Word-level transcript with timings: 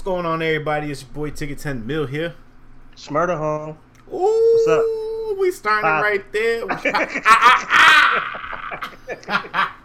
What's 0.00 0.06
going 0.08 0.24
on, 0.24 0.40
everybody? 0.40 0.90
It's 0.90 1.02
your 1.02 1.10
boy 1.10 1.28
Ticket 1.28 1.58
10 1.58 1.86
Mill 1.86 2.06
here. 2.06 2.34
Shmurda 2.96 3.36
home. 3.36 3.76
Ooh, 4.10 4.16
What's 4.54 4.66
up? 4.66 5.38
We 5.38 5.50
starting 5.50 5.82
Pop. 5.82 6.02
right 6.02 6.32
there. 6.32 6.66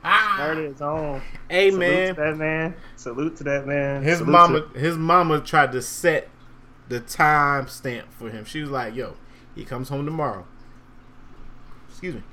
Shmurda 0.06 0.72
is 0.74 0.80
home. 0.80 1.22
hey 1.50 1.70
Salute 1.70 1.80
man, 1.82 2.16
to 2.16 2.22
that 2.22 2.38
man. 2.38 2.76
Salute 2.96 3.36
to 3.36 3.44
that 3.44 3.68
man. 3.68 4.04
his 4.04 4.20
Salute 4.20 4.32
mama, 4.32 4.62
to- 4.62 4.80
his 4.80 4.96
mama 4.98 5.42
tried 5.42 5.74
to 5.74 5.82
set 5.82 6.30
the 6.88 7.02
time 7.02 7.68
stamp 7.68 8.08
for 8.14 8.30
him. 8.30 8.46
She 8.46 8.62
was 8.62 8.70
like, 8.70 8.96
"Yo, 8.96 9.18
he 9.54 9.66
comes 9.66 9.90
home 9.90 10.06
tomorrow. 10.06 10.48
Excuse 11.90 12.16
me. 12.16 12.24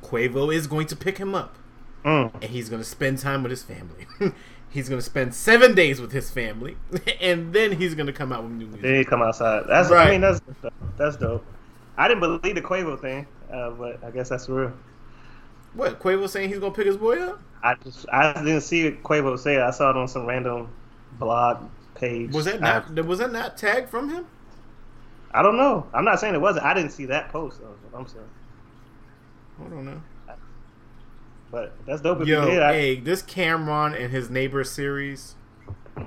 Quavo 0.00 0.54
is 0.54 0.68
going 0.68 0.86
to 0.86 0.94
pick 0.94 1.18
him 1.18 1.34
up, 1.34 1.56
Mm. 2.04 2.34
and 2.34 2.44
he's 2.44 2.68
going 2.68 2.80
to 2.80 2.88
spend 2.88 3.18
time 3.18 3.42
with 3.42 3.50
his 3.50 3.64
family. 3.64 4.06
he's 4.76 4.88
going 4.88 5.00
to 5.00 5.04
spend 5.04 5.34
seven 5.34 5.74
days 5.74 6.00
with 6.00 6.12
his 6.12 6.30
family, 6.30 6.76
and 7.20 7.52
then 7.52 7.72
he's 7.72 7.94
going 7.94 8.06
to 8.06 8.12
come 8.12 8.30
out 8.30 8.42
with 8.44 8.52
new 8.52 8.66
music." 8.66 8.82
They 8.82 9.04
come 9.04 9.22
outside. 9.22 9.64
That's. 9.66 9.90
Right. 9.90 10.08
I 10.08 10.10
mean, 10.10 10.20
that's 10.20 10.40
that's 10.96 11.16
dope. 11.16 11.44
I 11.96 12.08
didn't 12.08 12.20
believe 12.20 12.54
the 12.54 12.60
Quavo 12.60 13.00
thing, 13.00 13.26
uh, 13.50 13.70
but 13.70 14.04
I 14.04 14.10
guess 14.10 14.28
that's 14.28 14.48
real. 14.48 14.72
What 15.74 15.98
Quavo 15.98 16.28
saying 16.28 16.50
he's 16.50 16.58
going 16.58 16.72
to 16.72 16.76
pick 16.76 16.86
his 16.86 16.96
boy 16.96 17.20
up? 17.20 17.40
I 17.62 17.74
just 17.82 18.06
I 18.12 18.34
didn't 18.34 18.60
see 18.60 18.90
Quavo 19.02 19.38
say 19.38 19.56
it. 19.56 19.62
I 19.62 19.70
saw 19.70 19.90
it 19.90 19.96
on 19.96 20.08
some 20.08 20.26
random 20.26 20.68
blog 21.18 21.68
page. 21.94 22.32
Was 22.32 22.44
that 22.44 22.60
not? 22.60 22.92
was 23.06 23.18
that 23.18 23.32
not 23.32 23.56
tagged 23.56 23.88
from 23.88 24.10
him? 24.10 24.26
I, 25.32 25.40
I 25.40 25.42
don't 25.42 25.56
know. 25.56 25.86
I'm 25.94 26.04
not 26.04 26.20
saying 26.20 26.34
it 26.34 26.40
wasn't. 26.40 26.66
I 26.66 26.74
didn't 26.74 26.90
see 26.90 27.06
that 27.06 27.30
post. 27.30 27.60
Though, 27.60 27.98
I'm 27.98 28.06
saying. 28.06 28.24
I 29.58 29.68
don't 29.68 29.86
know. 29.86 30.02
But 31.50 31.72
that's 31.86 32.00
dope. 32.00 32.20
If 32.22 32.28
Yo, 32.28 32.44
did. 32.44 32.62
I- 32.62 32.72
hey, 32.72 32.96
this 33.00 33.22
Cameron 33.22 33.94
and 33.94 34.10
his 34.10 34.28
neighbor 34.30 34.64
series, 34.64 35.34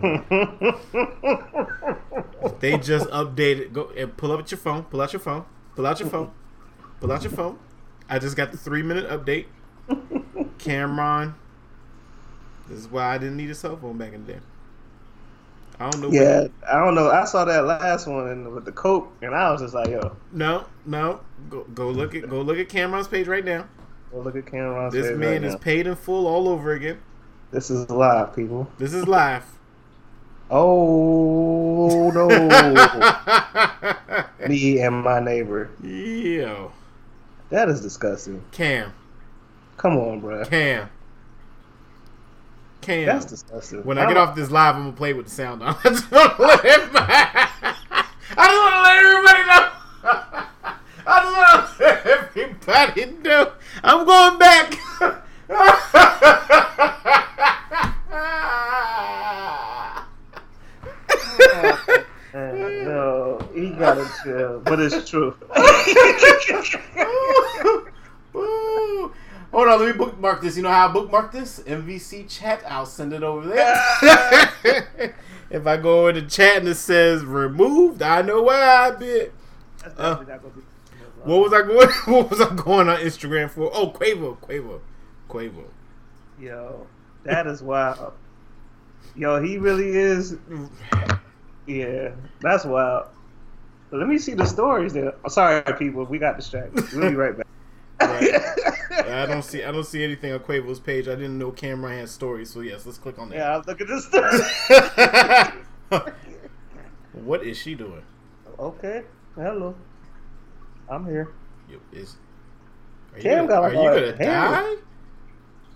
they 2.60 2.78
just 2.78 3.08
updated. 3.10 3.74
Go 3.74 3.90
and 3.98 4.16
pull 4.16 4.32
up 4.32 4.40
at 4.42 4.52
your 4.52 4.58
phone. 4.60 4.84
Pull 4.84 5.02
out 5.02 5.14
your 5.14 5.20
phone. 5.20 5.46
Pull 5.76 5.88
out 5.88 6.00
your 6.00 6.10
phone. 6.10 6.32
Pull 7.00 7.12
out 7.12 7.24
your 7.24 7.32
phone. 7.32 7.58
I 8.10 8.20
just 8.20 8.36
got 8.36 8.52
the 8.52 8.58
three 8.58 8.84
minute 8.84 9.10
update. 9.10 9.46
Cameron. 10.60 11.36
This 12.68 12.80
is 12.80 12.88
why 12.88 13.16
I 13.16 13.18
didn't 13.18 13.38
need 13.38 13.50
a 13.50 13.56
cell 13.56 13.78
phone 13.78 13.98
back 13.98 14.14
in 14.14 14.26
the 14.26 14.34
day. 14.34 14.40
I 15.80 15.90
don't 15.90 16.02
know. 16.02 16.10
yeah, 16.12 16.48
I 16.70 16.78
don't 16.80 16.94
know. 16.94 17.10
I 17.10 17.24
saw 17.24 17.46
that 17.46 17.66
last 17.66 18.06
one 18.06 18.54
with 18.54 18.66
the 18.66 18.72
coke, 18.72 19.12
and 19.22 19.34
I 19.34 19.50
was 19.50 19.62
just 19.62 19.74
like, 19.74 19.88
yo, 19.88 20.16
No, 20.34 20.66
no. 20.86 21.22
Go, 21.50 21.64
go 21.74 21.90
look 21.90 22.14
at 22.16 22.30
go 22.30 22.42
look 22.42 22.58
at 22.60 22.68
Cameron's 22.68 23.08
page 23.08 23.28
right 23.28 23.46
now. 23.46 23.66
Go 24.12 24.20
look 24.20 24.36
at 24.36 24.46
Cameron. 24.46 24.92
This 24.92 25.18
man 25.18 25.44
is 25.44 25.56
paid 25.56 25.88
in 25.88 25.96
full 25.96 26.28
all 26.28 26.48
over 26.48 26.74
again. 26.74 27.00
This 27.52 27.70
is 27.70 27.88
live, 27.90 28.36
people. 28.36 28.68
This 28.78 28.94
is 28.94 29.08
live. 29.08 29.44
Oh 30.52 32.10
no, 32.12 32.28
me 34.48 34.80
and 34.82 35.04
my 35.04 35.20
neighbor. 35.20 35.70
Yo, 35.84 36.72
That 37.50 37.70
is 37.70 37.82
disgusting. 37.82 38.44
Cam, 38.52 38.92
Come 39.78 39.96
on, 39.98 40.20
bro. 40.22 40.44
Cam, 40.46 40.90
Cam. 42.82 43.06
That's 43.06 43.26
disgusting. 43.26 43.84
when 43.84 44.00
I 44.00 44.08
get 44.08 44.18
off 44.18 44.36
this 44.36 44.50
live, 44.50 44.76
I'm 44.76 44.86
gonna 44.86 44.98
play 44.98 45.14
with 45.14 45.26
the 45.28 45.32
sound 45.32 45.62
on. 45.62 45.76
I 45.84 45.90
just 45.90 46.10
want 46.12 46.36
to 46.36 46.42
let 46.42 46.66
everybody. 46.66 47.14
I 47.14 48.48
just 48.48 48.60
want 48.60 48.74
to 48.74 48.82
let 48.82 48.98
everybody 49.06 49.44
know. 49.48 49.70
I 51.06 51.22
just 51.24 51.38
want 51.38 51.78
to 51.78 51.84
let 52.70 52.90
everybody 52.90 53.18
know. 53.24 53.52
I'm 53.84 54.06
going 54.06 54.40
back. 54.40 54.78
Man, 62.34 62.86
no, 62.86 63.40
he 63.54 63.72
gotta 63.72 64.08
chill, 64.24 64.60
but 64.64 64.80
it's 64.80 65.10
true. 65.10 65.36
Hold 69.52 69.68
on, 69.68 69.80
let 69.80 69.88
me 69.88 69.94
bookmark 69.98 70.42
this. 70.42 70.56
You 70.56 70.62
know 70.64 70.70
how 70.70 70.88
I 70.90 70.92
bookmark 70.94 71.32
this? 71.32 71.60
MVC 71.62 72.30
chat. 72.30 72.64
I'll 72.68 72.86
send 72.86 73.14
it 73.14 73.24
over 73.24 73.48
there. 73.48 73.76
if 75.50 75.66
I 75.66 75.78
go 75.78 76.08
in 76.08 76.16
the 76.16 76.22
chat 76.22 76.58
and 76.58 76.68
it 76.68 76.76
says 76.76 77.26
removed, 77.26 78.04
I 78.04 78.22
know 78.22 78.44
where 78.44 78.64
I've 78.64 79.00
been. 79.00 79.32
That's 79.82 80.00
Uh, 80.00 80.16
not 80.16 80.28
gonna 80.28 80.40
be- 80.56 80.62
What 81.24 81.42
was 81.42 81.54
I 81.54 81.62
going? 81.62 81.90
What 82.06 82.30
was 82.30 82.42
I 82.42 82.54
going 82.56 82.90
on 82.90 82.98
Instagram 83.00 83.50
for? 83.50 83.70
Oh, 83.74 83.92
Quavo, 83.92 84.38
Quavo, 84.38 84.80
Quavo. 85.30 85.66
Yo, 86.40 86.88
that 87.24 87.48
is 87.48 87.62
wild. 87.62 88.14
Yo, 89.16 89.42
he 89.42 89.58
really 89.58 89.90
is. 89.90 90.38
Yeah, 91.68 92.12
that's 92.42 92.66
wild. 92.66 93.08
But 93.90 94.00
let 94.00 94.08
me 94.08 94.18
see 94.18 94.34
the 94.34 94.46
stories 94.46 94.94
there. 94.94 95.14
Oh, 95.26 95.30
sorry, 95.30 95.62
people, 95.78 96.06
we 96.06 96.20
got 96.20 96.38
distracted. 96.38 96.86
We'll 96.94 97.10
be 97.10 97.16
right 97.16 97.36
back. 97.36 97.48
Right. 98.02 98.42
I 99.10 99.26
don't 99.26 99.44
see. 99.44 99.64
I 99.64 99.72
don't 99.72 99.86
see 99.86 100.04
anything 100.04 100.32
on 100.32 100.40
Quavo's 100.40 100.80
page. 100.80 101.08
I 101.08 101.16
didn't 101.16 101.38
know 101.38 101.52
Cameron 101.52 102.00
had 102.00 102.10
stories. 102.10 102.50
So 102.50 102.62
yes, 102.62 102.86
let's 102.86 102.98
click 102.98 103.20
on 103.20 103.30
that. 103.30 103.36
yeah, 103.36 103.62
look 103.66 103.82
at 103.82 103.88
this 103.88 104.06
story. 104.06 104.40
what 107.14 107.44
is 107.44 107.58
she 107.58 107.76
doing? 107.76 108.04
okay, 108.58 109.04
hello. 109.36 109.76
I'm 110.90 111.06
here. 111.06 111.30
Yo, 111.70 111.78
is 111.94 112.16
are 113.14 113.18
you 113.18 113.24
Cam 113.24 113.48
gonna, 113.48 113.48
got 113.48 113.64
are 113.64 113.74
you 113.74 114.16
gonna 114.16 114.18
die? 114.18 114.76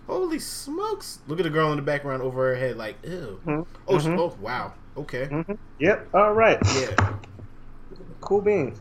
Holy 0.07 0.39
smokes! 0.39 1.19
Look 1.27 1.39
at 1.39 1.43
the 1.43 1.49
girl 1.49 1.71
in 1.71 1.77
the 1.77 1.81
background 1.83 2.21
over 2.23 2.49
her 2.49 2.55
head, 2.55 2.77
like 2.77 2.95
ew. 3.03 3.39
Mhm, 3.45 3.65
Oh, 3.87 3.97
mhm. 3.97 4.19
oh 4.19 4.35
wow. 4.41 4.73
Okay. 4.97 5.27
Mhm. 5.27 5.57
Yep. 5.79 6.07
All 6.13 6.33
right. 6.33 6.57
Yeah. 6.75 7.13
Cool 8.21 8.41
beans. 8.41 8.79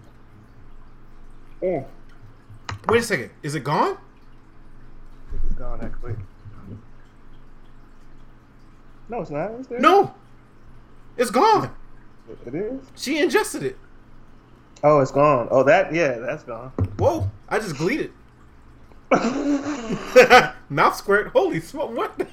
Yeah. 1.60 1.84
Wait 2.88 3.00
a 3.00 3.04
second. 3.04 3.30
Is 3.42 3.54
it 3.54 3.62
gone? 3.62 3.96
It's 5.46 5.54
gone 5.54 5.78
that 5.80 5.92
quick. 6.00 6.16
No, 9.08 9.20
it's 9.20 9.30
not. 9.30 9.50
It's 9.52 9.68
there. 9.68 9.78
No. 9.78 10.14
It's 11.16 11.30
gone. 11.30 11.70
It 12.46 12.54
is. 12.54 12.80
She 12.96 13.18
ingested 13.18 13.62
it. 13.62 13.78
Oh, 14.82 15.00
it's 15.00 15.10
gone. 15.12 15.48
Oh, 15.50 15.62
that. 15.64 15.94
Yeah, 15.94 16.18
that's 16.18 16.42
gone. 16.42 16.70
Whoa! 16.98 17.30
I 17.48 17.58
just 17.58 17.76
gleated. 17.76 18.12
Mouth 20.68 20.96
squirt. 20.96 21.28
Holy 21.28 21.60
smoke! 21.60 21.94
What? 21.96 22.18
the- 22.18 22.26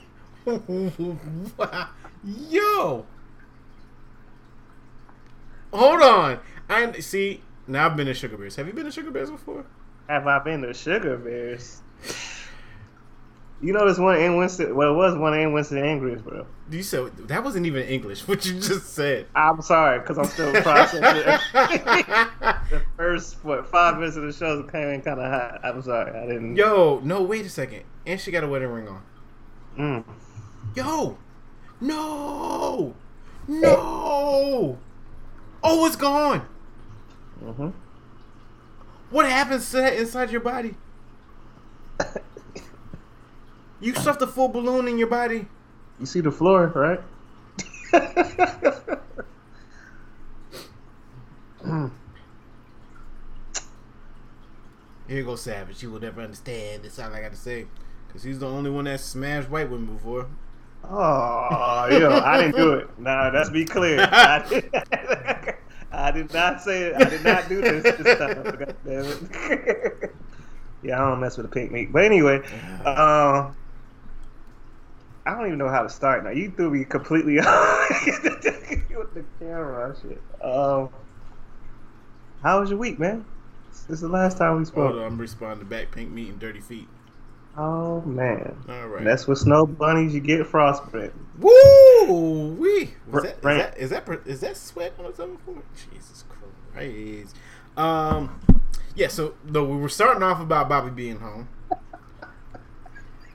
Yo. 2.23 3.05
Hold 5.71 6.01
on. 6.01 6.39
I 6.69 6.91
see. 6.99 7.43
Now 7.67 7.85
I've 7.85 7.95
been 7.95 8.07
to 8.07 8.13
Sugar 8.13 8.37
Bears. 8.37 8.55
Have 8.55 8.65
you 8.67 8.73
been 8.73 8.85
to 8.85 8.91
Sugar 8.91 9.11
Bears 9.11 9.29
before? 9.29 9.65
Have 10.07 10.25
I 10.25 10.39
been 10.39 10.61
to 10.63 10.73
Sugar 10.73 11.17
Bears? 11.17 11.81
You 13.61 13.73
know, 13.73 13.85
this 13.87 13.97
one 13.97 14.17
in 14.21 14.37
Winston. 14.37 14.73
Well, 14.73 14.93
it 14.93 14.95
was 14.95 15.17
one 15.17 15.37
in 15.37 15.51
Winston 15.51 15.79
and 15.79 15.99
Greensboro. 15.99 16.47
You 16.71 16.81
said 16.81 17.15
that 17.27 17.43
wasn't 17.43 17.65
even 17.65 17.83
English. 17.87 18.25
What 18.27 18.45
you 18.45 18.53
just 18.53 18.93
said. 18.93 19.27
I'm 19.35 19.61
sorry, 19.61 19.99
because 19.99 20.17
I'm 20.17 20.25
still 20.25 20.53
processing. 20.61 21.01
the 21.51 22.81
first 22.95 23.43
what 23.43 23.67
five 23.67 23.97
minutes 23.97 24.15
of 24.15 24.23
the 24.23 24.31
show 24.31 24.63
came 24.63 24.87
in 24.87 25.01
kind 25.01 25.19
of 25.19 25.29
hot. 25.29 25.59
I'm 25.63 25.81
sorry, 25.81 26.17
I 26.17 26.25
didn't. 26.25 26.55
Yo, 26.55 27.01
no, 27.03 27.21
wait 27.21 27.45
a 27.45 27.49
second. 27.49 27.83
And 28.05 28.19
she 28.19 28.31
got 28.31 28.45
a 28.45 28.47
wedding 28.47 28.69
ring 28.69 28.87
on. 28.87 29.01
Mm. 29.77 30.03
Yo, 30.75 31.17
no, 31.81 32.95
no. 33.47 34.77
Oh, 35.61 35.85
it's 35.85 35.97
gone. 35.97 36.47
hmm 37.43 37.69
What 39.09 39.25
happens 39.25 39.69
to 39.71 39.77
that 39.77 39.93
inside 39.97 40.31
your 40.31 40.41
body? 40.41 40.75
You 43.81 43.93
stuffed 43.95 44.21
a 44.21 44.27
full 44.27 44.49
balloon 44.49 44.87
in 44.87 44.97
your 44.97 45.07
body. 45.07 45.47
You 45.99 46.05
see 46.05 46.21
the 46.21 46.31
floor, 46.31 46.67
right? 46.67 47.01
Here 55.07 55.23
goes 55.23 55.41
Savage. 55.41 55.81
You 55.81 55.91
will 55.91 55.99
never 55.99 56.21
understand. 56.21 56.83
That's 56.83 56.99
all 56.99 57.11
I 57.13 57.21
got 57.21 57.31
to 57.31 57.37
say. 57.37 57.65
Because 58.07 58.23
he's 58.23 58.39
the 58.39 58.47
only 58.47 58.69
one 58.69 58.85
that 58.85 58.99
smashed 58.99 59.49
white 59.49 59.69
women 59.69 59.95
before. 59.95 60.27
Oh, 60.83 61.87
yo, 61.91 62.21
I 62.23 62.41
didn't 62.41 62.55
do 62.55 62.73
it. 62.73 62.99
Nah, 62.99 63.31
let's 63.33 63.49
be 63.49 63.65
clear. 63.65 63.99
I 64.11 64.47
did, 64.47 64.69
I 65.91 66.11
did 66.11 66.33
not 66.33 66.61
say 66.61 66.83
it. 66.83 66.95
I 66.95 67.09
did 67.09 67.23
not 67.23 67.49
do 67.49 67.61
this 67.61 67.83
this 67.97 68.17
time. 68.17 68.43
God 68.43 68.75
damn 68.85 69.05
it. 69.05 70.15
yeah, 70.83 71.03
I 71.03 71.09
don't 71.09 71.19
mess 71.19 71.37
with 71.37 71.47
the 71.47 71.51
pink 71.51 71.71
meat. 71.71 71.91
But 71.91 72.05
anyway, 72.05 72.41
uh, 72.85 73.51
I 75.29 75.35
don't 75.35 75.45
even 75.45 75.59
know 75.59 75.69
how 75.69 75.83
to 75.83 75.89
start 75.89 76.23
now. 76.23 76.31
You 76.31 76.49
threw 76.49 76.71
me 76.71 76.83
completely 76.85 77.39
off 77.39 77.89
with 78.07 79.13
the 79.13 79.23
camera 79.37 79.95
shit. 80.01 80.19
Um, 80.43 80.89
how 82.41 82.61
was 82.61 82.71
your 82.71 82.79
week, 82.79 82.97
man? 82.97 83.23
This 83.69 83.97
is 83.97 84.01
the 84.01 84.07
last 84.07 84.39
time 84.39 84.57
we 84.57 84.65
spoke. 84.65 84.87
Hold 84.93 85.03
on, 85.03 85.05
I'm 85.05 85.17
responding 85.19 85.67
back. 85.67 85.91
Pink 85.91 86.09
meat 86.09 86.29
and 86.29 86.39
dirty 86.39 86.61
feet. 86.61 86.87
Oh 87.55 88.01
man, 88.01 88.57
All 88.67 88.87
right. 88.87 89.03
that's 89.03 89.27
what 89.27 89.37
snow 89.37 89.67
bunnies 89.67 90.15
you 90.15 90.19
get 90.19 90.47
frostbite. 90.47 91.13
Woo! 91.37 91.51
Ooh, 92.09 92.55
we 92.59 92.95
was 93.11 93.23
that, 93.23 93.37
is 93.37 93.41
that 93.43 93.77
is 93.77 93.89
that 93.91 94.09
is 94.25 94.39
that 94.39 94.57
sweat 94.57 94.93
on 94.97 95.37
point? 95.37 95.65
Jesus 95.91 96.23
Christ. 96.73 97.35
Um, 97.77 98.41
yeah. 98.95 99.09
So 99.09 99.35
no, 99.45 99.63
we 99.63 99.77
were 99.77 99.89
starting 99.89 100.23
off 100.23 100.41
about 100.41 100.69
Bobby 100.69 100.89
being 100.89 101.19
home. 101.19 101.49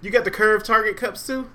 You 0.00 0.10
got 0.10 0.24
the 0.24 0.32
curved 0.32 0.66
Target 0.66 0.96
cups 0.96 1.24
too. 1.24 1.50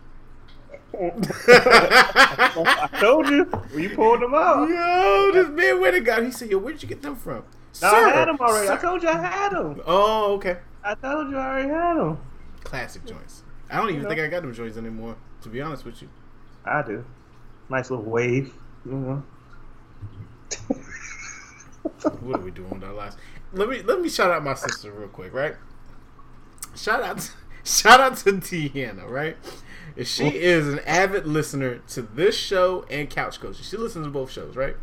I 0.94 2.90
told 3.00 3.30
you 3.30 3.44
when 3.46 3.84
you 3.84 3.90
pulled 3.96 4.22
them 4.22 4.34
out. 4.34 4.68
Yo, 4.68 5.32
this 5.34 5.50
man 5.50 5.80
went 5.82 5.96
and 5.96 6.06
got. 6.06 6.24
He 6.24 6.32
said, 6.32 6.50
"Yo, 6.50 6.58
where'd 6.58 6.82
you 6.82 6.90
get 6.90 7.02
them 7.02 7.16
from?" 7.16 7.36
No, 7.36 7.44
Sir, 7.74 7.88
I 7.88 8.10
had 8.12 8.28
them 8.28 8.38
already. 8.40 8.70
I 8.70 8.78
told 8.78 9.04
you 9.04 9.10
I 9.10 9.18
had 9.18 9.52
them. 9.52 9.82
Oh, 9.86 10.34
okay. 10.34 10.58
I 10.84 10.96
told 10.96 11.30
you 11.30 11.38
I 11.38 11.48
already 11.48 11.70
had 11.70 11.96
them. 11.98 12.18
Classic 12.64 13.06
joints. 13.06 13.44
I 13.70 13.78
don't 13.78 13.90
even 13.90 13.98
You 13.98 14.04
know? 14.04 14.10
think 14.10 14.22
I 14.22 14.28
got 14.28 14.42
them 14.42 14.54
joints 14.54 14.78
anymore. 14.78 15.16
To 15.44 15.50
be 15.50 15.62
honest 15.62 15.86
with 15.86 16.02
you. 16.02 16.10
I 16.66 16.82
do. 16.82 17.06
Nice 17.70 17.90
little 17.92 18.06
wave. 18.06 18.54
You 18.86 18.92
know. 18.94 19.24
what 22.22 22.40
are 22.40 22.44
we 22.44 22.52
doing 22.52 22.70
with 22.72 22.84
our 22.84 22.94
lives? 22.94 23.16
Let 23.54 23.70
me 23.70 23.82
let 23.84 24.02
me 24.02 24.10
shout 24.10 24.32
out 24.32 24.44
my 24.44 24.56
sister 24.56 24.92
real 24.92 25.08
quick, 25.10 25.34
right? 25.34 25.56
Shout 26.76 27.04
out, 27.04 27.20
to, 27.20 27.32
shout 27.64 28.00
out 28.00 28.18
to 28.18 28.34
Deanna, 28.34 29.08
right? 29.10 29.38
And 29.98 30.08
She 30.08 30.28
is 30.30 30.68
an 30.68 30.80
avid 30.80 31.26
listener 31.26 31.80
to 31.90 32.02
this 32.02 32.36
show 32.36 32.86
and 32.90 33.10
Couch 33.10 33.40
Coach. 33.40 33.64
She 33.64 33.78
listens 33.78 34.06
to 34.06 34.12
both 34.12 34.32
shows, 34.32 34.56
right? 34.56 34.76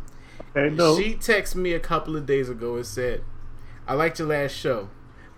Okay, 0.55 0.73
no. 0.73 0.97
She 0.97 1.15
texted 1.15 1.55
me 1.55 1.73
a 1.73 1.79
couple 1.79 2.15
of 2.15 2.25
days 2.25 2.49
ago 2.49 2.75
and 2.75 2.85
said, 2.85 3.23
"I 3.87 3.93
liked 3.93 4.19
your 4.19 4.27
last 4.27 4.53
show. 4.53 4.89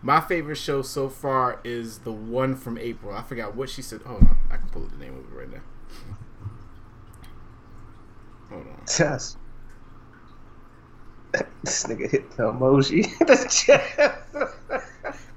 My 0.02 0.22
favorite 0.22 0.56
show 0.56 0.82
so 0.82 1.10
far 1.10 1.60
is 1.64 2.00
the 2.00 2.12
one 2.12 2.56
from 2.56 2.78
April. 2.78 3.14
I 3.14 3.22
forgot 3.22 3.56
what 3.56 3.70
she 3.70 3.82
said. 3.82 4.02
Hold 4.04 4.24
on, 4.24 4.38
I 4.50 4.58
can 4.58 4.70
pull 4.70 4.84
up 4.84 4.92
the 4.92 4.98
name 4.98 5.18
of 5.18 5.26
it 5.26 5.38
right 5.38 5.52
now. 5.52 5.62
Hold 8.50 8.68
on. 8.68 8.80
Yes. 9.00 9.38
this 11.64 11.84
nigga 11.84 12.10
hit 12.10 12.32
the 12.38 12.52
emoji. 12.52 13.06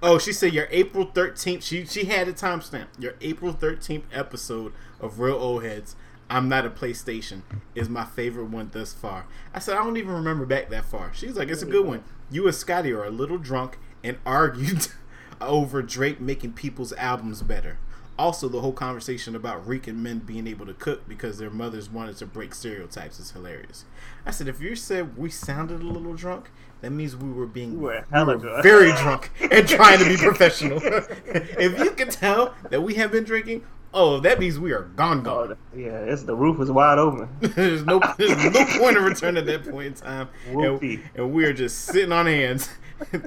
Oh, 0.05 0.19
she 0.19 0.33
said 0.33 0.53
your 0.53 0.67
April 0.71 1.07
thirteenth. 1.07 1.63
She 1.63 1.87
she 1.87 2.05
had 2.07 2.27
a 2.27 2.33
timestamp. 2.33 2.87
Your 2.99 3.15
April 3.21 3.53
thirteenth 3.53 4.05
episode 4.13 4.73
of 5.01 5.21
Real 5.21 5.37
Old 5.37 5.63
Heads. 5.63 5.95
I'm 6.29 6.49
not 6.49 6.67
a 6.67 6.71
PlayStation 6.71 7.43
is 7.75 7.89
my 7.89 8.05
favorite 8.05 8.47
one 8.47 8.71
thus 8.73 8.93
far. 8.93 9.27
I 9.55 9.61
said 9.61 9.77
I 9.77 9.85
don't 9.85 9.97
even 9.99 10.13
remember 10.13 10.45
back 10.45 10.71
that 10.71 10.87
far. 10.87 11.13
She's 11.15 11.37
like, 11.37 11.51
it's 11.51 11.63
a 11.63 11.67
good 11.67 11.87
one. 11.87 12.03
You 12.31 12.47
and 12.47 12.55
Scotty 12.55 12.91
are 12.91 13.05
a 13.05 13.11
little 13.11 13.39
drunk 13.39 13.79
and 14.03 14.19
argued 14.27 14.89
over 15.41 15.83
Drake 15.83 16.21
making 16.21 16.55
people's 16.55 16.93
albums 16.95 17.43
better. 17.43 17.79
Also, 18.23 18.49
the 18.49 18.61
whole 18.61 18.73
conversation 18.73 19.35
about 19.35 19.67
Rican 19.67 20.01
men 20.01 20.21
being 20.21 20.47
able 20.47 20.65
to 20.65 20.75
cook 20.75 21.09
because 21.09 21.39
their 21.39 21.51
mothers 21.51 21.91
wanted 21.91 22.17
to 22.19 22.25
break 22.27 22.55
stereotypes 22.55 23.19
is 23.19 23.33
hilarious. 23.33 23.85
I 24.25 24.31
said, 24.31 24.47
if 24.47 24.61
you 24.61 24.77
said 24.77 25.17
we 25.17 25.29
sounded 25.29 25.81
a 25.81 25.85
little 25.85 26.15
drunk, 26.15 26.53
that 26.83 26.93
means 26.93 27.17
we 27.17 27.33
were 27.33 27.47
being 27.47 27.81
We 27.81 27.87
were 27.87 28.05
we 28.13 28.23
were 28.23 28.63
very 28.63 28.93
drunk 28.93 29.33
and 29.51 29.67
trying 29.69 29.99
to 29.99 30.05
be 30.05 30.17
professional. 30.17 30.79
if 30.85 31.77
you 31.81 31.91
can 31.91 32.11
tell 32.11 32.55
that 32.71 32.85
we 32.85 32.95
have 32.95 33.11
been 33.11 33.25
drinking, 33.25 33.65
oh, 33.93 34.21
that 34.21 34.39
means 34.39 34.57
we 34.57 34.71
are 34.71 34.83
gone, 34.83 35.27
Oh, 35.27 35.49
gone. 35.49 35.57
yeah, 35.75 35.99
it's 35.99 36.23
the 36.23 36.37
roof 36.37 36.61
is 36.61 36.71
wide 36.71 36.99
open. 37.01 37.29
there's 37.41 37.85
no 37.85 38.01
there's 38.19 38.37
no 38.55 38.65
point 38.79 38.97
of 38.99 39.03
return 39.03 39.37
at 39.37 39.47
that 39.47 39.69
point 39.69 39.87
in 39.89 39.95
time, 39.95 40.29
and, 40.47 41.01
and 41.17 41.33
we 41.33 41.45
are 41.45 41.53
just 41.53 41.87
sitting 41.87 42.13
on 42.13 42.27
hands, 42.27 42.69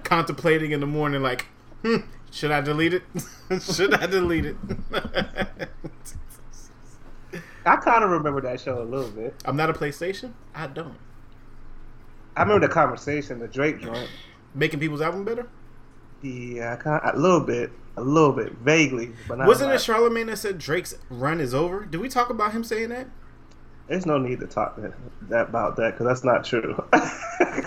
contemplating 0.05 0.71
in 0.71 0.79
the 0.79 0.87
morning, 0.87 1.21
like, 1.21 1.47
hmm, 1.81 1.97
should 2.31 2.51
I 2.51 2.61
delete 2.61 2.93
it? 2.93 3.03
should 3.61 3.93
I 3.93 4.05
delete 4.05 4.45
it? 4.45 4.55
I 7.65 7.75
kind 7.77 8.03
of 8.03 8.11
remember 8.11 8.41
that 8.41 8.59
show 8.59 8.81
a 8.81 8.83
little 8.83 9.09
bit. 9.09 9.41
I'm 9.45 9.55
not 9.55 9.69
a 9.69 9.73
PlayStation. 9.73 10.33
I 10.53 10.67
don't. 10.67 10.97
I 12.37 12.43
remember 12.43 12.67
the 12.67 12.73
conversation, 12.73 13.39
the 13.39 13.47
Drake 13.47 13.79
joint. 13.79 14.09
Making 14.53 14.79
people's 14.79 15.01
album 15.01 15.23
better. 15.25 15.47
Yeah, 16.21 16.73
I 16.73 16.75
kind 16.75 17.01
a 17.03 17.17
little 17.17 17.41
bit, 17.41 17.71
a 17.97 18.01
little 18.01 18.31
bit, 18.31 18.53
vaguely, 18.53 19.13
but 19.27 19.37
Wasn't 19.39 19.71
it. 19.71 19.81
Charlemagne 19.81 20.27
that 20.27 20.37
said 20.37 20.57
Drake's 20.57 20.95
run 21.09 21.39
is 21.39 21.53
over? 21.53 21.85
Did 21.85 22.01
we 22.01 22.09
talk 22.09 22.29
about 22.29 22.51
him 22.51 22.63
saying 22.63 22.89
that? 22.89 23.07
There's 23.87 24.05
no 24.05 24.17
need 24.17 24.39
to 24.39 24.47
talk 24.47 24.75
that, 24.77 24.93
that 25.29 25.49
about 25.49 25.75
that 25.75 25.91
because 25.91 26.07
that's 26.07 26.23
not 26.23 26.43
true. 26.43 26.83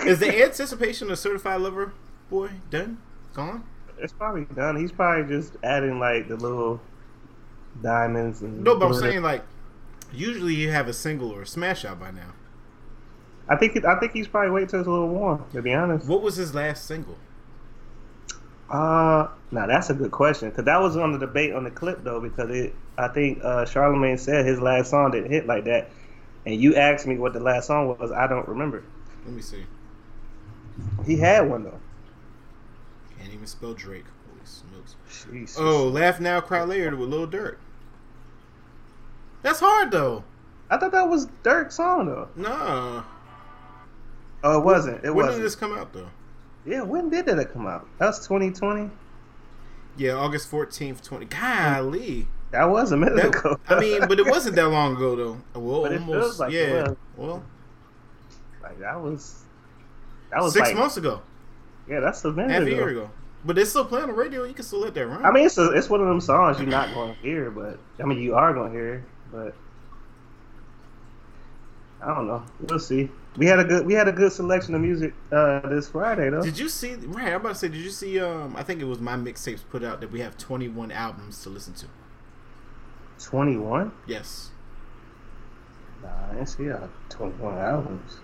Is 0.04 0.18
the 0.18 0.42
anticipation 0.44 1.10
of 1.10 1.18
Certified 1.18 1.60
Lover 1.60 1.92
Boy 2.28 2.50
done? 2.70 2.98
Gone? 3.34 3.64
It's 4.00 4.12
probably 4.12 4.44
done. 4.54 4.76
He's 4.76 4.92
probably 4.92 5.34
just 5.34 5.56
adding 5.62 5.98
like 5.98 6.28
the 6.28 6.36
little 6.36 6.80
diamonds 7.82 8.42
and. 8.42 8.62
No, 8.64 8.76
but 8.76 8.86
I'm 8.86 8.94
saying 8.94 9.22
like, 9.22 9.42
usually 10.12 10.54
you 10.54 10.70
have 10.70 10.88
a 10.88 10.92
single 10.92 11.30
or 11.30 11.42
a 11.42 11.46
smash 11.46 11.84
out 11.84 12.00
by 12.00 12.10
now. 12.10 12.32
I 13.48 13.56
think 13.56 13.76
it, 13.76 13.84
I 13.84 13.98
think 13.98 14.12
he's 14.12 14.28
probably 14.28 14.50
waiting 14.50 14.68
till 14.68 14.80
it's 14.80 14.88
a 14.88 14.90
little 14.90 15.08
warm. 15.08 15.44
To 15.52 15.62
be 15.62 15.72
honest. 15.72 16.06
What 16.06 16.22
was 16.22 16.36
his 16.36 16.54
last 16.54 16.84
single? 16.86 17.16
Uh, 18.68 19.28
now 19.50 19.66
that's 19.66 19.88
a 19.88 19.94
good 19.94 20.10
question 20.10 20.50
because 20.50 20.66
that 20.66 20.78
was 20.80 20.94
on 20.96 21.12
the 21.12 21.18
debate 21.18 21.54
on 21.54 21.64
the 21.64 21.70
clip 21.70 22.04
though 22.04 22.20
because 22.20 22.50
it. 22.50 22.74
I 22.98 23.08
think 23.08 23.38
uh, 23.44 23.64
Charlemagne 23.64 24.18
said 24.18 24.44
his 24.44 24.60
last 24.60 24.90
song 24.90 25.12
didn't 25.12 25.30
hit 25.30 25.46
like 25.46 25.64
that, 25.64 25.90
and 26.44 26.60
you 26.60 26.74
asked 26.74 27.06
me 27.06 27.16
what 27.16 27.32
the 27.32 27.40
last 27.40 27.68
song 27.68 27.96
was. 27.98 28.10
I 28.10 28.26
don't 28.26 28.46
remember. 28.48 28.84
Let 29.24 29.34
me 29.34 29.40
see. 29.40 29.64
He 31.06 31.16
had 31.16 31.48
one 31.48 31.64
though. 31.64 31.80
Spell 33.48 33.74
Drake. 33.74 34.04
Holy 34.30 34.44
smokes. 34.44 34.96
Jesus. 35.32 35.56
Oh, 35.58 35.88
Laugh 35.88 36.20
Now, 36.20 36.40
Cry 36.40 36.62
Later 36.62 36.94
with 36.96 37.08
Lil 37.08 37.26
Durk. 37.26 37.56
That's 39.42 39.60
hard 39.60 39.90
though. 39.90 40.24
I 40.70 40.76
thought 40.78 40.92
that 40.92 41.08
was 41.08 41.26
Durk's 41.42 41.76
song 41.76 42.06
though. 42.06 42.28
Nah. 42.36 43.04
Oh, 44.44 44.60
it 44.60 44.64
wasn't. 44.64 45.04
It 45.04 45.10
when 45.14 45.26
wasn't. 45.26 45.36
did 45.36 45.46
this 45.46 45.56
come 45.56 45.72
out 45.76 45.92
though? 45.92 46.08
Yeah, 46.66 46.82
when 46.82 47.08
did 47.08 47.26
that 47.26 47.52
come 47.52 47.66
out? 47.66 47.86
That 47.98 48.06
was 48.06 48.18
2020. 48.20 48.90
Yeah, 49.96 50.12
August 50.12 50.50
14th, 50.50 51.02
20. 51.02 51.26
Golly. 51.26 52.28
That 52.50 52.64
was 52.66 52.92
a 52.92 52.96
minute 52.96 53.16
That- 53.16 53.26
ago. 53.26 53.58
I 53.68 53.80
mean, 53.80 54.00
but 54.06 54.18
it 54.20 54.26
wasn't 54.30 54.56
that 54.56 54.68
long 54.68 54.96
ago 54.96 55.16
though. 55.16 55.60
Well, 55.60 55.82
But 55.82 55.92
almost. 55.94 56.40
like 56.40 56.52
yeah. 56.52 56.88
Well, 57.16 57.42
like 58.62 58.78
that 58.80 59.00
was. 59.00 59.42
That 60.30 60.42
was 60.42 60.52
six 60.52 60.68
like, 60.68 60.76
months 60.76 60.96
ago. 60.98 61.22
Yeah, 61.88 62.00
that's 62.00 62.22
a 62.24 62.32
minute 62.32 62.50
Half 62.50 62.62
a 62.64 62.70
year 62.70 62.88
ago. 62.88 63.10
But 63.44 63.56
it's 63.58 63.70
still 63.70 63.84
playing 63.84 64.04
on 64.04 64.08
the 64.10 64.14
radio. 64.14 64.44
You 64.44 64.54
can 64.54 64.64
still 64.64 64.80
let 64.80 64.94
that 64.94 65.06
run. 65.06 65.24
I 65.24 65.30
mean, 65.30 65.46
it's 65.46 65.58
a, 65.58 65.70
it's 65.70 65.88
one 65.88 66.00
of 66.00 66.08
them 66.08 66.20
songs 66.20 66.58
you're 66.58 66.68
not 66.68 66.92
going 66.92 67.14
to 67.14 67.20
hear, 67.20 67.50
but 67.50 67.78
I 68.00 68.04
mean, 68.04 68.20
you 68.20 68.34
are 68.34 68.52
going 68.52 68.72
to 68.72 68.76
hear, 68.78 69.06
but 69.32 69.54
I 72.00 72.14
don't 72.14 72.26
know. 72.26 72.44
We'll 72.60 72.78
see. 72.78 73.08
We 73.36 73.46
had 73.46 73.60
a 73.60 73.64
good 73.64 73.86
we 73.86 73.94
had 73.94 74.08
a 74.08 74.12
good 74.12 74.32
selection 74.32 74.74
of 74.74 74.80
music 74.80 75.14
uh, 75.30 75.60
this 75.68 75.88
Friday 75.88 76.30
though. 76.30 76.42
Did 76.42 76.58
you 76.58 76.68
see? 76.68 76.94
Right, 76.94 77.28
I'm 77.28 77.40
about 77.40 77.50
to 77.50 77.54
say. 77.54 77.68
Did 77.68 77.78
you 77.80 77.90
see? 77.90 78.18
Um, 78.18 78.56
I 78.56 78.62
think 78.62 78.80
it 78.80 78.84
was 78.84 78.98
my 79.00 79.16
mixtapes 79.16 79.60
put 79.68 79.84
out 79.84 80.00
that 80.00 80.10
we 80.10 80.20
have 80.20 80.36
21 80.36 80.90
albums 80.90 81.42
to 81.42 81.48
listen 81.48 81.74
to. 81.74 81.86
Twenty 83.20 83.56
one? 83.56 83.92
Yes. 84.06 84.50
Nah, 86.02 86.08
I 86.30 86.34
didn't 86.34 86.46
see 86.48 86.70
uh, 86.70 86.86
twenty 87.08 87.34
one 87.34 87.58
albums. 87.58 88.18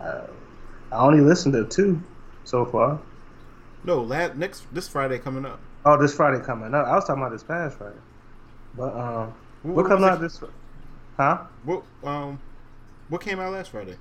Uh, 0.00 0.26
I 0.92 0.96
only 0.98 1.20
listened 1.20 1.54
to 1.54 1.64
two 1.64 2.02
so 2.44 2.64
far. 2.64 3.00
No, 3.84 4.02
last 4.02 4.36
next 4.36 4.64
this 4.72 4.88
Friday 4.88 5.18
coming 5.18 5.44
up. 5.44 5.60
Oh, 5.84 6.00
this 6.00 6.14
Friday 6.14 6.42
coming 6.44 6.74
up. 6.74 6.86
I 6.86 6.94
was 6.94 7.04
talking 7.04 7.22
about 7.22 7.32
this 7.32 7.42
past 7.42 7.76
Friday, 7.76 7.96
but 8.74 8.96
um, 8.96 9.34
What, 9.62 9.76
what 9.76 9.86
coming 9.86 10.04
out 10.08 10.20
this? 10.20 10.40
Huh? 11.16 11.44
What 11.64 11.82
um, 12.02 12.40
what 13.08 13.20
came 13.20 13.38
out 13.38 13.52
last 13.52 13.70
Friday? 13.70 13.96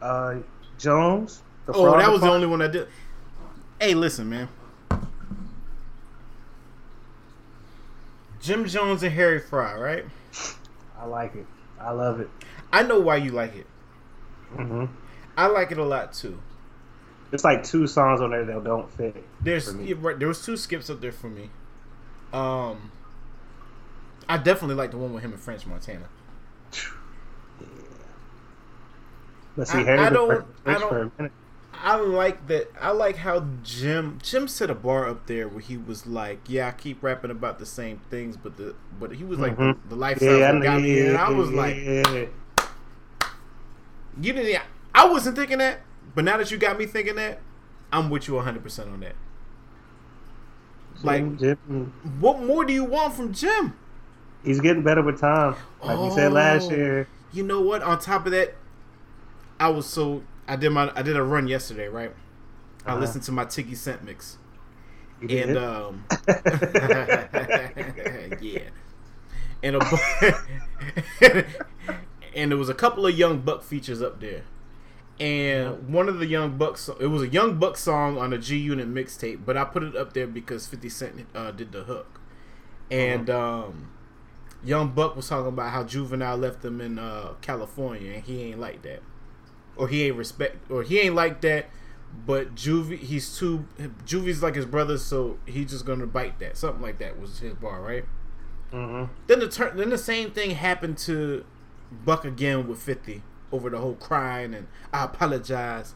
Uh, 0.00 0.36
Jones. 0.78 1.42
The 1.66 1.72
Oh, 1.74 1.98
that 1.98 2.10
was 2.10 2.22
the 2.22 2.30
only 2.30 2.46
one 2.46 2.62
I 2.62 2.68
did. 2.68 2.88
Hey, 3.78 3.94
listen, 3.94 4.28
man. 4.28 4.48
Jim 8.40 8.64
Jones 8.64 9.02
and 9.02 9.12
Harry 9.12 9.40
Fraud, 9.40 9.78
right? 9.80 10.04
I 10.98 11.04
like 11.04 11.34
it. 11.34 11.46
I 11.78 11.90
love 11.90 12.20
it. 12.20 12.30
I 12.72 12.82
know 12.82 12.98
why 13.00 13.16
you 13.16 13.32
like 13.32 13.54
it. 13.54 13.66
hmm 14.54 14.86
I 15.36 15.46
like 15.46 15.70
it 15.70 15.78
a 15.78 15.84
lot 15.84 16.12
too. 16.12 16.38
It's 17.30 17.44
like 17.44 17.62
two 17.62 17.86
songs 17.86 18.20
on 18.20 18.30
there 18.30 18.44
that 18.44 18.64
don't 18.64 18.90
fit. 18.90 19.22
There's 19.40 19.70
For 19.72 19.78
right, 19.96 20.18
there 20.18 20.28
was 20.28 20.44
two 20.44 20.56
skips 20.56 20.88
up 20.88 21.00
there 21.00 21.12
for 21.12 21.28
me. 21.28 21.50
Um, 22.32 22.90
I 24.28 24.38
definitely 24.38 24.76
like 24.76 24.90
the 24.92 24.98
one 24.98 25.12
with 25.12 25.22
him 25.22 25.32
and 25.32 25.40
French 25.40 25.66
Montana. 25.66 26.06
But 29.56 29.68
see, 29.68 29.78
I- 29.78 30.06
I 30.06 30.10
don't- 30.10 30.46
I 30.64 30.78
don't- 30.78 31.32
I 31.80 31.96
like 31.96 32.46
that. 32.48 32.70
I 32.80 32.90
like 32.90 33.16
how 33.16 33.44
Jim 33.62 34.18
Jim 34.22 34.48
set 34.48 34.68
a 34.68 34.74
bar 34.74 35.08
up 35.08 35.26
there 35.26 35.46
where 35.46 35.60
he 35.60 35.76
was 35.76 36.06
like, 36.06 36.40
"Yeah, 36.48 36.68
I 36.68 36.70
keep 36.72 37.02
rapping 37.02 37.30
about 37.30 37.58
the 37.60 37.66
same 37.66 38.00
things, 38.10 38.36
but 38.36 38.56
the 38.56 38.74
but 38.98 39.12
he 39.12 39.22
was 39.24 39.38
like 39.38 39.56
Mhm. 39.56 39.76
the, 39.84 39.90
the 39.90 39.94
lifestyle 39.96 40.38
Yeah, 40.38 40.58
got 40.60 40.80
me. 40.82 41.06
And 41.06 41.16
I 41.16 41.30
was 41.30 41.50
yeah, 41.50 41.56
like, 41.56 41.76
yeah. 41.76 42.26
"You 44.20 44.32
didn't." 44.32 44.62
I 44.94 45.06
wasn't 45.06 45.36
thinking 45.36 45.58
that, 45.58 45.80
but 46.18 46.24
now 46.24 46.36
that 46.36 46.50
you 46.50 46.58
got 46.58 46.76
me 46.76 46.84
thinking 46.84 47.14
that, 47.14 47.38
I'm 47.92 48.10
with 48.10 48.26
you 48.26 48.34
100 48.34 48.60
percent 48.60 48.90
on 48.90 48.98
that. 48.98 49.14
Like- 51.04 51.38
Jim, 51.38 51.56
Jim, 51.68 51.92
What 52.18 52.42
more 52.42 52.64
do 52.64 52.72
you 52.72 52.82
want 52.82 53.14
from 53.14 53.32
Jim? 53.32 53.74
He's 54.42 54.58
getting 54.60 54.82
better 54.82 55.00
with 55.00 55.20
time. 55.20 55.54
Like 55.80 55.96
we 55.96 56.10
said 56.10 56.32
last 56.32 56.72
Oh. 56.72 56.74
year. 56.74 57.06
You 57.32 57.44
know 57.44 57.60
what? 57.60 57.84
On 57.84 58.00
top 58.00 58.26
of 58.26 58.32
that, 58.32 58.56
I 59.60 59.68
was 59.68 59.86
so 59.86 60.24
I 60.48 60.56
did 60.56 60.70
my 60.70 60.90
I 60.96 61.02
did 61.02 61.16
a 61.16 61.22
run 61.22 61.46
yesterday, 61.46 61.86
right? 61.86 62.12
I 62.84 62.90
Uh-huh. 62.90 62.98
listened 63.00 63.22
to 63.22 63.30
my 63.30 63.44
Tiki 63.44 63.76
Scent 63.76 64.02
mix. 64.02 64.38
And 65.22 65.56
um 65.56 66.04
yeah 68.40 68.62
and 69.62 69.76
a 69.76 69.78
bu- 69.78 70.32
and 72.34 72.50
there 72.50 72.58
was 72.58 72.68
a 72.68 72.74
couple 72.74 73.06
of 73.06 73.16
young 73.16 73.38
buck 73.38 73.62
features 73.62 74.02
up 74.02 74.18
there 74.20 74.42
and 75.20 75.92
one 75.92 76.08
of 76.08 76.18
the 76.18 76.26
young 76.26 76.56
bucks 76.56 76.88
it 77.00 77.06
was 77.06 77.22
a 77.22 77.28
young 77.28 77.58
buck 77.58 77.76
song 77.76 78.18
on 78.18 78.32
a 78.32 78.38
g 78.38 78.56
unit 78.56 78.88
mixtape 78.88 79.44
but 79.44 79.56
i 79.56 79.64
put 79.64 79.82
it 79.82 79.96
up 79.96 80.12
there 80.12 80.26
because 80.26 80.66
50 80.66 80.88
cent 80.88 81.26
uh, 81.34 81.50
did 81.50 81.72
the 81.72 81.84
hook 81.84 82.20
and 82.90 83.28
um 83.28 83.90
young 84.62 84.90
buck 84.90 85.16
was 85.16 85.28
talking 85.28 85.48
about 85.48 85.72
how 85.72 85.82
juvenile 85.82 86.36
left 86.36 86.64
him 86.64 86.80
in 86.80 86.98
uh 86.98 87.32
california 87.40 88.14
and 88.14 88.24
he 88.24 88.42
ain't 88.42 88.60
like 88.60 88.82
that 88.82 89.02
or 89.76 89.88
he 89.88 90.04
ain't 90.04 90.16
respect 90.16 90.70
or 90.70 90.82
he 90.82 91.00
ain't 91.00 91.14
like 91.14 91.40
that 91.40 91.66
but 92.26 92.54
Juvie, 92.54 92.98
he's 92.98 93.36
too. 93.36 93.66
Juvie's 94.06 94.42
like 94.42 94.54
his 94.54 94.64
brother, 94.64 94.96
so 94.96 95.38
he's 95.44 95.70
just 95.70 95.84
gonna 95.84 96.06
bite 96.06 96.38
that. 96.38 96.56
Something 96.56 96.80
like 96.82 96.98
that 96.98 97.20
was 97.20 97.40
his 97.40 97.54
bar, 97.54 97.82
right? 97.82 98.04
Mhm. 98.72 99.10
Then 99.26 99.40
the 99.40 99.48
turn, 99.48 99.76
then 99.76 99.90
the 99.90 99.98
same 99.98 100.30
thing 100.30 100.52
happened 100.52 100.98
to 100.98 101.44
Buck 102.04 102.24
again 102.24 102.66
with 102.66 102.78
Fifty 102.78 103.22
over 103.52 103.70
the 103.70 103.78
whole 103.78 103.94
crying 103.94 104.54
and 104.54 104.66
I 104.92 105.04
apologize, 105.04 105.94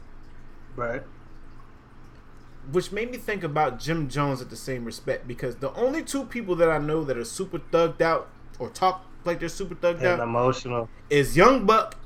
Right. 0.77 1.03
which 2.71 2.93
made 2.93 3.11
me 3.11 3.19
think 3.19 3.43
about 3.43 3.79
Jim 3.81 4.09
Jones 4.09 4.41
at 4.41 4.49
the 4.51 4.57
same 4.57 4.85
respect 4.85 5.27
because 5.27 5.57
the 5.57 5.73
only 5.75 6.03
two 6.03 6.25
people 6.25 6.55
that 6.57 6.71
I 6.71 6.79
know 6.79 7.05
that 7.05 7.17
are 7.17 7.25
super 7.25 7.59
thugged 7.59 8.01
out 8.01 8.29
or 8.59 8.69
talk 8.69 9.05
like 9.25 9.41
they're 9.41 9.49
super 9.49 9.75
thugged 9.75 9.99
And 9.99 10.07
out 10.07 10.21
emotional. 10.21 10.89
is 11.11 11.37
Young 11.37 11.65
Buck 11.67 11.97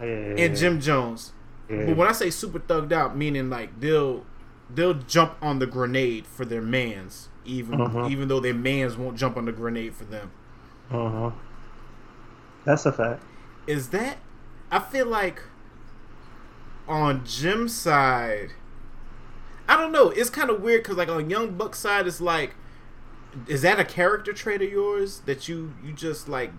Yeah. 0.00 0.06
and 0.06 0.56
Jim 0.56 0.80
Jones. 0.80 1.32
Yeah. 1.68 1.86
But 1.86 1.96
when 1.96 2.08
I 2.08 2.12
say 2.12 2.30
super 2.30 2.58
thugged 2.58 2.92
out, 2.92 3.16
meaning 3.16 3.50
like 3.50 3.80
they'll 3.80 4.24
they'll 4.74 4.94
jump 4.94 5.34
on 5.42 5.58
the 5.58 5.66
grenade 5.66 6.26
for 6.26 6.44
their 6.44 6.62
mans, 6.62 7.28
even 7.44 7.78
Mhm. 7.78 8.10
even 8.10 8.28
though 8.28 8.40
their 8.40 8.54
mans 8.54 8.96
won't 8.96 9.16
jump 9.16 9.36
on 9.36 9.44
the 9.44 9.52
grenade 9.52 9.94
for 9.94 10.04
them. 10.04 10.30
Uh 10.90 11.08
huh. 11.10 11.30
That's 12.64 12.86
a 12.86 12.92
fact. 12.92 13.22
Is 13.66 13.88
that? 13.90 14.18
I 14.74 14.80
feel 14.80 15.06
like 15.06 15.40
on 16.88 17.24
Jim's 17.24 17.72
side, 17.72 18.50
I 19.68 19.76
don't 19.76 19.92
know. 19.92 20.10
It's 20.10 20.30
kind 20.30 20.50
of 20.50 20.62
weird 20.62 20.82
because 20.82 20.96
like 20.96 21.08
on 21.08 21.30
Young 21.30 21.52
Buck's 21.52 21.78
side, 21.78 22.08
it's 22.08 22.20
like, 22.20 22.56
is 23.46 23.62
that 23.62 23.78
a 23.78 23.84
character 23.84 24.32
trait 24.32 24.62
of 24.62 24.68
yours 24.68 25.20
that 25.26 25.46
you 25.46 25.74
you 25.84 25.92
just 25.92 26.28
like 26.28 26.50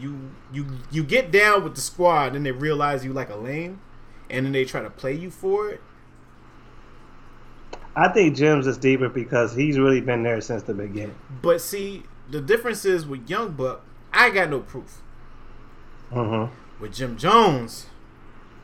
you 0.00 0.32
you 0.52 0.66
you 0.90 1.04
get 1.04 1.30
down 1.30 1.62
with 1.62 1.76
the 1.76 1.80
squad 1.80 2.34
and 2.34 2.44
they 2.44 2.50
realize 2.50 3.04
you 3.04 3.12
like 3.12 3.30
a 3.30 3.36
lame, 3.36 3.80
and 4.28 4.44
then 4.44 4.52
they 4.52 4.64
try 4.64 4.82
to 4.82 4.90
play 4.90 5.12
you 5.14 5.30
for 5.30 5.68
it. 5.68 5.80
I 7.94 8.08
think 8.08 8.34
Jim's 8.34 8.66
is 8.66 8.76
deeper 8.76 9.08
because 9.08 9.54
he's 9.54 9.78
really 9.78 10.00
been 10.00 10.24
there 10.24 10.40
since 10.40 10.64
the 10.64 10.74
beginning. 10.74 11.14
But 11.42 11.60
see, 11.60 12.02
the 12.28 12.40
difference 12.40 12.84
is 12.84 13.06
with 13.06 13.30
Young 13.30 13.52
Buck, 13.52 13.84
I 14.12 14.30
got 14.30 14.50
no 14.50 14.58
proof. 14.58 15.00
Mm-hmm. 16.10 16.52
With 16.78 16.94
Jim 16.94 17.16
Jones, 17.16 17.86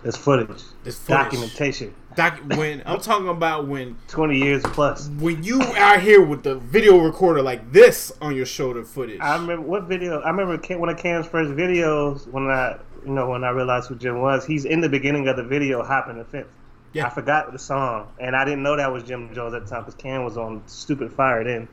There's 0.02 0.16
footage, 0.16 0.62
There's 0.82 0.98
footage. 0.98 1.32
documentation, 1.32 1.94
doc, 2.14 2.38
when 2.56 2.82
I'm 2.84 3.00
talking 3.00 3.28
about 3.28 3.68
when 3.68 3.96
twenty 4.08 4.38
years 4.38 4.62
plus. 4.64 5.08
when 5.18 5.42
you 5.42 5.60
are 5.62 5.98
here 5.98 6.20
with 6.22 6.42
the 6.42 6.56
video 6.56 6.98
recorder 6.98 7.40
like 7.40 7.72
this 7.72 8.12
on 8.20 8.36
your 8.36 8.44
shoulder 8.46 8.84
footage. 8.84 9.20
I 9.20 9.36
remember 9.36 9.66
what 9.66 9.84
video. 9.84 10.20
I 10.20 10.30
remember 10.30 10.58
one 10.78 10.88
of 10.90 10.98
Cam's 10.98 11.26
first 11.26 11.52
videos 11.52 12.26
when 12.28 12.48
I, 12.48 12.78
you 13.06 13.12
know, 13.12 13.30
when 13.30 13.44
I 13.44 13.50
realized 13.50 13.88
who 13.88 13.94
Jim 13.94 14.20
was. 14.20 14.44
He's 14.44 14.66
in 14.66 14.80
the 14.82 14.88
beginning 14.90 15.28
of 15.28 15.36
the 15.36 15.44
video 15.44 15.82
hopping 15.82 16.18
the 16.18 16.24
fence. 16.24 16.48
Yeah. 16.92 17.06
I 17.06 17.08
forgot 17.08 17.50
the 17.50 17.58
song, 17.58 18.08
and 18.20 18.36
I 18.36 18.44
didn't 18.44 18.62
know 18.62 18.76
that 18.76 18.92
was 18.92 19.04
Jim 19.04 19.32
Jones 19.34 19.54
at 19.54 19.64
the 19.64 19.70
time 19.70 19.84
because 19.84 19.94
Cam 19.94 20.24
was 20.24 20.36
on 20.36 20.62
Stupid 20.66 21.10
Fire 21.10 21.42
then. 21.42 21.66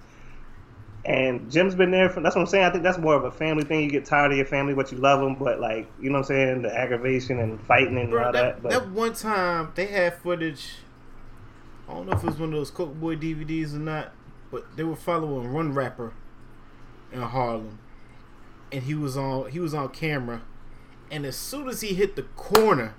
And 1.09 1.51
Jim's 1.51 1.73
been 1.73 1.89
there 1.89 2.07
for. 2.07 2.21
That's 2.21 2.35
what 2.35 2.43
I'm 2.43 2.47
saying. 2.47 2.65
I 2.65 2.69
think 2.69 2.83
that's 2.83 2.99
more 2.99 3.15
of 3.15 3.23
a 3.23 3.31
family 3.31 3.63
thing. 3.63 3.83
You 3.83 3.89
get 3.89 4.05
tired 4.05 4.31
of 4.31 4.37
your 4.37 4.45
family, 4.45 4.75
but 4.75 4.91
you 4.91 4.99
love 4.99 5.19
them. 5.19 5.33
But 5.33 5.59
like, 5.59 5.91
you 5.99 6.11
know 6.11 6.19
what 6.19 6.29
I'm 6.29 6.35
saying? 6.35 6.61
The 6.61 6.77
aggravation 6.77 7.39
and 7.39 7.59
fighting 7.59 7.97
and 7.97 8.11
Bro, 8.11 8.27
all 8.27 8.31
that, 8.31 8.61
that. 8.61 8.61
But 8.61 8.71
that 8.71 8.89
one 8.91 9.13
time 9.15 9.71
they 9.73 9.87
had 9.87 10.13
footage. 10.13 10.75
I 11.89 11.93
don't 11.93 12.05
know 12.05 12.11
if 12.11 12.23
it 12.23 12.27
was 12.27 12.37
one 12.37 12.49
of 12.49 12.59
those 12.59 12.69
Coke 12.69 12.93
Boy 12.93 13.15
DVDs 13.15 13.73
or 13.73 13.79
not, 13.79 14.13
but 14.51 14.77
they 14.77 14.83
were 14.83 14.95
following 14.95 15.51
one 15.51 15.73
rapper 15.73 16.13
in 17.11 17.23
Harlem, 17.23 17.79
and 18.71 18.83
he 18.83 18.93
was 18.93 19.17
on 19.17 19.49
he 19.49 19.59
was 19.59 19.73
on 19.73 19.89
camera, 19.89 20.43
and 21.09 21.25
as 21.25 21.35
soon 21.35 21.67
as 21.67 21.81
he 21.81 21.95
hit 21.95 22.17
the 22.17 22.23
corner, 22.35 22.93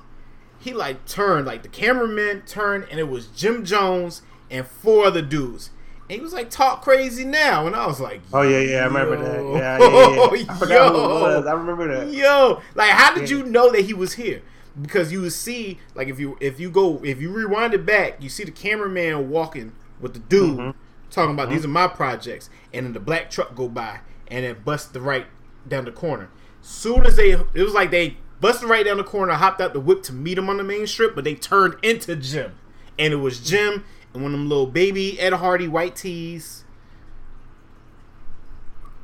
he 0.58 0.72
like 0.72 1.06
turned 1.06 1.46
like 1.46 1.62
the 1.62 1.68
cameraman 1.68 2.42
turned, 2.42 2.88
and 2.90 2.98
it 2.98 3.08
was 3.08 3.28
Jim 3.28 3.64
Jones 3.64 4.22
and 4.50 4.66
four 4.66 5.04
other 5.04 5.22
dudes. 5.22 5.70
And 6.10 6.16
he 6.18 6.20
was 6.24 6.32
like, 6.32 6.50
"Talk 6.50 6.82
crazy 6.82 7.24
now," 7.24 7.68
and 7.68 7.76
I 7.76 7.86
was 7.86 8.00
like, 8.00 8.20
oh 8.32 8.42
yeah, 8.42 8.58
yeah, 8.58 8.78
I 8.82 8.86
remember 8.86 9.14
yo. 9.14 9.22
that. 9.22 9.58
Yeah, 9.60 9.78
yeah, 9.78 10.34
yeah. 10.42 10.52
I 10.52 10.54
forgot 10.58 10.92
who 10.92 10.98
it 10.98 11.08
was. 11.08 11.46
I 11.46 11.52
remember 11.52 11.86
that. 11.86 12.12
Yo, 12.12 12.60
like, 12.74 12.90
how 12.90 13.14
did 13.14 13.30
Yeah. 13.30 13.36
you 13.36 13.44
know 13.44 13.70
that 13.70 13.82
he 13.82 13.94
was 13.94 14.14
here? 14.14 14.42
Because 14.82 15.12
you 15.12 15.20
would 15.20 15.32
see, 15.32 15.78
like, 15.94 16.08
if 16.08 16.18
you 16.18 16.36
if 16.40 16.58
you 16.58 16.68
go 16.68 17.00
if 17.04 17.20
you 17.20 17.30
rewind 17.30 17.74
it 17.74 17.86
back, 17.86 18.20
you 18.20 18.28
see 18.28 18.42
the 18.42 18.50
cameraman 18.50 19.30
walking 19.30 19.70
with 20.00 20.14
the 20.14 20.18
dude 20.18 20.58
Mhm. 20.58 20.74
talking 21.12 21.32
about 21.32 21.48
these 21.48 21.64
are 21.64 21.68
my 21.68 21.86
projects, 21.86 22.50
and 22.74 22.86
then 22.86 22.92
the 22.92 22.98
black 22.98 23.30
truck 23.30 23.54
go 23.54 23.68
by 23.68 24.00
and 24.26 24.44
it 24.44 24.64
bust 24.64 24.92
the 24.92 25.00
right 25.00 25.26
down 25.68 25.84
the 25.84 25.92
corner. 25.92 26.28
Soon 26.60 27.06
as 27.06 27.14
they, 27.14 27.30
it 27.30 27.62
was 27.62 27.72
like 27.72 27.92
they 27.92 28.16
busted 28.40 28.68
right 28.68 28.84
down 28.84 28.96
the 28.96 29.04
corner, 29.04 29.34
hopped 29.34 29.60
out 29.60 29.74
the 29.74 29.80
whip 29.80 30.02
to 30.04 30.12
meet 30.12 30.38
him 30.38 30.48
on 30.50 30.56
the 30.56 30.64
main 30.64 30.88
strip, 30.88 31.14
but 31.14 31.22
they 31.22 31.36
turned 31.36 31.76
into 31.84 32.16
Jim, 32.16 32.54
and 32.98 33.12
it 33.12 33.16
was 33.18 33.38
Jim 33.38 33.84
and 34.14 34.22
one 34.22 34.32
of 34.32 34.38
them 34.38 34.48
little 34.48 34.66
baby 34.66 35.18
Ed 35.20 35.32
Hardy 35.34 35.68
white 35.68 35.96
tees, 35.96 36.64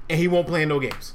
and 0.08 0.18
he 0.18 0.28
won't 0.28 0.46
play 0.46 0.62
in 0.62 0.68
no 0.68 0.80
games. 0.80 1.14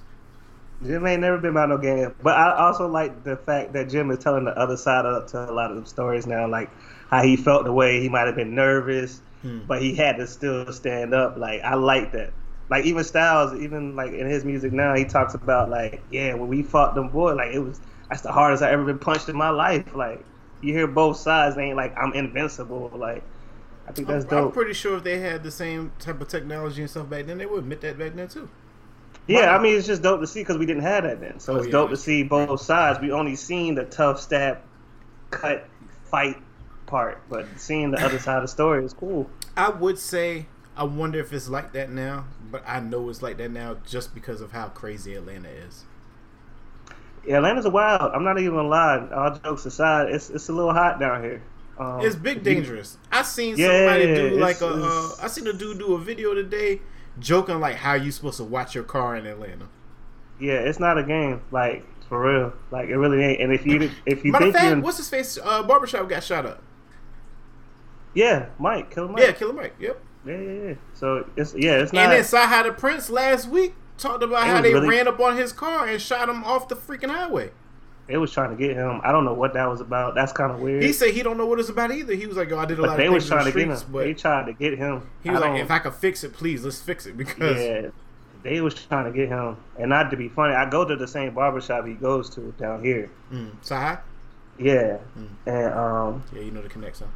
Jim 0.83 1.05
ain't 1.05 1.21
never 1.21 1.37
been 1.37 1.51
about 1.51 1.69
no 1.69 1.77
game. 1.77 2.13
But 2.23 2.37
I 2.37 2.57
also 2.57 2.87
like 2.87 3.23
the 3.23 3.37
fact 3.37 3.73
that 3.73 3.89
Jim 3.89 4.09
is 4.09 4.17
telling 4.19 4.45
the 4.45 4.57
other 4.57 4.77
side 4.77 5.05
of 5.05 5.27
to 5.27 5.49
a 5.49 5.53
lot 5.53 5.71
of 5.71 5.83
the 5.83 5.87
stories 5.87 6.25
now, 6.25 6.47
like 6.47 6.69
how 7.09 7.21
he 7.21 7.35
felt 7.35 7.65
the 7.65 7.71
way 7.73 8.01
he 8.01 8.09
might 8.09 8.25
have 8.25 8.35
been 8.35 8.55
nervous, 8.55 9.21
Hmm. 9.41 9.59
but 9.67 9.81
he 9.81 9.95
had 9.95 10.17
to 10.17 10.27
still 10.27 10.71
stand 10.71 11.13
up. 11.13 11.37
Like 11.37 11.61
I 11.61 11.75
like 11.75 12.11
that. 12.13 12.31
Like 12.69 12.85
even 12.85 13.03
Styles, 13.03 13.59
even 13.59 13.95
like 13.95 14.13
in 14.13 14.27
his 14.27 14.45
music 14.45 14.71
now, 14.71 14.95
he 14.95 15.03
talks 15.03 15.33
about 15.33 15.69
like, 15.69 16.01
yeah, 16.09 16.33
when 16.35 16.47
we 16.47 16.63
fought 16.63 16.95
them 16.95 17.09
boy, 17.09 17.33
like 17.35 17.53
it 17.53 17.59
was 17.59 17.79
that's 18.09 18.21
the 18.21 18.31
hardest 18.31 18.63
I 18.63 18.71
ever 18.71 18.83
been 18.85 18.99
punched 18.99 19.29
in 19.29 19.35
my 19.35 19.49
life. 19.49 19.93
Like 19.95 20.23
you 20.61 20.73
hear 20.73 20.87
both 20.87 21.17
sides, 21.17 21.57
ain't 21.57 21.75
like 21.75 21.95
I'm 21.97 22.13
invincible. 22.13 22.91
Like 22.95 23.23
I 23.91 23.93
think 23.93 24.07
that's 24.07 24.25
I'm, 24.31 24.45
I'm 24.45 24.51
pretty 24.51 24.73
sure 24.73 24.97
if 24.97 25.03
they 25.03 25.19
had 25.19 25.43
the 25.43 25.51
same 25.51 25.91
type 25.99 26.21
of 26.21 26.27
technology 26.27 26.81
and 26.81 26.89
stuff 26.89 27.09
back 27.09 27.25
then, 27.25 27.37
they 27.37 27.45
would 27.45 27.59
admit 27.59 27.81
that 27.81 27.97
back 27.99 28.15
then 28.15 28.27
too. 28.27 28.49
Yeah, 29.27 29.55
I 29.55 29.61
mean 29.61 29.77
it's 29.77 29.87
just 29.87 30.01
dope 30.01 30.21
to 30.21 30.27
see 30.27 30.41
because 30.41 30.57
we 30.57 30.65
didn't 30.65 30.83
have 30.83 31.03
that 31.03 31.19
then. 31.19 31.39
So 31.39 31.55
Oh, 31.55 31.57
it's 31.57 31.67
yeah. 31.67 31.71
dope 31.71 31.89
to 31.91 31.97
see 31.97 32.23
both 32.23 32.61
sides. 32.61 32.99
We 32.99 33.11
only 33.11 33.35
seen 33.35 33.75
the 33.75 33.85
tough 33.85 34.19
stab, 34.19 34.59
cut, 35.29 35.67
fight 36.05 36.37
part, 36.85 37.21
but 37.29 37.47
seeing 37.57 37.91
the 37.91 38.03
other 38.03 38.19
side 38.19 38.37
of 38.37 38.43
the 38.43 38.47
story 38.47 38.83
is 38.85 38.93
cool. 38.93 39.29
I 39.55 39.69
would 39.69 39.97
say 39.99 40.47
I 40.75 40.83
wonder 40.85 41.19
if 41.19 41.33
it's 41.33 41.49
like 41.49 41.73
that 41.73 41.89
now, 41.89 42.25
but 42.49 42.63
I 42.67 42.79
know 42.79 43.09
it's 43.09 43.21
like 43.21 43.37
that 43.37 43.51
now 43.51 43.77
just 43.85 44.13
because 44.13 44.41
of 44.41 44.51
how 44.51 44.69
crazy 44.69 45.13
Atlanta 45.15 45.49
is. 45.49 45.85
Yeah, 47.25 47.37
Atlanta's 47.37 47.67
wild. 47.67 48.11
I'm 48.13 48.23
not 48.23 48.39
even 48.39 48.55
gonna 48.55 48.67
lie. 48.67 49.07
All 49.13 49.35
jokes 49.37 49.65
aside, 49.65 50.09
it's 50.09 50.29
it's 50.29 50.49
a 50.49 50.53
little 50.53 50.73
hot 50.73 50.99
down 50.99 51.23
here. 51.23 51.41
Um, 51.81 52.01
It's 52.01 52.15
big 52.15 52.43
dangerous. 52.43 52.97
I 53.11 53.23
seen 53.23 53.55
Yeah, 53.57 53.67
somebody 53.67 54.05
do 54.05 54.25
it's- 54.27 54.39
like 54.39 54.61
a. 54.61 54.67
Uh, 54.67 55.09
I 55.23 55.27
seen 55.27 55.47
a 55.47 55.53
dude 55.53 55.79
do 55.79 55.95
a 55.95 55.99
video 55.99 56.33
today, 56.35 56.81
joking 57.19 57.59
like 57.59 57.75
how 57.77 57.93
you 57.95 58.11
supposed 58.11 58.37
to 58.37 58.43
watch 58.43 58.75
your 58.75 58.83
car 58.83 59.15
in 59.15 59.25
Atlanta. 59.25 59.67
Yeah, 60.39 60.59
it's 60.59 60.79
not 60.79 60.97
a 60.99 61.03
game. 61.03 61.41
Like 61.51 61.85
for 62.07 62.21
real. 62.21 62.53
Like 62.71 62.89
it 62.89 62.97
really 62.97 63.23
ain't. 63.23 63.41
And 63.41 63.51
if 63.51 63.65
you 63.65 63.89
if 64.05 64.23
you 64.23 64.31
Matter 64.31 64.45
think 64.45 64.57
fact, 64.57 64.81
what's 64.83 64.97
his 64.97 65.09
face? 65.09 65.39
Uh, 65.43 65.63
barbershop 65.63 66.07
got 66.07 66.23
shot 66.23 66.45
up. 66.45 66.61
yeah, 68.13 68.47
Mike, 68.59 68.91
kill 68.91 69.07
Mike. 69.07 69.23
Yeah, 69.23 69.31
Killer 69.31 69.53
Mike. 69.53 69.75
Yep. 69.79 69.99
yeah, 70.25 70.37
yeah, 70.37 70.51
yeah. 70.67 70.73
So 70.93 71.25
it's 71.35 71.55
yeah, 71.55 71.77
it's 71.81 71.93
not. 71.93 72.03
And 72.03 72.11
then 72.13 72.23
Saha 72.23 72.63
the 72.63 72.73
Prince 72.73 73.09
last 73.09 73.47
week 73.47 73.73
talked 73.97 74.21
about 74.23 74.45
how 74.45 74.61
they 74.61 74.73
really- 74.73 74.89
ran 74.89 75.07
up 75.07 75.19
on 75.19 75.37
his 75.37 75.51
car 75.53 75.87
and 75.87 76.01
shot 76.01 76.29
him 76.29 76.43
off 76.43 76.67
the 76.67 76.75
freaking 76.75 77.09
highway. 77.09 77.51
It 78.07 78.17
was 78.17 78.31
trying 78.31 78.49
to 78.49 78.55
get 78.57 78.75
him. 78.75 78.99
I 79.03 79.11
don't 79.11 79.25
know 79.25 79.33
what 79.33 79.53
that 79.53 79.69
was 79.69 79.81
about. 79.81 80.15
That's 80.15 80.31
kind 80.33 80.51
of 80.51 80.59
weird. 80.59 80.83
He 80.83 80.93
said 80.93 81.13
he 81.13 81.23
don't 81.23 81.37
know 81.37 81.45
what 81.45 81.59
it's 81.59 81.69
about 81.69 81.91
either. 81.91 82.13
He 82.13 82.27
was 82.27 82.37
like, 82.37 82.51
"Oh, 82.51 82.59
I 82.59 82.65
did 82.65 82.79
a 82.79 82.81
but 82.81 82.89
lot 82.89 82.97
they 82.97 83.07
of 83.07 83.13
was 83.13 83.23
things 83.23 83.31
in 83.31 83.37
trying 83.37 83.45
to 83.45 83.51
get 83.59 83.69
him. 83.69 83.91
but 83.91 83.99
they 84.03 84.13
tried 84.13 84.45
to 84.47 84.53
get 84.53 84.77
him. 84.77 85.09
he 85.23 85.29
was 85.29 85.41
I 85.41 85.49
like, 85.49 85.61
if 85.61 85.71
I 85.71 85.79
could 85.79 85.93
fix 85.93 86.23
it, 86.23 86.33
please, 86.33 86.63
let's 86.65 86.81
fix 86.81 87.05
it 87.05 87.15
because 87.17 87.59
Yeah, 87.61 87.87
they 88.43 88.61
was 88.61 88.73
trying 88.73 89.05
to 89.05 89.11
get 89.11 89.29
him, 89.29 89.57
and 89.79 89.89
not 89.89 90.09
to 90.11 90.17
be 90.17 90.29
funny, 90.29 90.53
I 90.55 90.69
go 90.69 90.83
to 90.85 90.95
the 90.95 91.07
same 91.07 91.33
barbershop 91.33 91.85
he 91.85 91.93
goes 91.93 92.29
to 92.31 92.53
down 92.57 92.83
here. 92.83 93.09
mm, 93.31 93.51
Yeah, 94.59 94.97
Mm. 95.17 95.27
and 95.47 95.73
um, 95.73 96.23
yeah, 96.33 96.41
you 96.41 96.51
know 96.51 96.61
the 96.61 96.69
connection. 96.69 97.07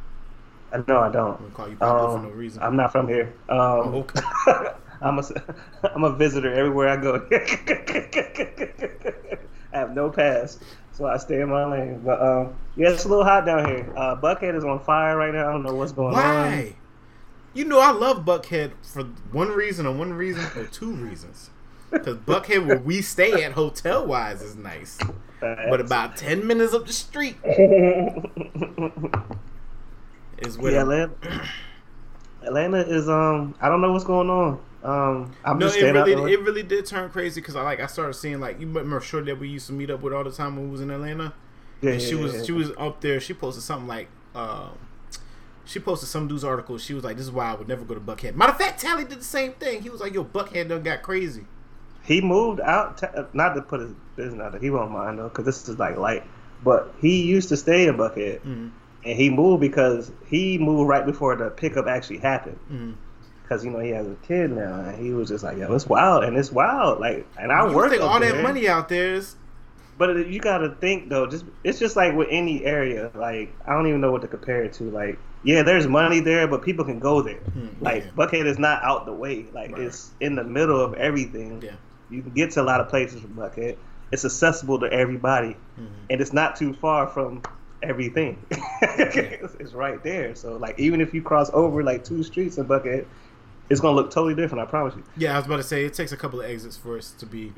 I 0.72 0.78
no, 0.88 0.98
I 1.00 1.10
don't. 1.10 1.38
gonna 1.38 1.50
call 1.54 1.68
you 1.68 1.76
Pablo 1.76 2.08
for 2.08 2.16
Um, 2.18 2.22
no 2.24 2.30
reason. 2.30 2.62
I'm 2.62 2.76
not 2.76 2.90
from 2.92 3.08
here. 3.08 3.32
Um, 3.48 3.58
Oh, 3.58 4.06
okay. 4.08 4.20
I'm 5.02 5.18
a 5.18 5.22
I'm 5.94 6.04
a 6.04 6.10
visitor 6.16 6.52
everywhere 6.52 6.88
I 6.88 6.96
go. 6.96 7.20
I 9.72 9.78
have 9.78 9.94
no 9.94 10.10
pass, 10.10 10.58
so 10.92 11.06
I 11.06 11.16
stay 11.18 11.40
in 11.40 11.48
my 11.50 11.64
lane. 11.66 12.00
But 12.04 12.20
um, 12.22 12.54
yeah, 12.76 12.90
it's 12.90 13.04
a 13.04 13.08
little 13.08 13.24
hot 13.24 13.46
down 13.46 13.66
here. 13.66 13.92
Uh, 13.96 14.16
Buckhead 14.16 14.56
is 14.56 14.64
on 14.64 14.80
fire 14.80 15.16
right 15.16 15.32
now. 15.32 15.48
I 15.48 15.52
don't 15.52 15.62
know 15.62 15.74
what's 15.74 15.92
going 15.92 16.14
on. 16.14 16.22
Why? 16.22 16.58
on. 16.58 16.74
You 17.54 17.64
know 17.64 17.80
I 17.80 17.90
love 17.90 18.24
Buckhead 18.24 18.72
for 18.82 19.04
one 19.32 19.48
reason 19.48 19.86
or 19.86 19.92
one 19.94 20.12
reason 20.12 20.44
or 20.56 20.66
two 20.66 20.92
reasons. 20.92 21.50
Because 21.90 22.16
Buckhead, 22.16 22.66
where 22.66 22.78
we 22.78 23.00
stay 23.00 23.44
at 23.44 23.52
hotel 23.52 24.06
wise, 24.06 24.42
is 24.42 24.56
nice. 24.56 24.98
But 25.40 25.80
about 25.80 26.16
ten 26.16 26.46
minutes 26.46 26.74
up 26.74 26.86
the 26.86 26.92
street 26.92 27.36
is 30.38 30.58
where 30.58 30.72
yeah, 30.72 30.82
Atlanta, 30.82 31.12
Atlanta 32.42 32.80
is 32.80 33.08
um. 33.08 33.54
I 33.60 33.68
don't 33.68 33.80
know 33.80 33.92
what's 33.92 34.04
going 34.04 34.28
on. 34.28 34.60
Um, 34.86 35.34
I'm 35.44 35.58
no, 35.58 35.66
just 35.66 35.78
it 35.78 35.92
really, 35.92 36.32
it 36.32 36.40
really 36.42 36.62
did 36.62 36.86
turn 36.86 37.10
crazy 37.10 37.40
because 37.40 37.56
I 37.56 37.62
like 37.62 37.80
I 37.80 37.86
started 37.86 38.14
seeing 38.14 38.38
like 38.38 38.60
you 38.60 38.66
remember 38.68 39.00
sure 39.00 39.20
that 39.22 39.38
we 39.38 39.48
used 39.48 39.66
to 39.66 39.72
meet 39.72 39.90
up 39.90 40.00
with 40.00 40.12
all 40.12 40.22
the 40.24 40.30
time 40.30 40.54
when 40.56 40.66
we 40.66 40.70
was 40.70 40.80
in 40.80 40.90
Atlanta. 40.90 41.32
yeah, 41.80 41.92
and 41.92 42.02
she 42.02 42.14
yeah, 42.14 42.22
was 42.22 42.34
yeah. 42.34 42.42
she 42.44 42.52
was 42.52 42.70
up 42.78 43.00
there. 43.00 43.18
She 43.18 43.34
posted 43.34 43.64
something 43.64 43.88
like, 43.88 44.08
um, 44.34 44.78
she 45.64 45.80
posted 45.80 46.08
some 46.08 46.28
dude's 46.28 46.44
article. 46.44 46.78
She 46.78 46.94
was 46.94 47.02
like, 47.02 47.16
"This 47.16 47.26
is 47.26 47.32
why 47.32 47.50
I 47.50 47.54
would 47.56 47.66
never 47.66 47.84
go 47.84 47.94
to 47.94 48.00
Buckhead." 48.00 48.36
Matter 48.36 48.52
of 48.52 48.58
fact, 48.58 48.80
Tally 48.80 49.04
did 49.04 49.18
the 49.18 49.24
same 49.24 49.52
thing. 49.54 49.82
He 49.82 49.90
was 49.90 50.00
like, 50.00 50.14
"Yo, 50.14 50.22
Buckhead 50.24 50.68
done 50.68 50.82
got 50.84 51.02
crazy." 51.02 51.46
He 52.04 52.20
moved 52.20 52.60
out, 52.60 52.98
to, 52.98 53.26
not 53.32 53.54
to 53.54 53.62
put 53.62 53.80
his 53.80 53.92
business 54.14 54.40
out 54.40 54.52
there. 54.52 54.60
He 54.60 54.70
won't 54.70 54.92
mind 54.92 55.18
though, 55.18 55.28
because 55.28 55.44
this 55.44 55.68
is 55.68 55.76
like 55.80 55.96
light. 55.96 56.22
But 56.62 56.94
he 57.00 57.22
used 57.22 57.48
to 57.48 57.56
stay 57.56 57.88
in 57.88 57.96
Buckhead, 57.96 58.40
Mm-hmm. 58.42 58.68
and 59.04 59.18
he 59.18 59.28
moved 59.30 59.60
because 59.60 60.12
he 60.28 60.56
moved 60.58 60.88
right 60.88 61.04
before 61.04 61.34
the 61.34 61.50
pickup 61.50 61.88
actually 61.88 62.18
happened. 62.18 62.58
Mm-hmm. 62.70 62.92
Because 63.48 63.64
you 63.64 63.70
know 63.70 63.78
he 63.78 63.90
has 63.90 64.06
a 64.08 64.16
kid 64.26 64.50
now, 64.50 64.80
and 64.80 64.98
he 64.98 65.12
was 65.12 65.28
just 65.28 65.44
like, 65.44 65.56
"Yo, 65.56 65.72
it's 65.72 65.86
wild," 65.86 66.24
and 66.24 66.36
it's 66.36 66.50
wild. 66.50 66.98
Like, 66.98 67.26
and 67.38 67.52
I 67.52 67.68
you 67.68 67.74
work 67.76 67.90
think 67.90 68.02
all 68.02 68.18
that 68.18 68.42
money 68.42 68.68
out 68.68 68.88
there 68.88 69.14
is 69.14 69.36
But 69.98 70.26
you 70.28 70.40
got 70.40 70.58
to 70.58 70.70
think 70.80 71.08
though. 71.10 71.26
Just 71.26 71.44
it's 71.62 71.78
just 71.78 71.94
like 71.94 72.14
with 72.14 72.26
any 72.30 72.64
area. 72.64 73.10
Like 73.14 73.52
I 73.66 73.72
don't 73.72 73.86
even 73.86 74.00
know 74.00 74.10
what 74.10 74.22
to 74.22 74.28
compare 74.28 74.64
it 74.64 74.72
to. 74.74 74.84
Like 74.90 75.16
yeah, 75.44 75.62
there's 75.62 75.86
money 75.86 76.18
there, 76.18 76.48
but 76.48 76.62
people 76.62 76.84
can 76.84 76.98
go 76.98 77.22
there. 77.22 77.36
Hmm, 77.38 77.68
Like 77.80 78.04
yeah. 78.04 78.10
Buckhead 78.16 78.46
is 78.46 78.58
not 78.58 78.82
out 78.82 79.06
the 79.06 79.12
way. 79.12 79.46
Like 79.52 79.70
Right. 79.72 79.82
it's 79.82 80.10
in 80.20 80.34
the 80.34 80.42
middle 80.44 80.80
of 80.80 80.94
everything. 80.94 81.62
Yeah. 81.62 81.72
You 82.10 82.22
can 82.22 82.32
get 82.32 82.50
to 82.52 82.62
a 82.62 82.64
lot 82.64 82.80
of 82.80 82.88
places 82.88 83.20
from 83.20 83.30
Buckhead. 83.34 83.76
It's 84.12 84.24
accessible 84.24 84.80
to 84.80 84.86
everybody, 84.92 85.56
Mhm. 85.80 85.86
and 86.10 86.20
it's 86.20 86.32
not 86.32 86.56
too 86.56 86.72
far 86.74 87.06
from 87.06 87.42
everything. 87.82 88.38
it's, 88.50 89.54
it's 89.60 89.72
right 89.72 90.02
there. 90.02 90.34
So 90.34 90.56
like 90.56 90.78
even 90.78 91.00
if 91.00 91.14
you 91.14 91.22
cross 91.22 91.50
over 91.52 91.82
like 91.82 92.04
two 92.04 92.22
streets 92.22 92.58
in 92.58 92.64
Buckhead, 92.66 93.06
it's 93.70 93.80
gonna 93.80 93.96
look 93.96 94.10
totally 94.10 94.34
different. 94.34 94.66
I 94.66 94.70
promise 94.70 94.94
you. 94.96 95.04
Yeah, 95.16 95.34
I 95.34 95.38
was 95.38 95.46
about 95.46 95.56
to 95.56 95.62
say 95.62 95.84
it 95.84 95.94
takes 95.94 96.12
a 96.12 96.16
couple 96.16 96.40
of 96.40 96.50
exits 96.50 96.76
for 96.76 96.96
us 96.98 97.10
to 97.12 97.26
be. 97.26 97.52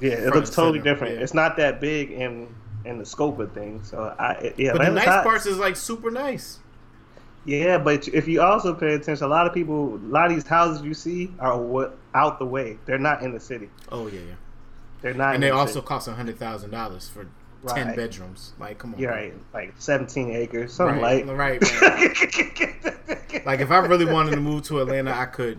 Yeah, 0.00 0.10
it 0.12 0.34
looks 0.34 0.50
totally 0.50 0.78
center, 0.78 0.90
different. 0.92 1.14
yeah. 1.16 1.22
It's 1.22 1.34
not 1.34 1.56
that 1.56 1.80
big 1.80 2.10
in 2.12 2.54
in 2.84 2.98
the 2.98 3.04
scope 3.06 3.38
of 3.38 3.52
things. 3.52 3.88
So 3.90 4.14
I 4.18 4.52
yeah, 4.56 4.72
But 4.72 4.84
the 4.86 4.90
nice 4.92 5.04
hot. 5.06 5.24
parts 5.24 5.46
is 5.46 5.58
like 5.58 5.76
super 5.76 6.10
nice. 6.10 6.58
Yeah, 7.44 7.78
but 7.78 8.06
if 8.08 8.28
you 8.28 8.42
also 8.42 8.74
pay 8.74 8.94
attention, 8.94 9.24
a 9.24 9.28
lot 9.28 9.46
of 9.46 9.54
people, 9.54 9.94
a 9.94 9.96
lot 9.96 10.26
of 10.30 10.34
these 10.36 10.46
houses 10.46 10.82
you 10.82 10.92
see 10.92 11.32
are 11.40 11.58
what 11.58 11.96
out 12.14 12.38
the 12.38 12.44
way. 12.46 12.78
They're 12.84 12.98
not 12.98 13.22
in 13.22 13.32
the 13.32 13.40
city. 13.40 13.70
Oh 13.90 14.06
yeah, 14.06 14.20
yeah. 14.20 14.34
They're 15.00 15.14
not. 15.14 15.34
And 15.34 15.36
in 15.36 15.40
they 15.42 15.48
the 15.48 15.54
also 15.56 15.74
city. 15.74 15.86
cost 15.86 16.08
a 16.08 16.12
hundred 16.12 16.38
thousand 16.38 16.70
dollars 16.70 17.08
for 17.08 17.26
ten 17.66 17.94
bedrooms. 17.96 18.52
Like, 18.58 18.78
come 18.78 18.94
on. 18.94 19.00
You're 19.00 19.10
right, 19.10 19.34
like 19.52 19.74
17 19.78 20.30
acres, 20.30 20.72
something 20.72 21.00
Right, 21.00 21.26
like. 21.26 21.38
right, 21.38 21.60
Like, 23.46 23.60
if 23.60 23.70
I 23.70 23.78
really 23.78 24.04
wanted 24.04 24.32
to 24.32 24.40
move 24.40 24.62
to 24.64 24.80
Atlanta, 24.80 25.12
I 25.12 25.26
could. 25.26 25.58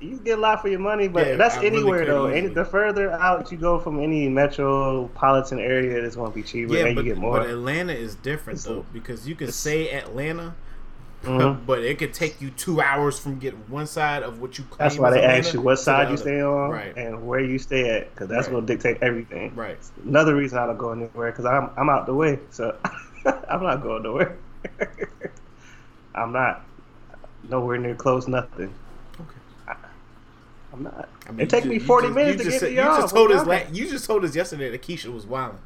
you 0.00 0.18
get 0.18 0.38
a 0.38 0.40
lot 0.40 0.62
for 0.62 0.68
your 0.68 0.78
money, 0.80 1.08
but 1.08 1.26
Yeah, 1.26 1.36
that's 1.36 1.56
I 1.58 1.64
anywhere 1.66 2.00
could 2.00 2.08
though. 2.08 2.26
Any, 2.26 2.48
the 2.48 2.64
further 2.64 3.10
out 3.12 3.50
you 3.52 3.58
go 3.58 3.78
from 3.78 4.00
any 4.00 4.28
metropolitan 4.28 5.58
area, 5.58 6.02
it's 6.04 6.16
going 6.16 6.30
to 6.30 6.34
be 6.34 6.42
cheaper, 6.42 6.74
Yeah, 6.74 6.86
and 6.86 6.94
but, 6.96 7.04
you 7.04 7.12
get 7.14 7.18
more. 7.20 7.38
but 7.40 7.48
Atlanta 7.50 7.92
is 7.92 8.14
different 8.16 8.58
It's- 8.60 8.64
though 8.74 8.84
because 8.92 9.26
you 9.28 9.34
can 9.34 9.52
say 9.52 9.90
Atlanta, 9.90 10.54
Mhm. 11.22 11.58
but 11.66 11.80
it 11.84 11.98
could 11.98 12.14
take 12.14 12.40
you 12.40 12.50
two 12.50 12.80
hours 12.80 13.18
from 13.18 13.38
getting 13.38 13.60
one 13.68 13.86
side 13.86 14.22
of 14.22 14.40
what 14.40 14.56
you 14.58 14.64
claim. 14.64 14.78
That's 14.88 14.98
why 14.98 15.10
they 15.10 15.22
ask 15.22 15.52
you 15.52 15.60
what 15.60 15.76
side 15.78 16.08
you 16.08 16.14
other. 16.14 16.16
stay 16.16 16.40
on 16.40 16.70
Right. 16.70 16.96
and 16.96 17.26
where 17.26 17.40
you 17.40 17.58
stay 17.58 17.90
at, 17.98 18.10
because 18.14 18.28
that's 18.28 18.46
Right. 18.48 18.52
going 18.54 18.66
to 18.66 18.72
dictate 18.74 18.98
everything. 19.02 19.54
Right. 19.54 19.76
Another 20.04 20.34
reason 20.34 20.58
I 20.58 20.66
don't 20.66 20.78
go 20.78 20.92
anywhere 20.92 21.30
because 21.30 21.44
I'm 21.44 21.70
I'm 21.76 21.90
out 21.90 22.06
the 22.06 22.14
way, 22.14 22.38
so 22.50 22.74
I'm 23.48 23.62
not 23.62 23.82
going 23.82 24.02
nowhere. 24.02 24.36
I'm 26.14 26.32
not 26.32 26.62
nowhere 27.48 27.78
near 27.78 27.94
close. 27.94 28.26
Nothing. 28.26 28.72
Okay. 29.20 29.78
I'm 30.72 30.82
not. 30.82 31.08
I 31.28 31.32
mean, 31.32 31.40
it 31.40 31.50
take 31.50 31.64
you 31.64 31.70
me 31.70 31.78
40 31.78 32.08
just- 32.08 32.14
minutes 32.16 32.44
to 32.44 32.50
get 32.50 32.60
said- 32.60 32.66
to 32.66 32.72
You 32.72 32.80
y'all. 32.80 33.00
just 33.00 33.14
told 33.14 33.30
us. 33.32 33.46
La- 33.46 33.60
you 33.72 33.88
just 33.88 34.06
told 34.06 34.24
us 34.24 34.34
yesterday 34.34 34.70
that 34.70 34.82
Keisha 34.82 35.12
was 35.12 35.26
wilding. 35.26 35.58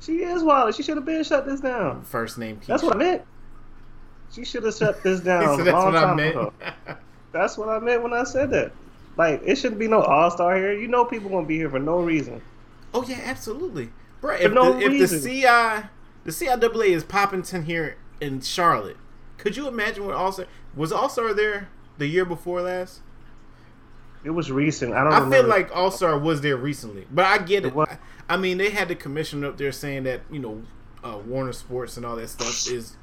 She 0.00 0.16
is 0.24 0.42
wild. 0.42 0.74
She 0.74 0.82
should 0.82 0.96
have 0.96 1.06
been 1.06 1.22
shut 1.22 1.46
this 1.46 1.60
down. 1.60 2.02
First 2.02 2.36
name 2.36 2.56
Keisha. 2.56 2.66
That's 2.66 2.82
what 2.82 2.96
I 2.96 2.98
meant. 2.98 3.22
She 4.32 4.44
should 4.44 4.64
have 4.64 4.74
shut 4.74 5.02
this 5.02 5.20
down 5.28 5.60
a 5.60 5.64
that's 5.64 5.72
long 5.74 5.92
what 5.92 5.96
I 5.96 6.00
time 6.02 6.16
meant. 6.16 6.30
ago. 6.36 6.52
That's 7.32 7.56
what 7.58 7.68
I 7.68 7.78
meant 7.78 8.02
when 8.02 8.12
I 8.12 8.24
said 8.24 8.50
that. 8.50 8.72
Like 9.16 9.42
it 9.44 9.56
shouldn't 9.56 9.78
be 9.78 9.88
no 9.88 10.00
all 10.02 10.30
star 10.30 10.56
here. 10.56 10.72
You 10.72 10.88
know 10.88 11.04
people 11.04 11.28
gonna 11.30 11.46
be 11.46 11.56
here 11.56 11.68
for 11.70 11.78
no 11.78 12.00
reason. 12.00 12.40
oh 12.94 13.04
yeah, 13.06 13.20
absolutely, 13.24 13.90
bro. 14.20 14.34
If, 14.36 14.52
no 14.52 14.72
the, 14.72 14.80
if 14.86 15.10
the. 15.10 15.18
CI, 15.20 15.88
the 16.24 16.30
CIAA 16.30 16.86
is 16.88 17.04
Poppington 17.04 17.64
here 17.64 17.96
in 18.20 18.40
Charlotte, 18.40 18.96
could 19.38 19.56
you 19.56 19.68
imagine 19.68 20.06
what 20.06 20.14
All 20.14 20.32
Star 20.32 20.46
was 20.74 20.92
All 20.92 21.08
Star 21.10 21.34
there 21.34 21.68
the 21.98 22.06
year 22.06 22.24
before 22.24 22.62
last? 22.62 23.00
It 24.24 24.30
was 24.30 24.50
recent. 24.52 24.94
I 24.94 25.04
don't. 25.04 25.12
I 25.12 25.30
feel 25.30 25.46
like 25.46 25.74
All 25.76 25.90
Star 25.90 26.18
was 26.18 26.40
there 26.40 26.56
recently, 26.56 27.06
but 27.10 27.24
I 27.26 27.38
get 27.38 27.64
It 27.64 27.68
it. 27.68 27.74
was. 27.74 27.88
I 28.28 28.36
mean, 28.38 28.56
they 28.56 28.70
had 28.70 28.88
the 28.88 28.94
commissioner 28.94 29.48
up 29.48 29.58
there 29.58 29.72
saying 29.72 30.04
that 30.04 30.20
you 30.30 30.38
know 30.38 30.62
uh, 31.04 31.18
Warner 31.26 31.52
Sports 31.52 31.96
and 31.96 32.06
all 32.06 32.16
that 32.16 32.28
stuff 32.28 32.70
is 32.70 32.96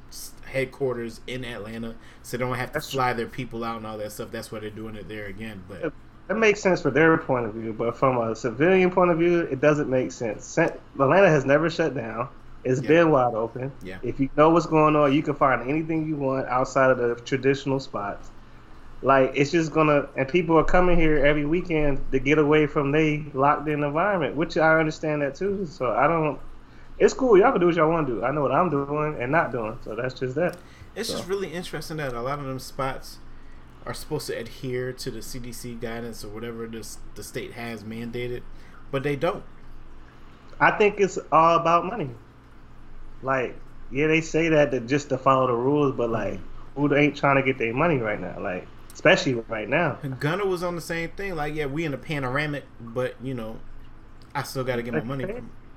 headquarters 0.46 1.20
in 1.26 1.44
Atlanta, 1.44 1.94
so 2.22 2.36
they 2.36 2.44
don't 2.44 2.56
have 2.56 2.68
to 2.70 2.74
That's 2.74 2.90
fly 2.90 3.12
their 3.12 3.26
people 3.26 3.62
out 3.64 3.76
and 3.76 3.86
all 3.86 3.98
that 3.98 4.12
stuff. 4.12 4.30
That's 4.30 4.50
why 4.50 4.60
they're 4.60 4.70
doing 4.70 4.96
it 4.96 5.08
there 5.08 5.26
again. 5.26 5.62
But 5.68 5.92
That 6.28 6.36
makes 6.36 6.60
sense 6.60 6.80
for 6.80 6.90
their 6.90 7.16
point 7.18 7.46
of 7.46 7.54
view, 7.54 7.72
but 7.72 7.96
from 7.96 8.16
a 8.18 8.34
civilian 8.34 8.90
point 8.90 9.10
of 9.10 9.18
view, 9.18 9.40
it 9.40 9.60
doesn't 9.60 9.88
make 9.88 10.12
sense. 10.12 10.56
Atlanta 10.58 11.28
has 11.28 11.44
never 11.44 11.68
shut 11.70 11.94
down. 11.94 12.28
It's 12.62 12.80
Yeah. 12.80 12.88
been 12.88 13.10
wide 13.10 13.34
open. 13.34 13.72
Yeah. 13.82 13.96
If 14.02 14.20
you 14.20 14.28
know 14.36 14.50
what's 14.50 14.66
going 14.66 14.94
on, 14.96 15.12
you 15.12 15.22
can 15.22 15.34
find 15.34 15.68
anything 15.68 16.06
you 16.06 16.16
want 16.16 16.46
outside 16.48 16.90
of 16.90 16.98
the 16.98 17.14
traditional 17.24 17.80
spots. 17.80 18.30
Like 19.02 19.32
it's 19.34 19.50
just 19.50 19.72
gonna, 19.72 20.08
and 20.16 20.28
people 20.28 20.58
are 20.58 20.64
coming 20.64 20.98
here 20.98 21.24
every 21.24 21.46
weekend 21.46 22.00
to 22.12 22.18
get 22.18 22.38
away 22.38 22.66
from 22.66 22.92
they 22.92 23.24
locked 23.32 23.66
in 23.66 23.82
environment, 23.82 24.36
which 24.36 24.58
I 24.58 24.78
understand 24.78 25.22
that 25.22 25.34
too. 25.34 25.66
So 25.66 25.90
I 25.90 26.06
don't. 26.06 26.38
It's 27.00 27.14
cool. 27.14 27.38
Y'all 27.38 27.50
can 27.50 27.60
do 27.60 27.66
what 27.66 27.74
y'all 27.74 27.90
want 27.90 28.06
to 28.06 28.14
do. 28.16 28.24
I 28.24 28.30
know 28.30 28.42
what 28.42 28.52
I'm 28.52 28.68
doing 28.68 29.16
and 29.20 29.32
not 29.32 29.50
doing. 29.50 29.78
So 29.82 29.96
that's 29.96 30.14
just 30.14 30.34
that. 30.34 30.58
it's 30.94 31.08
just 31.08 31.26
really 31.26 31.52
interesting 31.52 31.96
that 31.96 32.12
a 32.12 32.20
lot 32.20 32.38
of 32.38 32.44
them 32.44 32.58
spots 32.58 33.18
are 33.86 33.94
supposed 33.94 34.26
to 34.26 34.34
adhere 34.34 34.92
to 34.92 35.10
the 35.10 35.20
CDC 35.20 35.80
guidance 35.80 36.22
or 36.22 36.28
whatever 36.28 36.66
this 36.66 36.98
the 37.14 37.22
state 37.22 37.52
has 37.52 37.82
mandated, 37.82 38.42
but 38.90 39.02
they 39.02 39.16
don't. 39.16 39.42
I 40.60 40.72
think 40.72 41.00
it's 41.00 41.18
all 41.32 41.56
about 41.56 41.86
money. 41.86 42.10
Like, 43.22 43.56
yeah, 43.90 44.06
they 44.06 44.20
say 44.20 44.50
that 44.50 44.70
to, 44.70 44.80
just 44.80 45.08
to 45.08 45.16
follow 45.16 45.46
the 45.46 45.54
rules, 45.54 45.96
but 45.96 46.10
like, 46.10 46.38
who 46.76 46.94
ain't 46.94 47.16
trying 47.16 47.36
to 47.36 47.42
get 47.42 47.56
their 47.56 47.72
money 47.72 47.96
right 47.96 48.20
now? 48.20 48.38
Like, 48.38 48.66
especially 48.92 49.34
right 49.34 49.68
now. 49.68 49.98
Gunner 50.18 50.46
was 50.46 50.62
on 50.62 50.74
the 50.74 50.82
same 50.82 51.08
thing. 51.10 51.34
Like, 51.34 51.54
yeah, 51.54 51.64
we 51.64 51.86
in 51.86 51.94
a 51.94 51.98
panoramic, 51.98 52.64
but 52.78 53.14
you 53.22 53.32
know, 53.32 53.58
I 54.34 54.42
still 54.42 54.64
got 54.64 54.76
to 54.76 54.82
get 54.82 54.92
my 54.92 55.00
money. 55.00 55.24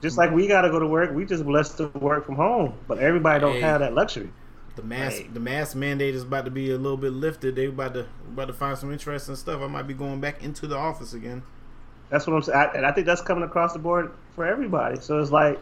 Okay. 0.03 0.09
From, 0.09 0.09
Just 0.09 0.17
like 0.17 0.31
we 0.31 0.47
gotta 0.47 0.69
go 0.69 0.79
to 0.79 0.87
work, 0.87 1.13
we 1.13 1.25
just 1.25 1.45
blessed 1.45 1.77
to 1.77 1.87
work 1.89 2.25
from 2.25 2.35
home, 2.35 2.73
but 2.87 2.99
everybody 2.99 3.39
don't 3.39 3.55
Hey. 3.55 3.61
have 3.61 3.79
that 3.81 3.93
luxury. 3.93 4.31
the 4.75 4.83
mask, 4.83 5.23
Right. 5.23 5.33
the 5.33 5.39
mask 5.39 5.75
mandate 5.75 6.15
is 6.15 6.23
about 6.23 6.45
to 6.45 6.51
be 6.51 6.71
a 6.71 6.77
little 6.77 6.97
bit 6.97 7.13
lifted. 7.13 7.55
They 7.55 7.67
about 7.67 7.93
to 7.95 8.07
about 8.31 8.47
to 8.47 8.53
find 8.53 8.77
some 8.77 8.91
interesting 8.91 9.35
stuff. 9.35 9.61
I 9.61 9.67
might 9.67 9.87
be 9.87 9.93
going 9.93 10.19
back 10.19 10.43
into 10.43 10.67
the 10.67 10.77
office 10.77 11.13
again. 11.13 11.43
That's 12.09 12.27
what 12.27 12.35
I'm 12.35 12.41
saying, 12.43 12.57
I, 12.57 12.65
and 12.77 12.85
I 12.85 12.91
think 12.91 13.07
that's 13.07 13.21
coming 13.21 13.43
across 13.43 13.73
the 13.73 13.79
board 13.79 14.11
for 14.35 14.45
everybody. 14.45 14.99
So 14.99 15.19
it's 15.19 15.31
like, 15.31 15.59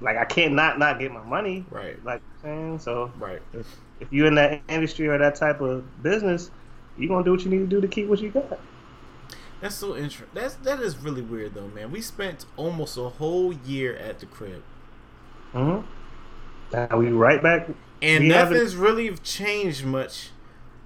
like 0.00 0.16
I 0.18 0.24
can't 0.26 0.54
not 0.54 0.78
not 0.78 0.98
get 0.98 1.12
my 1.12 1.22
money, 1.24 1.64
Right, 1.70 2.02
like 2.04 2.22
saying. 2.42 2.78
So 2.80 3.10
right. 3.18 3.40
if, 3.54 3.66
if 4.00 4.12
you're 4.12 4.26
in 4.26 4.34
that 4.36 4.62
industry 4.68 5.08
or 5.08 5.18
that 5.18 5.36
type 5.36 5.60
of 5.62 5.84
business, 6.02 6.50
you're 6.98 7.08
gonna 7.08 7.24
do 7.24 7.32
what 7.32 7.42
you 7.44 7.50
need 7.50 7.58
to 7.60 7.66
do 7.66 7.80
to 7.80 7.88
keep 7.88 8.06
what 8.08 8.20
you 8.20 8.30
got. 8.30 8.58
That's 9.66 9.74
so 9.80 9.96
interesting. 9.96 10.28
That's 10.32 10.54
that 10.54 10.78
is 10.78 10.96
really 10.96 11.22
weird 11.22 11.54
though, 11.54 11.66
man. 11.66 11.90
We 11.90 12.00
spent 12.00 12.46
almost 12.56 12.96
a 12.96 13.08
whole 13.08 13.52
year 13.52 13.96
at 13.96 14.20
the 14.20 14.26
crib, 14.26 14.62
hmm 15.52 15.80
Now 16.72 16.96
we 16.96 17.08
right 17.08 17.42
back. 17.42 17.68
and 18.00 18.22
We 18.24 18.30
haven't- 18.30 18.52
nothing's 18.54 18.76
really 18.76 19.12
changed 19.16 19.84
much. 19.84 20.30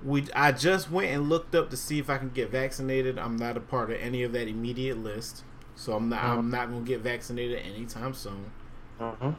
We 0.02 0.28
I 0.34 0.52
just 0.52 0.90
went 0.90 1.10
and 1.10 1.28
looked 1.28 1.54
up 1.54 1.68
to 1.70 1.76
see 1.76 1.98
if 1.98 2.08
I 2.08 2.16
can 2.16 2.30
get 2.30 2.50
vaccinated. 2.50 3.18
I'm 3.18 3.36
not 3.36 3.58
a 3.58 3.60
part 3.60 3.90
of 3.90 3.98
any 4.00 4.22
of 4.22 4.32
that 4.32 4.48
immediate 4.48 4.96
list, 4.96 5.44
so 5.74 5.92
I'm 5.92 6.08
not. 6.08 6.24
I'm 6.24 6.50
not 6.50 6.70
gonna 6.70 6.80
get 6.80 7.00
vaccinated 7.02 7.58
anytime 7.58 8.14
soon. 8.14 8.50
Mhm. 8.98 9.36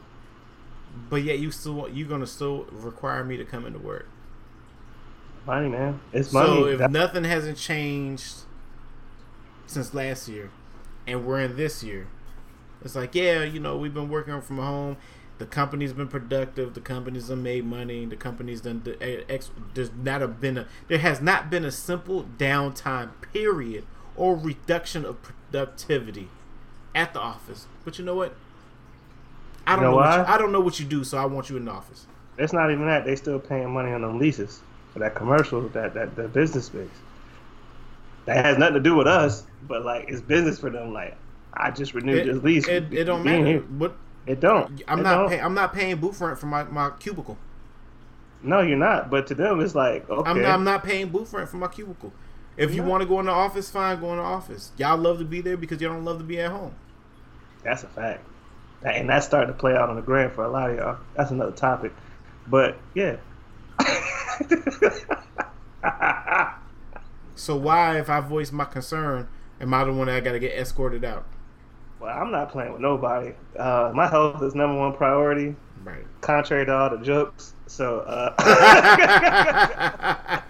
But 1.10 1.24
yet, 1.24 1.40
you 1.40 1.50
still 1.50 1.88
you're 1.92 2.08
gonna 2.08 2.28
still 2.28 2.68
require 2.70 3.24
me 3.24 3.36
to 3.38 3.44
come 3.44 3.66
into 3.66 3.80
work. 3.80 4.06
Money, 5.44 5.68
man. 5.68 5.98
It's 6.12 6.32
money. 6.32 6.46
So 6.46 6.66
if 6.66 6.78
That- 6.78 6.92
nothing 6.92 7.24
hasn't 7.24 7.58
changed 7.58 8.42
since 9.72 9.94
last 9.94 10.28
year, 10.28 10.50
and 11.06 11.24
we're 11.26 11.40
in 11.40 11.56
this 11.56 11.82
year, 11.82 12.06
it's 12.84 12.94
like 12.94 13.14
yeah, 13.14 13.42
you 13.44 13.60
know, 13.60 13.76
we've 13.76 13.94
been 13.94 14.08
working 14.08 14.40
from 14.40 14.58
home. 14.58 14.96
The 15.38 15.46
company's 15.46 15.92
been 15.92 16.08
productive. 16.08 16.74
The 16.74 16.80
company's 16.80 17.28
done 17.28 17.42
made 17.42 17.64
money. 17.64 18.04
The 18.04 18.16
company's 18.16 18.60
done. 18.60 18.82
the- 18.84 19.02
eh, 19.02 19.24
Ex, 19.28 19.50
there's 19.74 19.90
not 19.92 20.20
have 20.20 20.40
been 20.40 20.56
a. 20.58 20.66
There 20.88 20.98
has 20.98 21.20
not 21.20 21.50
been 21.50 21.64
a 21.64 21.72
simple 21.72 22.24
downtime 22.38 23.10
period 23.32 23.84
or 24.14 24.36
reduction 24.36 25.04
of 25.04 25.16
productivity 25.22 26.28
at 26.94 27.12
the 27.14 27.18
office. 27.20 27.66
But 27.84 27.98
you 27.98 28.04
know 28.04 28.14
what? 28.14 28.34
I 29.66 29.74
don't 29.74 29.84
You 29.84 29.90
know. 29.90 29.90
know 29.92 29.96
what 29.96 30.18
you. 30.28 30.34
I 30.34 30.38
don't 30.38 30.52
know 30.52 30.60
what 30.60 30.78
you 30.78 30.86
do, 30.86 31.02
so 31.02 31.18
I 31.18 31.24
want 31.24 31.50
you 31.50 31.56
in 31.56 31.64
the 31.64 31.72
office. 31.72 32.06
it's 32.38 32.52
not 32.52 32.70
even 32.70 32.86
that. 32.86 33.04
They 33.04 33.16
still 33.16 33.38
paying 33.40 33.70
money 33.72 33.92
on 33.92 34.02
them 34.02 34.18
leases 34.18 34.60
for 34.92 34.98
that 35.00 35.14
commercial, 35.14 35.68
that 35.70 35.94
that 35.94 36.14
the 36.14 36.28
business 36.28 36.66
space. 36.66 36.88
That 38.26 38.44
has 38.44 38.58
nothing 38.58 38.74
to 38.74 38.80
do 38.80 38.94
with 38.94 39.06
us, 39.08 39.44
but 39.68 39.84
like 39.84 40.06
it's 40.08 40.20
business 40.20 40.58
for 40.58 40.70
them. 40.70 40.92
Like 40.92 41.16
I 41.54 41.70
just 41.70 41.94
renewed 41.94 42.22
It, 42.22 42.24
this 42.24 42.42
lease. 42.42 42.68
it, 42.68 42.92
it 42.92 43.04
don't 43.04 43.24
matter. 43.24 43.46
here. 43.46 43.60
What 43.78 43.96
It 44.26 44.40
don't. 44.40 44.82
I'm 44.88 44.98
It 44.98 45.02
not 45.02 45.14
don't. 45.14 45.28
pay, 45.28 45.40
I'm 45.40 45.54
not 45.54 45.72
paying 45.72 45.96
booth 45.96 46.20
rent 46.20 46.38
for 46.38 46.46
my, 46.46 46.64
my 46.64 46.90
cubicle. 46.98 47.38
No, 48.42 48.60
you're 48.60 48.76
not. 48.78 49.10
But 49.10 49.26
to 49.28 49.34
them, 49.34 49.60
it's 49.60 49.74
like 49.74 50.08
okay. 50.10 50.30
I'm, 50.30 50.42
not, 50.42 50.54
I'm 50.54 50.64
not 50.64 50.84
paying 50.84 51.10
booth 51.10 51.32
rent 51.32 51.48
for 51.48 51.58
my 51.58 51.68
cubicle. 51.68 52.12
If 52.56 52.74
you 52.74 52.82
Yeah. 52.82 52.82
want 52.82 53.02
to 53.02 53.08
go 53.08 53.20
in 53.20 53.26
the 53.26 53.32
office, 53.32 53.70
fine, 53.70 54.00
go 54.00 54.10
in 54.12 54.18
the 54.18 54.24
office. 54.24 54.72
Y'all 54.76 54.98
love 54.98 55.18
to 55.18 55.24
be 55.24 55.40
there 55.40 55.56
because 55.56 55.80
y'all 55.80 55.92
don't 55.92 56.04
love 56.04 56.18
to 56.18 56.24
be 56.24 56.40
at 56.40 56.50
home. 56.50 56.74
That's 57.62 57.84
a 57.84 57.88
fact. 57.88 58.24
And 58.82 59.08
that's 59.08 59.26
starting 59.26 59.54
to 59.54 59.58
play 59.58 59.76
out 59.76 59.88
on 59.90 59.96
the 59.96 60.02
ground 60.02 60.32
for 60.34 60.44
a 60.44 60.50
lot 60.50 60.70
of 60.70 60.76
y'all. 60.76 60.98
That's 61.14 61.30
another 61.30 61.52
topic. 61.52 61.92
But 62.46 62.76
yeah. 62.94 63.16
So 67.34 67.56
why, 67.56 67.98
if 67.98 68.10
I 68.10 68.20
voice 68.20 68.52
my 68.52 68.64
concern, 68.64 69.28
am 69.62 69.72
I 69.72 69.84
the 69.84 69.92
one 69.92 70.08
that 70.08 70.22
got 70.24 70.32
to 70.32 70.38
get 70.38 70.58
escorted 70.58 71.04
out? 71.04 71.24
well, 72.00 72.10
I'm 72.16 72.32
not 72.32 72.50
playing 72.50 72.72
with 72.72 72.80
nobody. 72.80 73.32
Uh, 73.56 73.92
my 73.94 74.08
health 74.08 74.42
is 74.42 74.54
number 74.56 74.76
one 74.78 74.92
priority, 74.94 75.54
Right. 75.84 76.04
contrary 76.20 76.66
to 76.66 76.72
all 76.74 76.90
the 76.90 76.98
jokes. 76.98 77.54
So 77.66 78.00
uh, 78.00 78.34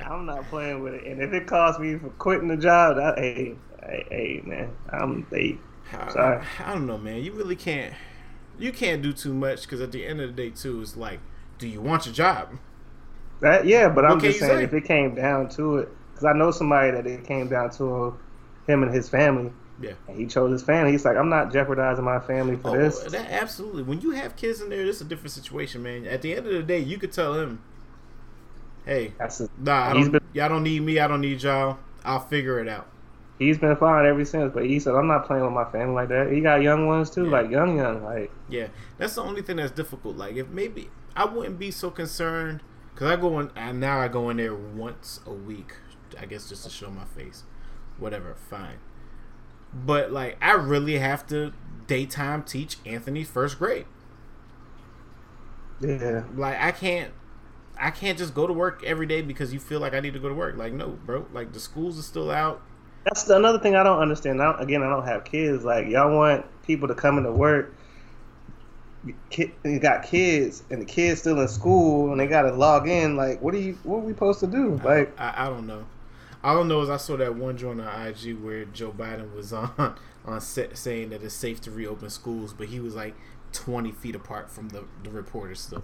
I'm 0.00 0.26
not 0.26 0.46
playing 0.48 0.82
with 0.82 0.94
it. 0.94 1.04
And 1.06 1.22
if 1.22 1.32
it 1.32 1.46
costs 1.46 1.80
me 1.80 1.96
for 1.98 2.08
quitting 2.10 2.48
the 2.48 2.56
job, 2.56 2.96
that 2.96 3.18
hey, 3.18 3.54
hey, 3.84 4.06
hey 4.10 4.42
man, 4.44 4.70
I'm 4.90 5.26
hey, 5.30 5.58
Sorry. 6.10 6.42
I, 6.58 6.70
I 6.70 6.74
don't 6.74 6.86
know, 6.86 6.98
man. 6.98 7.22
You 7.22 7.32
really 7.32 7.56
can't. 7.56 7.94
You 8.58 8.72
can't 8.72 9.02
do 9.02 9.12
too 9.12 9.34
much 9.34 9.62
because 9.62 9.80
at 9.82 9.92
the 9.92 10.06
end 10.06 10.20
of 10.20 10.34
the 10.34 10.42
day, 10.42 10.50
too, 10.50 10.80
it's 10.80 10.96
like, 10.96 11.20
do 11.58 11.68
you 11.68 11.80
want 11.82 12.06
your 12.06 12.14
job? 12.14 12.56
that 13.40 13.66
yeah. 13.66 13.88
But 13.88 14.04
I'm 14.06 14.20
just 14.20 14.38
saying, 14.38 14.58
say? 14.58 14.64
if 14.64 14.72
it 14.72 14.84
came 14.84 15.14
down 15.14 15.48
to 15.50 15.78
it, 15.78 15.88
because 16.10 16.24
I 16.24 16.32
know 16.32 16.50
somebody 16.50 16.90
that 16.90 17.06
it 17.06 17.24
came 17.24 17.48
down 17.48 17.70
to 17.72 18.18
him 18.66 18.82
and 18.82 18.92
his 18.94 19.08
family. 19.08 19.52
Yeah. 19.80 19.92
And 20.08 20.18
he 20.18 20.26
chose 20.26 20.52
his 20.52 20.62
family. 20.62 20.92
He's 20.92 21.04
like, 21.04 21.16
I'm 21.16 21.28
not 21.28 21.52
jeopardizing 21.52 22.04
my 22.04 22.18
family 22.18 22.56
for 22.56 22.70
Oh, 22.70 22.78
this. 22.80 22.98
that 23.00 23.30
absolutely. 23.30 23.82
When 23.82 24.00
you 24.00 24.12
have 24.12 24.34
kids 24.36 24.60
in 24.62 24.70
there, 24.70 24.84
it's 24.86 25.00
a 25.00 25.04
different 25.04 25.32
situation, 25.32 25.82
man. 25.82 26.06
At 26.06 26.22
the 26.22 26.34
end 26.34 26.46
of 26.46 26.52
the 26.52 26.62
day, 26.62 26.78
you 26.80 26.96
could 26.98 27.12
tell 27.12 27.34
him, 27.34 27.60
"Hey, 28.84 29.12
That's 29.18 29.40
a, 29.40 29.48
nah, 29.58 29.90
I 29.90 29.92
don't, 29.94 30.10
been- 30.12 30.20
y'all 30.32 30.48
don't 30.48 30.62
need 30.62 30.80
me. 30.82 30.98
I 30.98 31.06
don't 31.06 31.20
need 31.20 31.42
y'all. 31.42 31.78
I'll 32.04 32.20
figure 32.20 32.58
it 32.60 32.68
out." 32.68 32.88
he's 33.38 33.58
been 33.58 33.76
fine 33.76 34.06
ever 34.06 34.24
since. 34.24 34.50
But 34.54 34.64
he 34.64 34.78
said, 34.80 34.94
I'm 34.94 35.06
not 35.08 35.26
playing 35.26 35.44
with 35.44 35.52
my 35.52 35.66
family 35.70 35.94
like 35.94 36.08
that. 36.08 36.32
He 36.32 36.40
got 36.40 36.62
young 36.62 36.86
ones 36.86 37.10
too, 37.10 37.24
Yeah. 37.24 37.30
like 37.32 37.50
young, 37.50 37.76
young. 37.76 38.02
Like 38.02 38.30
Yeah, 38.48 38.68
that's 38.96 39.14
the 39.16 39.22
only 39.22 39.42
thing 39.42 39.56
that's 39.56 39.72
difficult. 39.72 40.16
Like, 40.16 40.36
if 40.36 40.48
maybe 40.48 40.88
I 41.14 41.26
wouldn't 41.26 41.58
be 41.58 41.70
so 41.70 41.90
concerned 41.90 42.62
because 42.94 43.10
I 43.10 43.16
go 43.16 43.38
in 43.40 43.50
and 43.54 43.78
now 43.78 44.00
I 44.00 44.08
go 44.08 44.30
in 44.30 44.38
there 44.38 44.54
once 44.54 45.20
a 45.26 45.32
week. 45.34 45.74
I 46.18 46.24
guess 46.24 46.48
just 46.48 46.64
to 46.64 46.70
show 46.70 46.88
my 46.90 47.04
face, 47.04 47.44
whatever. 47.98 48.34
Fine, 48.34 48.78
but 49.72 50.12
like 50.12 50.36
I 50.42 50.52
really 50.52 50.98
have 50.98 51.26
to 51.28 51.52
daytime 51.86 52.42
teach 52.44 52.78
Anthony 52.86 53.24
first 53.24 53.58
grade. 53.58 53.86
yeah, 55.80 56.24
Like 56.34 56.58
I 56.60 56.72
can't. 56.72 57.12
I 57.78 57.90
can't 57.90 58.16
just 58.16 58.34
go 58.34 58.46
to 58.46 58.52
work 58.54 58.82
every 58.84 59.06
day 59.06 59.20
because 59.20 59.52
you 59.52 59.60
feel 59.60 59.80
like 59.80 59.92
I 59.94 60.00
need 60.00 60.14
to 60.14 60.18
go 60.18 60.28
to 60.28 60.34
work. 60.34 60.56
Like 60.56 60.72
no, 60.72 60.90
bro. 61.04 61.26
Like 61.32 61.52
the 61.52 61.60
schools 61.60 61.98
are 61.98 62.02
still 62.02 62.30
out. 62.30 62.62
that's 63.04 63.28
another 63.28 63.58
thing 63.58 63.76
I 63.76 63.82
don't 63.82 64.00
understand. 64.00 64.42
I 64.42 64.52
don't, 64.52 64.62
again, 64.62 64.82
I 64.82 64.88
don't 64.88 65.06
have 65.06 65.24
kids. 65.24 65.64
Like 65.64 65.86
y'all 65.88 66.14
want 66.16 66.44
people 66.62 66.88
to 66.88 66.94
come 66.94 67.18
into 67.18 67.32
work. 67.32 67.74
You 69.64 69.78
got 69.78 70.02
kids, 70.04 70.64
and 70.70 70.80
the 70.82 70.86
kids 70.86 71.20
still 71.20 71.40
in 71.40 71.48
school, 71.48 72.10
and 72.10 72.20
they 72.20 72.26
got 72.26 72.42
to 72.42 72.52
log 72.52 72.88
in. 72.88 73.16
Like, 73.16 73.40
what 73.40 73.54
are 73.54 73.58
you? 73.58 73.78
What 73.84 73.98
are 73.98 74.00
we 74.00 74.12
supposed 74.12 74.40
to 74.40 74.46
do? 74.48 74.80
Like, 74.84 75.18
I, 75.20 75.46
I 75.46 75.48
don't 75.48 75.66
know. 75.66 75.86
All 76.46 76.60
I 76.60 76.62
know 76.62 76.80
is 76.80 76.88
I 76.88 76.96
saw 76.96 77.16
that 77.16 77.34
one 77.34 77.56
joint 77.56 77.80
on 77.80 78.06
IG 78.06 78.38
where 78.40 78.64
Joe 78.66 78.92
Biden 78.96 79.34
was 79.34 79.52
on 79.52 79.96
on 80.24 80.40
set 80.40 80.78
saying 80.78 81.10
that 81.10 81.20
it's 81.24 81.34
safe 81.34 81.60
to 81.62 81.72
reopen 81.72 82.08
schools, 82.08 82.52
but 82.52 82.68
he 82.68 82.78
was 82.78 82.94
like 82.94 83.16
twenty 83.52 83.90
feet 83.90 84.14
apart 84.14 84.48
from 84.48 84.68
the, 84.68 84.84
the 85.02 85.10
reporters 85.10 85.60
still. 85.60 85.82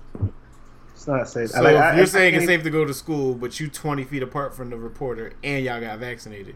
it's 0.94 1.08
not 1.08 1.28
safe. 1.28 1.50
So 1.50 1.62
Like, 1.62 1.74
if 1.74 1.80
I- 1.80 1.94
you're 1.96 2.02
I 2.02 2.06
saying 2.06 2.34
it's 2.36 2.46
safe 2.46 2.62
to 2.62 2.70
go 2.70 2.84
to 2.84 2.94
school, 2.94 3.34
but 3.34 3.58
you 3.58 3.66
twenty 3.66 4.04
feet 4.04 4.22
apart 4.22 4.54
from 4.54 4.70
the 4.70 4.76
reporter 4.76 5.32
and 5.42 5.64
y'all 5.64 5.80
got 5.80 5.98
vaccinated, 5.98 6.54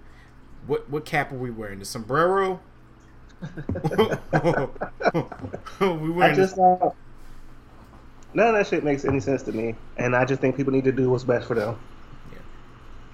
what 0.69 0.89
what 0.89 1.05
cap 1.05 1.33
are 1.33 1.37
we 1.37 1.51
wearing? 1.51 1.81
The 1.81 1.85
sombrero? 1.85 2.61
we 3.43 3.49
I 5.81 5.89
wearing 5.91 6.37
just 6.37 6.55
don't. 6.55 6.95
None 8.35 8.49
of 8.49 8.55
that 8.55 8.69
shit 8.69 8.85
makes 8.85 9.05
any 9.05 9.19
sense 9.19 9.43
to 9.43 9.53
me, 9.53 9.75
and 9.97 10.15
I 10.15 10.25
just 10.25 10.41
think 10.41 10.57
people 10.57 10.73
need 10.73 10.85
to 10.85 10.93
do 10.93 11.11
what's 11.11 11.25
best 11.25 11.49
for 11.49 11.55
them. 11.55 11.77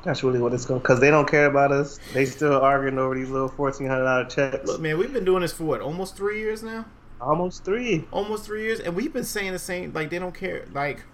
That's 0.05 0.23
really 0.25 0.41
what 0.41 0.53
it's 0.53 0.65
going. 0.65 0.81
Because 0.81 1.01
they 1.01 1.11
don't 1.11 1.29
care 1.29 1.47
about 1.47 1.71
us. 1.73 1.99
They 2.12 2.25
still 2.27 2.55
arguing 2.61 2.99
over 2.99 3.15
these 3.15 3.31
little 3.31 3.49
fourteen 3.49 3.87
hundred 3.87 4.05
dollar 4.05 4.25
checks. 4.25 4.67
Look, 4.67 4.81
man, 4.81 4.99
we've 4.99 5.12
been 5.12 5.25
doing 5.25 5.43
this 5.43 5.53
for 5.53 5.65
what 5.65 5.81
almost 5.81 6.17
three 6.17 6.41
years 6.41 6.62
now. 6.62 6.85
Almost 7.21 7.65
three. 7.65 8.05
Almost 8.11 8.45
three 8.45 8.62
years, 8.62 8.81
and 8.81 8.97
we've 8.97 9.12
been 9.12 9.25
saying 9.25 9.53
the 9.53 9.59
same. 9.59 9.93
Like 9.93 10.11
they 10.11 10.19
don't 10.19 10.35
care. 10.35 10.65
Like 10.73 11.05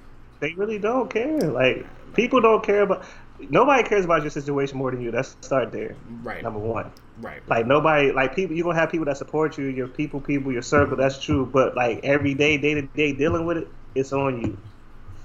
They 0.40 0.55
really 0.55 0.79
don't 0.79 1.11
care. 1.11 1.38
Like 1.40 1.87
people 2.14 2.40
don't 2.40 2.62
care 2.64 2.83
about. 2.83 3.05
Nobody 3.51 3.87
cares 3.88 4.05
about 4.05 4.22
your 4.22 4.31
situation 4.31 4.79
more 4.79 4.90
than 4.90 5.01
you. 5.01 5.12
Let's 5.12 5.37
start 5.42 5.70
there. 5.70 5.94
right, 6.24 6.42
Number 6.42 6.59
one. 6.59 6.90
right. 7.20 7.40
Like 7.48 7.66
nobody, 7.66 8.11
like 8.11 8.35
people, 8.35 8.57
you're 8.57 8.64
gonna 8.64 8.81
have 8.81 8.90
people 8.90 9.05
that 9.05 9.16
support 9.16 9.57
you, 9.59 9.66
your 9.66 9.87
people, 9.87 10.20
people, 10.20 10.51
your 10.51 10.62
circle. 10.62 10.96
That's 10.96 11.22
true. 11.22 11.46
But 11.46 11.77
like 11.77 12.01
every 12.03 12.35
day, 12.35 12.57
day 12.57 12.74
to 12.74 12.83
day, 12.83 13.12
dealing 13.12 13.46
with 13.46 13.59
it, 13.59 13.68
it's 13.94 14.12
on 14.12 14.40
you. 14.40 14.59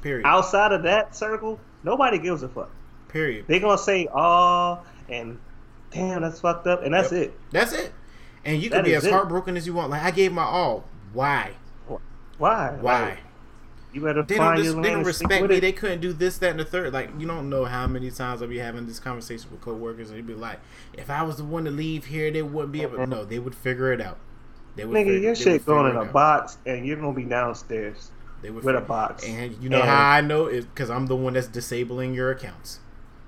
Period. 0.03 0.27
Outside 0.27 0.73
of 0.73 0.83
that 0.83 1.15
circle, 1.15 1.59
nobody 1.83 2.19
gives 2.19 2.43
a 2.43 2.49
fuck. 2.49 2.69
Period. 3.13 3.45
They're 3.47 3.59
gonna 3.59 3.77
say 3.77 4.07
oh 4.13 4.79
and 5.07 5.39
damn 5.91 6.21
that's 6.23 6.41
fucked 6.41 6.67
up 6.67 6.83
and 6.83 6.93
that's 6.93 7.11
Yep. 7.11 7.21
it. 7.23 7.39
That's 7.51 7.71
it. 7.71 7.93
And 8.43 8.61
you 8.61 8.69
can 8.69 8.79
That 8.79 8.85
be 8.85 8.95
as 8.95 9.05
it. 9.05 9.11
heartbroken 9.13 9.55
as 9.55 9.65
you 9.67 9.73
want. 9.73 9.91
Like 9.91 10.03
I 10.03 10.11
gave 10.11 10.33
my 10.33 10.43
all. 10.43 10.83
Why? 11.13 11.51
Why? 12.39 12.75
Why? 12.81 13.01
Like, 13.09 13.17
you 13.93 14.01
better 14.01 14.23
They 14.23 14.35
don't. 14.37 14.45
find 14.45 14.57
Just, 14.63 14.73
your 14.73 14.83
they 14.83 14.89
don't 14.89 15.03
respect 15.03 15.47
me. 15.47 15.55
it. 15.57 15.61
They 15.61 15.71
couldn't 15.71 16.01
do 16.01 16.11
this, 16.13 16.39
that, 16.39 16.49
and 16.49 16.59
the 16.59 16.65
third. 16.65 16.91
Like 16.91 17.11
you 17.19 17.27
don't 17.27 17.47
know 17.49 17.65
how 17.65 17.85
many 17.85 18.09
times 18.09 18.41
I'll 18.41 18.47
be 18.47 18.57
having 18.57 18.87
this 18.87 18.99
conversation 18.99 19.49
with 19.51 19.61
coworkers, 19.61 20.09
and 20.09 20.17
you'd 20.17 20.25
be 20.25 20.33
like, 20.33 20.59
"If 20.93 21.11
I 21.11 21.21
was 21.21 21.37
the 21.37 21.43
one 21.43 21.63
to 21.65 21.71
leave 21.71 22.05
here, 22.05 22.31
they 22.31 22.41
wouldn't 22.41 22.71
be 22.73 22.81
able." 22.81 22.97
To 22.97 23.05
No, 23.05 23.23
they 23.23 23.37
would 23.37 23.53
figure 23.53 23.93
it 23.93 24.01
out. 24.01 24.17
They 24.75 24.85
would. 24.85 24.97
Nigga, 24.97 25.13
fig- 25.13 25.23
your 25.23 25.35
shit 25.35 25.65
going 25.67 25.91
in 25.91 25.95
a 25.95 26.01
out. 26.05 26.11
box 26.11 26.57
and 26.65 26.83
you're 26.87 26.97
gonna 26.97 27.13
be 27.13 27.23
downstairs 27.23 28.09
They 28.41 28.49
would 28.49 28.63
with 28.63 28.75
a 28.75 28.81
box. 28.81 29.23
And 29.23 29.55
you 29.61 29.69
know 29.69 29.79
And- 29.81 29.87
how 29.87 30.09
I 30.09 30.21
know 30.21 30.47
is 30.47 30.65
because 30.65 30.89
I'm 30.89 31.05
the 31.05 31.15
one 31.15 31.33
that's 31.33 31.45
disabling 31.47 32.15
your 32.15 32.31
accounts. 32.31 32.79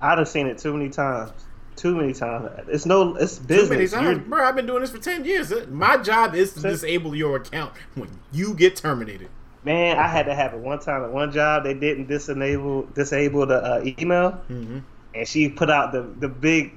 I'd 0.05 0.17
have 0.19 0.27
seen 0.27 0.47
it 0.47 0.57
too 0.57 0.73
many 0.73 0.89
times. 0.89 1.31
Too 1.75 1.95
many 1.95 2.13
times. 2.13 2.49
It's 2.69 2.85
no. 2.85 3.15
It's 3.15 3.37
business. 3.39 3.91
Too 3.91 3.97
many 3.97 4.05
You're- 4.07 4.15
times, 4.21 4.29
bro. 4.29 4.45
I've 4.45 4.55
been 4.55 4.65
doing 4.65 4.81
this 4.81 4.91
for 4.91 4.97
ten 4.97 5.25
years. 5.25 5.51
My 5.67 5.97
job 5.97 6.33
is 6.35 6.53
to 6.53 6.61
disable 6.61 7.13
your 7.15 7.35
account 7.37 7.73
when 7.95 8.09
you 8.31 8.53
get 8.53 8.75
terminated. 8.77 9.29
Man, 9.65 9.97
I 9.97 10.07
had 10.07 10.27
to 10.27 10.35
have 10.35 10.53
it 10.53 10.59
one 10.59 10.79
time 10.79 11.03
at 11.03 11.11
one 11.11 11.31
job. 11.31 11.63
They 11.63 11.73
didn't 11.73 12.07
disable 12.07 12.83
disable 12.93 13.45
the 13.45 13.55
uh, 13.57 13.91
email, 13.99 14.31
hmm 14.47 14.79
and 15.15 15.27
she 15.27 15.49
put 15.49 15.69
out 15.69 15.91
the 15.91 16.03
the 16.19 16.29
big 16.29 16.73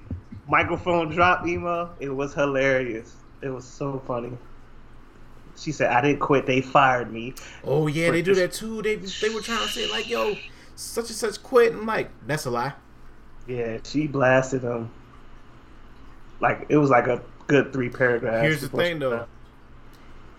microphone 0.48 1.10
drop 1.10 1.46
email. 1.46 1.90
It 2.00 2.08
was 2.08 2.34
hilarious. 2.34 3.14
It 3.42 3.50
was 3.50 3.64
so 3.64 4.02
funny. 4.06 4.32
She 5.56 5.70
said, 5.70 5.90
"I 5.92 6.00
didn't 6.00 6.20
quit. 6.20 6.46
They 6.46 6.60
fired 6.60 7.12
me." 7.12 7.34
Oh 7.62 7.86
yeah, 7.88 8.10
they 8.10 8.22
do 8.22 8.34
that 8.34 8.52
too. 8.52 8.80
They 8.82 8.96
they 8.96 9.28
were 9.30 9.42
trying 9.42 9.64
to 9.66 9.68
say 9.72 9.88
like, 9.90 10.08
yo, 10.08 10.34
such 10.74 11.08
and 11.08 11.16
such 11.16 11.42
quit. 11.42 11.72
I'm 11.72 11.86
like, 11.86 12.10
that's 12.26 12.46
a 12.46 12.50
lie. 12.50 12.72
Yeah, 13.48 13.78
she 13.82 14.06
blasted 14.06 14.62
them. 14.62 14.90
Like 16.40 16.66
it 16.68 16.76
was 16.76 16.90
like 16.90 17.06
a 17.08 17.22
good 17.46 17.72
three 17.72 17.88
paragraphs. 17.88 18.42
Here's 18.42 18.60
the 18.60 18.68
thing 18.68 18.98
though. 19.00 19.26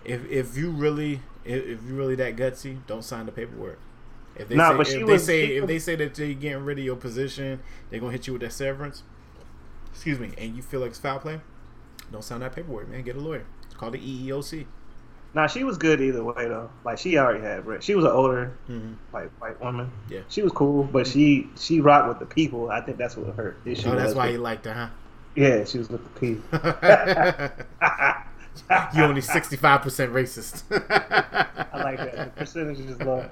If 0.06 0.30
if 0.30 0.56
you 0.56 0.69
really 0.72 1.22
if, 1.43 1.63
if 1.65 1.84
you 1.88 1.95
really 1.95 2.15
that 2.15 2.36
gutsy, 2.36 2.78
don't 2.88 3.04
sign 3.04 3.26
the 3.26 3.32
paperwork. 3.32 3.80
If 4.36 4.48
they 4.48 4.56
Nah, 4.56 4.72
say, 4.72 4.78
but 4.78 4.88
if 4.88 4.93
she 4.93 4.98
they 5.00 5.04
was- 5.04 5.26
say 5.26 5.48
she 5.48 5.56
if 5.56 5.62
was- 5.63 5.67
they 5.67 5.80
say 5.80 5.95
that 5.98 6.13
they're 6.15 6.34
getting 6.34 6.63
rid 6.63 6.78
of 6.80 6.86
your 6.86 6.95
position, 6.95 7.60
they're 7.89 8.00
gonna 8.00 8.12
hit 8.13 8.28
you 8.28 8.34
with 8.34 8.43
that 8.43 8.54
severance. 8.54 9.04
Excuse 9.91 10.19
me, 10.19 10.32
and 10.38 10.56
you 10.56 10.62
feel 10.62 10.80
like 10.80 10.91
it's 10.91 11.00
foul 11.00 11.19
play, 11.19 11.41
don't 12.12 12.24
sign 12.24 12.39
that 12.41 12.56
paperwork, 12.56 12.88
man. 12.88 13.02
Get 13.04 13.15
a 13.17 13.19
lawyer. 13.19 13.43
Call 13.76 13.91
the 13.91 13.98
EEOC. 14.00 14.65
Nah, 15.34 15.48
she 15.48 15.63
was 15.63 15.78
good 15.78 16.02
either 16.02 16.24
way 16.24 16.48
though. 16.48 16.70
Like 16.84 16.98
she 16.98 17.18
already 17.18 17.42
had. 17.42 17.63
She 17.84 17.96
was 17.96 18.06
an 18.06 18.12
older 18.12 18.54
Mm-hmm. 18.70 18.94
like 19.13 19.30
white 19.39 19.60
woman. 19.62 19.92
Yeah. 20.10 20.22
She 20.28 20.42
was 20.42 20.52
cool, 20.52 20.84
but 20.84 21.06
she 21.06 21.48
she 21.58 21.82
rocked 21.82 22.08
with 22.08 22.20
the 22.20 22.26
people. 22.26 22.72
I 22.72 22.82
think 22.82 22.98
that's 22.98 23.15
what 23.15 23.36
her 23.36 23.56
issue 23.65 23.89
Oh, 23.89 23.96
that's 23.96 24.15
why 24.15 24.30
you 24.30 24.39
liked 24.39 24.65
her, 24.65 24.74
huh? 24.74 24.88
Yeah, 25.36 25.63
she 25.65 25.78
was 25.78 25.89
with 25.89 26.04
the 26.04 26.20
people. 26.20 26.44
you 28.96 29.04
only 29.04 29.22
sixty 29.22 29.56
five 29.56 29.82
percent 29.82 30.12
racist. 30.13 30.63
I 31.72 31.84
like 31.84 31.98
that. 31.98 32.36
The 32.36 32.39
percentage 32.39 32.80
is 32.80 33.00
low. 33.02 33.30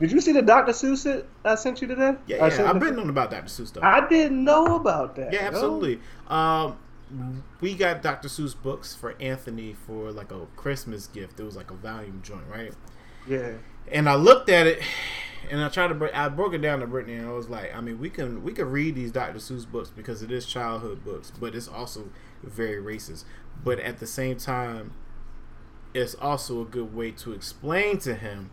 Did 0.00 0.10
you 0.10 0.20
see 0.20 0.32
the 0.32 0.42
Dr. 0.42 0.72
Seuss 0.72 1.06
it 1.06 1.28
I 1.44 1.54
sent 1.54 1.80
you 1.80 1.86
today? 1.86 2.14
Yeah, 2.26 2.44
I 2.44 2.48
yeah. 2.48 2.68
I've 2.70 2.80
been 2.80 2.98
on 2.98 3.08
about 3.10 3.30
Dr. 3.30 3.46
Seuss 3.46 3.72
though. 3.72 3.82
I 3.82 4.06
didn't 4.08 4.42
know 4.42 4.76
about 4.76 5.14
that. 5.16 5.32
Yeah, 5.32 5.42
absolutely. 5.42 6.00
Um, 6.28 6.76
we 7.60 7.74
got 7.74 8.02
Dr. 8.02 8.28
Seuss 8.28 8.54
books 8.60 8.94
for 8.94 9.14
Anthony 9.20 9.74
for 9.74 10.10
like 10.12 10.32
a 10.32 10.46
Christmas 10.56 11.06
gift. 11.06 11.38
It 11.40 11.44
was 11.44 11.56
like 11.56 11.70
a 11.70 11.74
volume 11.74 12.20
joint, 12.22 12.46
right? 12.50 12.72
Yeah. 13.28 13.52
And 13.90 14.08
I 14.08 14.14
looked 14.14 14.48
at 14.48 14.66
it, 14.66 14.82
and 15.50 15.62
I 15.62 15.68
tried 15.68 15.88
to 15.88 15.94
break. 15.94 16.16
I 16.16 16.28
broke 16.28 16.54
it 16.54 16.58
down 16.58 16.80
to 16.80 16.86
Brittany, 16.86 17.16
and 17.16 17.28
I 17.28 17.32
was 17.32 17.48
like, 17.48 17.74
I 17.74 17.80
mean, 17.80 17.98
we 17.98 18.10
can 18.10 18.42
we 18.42 18.52
can 18.52 18.70
read 18.70 18.94
these 18.94 19.12
Dr. 19.12 19.38
Seuss 19.38 19.70
books 19.70 19.90
because 19.90 20.22
it 20.22 20.30
is 20.30 20.46
childhood 20.46 21.04
books, 21.04 21.30
but 21.38 21.54
it's 21.54 21.68
also 21.68 22.10
very 22.42 22.82
racist. 22.82 23.24
But 23.62 23.78
at 23.80 23.98
the 23.98 24.06
same 24.06 24.36
time, 24.36 24.92
it's 25.92 26.14
also 26.14 26.60
a 26.60 26.64
good 26.64 26.94
way 26.94 27.12
to 27.12 27.32
explain 27.32 27.98
to 27.98 28.14
him 28.14 28.50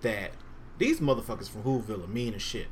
that 0.00 0.32
these 0.78 1.00
motherfuckers 1.00 1.48
from 1.48 1.62
Whoville 1.62 2.04
are 2.04 2.08
mean 2.08 2.34
as 2.34 2.42
shit. 2.42 2.68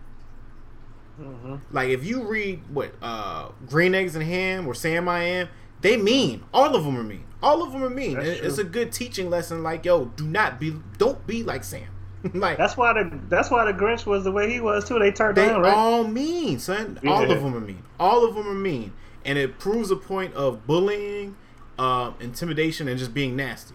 Hmm 1.21 1.57
Like 1.71 1.91
if 1.91 2.05
you 2.05 2.23
read 2.23 2.63
what 2.73 2.93
uh 3.03 3.51
Green 3.67 3.95
Eggs 3.95 4.15
and 4.15 4.25
Ham 4.25 4.67
or 4.67 4.75
Sam 4.75 5.09
I 5.09 5.23
Am, 5.25 5.49
they 5.81 5.97
mean. 5.97 6.45
All 6.53 6.75
of 6.75 6.85
them 6.85 6.97
are 6.97 7.03
mean. 7.03 7.25
All 7.43 7.63
of 7.63 7.73
them 7.73 7.83
are 7.83 7.91
mean. 7.91 8.19
And 8.19 8.27
It's 8.27 8.59
a 8.59 8.65
good 8.65 8.93
teaching 8.93 9.31
lesson. 9.31 9.63
Like 9.63 9.85
yo, 9.85 10.07
do 10.07 10.27
not 10.27 10.61
be, 10.61 10.77
don't 10.99 11.27
be 11.27 11.43
like 11.43 11.65
Sam. 11.65 11.89
like 12.35 12.59
That's 12.59 12.77
why 12.77 12.93
the 12.93 13.19
that's 13.29 13.51
why 13.51 13.65
the 13.65 13.73
Grinch 13.73 14.05
was 14.05 14.25
the 14.25 14.33
way 14.33 14.51
he 14.51 14.61
was 14.61 14.87
too. 14.87 14.99
They 14.99 15.11
turned 15.11 15.37
they 15.37 15.49
on 15.49 15.63
right. 15.63 15.75
all 15.75 16.05
mean, 16.05 16.59
son. 16.59 16.99
All 17.07 17.23
of 17.23 17.43
them 17.43 17.55
are 17.55 17.61
mean. 17.61 17.83
All 17.99 18.27
of 18.27 18.35
them 18.35 18.47
are 18.47 18.55
mean, 18.55 18.93
and 19.25 19.39
it 19.39 19.59
proves 19.59 19.91
a 19.91 19.97
point 19.97 20.35
of 20.35 20.67
bullying, 20.67 21.37
um, 21.79 22.15
intimidation, 22.21 22.89
and 22.89 22.99
just 22.99 23.15
being 23.15 23.37
nasty. 23.37 23.75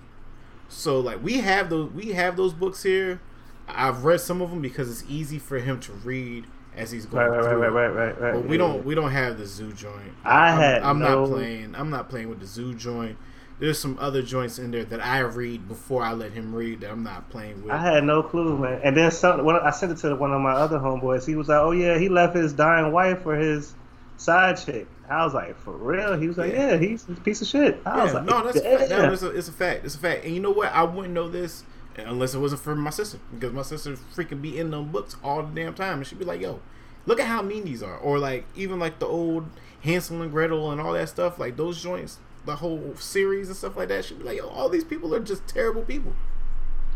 So 0.70 1.00
like 1.00 1.24
we 1.24 1.40
have 1.40 1.70
those 1.72 1.92
we 1.92 2.12
have 2.12 2.38
those 2.38 2.54
books 2.54 2.84
here. 2.84 3.20
I've 3.68 4.06
read 4.06 4.22
some 4.22 4.44
of 4.44 4.52
them 4.52 4.62
because 4.62 4.92
it's 4.92 5.10
easy 5.10 5.40
for 5.40 5.58
him 5.58 5.80
to 5.80 5.92
read 5.92 6.46
as 6.78 6.92
he's 6.92 7.06
going 7.06 7.28
right, 7.28 7.38
right, 7.38 7.44
through. 7.50 7.58
right, 7.62 7.70
right, 7.70 7.88
right, 7.88 8.08
right, 8.08 8.22
right. 8.22 8.34
But 8.34 8.46
we 8.48 8.58
don't 8.58 8.86
we 8.86 8.96
don't 8.96 9.12
have 9.12 9.38
the 9.38 9.46
zoo 9.46 9.74
joint. 9.74 10.12
I 10.24 10.50
I'm, 10.50 10.58
had 10.60 10.84
I'm 10.84 11.00
no- 11.00 11.26
not 11.26 11.34
playing. 11.34 11.76
I'm 11.76 11.90
not 11.90 12.10
playing 12.10 12.30
with 12.30 12.40
the 12.40 12.46
zoo 12.48 12.74
joint. 12.74 13.18
There's 13.58 13.80
some 13.80 13.98
other 14.02 14.22
joints 14.22 14.60
in 14.60 14.72
there 14.72 14.84
that 14.84 15.00
I 15.00 15.20
read 15.20 15.70
before 15.70 16.04
I 16.04 16.12
let 16.12 16.34
him 16.34 16.54
read 16.54 16.82
that 16.82 16.92
I'm 16.92 17.04
not 17.04 17.30
playing 17.30 17.62
with. 17.64 17.72
I 17.72 17.78
had 17.78 18.04
no 18.04 18.22
clue, 18.22 18.58
man. 18.58 18.82
And 18.84 18.98
then 18.98 19.10
some, 19.12 19.46
when 19.46 19.56
I 19.56 19.70
sent 19.70 19.94
it 19.94 19.98
to 20.00 20.14
one 20.16 20.34
of 20.34 20.42
my 20.42 20.52
other 20.52 20.78
homeboys, 20.78 21.26
he 21.26 21.36
was 21.36 21.48
like, 21.48 21.60
"Oh 21.62 21.72
yeah, 21.72 21.98
he 21.98 22.10
left 22.10 22.36
his 22.36 22.52
dying 22.52 22.92
wife 22.92 23.22
for 23.22 23.36
his 23.36 23.74
side 24.18 24.58
chick." 24.58 24.88
I 25.10 25.24
was 25.24 25.34
like, 25.34 25.58
"For 25.58 25.72
real?" 25.72 26.18
He 26.20 26.28
was 26.28 26.38
like, 26.38 26.52
Yeah. 26.52 26.72
"Yeah, 26.72 26.78
he's 26.78 27.08
a 27.08 27.14
piece 27.14 27.42
of 27.42 27.48
shit." 27.48 27.80
I 27.86 28.04
was 28.04 28.14
like, 28.14 28.26
no, 28.26 28.44
that's 28.44 28.58
a 28.58 28.78
fact. 28.78 28.90
No, 28.90 29.14
it's, 29.14 29.22
a, 29.24 29.30
it's 29.30 29.48
a 29.48 29.52
fact. 29.54 29.86
It's 29.86 29.96
a 29.96 30.00
fact. 30.00 30.26
And 30.26 30.34
you 30.34 30.42
know 30.42 30.52
what? 30.52 30.74
I 30.74 30.84
wouldn't 30.84 31.14
know 31.14 31.30
this 31.30 31.64
unless 31.98 32.34
it 32.34 32.40
wasn't 32.40 32.62
for 32.62 32.76
my 32.76 32.90
sister 32.90 33.20
because 33.34 33.54
my 33.54 33.62
sister 33.62 33.94
freaking 34.16 34.42
be 34.42 34.58
in 34.58 34.72
them 34.72 34.92
books 34.92 35.16
all 35.24 35.44
the 35.44 35.62
damn 35.62 35.74
time, 35.74 35.98
and 36.00 36.08
she'd 36.08 36.20
be 36.20 36.26
like, 36.26 36.42
"Yo, 36.42 36.60
look 37.06 37.20
at 37.20 37.28
how 37.28 37.42
mean 37.42 37.66
these 37.66 37.82
are," 37.84 37.98
or 37.98 38.20
like 38.20 38.46
even 38.56 38.80
like 38.80 39.00
the 39.00 39.06
old 39.08 39.46
Hansel 39.82 40.22
and 40.22 40.32
Gretel 40.32 40.72
and 40.72 40.82
all 40.82 40.94
that 40.94 41.10
stuff, 41.10 41.40
like 41.40 41.58
those 41.58 41.82
joints, 41.82 42.20
the 42.46 42.58
whole 42.58 42.96
series 42.96 43.48
and 43.48 43.58
stuff 43.58 43.76
like 43.78 43.88
that. 43.90 44.06
She'd 44.06 44.20
be 44.20 44.26
like, 44.26 44.38
"Yo, 44.38 44.48
all 44.48 44.70
these 44.70 44.84
people 44.84 45.14
are 45.16 45.20
just 45.20 45.48
terrible 45.48 45.82
people." 45.84 46.14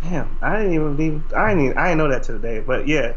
Damn, 0.03 0.37
I 0.41 0.57
didn't 0.57 0.73
even 0.73 0.95
be. 0.95 1.21
I 1.35 1.49
didn't. 1.49 1.65
Even, 1.65 1.77
I 1.77 1.83
didn't 1.89 1.97
know 1.97 2.09
that 2.09 2.23
to 2.23 2.33
the 2.33 2.39
day. 2.39 2.59
But 2.59 2.87
yeah, 2.87 3.13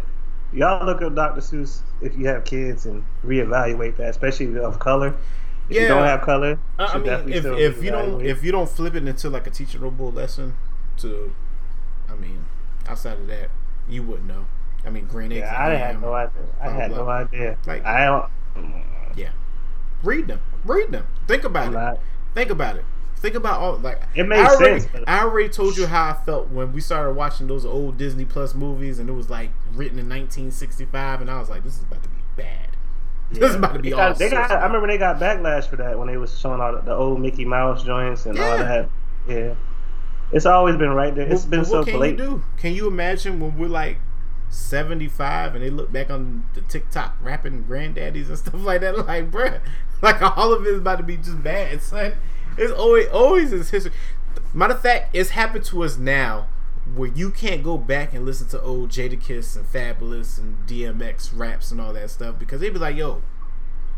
y'all 0.53 0.85
look 0.85 1.01
up 1.03 1.15
Dr. 1.15 1.41
Seuss 1.41 1.83
if 2.01 2.17
you 2.17 2.27
have 2.27 2.45
kids 2.45 2.87
and 2.87 3.05
reevaluate 3.25 3.97
that, 3.99 4.11
especially 4.11 4.59
of 4.59 4.79
color. 4.79 5.15
If 5.69 5.77
you 5.77 5.83
Yeah. 5.83 5.89
don't 5.89 6.05
have 6.05 6.23
color, 6.23 6.59
I 6.79 6.87
I 6.87 6.99
mean, 6.99 7.33
if, 7.33 7.45
if 7.47 7.83
you 7.83 7.91
don't 7.93 8.21
if 8.27 8.43
you 8.43 8.51
don't 8.53 8.69
flip 8.69 8.95
it 8.97 9.07
into 9.07 9.31
like 9.31 9.47
a 9.47 9.51
teachable 9.51 10.11
lesson, 10.11 10.55
to, 10.99 11.33
I 12.13 12.17
mean, 12.17 12.45
outside 12.89 13.19
of 13.19 13.27
that, 13.29 13.51
you 13.89 14.03
wouldn't 14.03 14.29
know. 14.29 14.47
I 14.85 14.91
mean, 14.91 15.07
green 15.07 15.33
eggs. 15.33 15.41
yeah, 15.43 15.57
I 15.67 15.71
ham, 15.71 15.79
had 15.95 16.03
no 16.03 16.13
idea. 16.15 16.43
I 16.61 16.71
had 16.71 16.91
blah. 16.91 16.99
no 17.05 17.09
idea. 17.11 17.59
Like- 17.67 17.85
I 17.85 18.05
don't. 18.05 18.85
Yeah, 19.17 19.31
read 20.03 20.27
them. 20.29 20.41
Read 20.65 20.91
them. 20.93 21.07
Think 21.27 21.45
about 21.45 21.67
I'm 21.69 21.75
it. 21.75 21.79
not. 21.79 21.99
Think 22.35 22.51
about 22.51 22.77
it. 22.77 22.85
Think 23.17 23.35
about 23.37 23.61
all 23.61 23.77
like 23.77 24.03
It 24.17 24.27
makes 24.27 24.51
I 24.51 24.55
already, 24.55 24.81
sense, 24.81 24.93
but- 24.93 25.09
I 25.09 25.21
already 25.23 25.49
told 25.49 25.77
you 25.77 25.87
how 25.87 26.11
I 26.11 26.15
felt 26.25 26.49
when 26.51 26.73
we 26.73 26.81
started 26.81 27.13
watching 27.13 27.47
those 27.47 27.65
old 27.65 27.97
Disney 27.97 28.25
Plus 28.25 28.55
movies, 28.55 28.99
and 28.99 29.09
it 29.09 29.13
was 29.13 29.31
like 29.31 29.51
written 29.73 29.99
in 29.99 30.09
1965, 30.09 31.21
and 31.21 31.31
I 31.31 31.39
was 31.39 31.49
like, 31.49 31.63
this 31.63 31.77
is 31.77 31.83
about 31.83 32.03
to 32.03 32.09
be 32.09 32.17
bad. 32.37 32.69
This 33.31 33.49
is 33.51 33.55
about 33.57 33.73
to 33.75 33.79
be 33.79 33.91
They 33.91 33.97
got, 33.97 34.19
they 34.19 34.29
got, 34.29 34.51
I 34.51 34.67
remember 34.67 34.89
they 34.89 34.99
got 34.99 35.19
backlash 35.19 35.67
for 35.67 35.77
that 35.77 35.99
when 35.99 36.07
they 36.09 36.19
was 36.19 36.39
showing 36.39 36.61
all 36.61 36.73
the, 36.75 36.83
the 36.83 36.93
old 36.95 37.19
Mickey 37.21 37.47
Mouse 37.47 37.83
joints 37.83 38.27
and 38.27 38.39
all 38.39 38.59
that. 38.59 38.91
Yeah, 39.27 39.55
it's 40.33 40.47
always 40.47 40.77
been 40.77 40.91
right 40.91 41.15
there. 41.15 41.27
It's 41.31 41.43
But- 41.45 41.51
been 41.51 41.61
but 41.61 41.69
so 41.69 41.79
what 41.79 41.87
can 41.89 41.97
blatant. 41.97 42.19
you 42.21 42.27
do? 42.37 42.45
Can 42.57 42.73
you 42.75 42.87
imagine 42.89 43.41
when 43.41 43.57
we're 43.59 43.69
like 43.69 43.99
75 44.49 45.55
and 45.55 45.65
they 45.65 45.71
look 45.71 45.91
back 45.93 46.11
on 46.11 46.45
the 46.55 46.61
TikTok 46.63 47.17
rapping 47.23 47.65
granddaddies 47.65 48.29
and 48.29 48.39
stuff 48.45 48.55
like 48.65 48.81
that? 48.83 49.07
Like, 49.07 49.31
bruh, 49.31 49.61
like 50.03 50.21
all 50.37 50.53
of 50.53 50.67
it 50.67 50.71
is 50.71 50.79
about 50.79 50.97
to 50.99 51.05
be 51.05 51.17
just 51.17 51.43
bad, 51.43 51.83
son. 51.83 52.13
It's 52.59 52.73
always 52.73 53.09
always 53.09 53.53
is 53.53 53.71
history. 53.71 53.93
Matter 54.55 54.75
of 54.75 54.83
fact, 54.83 55.15
it's 55.15 55.31
happened 55.31 55.65
to 55.67 55.83
us 55.83 55.97
now 55.97 56.49
where 56.95 57.09
you 57.11 57.31
can't 57.31 57.63
go 57.63 57.79
back 57.79 58.13
and 58.13 58.27
listen 58.27 58.49
to 58.49 58.61
old 58.61 58.91
Jadakiss 58.91 59.57
and 59.57 59.65
Fabolous 59.65 60.37
and 60.39 60.67
DMX 60.67 61.31
raps 61.35 61.71
and 61.71 61.81
all 61.81 61.93
that 61.95 62.11
stuff 62.11 62.39
because 62.39 62.61
they'd 62.61 62.73
be 62.73 62.79
like, 62.79 62.97
yo, 62.97 63.23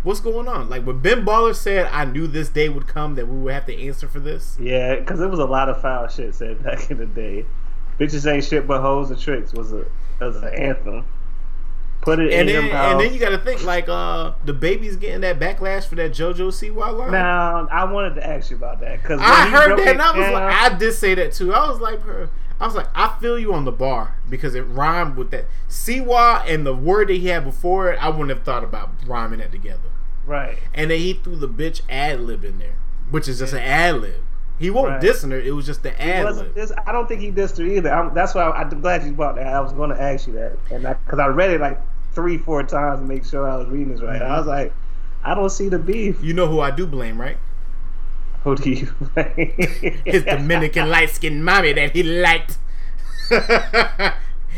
what's 0.04 0.20
going 0.20 0.46
on? 0.46 0.70
Like 0.70 0.84
when 0.86 1.00
Ben 1.00 1.24
Baller 1.24 1.54
said, 1.54 1.86
I 1.86 2.04
knew 2.04 2.26
this 2.28 2.48
day 2.48 2.68
would 2.68 2.86
come 2.86 3.16
that 3.16 3.26
we 3.26 3.36
would 3.38 3.52
have 3.52 3.66
to 3.66 3.76
answer 3.76 4.06
for 4.06 4.20
this. 4.20 4.56
Yeah, 4.60 4.94
because 4.96 5.20
it 5.20 5.28
was 5.28 5.40
a 5.40 5.44
lot 5.46 5.68
of 5.68 5.80
foul 5.80 6.06
shit 6.06 6.34
said 6.34 6.62
back 6.62 6.90
in 6.90 6.98
the 6.98 7.06
day. 7.06 7.46
Bitches 7.98 8.30
ain't 8.32 8.44
shit 8.44 8.66
but 8.66 8.80
hoes 8.80 9.10
and 9.10 9.18
tricks 9.20 9.52
was 9.52 9.72
a 9.72 9.86
was 10.20 10.36
an 10.36 10.54
anthem. 10.54 11.04
Put 12.02 12.18
it 12.18 12.32
and 12.32 12.48
in 12.50 12.54
then 12.54 12.64
your 12.64 12.72
mouth. 12.74 12.92
and 12.92 13.00
then 13.00 13.14
you 13.14 13.18
got 13.18 13.30
to 13.30 13.38
think 13.38 13.64
like 13.64 13.88
uh 13.88 14.32
the 14.44 14.52
baby's 14.52 14.96
getting 14.96 15.22
that 15.22 15.40
backlash 15.40 15.86
for 15.86 15.94
that 15.94 16.10
JoJo 16.12 16.48
Siwa 16.48 16.92
line. 16.98 17.12
now, 17.12 17.66
I 17.70 17.84
wanted 17.90 18.16
to 18.16 18.26
ask 18.26 18.50
you 18.50 18.56
about 18.56 18.80
that 18.80 19.00
because 19.00 19.20
I 19.22 19.48
heard 19.48 19.78
that 19.78 19.88
and 19.88 20.02
I 20.02 20.16
was 20.16 20.30
like, 20.30 20.52
I 20.72 20.76
did 20.76 20.92
say 20.92 21.14
that 21.14 21.32
too. 21.32 21.54
I 21.54 21.66
was 21.68 21.80
like, 21.80 22.00
her. 22.02 22.28
I 22.60 22.66
was 22.66 22.74
like, 22.74 22.88
I 22.94 23.16
feel 23.20 23.38
you 23.38 23.52
on 23.54 23.64
the 23.64 23.72
bar 23.72 24.16
because 24.28 24.54
it 24.54 24.62
rhymed 24.62 25.16
with 25.16 25.30
that 25.30 25.46
Siwa 25.68 26.44
and 26.46 26.66
the 26.66 26.74
word 26.74 27.08
that 27.08 27.14
he 27.14 27.28
had 27.28 27.42
before 27.42 27.90
it. 27.92 28.02
I 28.02 28.10
wouldn't 28.10 28.30
have 28.30 28.42
thought 28.42 28.62
about 28.64 28.90
rhyming 29.06 29.38
that 29.38 29.50
together. 29.50 29.80
Right. 30.26 30.58
And 30.72 30.90
then 30.90 30.98
he 30.98 31.14
threw 31.14 31.36
the 31.36 31.48
bitch 31.48 31.82
ad 31.88 32.20
lib 32.20 32.44
in 32.44 32.58
there, 32.58 32.76
which 33.10 33.28
is 33.28 33.38
just 33.38 33.52
an 33.52 33.60
ad 33.60 34.00
lib. 34.00 34.22
He 34.58 34.70
won't 34.70 34.88
Right. 34.88 35.02
dissing 35.02 35.32
her. 35.32 35.40
It 35.40 35.52
was 35.52 35.66
just 35.66 35.82
the 35.82 36.00
ad 36.00 36.24
lib. 36.36 36.56
I 36.86 36.92
don't 36.92 37.08
think 37.08 37.20
he 37.20 37.30
dissed 37.30 37.58
her 37.58 37.64
either. 37.64 37.90
I'm, 37.90 38.14
that's 38.14 38.34
why 38.34 38.42
I, 38.42 38.62
I'm 38.62 38.80
glad 38.80 39.04
you 39.04 39.12
brought 39.12 39.36
that. 39.36 39.46
I 39.46 39.60
was 39.60 39.72
going 39.72 39.90
to 39.90 40.00
ask 40.00 40.26
you 40.26 40.34
that, 40.34 40.56
and 40.70 40.82
because 40.82 41.18
I, 41.18 41.26
read 41.26 41.50
it 41.50 41.60
like 41.60 41.80
three, 42.12 42.38
four 42.38 42.62
times 42.62 43.00
to 43.00 43.06
make 43.06 43.24
sure 43.24 43.48
I 43.48 43.56
was 43.56 43.68
reading 43.68 43.92
this 43.92 44.00
right. 44.00 44.22
I 44.22 44.38
was 44.38 44.40
mm-hmm. 44.40 44.48
like, 44.50 44.72
I 45.24 45.34
don't 45.34 45.50
see 45.50 45.68
the 45.68 45.78
beef. 45.78 46.22
You 46.22 46.34
know 46.34 46.46
who 46.46 46.60
I 46.60 46.70
do 46.70 46.86
blame, 46.86 47.20
right? 47.20 47.38
Who 48.44 48.56
do 48.56 48.70
you? 48.70 48.94
his 50.04 50.22
Dominican 50.24 50.90
light 50.90 51.10
skinned 51.10 51.44
mommy 51.44 51.72
that 51.72 51.92
he 51.92 52.02
liked. 52.02 52.58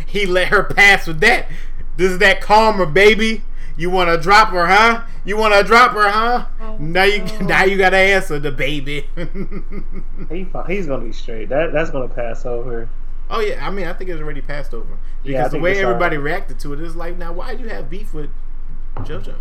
he 0.06 0.26
let 0.26 0.48
her 0.48 0.64
pass 0.64 1.06
with 1.06 1.20
that. 1.20 1.48
This 1.96 2.12
is 2.12 2.18
that 2.18 2.40
calmer, 2.40 2.84
baby. 2.84 3.42
You 3.76 3.90
want 3.90 4.08
to 4.10 4.18
drop 4.20 4.48
her, 4.50 4.66
huh? 4.66 5.02
You 5.24 5.36
want 5.36 5.54
to 5.54 5.62
drop 5.62 5.92
her, 5.92 6.08
huh? 6.08 6.46
Oh, 6.60 6.76
now 6.78 7.04
you 7.04 7.22
now 7.40 7.64
you 7.64 7.76
got 7.76 7.90
to 7.90 7.96
answer 7.98 8.38
the 8.38 8.50
baby. 8.52 9.08
he, 10.30 10.46
he's 10.66 10.86
gonna 10.86 11.04
be 11.04 11.12
straight. 11.12 11.48
That 11.50 11.72
that's 11.72 11.90
gonna 11.90 12.08
pass 12.08 12.46
over. 12.46 12.88
oh 13.30 13.40
yeah, 13.40 13.66
I 13.66 13.70
mean 13.70 13.86
I 13.86 13.92
think 13.92 14.08
it's 14.10 14.20
already 14.20 14.40
passed 14.40 14.72
over 14.72 14.96
because 15.22 15.32
Yeah, 15.32 15.48
the 15.48 15.58
way 15.58 15.78
everybody 15.78 16.16
alright. 16.16 16.32
reacted 16.32 16.58
to 16.60 16.72
it 16.72 16.80
is 16.80 16.96
like, 16.96 17.18
now 17.18 17.32
why 17.32 17.54
do 17.54 17.62
you 17.62 17.68
have 17.68 17.90
beef 17.90 18.14
with 18.14 18.30
JoJo? 18.98 19.34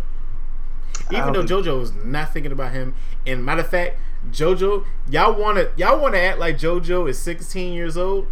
Even 1.12 1.32
though 1.32 1.44
JoJo 1.44 1.78
was 1.78 1.92
not 2.04 2.32
thinking 2.32 2.52
about 2.52 2.72
him, 2.72 2.94
and 3.26 3.44
matter 3.44 3.60
of 3.60 3.68
fact, 3.68 3.98
JoJo, 4.30 4.84
y'all 5.08 5.38
want 5.40 5.56
to 5.58 5.70
y'all 5.76 6.00
want 6.00 6.14
to 6.14 6.20
act 6.20 6.38
like 6.38 6.58
JoJo 6.58 7.08
is 7.08 7.18
16 7.18 7.72
years 7.72 7.96
old. 7.96 8.26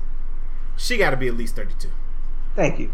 She 0.76 0.96
got 0.96 1.10
to 1.10 1.16
be 1.16 1.28
at 1.28 1.36
least 1.36 1.54
32. 1.56 1.88
Thank 2.56 2.80
you. 2.80 2.90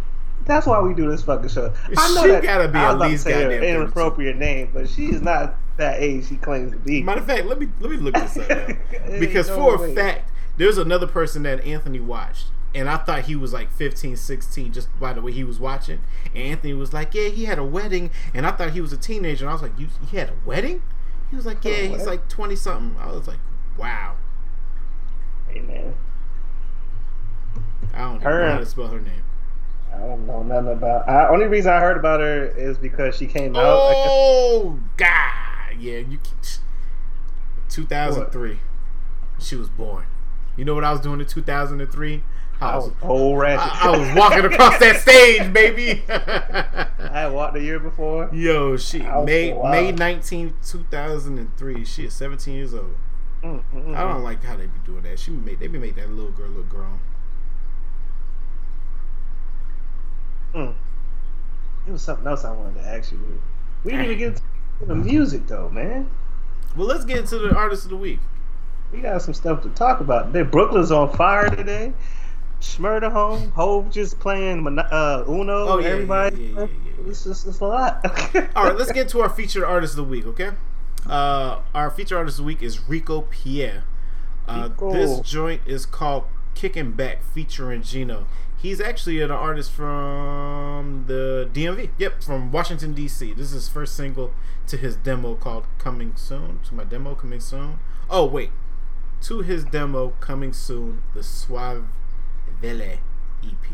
That's 0.46 0.66
why 0.66 0.80
we 0.80 0.94
do 0.94 1.08
this 1.10 1.22
fucking 1.22 1.48
show. 1.48 1.72
I 1.96 2.14
know 2.14 2.22
She 2.22 2.28
that 2.28 2.42
gotta 2.42 2.68
be 2.68 2.78
I 2.78 2.90
at 2.90 2.98
least 2.98 3.24
goddamn 3.24 3.50
32. 3.50 3.66
inappropriate 3.66 4.36
name, 4.36 4.70
but 4.72 4.88
she 4.88 5.06
is 5.06 5.20
not 5.22 5.54
that 5.76 6.00
age 6.02 6.28
she 6.28 6.36
claims 6.36 6.72
to 6.72 6.78
be. 6.78 7.02
Matter 7.02 7.20
of 7.20 7.26
fact, 7.26 7.46
let 7.46 7.58
me 7.58 7.68
let 7.78 7.90
me 7.90 7.96
look 7.98 8.14
this 8.14 8.36
up 8.36 8.68
because 9.20 9.48
no 9.48 9.56
for 9.56 9.84
a 9.86 9.94
fact, 9.94 10.30
there's 10.56 10.78
another 10.78 11.06
person 11.06 11.42
that 11.44 11.64
Anthony 11.64 12.00
watched, 12.00 12.46
and 12.74 12.88
I 12.88 12.96
thought 12.96 13.22
he 13.26 13.36
was 13.36 13.52
like 13.52 13.70
15, 13.70 14.16
16 14.16 14.72
just 14.72 14.88
by 14.98 15.12
the 15.12 15.22
way 15.22 15.32
he 15.32 15.44
was 15.44 15.60
watching. 15.60 16.00
And 16.34 16.42
Anthony 16.44 16.74
was 16.74 16.92
like, 16.92 17.14
"Yeah, 17.14 17.28
he 17.28 17.44
had 17.44 17.58
a 17.58 17.64
wedding," 17.64 18.10
and 18.34 18.46
I 18.46 18.50
thought 18.50 18.70
he 18.72 18.80
was 18.80 18.92
a 18.92 18.98
teenager, 18.98 19.44
and 19.44 19.50
I 19.50 19.52
was 19.52 19.62
like, 19.62 19.78
"You 19.78 19.88
he 20.10 20.16
had 20.16 20.30
a 20.30 20.34
wedding?" 20.44 20.82
He 21.30 21.36
was 21.36 21.46
like, 21.46 21.64
"Yeah, 21.64 21.82
he's 21.82 22.06
like 22.06 22.28
20 22.28 22.56
something." 22.56 22.96
I 23.00 23.12
was 23.12 23.28
like, 23.28 23.38
"Wow." 23.78 24.16
Hey 25.48 25.60
man, 25.60 25.94
I 27.94 27.98
don't 28.00 28.22
Her- 28.22 28.46
know 28.46 28.52
how 28.52 28.58
to 28.58 28.66
spell 28.66 28.88
her 28.88 29.00
name. 29.00 29.22
I 29.92 29.98
don't 29.98 30.26
know 30.26 30.42
nothing 30.42 30.72
about. 30.72 31.08
I, 31.08 31.28
only 31.28 31.46
reason 31.46 31.72
I 31.72 31.80
heard 31.80 31.96
about 31.96 32.20
her 32.20 32.46
is 32.46 32.78
because 32.78 33.16
she 33.16 33.26
came 33.26 33.56
out. 33.56 33.62
Oh 33.64 34.78
God, 34.96 35.76
yeah, 35.78 35.98
you. 35.98 36.18
2003, 37.68 38.58
she 39.38 39.56
was 39.56 39.68
born. 39.68 40.06
You 40.56 40.64
know 40.64 40.74
what 40.74 40.84
I 40.84 40.92
was 40.92 41.00
doing 41.00 41.20
in 41.20 41.26
2003? 41.26 42.22
I 42.60 42.70
I 42.72 42.76
was, 42.76 42.90
old 43.02 43.38
ratchet. 43.38 43.84
I, 43.84 43.88
I 43.88 43.96
was 43.96 44.16
walking 44.16 44.44
across 44.44 44.78
that 44.78 44.96
stage, 45.00 45.50
baby. 45.52 46.02
I 46.08 46.86
had 46.98 47.32
walked 47.32 47.54
the 47.54 47.62
year 47.62 47.80
before. 47.80 48.28
Yo, 48.34 48.76
she 48.76 48.98
May 48.98 49.50
so 49.50 49.62
May 49.62 49.86
wild. 49.86 49.98
19, 49.98 50.54
2003. 50.62 51.84
She 51.86 52.04
is 52.04 52.12
17 52.12 52.54
years 52.54 52.74
old. 52.74 52.94
Mm, 53.42 53.62
mm, 53.72 53.86
mm, 53.86 53.96
I 53.96 54.02
don't 54.02 54.22
like 54.22 54.44
how 54.44 54.56
they 54.56 54.66
be 54.66 54.78
doing 54.84 55.02
that. 55.04 55.18
She 55.18 55.30
made 55.30 55.60
they 55.60 55.68
be 55.68 55.78
make 55.78 55.94
that 55.96 56.10
little 56.10 56.32
girl 56.32 56.50
look 56.50 56.68
grown. 56.68 57.00
Mm. 60.54 60.74
It 61.86 61.92
was 61.92 62.02
something 62.02 62.26
else 62.26 62.44
I 62.44 62.52
wanted 62.52 62.74
to 62.82 62.86
ask 62.86 63.12
you. 63.12 63.40
We 63.84 63.92
didn't 63.92 64.06
even 64.06 64.18
get 64.18 64.36
to 64.36 64.42
the 64.86 64.94
music 64.94 65.46
though, 65.46 65.68
man. 65.70 66.10
Well, 66.76 66.86
let's 66.86 67.04
get 67.04 67.18
into 67.18 67.38
the 67.38 67.54
artist 67.54 67.84
of 67.84 67.90
the 67.90 67.96
week. 67.96 68.20
We 68.92 69.00
got 69.00 69.22
some 69.22 69.34
stuff 69.34 69.62
to 69.62 69.68
talk 69.70 70.00
about. 70.00 70.32
Today, 70.32 70.42
Brooklyn's 70.42 70.90
on 70.90 71.12
fire 71.16 71.48
today. 71.48 71.92
Shmurda 72.60 73.10
home. 73.10 73.50
Hov 73.52 73.90
just 73.90 74.20
playing 74.20 74.66
uh, 74.78 75.24
Uno. 75.28 75.68
Oh, 75.68 75.78
yeah, 75.78 75.88
everybody. 75.88 76.52
yeah, 76.54 76.60
yeah. 76.60 77.08
It's 77.08 77.24
just 77.24 77.46
it's 77.46 77.60
a 77.60 77.64
lot. 77.64 78.04
All 78.56 78.64
right, 78.64 78.76
let's 78.76 78.92
get 78.92 79.08
to 79.10 79.20
our 79.20 79.30
featured 79.30 79.64
artist 79.64 79.92
of 79.92 79.96
the 79.98 80.04
week. 80.04 80.26
Okay, 80.26 80.50
uh, 81.08 81.60
our 81.74 81.90
featured 81.90 82.18
artist 82.18 82.38
of 82.38 82.44
the 82.44 82.46
week 82.46 82.62
is 82.62 82.88
Rico 82.88 83.22
Pierre. 83.22 83.84
Uh, 84.46 84.68
Rico. 84.70 84.92
this 84.92 85.20
joint 85.20 85.62
is 85.66 85.86
called 85.86 86.24
"Kicking 86.54 86.92
Back" 86.92 87.22
featuring 87.22 87.82
Gino. 87.82 88.26
He's 88.60 88.80
actually 88.80 89.22
an 89.22 89.30
artist 89.30 89.72
from 89.72 91.04
the 91.06 91.48
DMV. 91.52 91.90
Yep, 91.96 92.22
from 92.22 92.52
Washington 92.52 92.92
D.C. 92.92 93.32
This 93.32 93.46
is 93.46 93.52
his 93.52 93.68
first 93.68 93.96
single 93.96 94.32
to 94.66 94.76
his 94.76 94.96
demo 94.96 95.34
called 95.34 95.66
"Coming 95.78 96.14
Soon." 96.16 96.60
To 96.64 96.74
my 96.74 96.84
demo 96.84 97.14
coming 97.14 97.40
soon. 97.40 97.78
Oh 98.10 98.26
wait, 98.26 98.50
to 99.22 99.40
his 99.40 99.64
demo 99.64 100.10
coming 100.20 100.52
soon. 100.52 101.02
The 101.14 101.22
Suave 101.22 101.86
Vele 102.60 102.98
EP. 103.42 103.66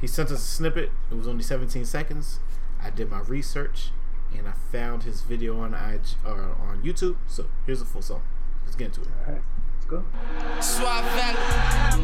He 0.00 0.06
sent 0.06 0.30
us 0.30 0.42
a 0.42 0.46
snippet. 0.46 0.90
It 1.10 1.14
was 1.14 1.26
only 1.26 1.42
17 1.42 1.86
seconds. 1.86 2.40
I 2.82 2.90
did 2.90 3.10
my 3.10 3.20
research 3.20 3.92
and 4.36 4.46
I 4.46 4.52
found 4.70 5.04
his 5.04 5.22
video 5.22 5.58
on 5.58 5.72
IG 5.72 6.02
or 6.26 6.42
uh, 6.42 6.62
on 6.62 6.82
YouTube. 6.82 7.16
So 7.26 7.46
here's 7.64 7.80
a 7.80 7.86
full 7.86 8.02
song. 8.02 8.22
Let's 8.64 8.76
get 8.76 8.88
into 8.88 9.00
it. 9.00 9.40
Let's 9.90 9.90
go. 9.90 10.04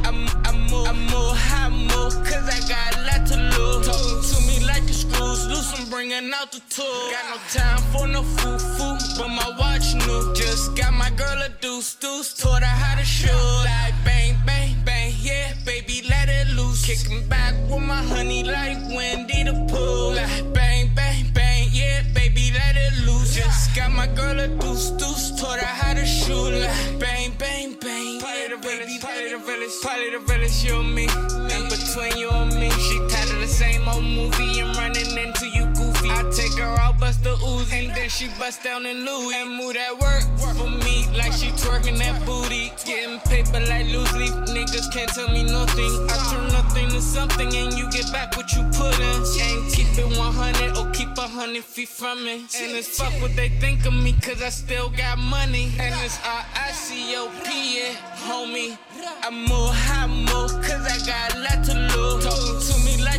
I'm, 0.05 0.29
I'm 0.45 0.67
more, 0.69 0.87
I'm 0.87 1.87
more, 1.87 2.11
cause 2.11 2.47
I 2.47 2.61
got 2.69 2.97
a 2.97 3.01
lot 3.07 3.27
to 3.29 3.37
lose. 3.37 3.87
Talking 3.87 4.23
to 4.29 4.37
me 4.47 4.67
like 4.67 4.87
the 4.87 4.93
screws 4.93 5.49
loose, 5.49 5.73
I'm 5.79 5.89
bringing 5.89 6.31
out 6.35 6.53
the 6.53 6.61
tool. 6.69 6.85
Got 7.11 7.25
no 7.31 7.39
time 7.49 7.79
for 7.93 8.07
no 8.07 8.23
foo 8.23 8.59
foo, 8.59 8.99
but 9.17 9.29
my 9.29 9.57
watch 9.59 9.95
new. 9.95 10.35
Just 10.35 10.77
got 10.77 10.93
my 10.93 11.11
girl 11.11 11.41
a 11.43 11.49
deuce 11.61 11.95
deuce, 11.95 12.35
taught 12.35 12.63
her 12.63 12.67
how 12.67 12.99
to 12.99 13.05
shoot. 13.05 13.31
Like 13.65 13.95
bang, 14.05 14.37
bang, 14.45 14.77
bang, 14.85 15.15
yeah, 15.19 15.55
baby, 15.65 16.03
let 16.09 16.29
it 16.29 16.49
loose. 16.55 16.85
Kicking 16.85 17.27
back 17.29 17.55
with 17.71 17.83
my 17.83 18.03
honey 18.03 18.45
like 18.45 18.79
Winnie 18.89 19.45
the 19.45 19.55
Pooh. 19.71 20.15
Like 20.15 20.53
bang, 20.53 20.70
Just 23.33 23.77
got 23.77 23.93
my 23.93 24.09
girl 24.09 24.41
a 24.41 24.49
deuce 24.49 24.91
deuce, 24.91 25.31
taught 25.41 25.61
her 25.61 25.65
how 25.65 25.95
to 25.95 26.05
shoot. 26.05 26.51
Like 26.51 26.99
bang, 26.99 27.33
bang, 27.39 27.75
bang, 27.81 28.21
yeah, 28.21 28.49
the 28.49 28.57
village, 28.57 29.01
probably 29.01 29.31
the 29.31 29.39
village, 29.39 29.71
probably 29.83 30.11
the 30.11 30.19
village, 30.19 30.65
you 30.65 30.81
and 30.81 30.95
me. 30.95 31.05
In 31.55 31.69
between 31.69 32.17
you 32.19 32.31
and 32.31 32.53
me, 32.59 32.71
she 32.71 32.99
tired 33.09 33.31
of 33.31 33.41
the 33.41 33.47
same 33.47 33.87
old 33.89 34.03
movie 34.03 34.59
and 34.59 34.77
running 34.77 35.17
into 35.17 35.47
you. 35.47 35.70
I 36.81 36.93
bust 36.93 37.23
the 37.23 37.35
ooze, 37.45 37.73
and 37.73 37.95
then 37.95 38.09
she 38.09 38.29
bust 38.39 38.63
down 38.65 38.87
in 38.87 39.05
Louis 39.05 39.35
and 39.35 39.57
move 39.57 39.75
that 39.75 39.99
work 39.99 40.23
for 40.57 40.69
me 40.69 41.07
like 41.17 41.33
she 41.33 41.51
twerking 41.53 41.99
that 41.99 42.25
booty. 42.25 42.73
Getting 42.85 43.21
paper 43.21 43.61
like 43.69 43.87
loose 43.87 44.13
leaf, 44.17 44.33
niggas 44.49 44.93
can't 44.93 45.11
tell 45.11 45.29
me 45.29 45.45
nothing. 45.45 45.93
I 46.09 46.17
turn 46.31 46.47
nothing 46.49 46.89
to 46.91 47.01
something, 47.01 47.55
and 47.55 47.75
you 47.75 47.91
get 47.91 48.11
back 48.13 48.37
what 48.37 48.53
you 48.53 48.63
put 48.73 48.99
in. 48.99 49.21
Ain't 49.41 49.73
keep 49.73 49.87
it 49.99 50.19
100 50.19 50.77
or 50.79 50.91
keep 50.91 51.17
a 51.19 51.29
hundred 51.29 51.65
feet 51.65 51.89
from 51.89 52.25
me. 52.25 52.47
And 52.61 52.73
it's 52.77 52.99
fuck 52.99 53.13
what 53.21 53.37
they 53.37 53.49
think 53.49 53.87
of 53.87 53.93
me, 53.93 54.13
cause 54.21 54.43
I 54.43 54.49
still 54.49 54.89
got 54.91 55.19
money. 55.19 55.73
And 55.79 55.95
it's 56.05 56.19
R-I-C-O-P, 56.25 57.79
yeah, 57.79 57.95
homie. 58.27 58.79
I'm 59.23 59.45
more 59.45 59.73
high 59.73 60.07
more, 60.07 60.49
cause 60.49 60.85
I 60.87 60.99
got 61.07 61.35
a 61.35 61.39
lot 61.41 61.65
to 61.65 61.75
lose. 61.97 62.25
Talking 62.25 62.61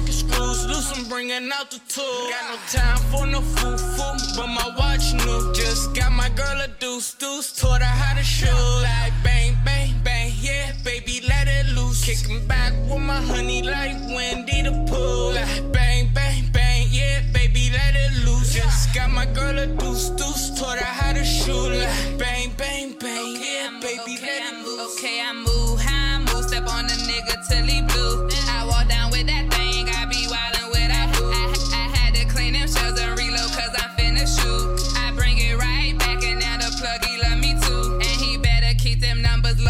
the 0.06 0.12
screws 0.12 0.66
loose, 0.68 0.92
I'm 0.98 1.08
bringing 1.10 1.50
out 1.54 1.72
the 1.72 1.80
tool. 1.88 2.30
Got 2.30 2.46
no 2.52 2.58
time 2.68 2.98
for 3.12 3.26
no 3.28 3.42
foo 3.42 3.78
foo, 3.78 4.14
but 4.36 4.48
my 4.48 4.68
watch 4.78 5.14
new. 5.14 5.54
Just 5.54 5.94
got 5.94 6.12
my 6.12 6.30
girl 6.30 6.62
a 6.62 6.68
deuce 6.80 7.14
deuce, 7.16 7.52
taught 7.54 7.82
her 7.82 7.86
how 7.86 8.16
to 8.16 8.24
shoot. 8.24 8.82
Like 8.82 9.14
bang, 9.24 9.56
bang, 9.66 9.94
bang, 10.04 10.32
yeah, 10.40 10.74
baby, 10.84 11.22
let 11.28 11.48
it 11.48 11.68
loose. 11.76 12.04
Kicking 12.06 12.46
back 12.48 12.74
with 12.90 13.02
my 13.02 13.22
honey 13.22 13.62
like 13.62 13.98
Winnie 14.16 14.64
the 14.64 14.72
pool. 14.90 15.34
Like 15.34 15.72
bang, 15.72 16.10
bang, 16.14 16.50
bang, 16.52 16.88
yeah, 16.90 17.22
baby, 17.34 17.70
let 17.72 17.96
it 17.96 18.26
loose. 18.26 18.54
Just 18.54 18.94
got 18.94 19.10
my 19.10 19.26
girl 19.26 19.58
a 19.58 19.68
deuce 19.68 20.10
deuce, 20.10 20.60
taught 20.60 20.80
her 20.80 20.86
how 20.86 21.14
to 21.14 21.24
shoot. 21.24 21.72
Like 21.72 22.18
bang, 22.18 22.52
bang, 22.58 22.96
bang, 23.00 23.36
yeah, 23.40 23.70
baby, 23.82 24.20
let 24.22 24.54
it 24.54 24.66
loose. 24.66 24.98
Okay, 24.98 25.22
I 25.22 25.34
move, 25.34 25.80
how 25.80 26.16
I 26.16 26.20
move, 26.20 26.46
step 26.46 26.68
on 26.68 26.88
the 26.88 26.94
nigga 27.08 27.48
till 27.48 27.66
he 27.66 27.82
blue. 27.82 28.31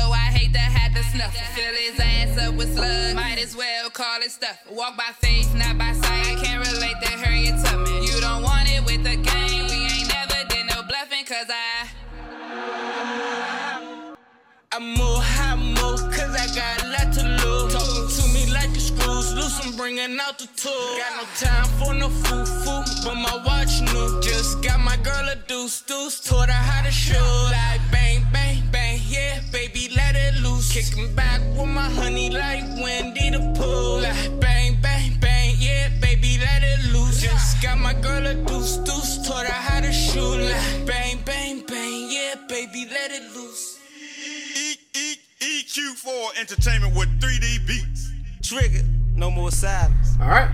I 0.09 0.31
hate 0.33 0.53
to 0.53 0.59
have 0.59 0.93
to 0.95 1.03
snuff. 1.03 1.35
Fill 1.55 1.75
his 1.75 1.99
ass 1.99 2.37
up 2.47 2.55
with 2.55 2.73
slugs, 2.75 3.13
might 3.13 3.39
as 3.39 3.55
well 3.55 3.89
call 3.89 4.19
it 4.21 4.31
stuff. 4.31 4.57
Walk 4.71 4.97
by 4.97 5.11
faith, 5.19 5.53
not 5.53 5.77
by 5.77 5.93
sight. 5.93 6.25
I 6.25 6.35
can't 6.41 6.65
relate 6.65 6.95
to 7.03 7.09
Harriet 7.09 7.63
Tubman. 7.63 8.03
You 8.03 8.19
don't 8.21 8.43
want 8.43 8.69
it 8.71 8.83
with 8.85 9.03
the 9.03 9.17
game, 9.17 9.67
we 9.67 9.79
ain't 9.85 10.07
never 10.09 10.47
did 10.49 10.65
no 10.67 10.81
bluffing 10.83 11.25
cause 11.25 11.49
I. 11.49 11.87
I'm 14.73 14.93
more 14.93 15.21
high 15.21 15.55
more, 15.55 15.97
cause 16.15 16.33
I 16.33 16.47
got 16.55 16.83
a 16.83 16.87
lot 16.95 17.13
to 17.15 17.23
lose. 17.43 17.73
Talking 17.73 18.07
to 18.07 18.23
me 18.33 18.53
like 18.53 18.71
the 18.73 18.79
screws 18.79 19.33
loose, 19.35 19.59
I'm 19.65 19.75
bringing 19.75 20.17
out 20.21 20.39
the 20.39 20.47
tool. 20.55 20.71
Got 20.97 21.13
no 21.19 21.25
time 21.35 21.67
for 21.77 21.93
no 21.93 22.07
foo 22.07 22.45
foo, 22.45 22.81
but 23.03 23.15
my 23.15 23.35
watch 23.45 23.81
new. 23.81 24.21
Just 24.21 24.63
got 24.63 24.79
my 24.79 24.95
girl 25.03 25.27
a 25.27 25.35
deuce 25.47 25.81
deuce, 25.81 26.21
taught 26.21 26.47
her 26.47 26.53
how 26.53 26.85
to 26.85 26.91
shoot. 26.91 27.19
Like 27.51 27.81
bang, 27.91 28.25
bang, 28.31 28.63
let. 30.61 30.73
Kicking 30.85 31.15
back 31.15 31.41
with 31.57 31.67
my 31.67 31.89
honey 31.89 32.29
like 32.29 32.63
Winnie 32.81 33.29
the 33.31 33.39
Pooh. 33.57 34.01
Like 34.01 34.39
bang, 34.39 34.77
bang, 34.81 35.17
bang, 35.19 35.55
yeah, 35.59 35.89
baby, 36.01 36.37
let 36.39 36.63
it 36.63 36.91
loose. 36.93 37.21
Just 37.21 37.61
got 37.61 37.77
my 37.79 37.93
girl 37.93 38.25
a 38.27 38.33
deuce 38.35 38.77
deuce, 38.77 39.27
taught 39.27 39.45
her 39.45 39.51
how 39.53 39.81
to 39.81 39.91
shoot. 39.91 40.37
Like 40.41 40.85
bang, 40.85 41.21
bang, 41.25 41.63
bang, 41.65 42.09
yeah, 42.11 42.35
baby, 42.47 42.87
let 42.89 43.11
it 43.11 43.35
loose. 43.35 43.79
E- 44.55 44.77
E- 44.95 45.17
EQ4 45.63 46.39
Entertainment 46.39 46.95
with 46.95 47.09
3D 47.19 47.65
Beats. 47.67 48.11
Trigger, 48.43 48.83
no 49.15 49.31
more 49.31 49.51
silence. 49.51 50.15
All 50.21 50.27
right. 50.27 50.51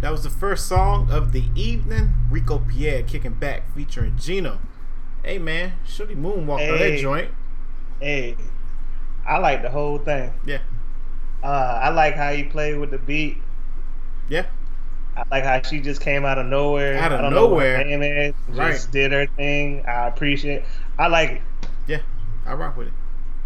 That 0.00 0.10
was 0.10 0.24
the 0.24 0.30
first 0.30 0.66
song 0.66 1.08
of 1.10 1.32
the 1.32 1.44
evening. 1.54 2.12
Rico 2.30 2.58
Pierre 2.58 3.02
kicking 3.04 3.34
back 3.34 3.72
featuring 3.74 4.16
Gino. 4.18 4.58
Hey 5.24 5.38
man, 5.38 5.74
Shorty 5.86 6.16
moonwalked 6.16 6.72
on 6.72 6.78
that 6.78 6.98
joint. 6.98 7.30
Hey, 8.00 8.36
I 9.26 9.38
like 9.38 9.62
the 9.62 9.70
whole 9.70 9.98
thing. 9.98 10.32
Yeah. 10.46 10.58
Uh, 11.42 11.80
I 11.82 11.88
like 11.90 12.14
how 12.14 12.32
he 12.32 12.44
played 12.44 12.78
with 12.78 12.90
the 12.90 12.98
beat. 12.98 13.38
Yeah. 14.28 14.46
I 15.16 15.24
like 15.30 15.44
how 15.44 15.60
she 15.68 15.80
just 15.80 16.00
came 16.00 16.24
out 16.24 16.38
of 16.38 16.46
nowhere. 16.46 16.96
Out 16.98 17.12
of 17.12 17.18
I 17.18 17.22
don't 17.22 17.32
nowhere. 17.34 17.78
Know 17.78 17.84
what 17.84 17.92
her 17.92 17.98
name 17.98 18.02
is. 18.02 18.34
Just 18.56 18.86
Right. 18.86 18.92
did 18.92 19.12
her 19.12 19.26
thing. 19.36 19.84
I 19.86 20.06
appreciate. 20.08 20.58
It. 20.62 20.64
I 20.98 21.08
like 21.08 21.30
it. 21.32 21.42
Yeah. 21.86 21.98
I 22.46 22.54
rock 22.54 22.76
with 22.76 22.88
it. 22.88 22.92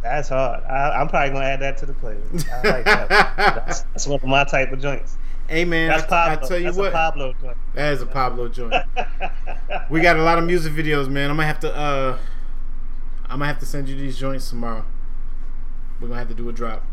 That's 0.02 0.28
hard. 0.28 0.62
I, 0.64 0.90
I'm 1.00 1.08
probably 1.08 1.30
gonna 1.30 1.46
add 1.46 1.60
that 1.60 1.78
to 1.78 1.86
the 1.86 1.92
playlist. 1.94 2.48
I 2.50 2.62
like 2.70 2.84
that. 2.84 3.08
that's, 3.66 3.80
that's 3.82 4.06
one 4.06 4.20
of 4.20 4.24
my 4.28 4.44
type 4.44 4.70
of 4.72 4.80
joints. 4.80 5.16
Hey 5.48 5.64
man, 5.64 5.88
That's 5.88 6.10
I, 6.12 6.32
I 6.32 6.34
Pablo. 6.34 6.48
tell 6.48 6.58
you 6.58 6.64
that's 6.64 6.76
what, 6.76 6.88
a 6.88 6.92
Pablo 6.92 7.32
joint. 7.40 7.56
that 7.74 7.92
is 7.92 8.02
a 8.02 8.06
Pablo 8.06 8.48
joint. 8.48 8.74
we 9.90 10.00
got 10.00 10.16
a 10.16 10.22
lot 10.22 10.38
of 10.38 10.44
music 10.44 10.72
videos, 10.72 11.08
man. 11.08 11.30
I'm 11.30 11.36
gonna 11.36 11.46
have 11.46 11.60
to 11.60 11.74
uh 11.76 12.18
I'm 13.24 13.38
gonna 13.38 13.46
have 13.46 13.58
to 13.60 13.66
send 13.66 13.88
you 13.88 13.96
these 13.96 14.18
joints 14.18 14.48
tomorrow. 14.50 14.84
We're 16.00 16.08
gonna 16.08 16.18
have 16.20 16.28
to 16.28 16.34
do 16.34 16.48
a 16.48 16.52
drop. 16.52 16.84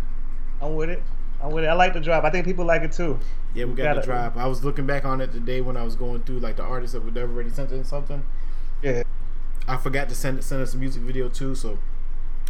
I'm 0.61 0.75
with 0.75 0.89
it. 0.89 1.03
I'm 1.41 1.51
with 1.51 1.63
it. 1.65 1.67
I 1.67 1.73
like 1.73 1.93
the 1.93 1.99
drop. 1.99 2.23
I 2.23 2.29
think 2.29 2.45
people 2.45 2.65
like 2.65 2.83
it 2.83 2.91
too. 2.93 3.19
Yeah, 3.53 3.65
we 3.65 3.73
got 3.73 3.83
gotta- 3.83 3.99
the 4.01 4.05
drop. 4.05 4.37
I 4.37 4.47
was 4.47 4.63
looking 4.63 4.85
back 4.85 5.05
on 5.05 5.19
it 5.21 5.31
today 5.31 5.61
when 5.61 5.75
I 5.77 5.83
was 5.83 5.95
going 5.95 6.21
through 6.23 6.39
like 6.39 6.55
the 6.55 6.63
artists 6.63 6.93
that 6.93 7.03
would 7.03 7.17
already 7.17 7.49
sent 7.49 7.71
in 7.71 7.83
something. 7.83 8.23
Yeah. 8.81 9.03
I 9.67 9.77
forgot 9.77 10.09
to 10.09 10.15
send 10.15 10.43
send 10.43 10.61
us 10.61 10.73
a 10.73 10.77
music 10.77 11.01
video 11.03 11.29
too, 11.29 11.55
so 11.55 11.77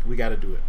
We 0.05 0.15
got 0.15 0.29
to 0.29 0.37
do 0.37 0.53
it. 0.53 0.61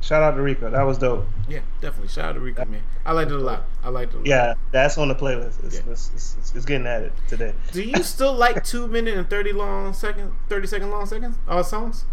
Shout 0.00 0.22
out 0.22 0.32
to 0.36 0.42
Rico. 0.42 0.70
That 0.70 0.82
was 0.82 0.98
dope. 0.98 1.26
Yeah, 1.48 1.60
definitely. 1.80 2.08
Shout 2.08 2.26
out 2.26 2.32
to 2.34 2.40
Rico, 2.40 2.64
man. 2.66 2.82
I 3.04 3.12
liked 3.12 3.30
it 3.30 3.34
a 3.34 3.38
lot. 3.42 3.64
I 3.82 3.88
liked 3.88 4.12
it 4.12 4.16
a 4.16 4.18
lot. 4.18 4.26
Yeah, 4.26 4.54
that's 4.70 4.96
on 4.98 5.08
the 5.08 5.14
playlist. 5.14 5.64
It's, 5.64 5.76
Yeah. 5.76 5.92
it's, 5.92 6.10
it's, 6.14 6.52
it's, 6.54 6.64
getting 6.64 6.86
at 6.86 7.02
it 7.02 7.12
today. 7.28 7.54
Do 7.72 7.82
you 7.82 8.02
still 8.02 8.32
like 8.34 8.62
two 8.62 8.86
minute 8.86 9.16
and 9.16 9.28
thirty 9.28 9.52
long 9.52 9.92
second, 9.94 10.32
thirty 10.48 10.66
second 10.66 10.90
long 10.90 11.06
seconds? 11.06 11.36
Uh, 11.48 11.62
songs? 11.62 12.04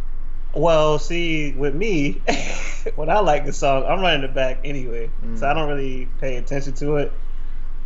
Well, 0.53 0.99
see, 0.99 1.53
with 1.53 1.73
me, 1.73 2.21
when 2.95 3.09
I 3.09 3.19
like 3.19 3.45
the 3.45 3.53
song, 3.53 3.85
I'm 3.85 4.01
running 4.01 4.23
it 4.23 4.35
back 4.35 4.59
anyway, 4.63 5.09
so 5.35 5.47
I 5.49 5.53
don't 5.53 5.67
really 5.67 6.07
pay 6.19 6.37
attention 6.37 6.73
to 6.75 6.97
it. 6.97 7.11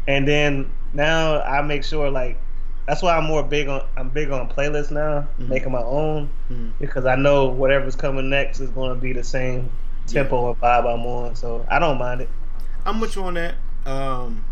And 0.08 0.28
then 0.28 0.70
now 0.94 1.42
I 1.42 1.62
make 1.62 1.84
sure 1.84 2.10
like 2.10 2.38
that's 2.88 3.02
why 3.02 3.16
I'm 3.18 3.26
more 3.26 3.44
big 3.44 3.68
on 3.68 3.84
I'm 3.98 4.10
big 4.10 4.32
on 4.32 4.50
playlists 4.50 4.92
now, 4.92 5.28
Mhm. 5.40 5.50
making 5.50 5.72
my 5.72 5.82
own 5.82 6.30
Mhm. 6.52 6.72
because 6.80 7.06
I 7.06 7.16
know 7.16 7.46
whatever's 7.46 7.96
coming 7.96 8.30
next 8.30 8.60
is 8.60 8.70
going 8.70 8.94
to 8.94 9.00
be 9.00 9.14
the 9.14 9.24
same 9.24 9.70
tempo 10.06 10.48
and 10.52 10.60
vibe 10.62 10.86
I'm 10.94 11.06
on, 11.06 11.36
so 11.36 11.66
I 11.70 11.80
don't 11.80 11.98
mind 11.98 12.22
it. 12.22 12.30
I'm 12.86 13.00
with 13.02 13.16
you 13.16 13.24
on 13.24 13.34
that. 13.36 13.56
Um, 13.86 14.44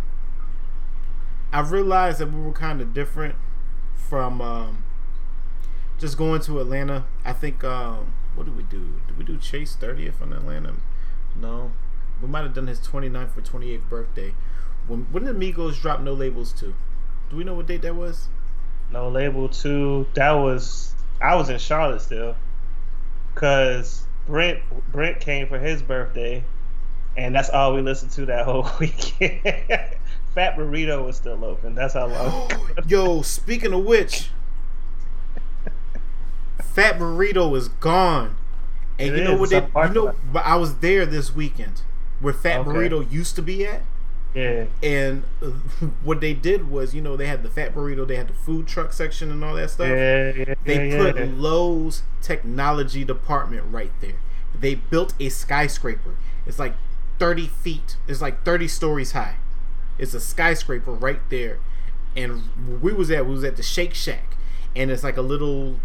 I 1.53 1.61
realized 1.61 2.19
that 2.19 2.31
we 2.31 2.41
were 2.41 2.51
kind 2.51 2.81
of 2.81 2.93
different 2.93 3.35
from 4.09 4.41
um, 4.41 4.83
just 5.99 6.17
going 6.17 6.41
to 6.41 6.59
Atlanta. 6.59 7.05
I 7.23 7.33
think 7.33 7.63
um, 7.63 8.13
what 8.35 8.45
did 8.45 8.55
we 8.55 8.63
do? 8.63 9.01
Did 9.07 9.17
we 9.17 9.23
do 9.23 9.37
Chase 9.37 9.77
30th 9.79 10.21
in 10.21 10.33
Atlanta? 10.33 10.75
No, 11.39 11.71
we 12.21 12.27
might 12.27 12.43
have 12.43 12.53
done 12.53 12.67
his 12.67 12.79
29th 12.79 13.37
or 13.37 13.41
28th 13.41 13.89
birthday. 13.89 14.33
When 14.87 15.01
when 15.11 15.25
did 15.25 15.35
Migos 15.35 15.81
drop 15.81 16.01
No 16.01 16.13
Labels 16.13 16.53
too? 16.53 16.75
Do 17.29 17.37
we 17.37 17.43
know 17.43 17.55
what 17.55 17.67
date 17.67 17.81
that 17.81 17.95
was? 17.95 18.27
No 18.91 19.09
label 19.09 19.49
two. 19.49 20.07
That 20.13 20.31
was 20.33 20.93
I 21.21 21.35
was 21.35 21.49
in 21.49 21.57
Charlotte 21.57 22.01
still, 22.01 22.35
cause 23.33 24.05
Brent 24.27 24.61
Brent 24.91 25.19
came 25.19 25.47
for 25.47 25.57
his 25.57 25.81
birthday, 25.81 26.43
and 27.17 27.33
that's 27.33 27.49
all 27.49 27.73
we 27.73 27.81
listened 27.81 28.11
to 28.11 28.25
that 28.27 28.45
whole 28.45 28.69
weekend. 28.79 29.41
Fat 30.35 30.57
Burrito 30.57 31.05
was 31.05 31.15
still 31.15 31.43
open. 31.45 31.75
That's 31.75 31.93
how 31.93 32.07
long. 32.07 32.51
Yo, 32.87 33.21
speaking 33.21 33.73
of 33.73 33.85
which, 33.85 34.29
Fat 36.75 36.99
Burrito 36.99 37.55
is 37.57 37.67
gone. 37.69 38.35
And 38.99 39.13
It 39.13 39.17
you 39.19 39.23
know 39.23 39.33
is. 39.33 39.39
what 39.39 39.49
they 39.49 39.57
you 39.87 39.93
know 39.93 40.15
but 40.31 40.45
I 40.45 40.55
was 40.55 40.77
there 40.77 41.05
this 41.05 41.33
weekend 41.33 41.81
where 42.19 42.33
Fat 42.33 42.61
Okay. 42.61 42.69
Burrito 42.69 43.09
used 43.11 43.35
to 43.35 43.41
be 43.41 43.65
at. 43.65 43.81
yeah, 44.33 44.65
And 44.83 45.23
what 46.03 46.21
they 46.21 46.33
did 46.33 46.69
was, 46.69 46.93
you 46.95 47.01
know, 47.01 47.15
they 47.17 47.27
had 47.27 47.43
the 47.43 47.49
Fat 47.49 47.73
Burrito, 47.73 48.07
they 48.07 48.15
had 48.15 48.27
the 48.29 48.33
food 48.33 48.67
truck 48.67 48.93
section 48.93 49.31
and 49.31 49.43
all 49.43 49.55
that 49.55 49.69
stuff. 49.69 49.87
yeah, 49.87 50.31
yeah. 50.35 50.53
They 50.65 50.89
yeah, 50.89 50.97
put 50.97 51.17
yeah. 51.17 51.27
Lowe's 51.35 52.03
technology 52.21 53.03
department 53.03 53.63
right 53.71 53.91
there. 54.01 54.15
They 54.57 54.75
built 54.75 55.13
a 55.19 55.29
skyscraper. 55.29 56.15
It's 56.45 56.59
like 56.59 56.75
30 57.19 57.47
feet. 57.47 57.97
It's 58.07 58.21
like 58.21 58.43
30 58.45 58.67
stories 58.67 59.11
high. 59.13 59.35
It's 59.97 60.13
a 60.13 60.19
skyscraper 60.21 60.91
right 60.93 61.21
there. 61.29 61.59
And 62.15 62.81
we 62.81 62.93
was 62.93 63.11
at 63.11 63.25
we 63.25 63.33
was 63.33 63.43
at 63.43 63.57
the 63.57 63.63
Shake 63.63 63.93
Shack, 63.93 64.37
and 64.75 64.89
it's 64.89 65.03
like 65.03 65.17
a 65.17 65.21
little, 65.21 65.79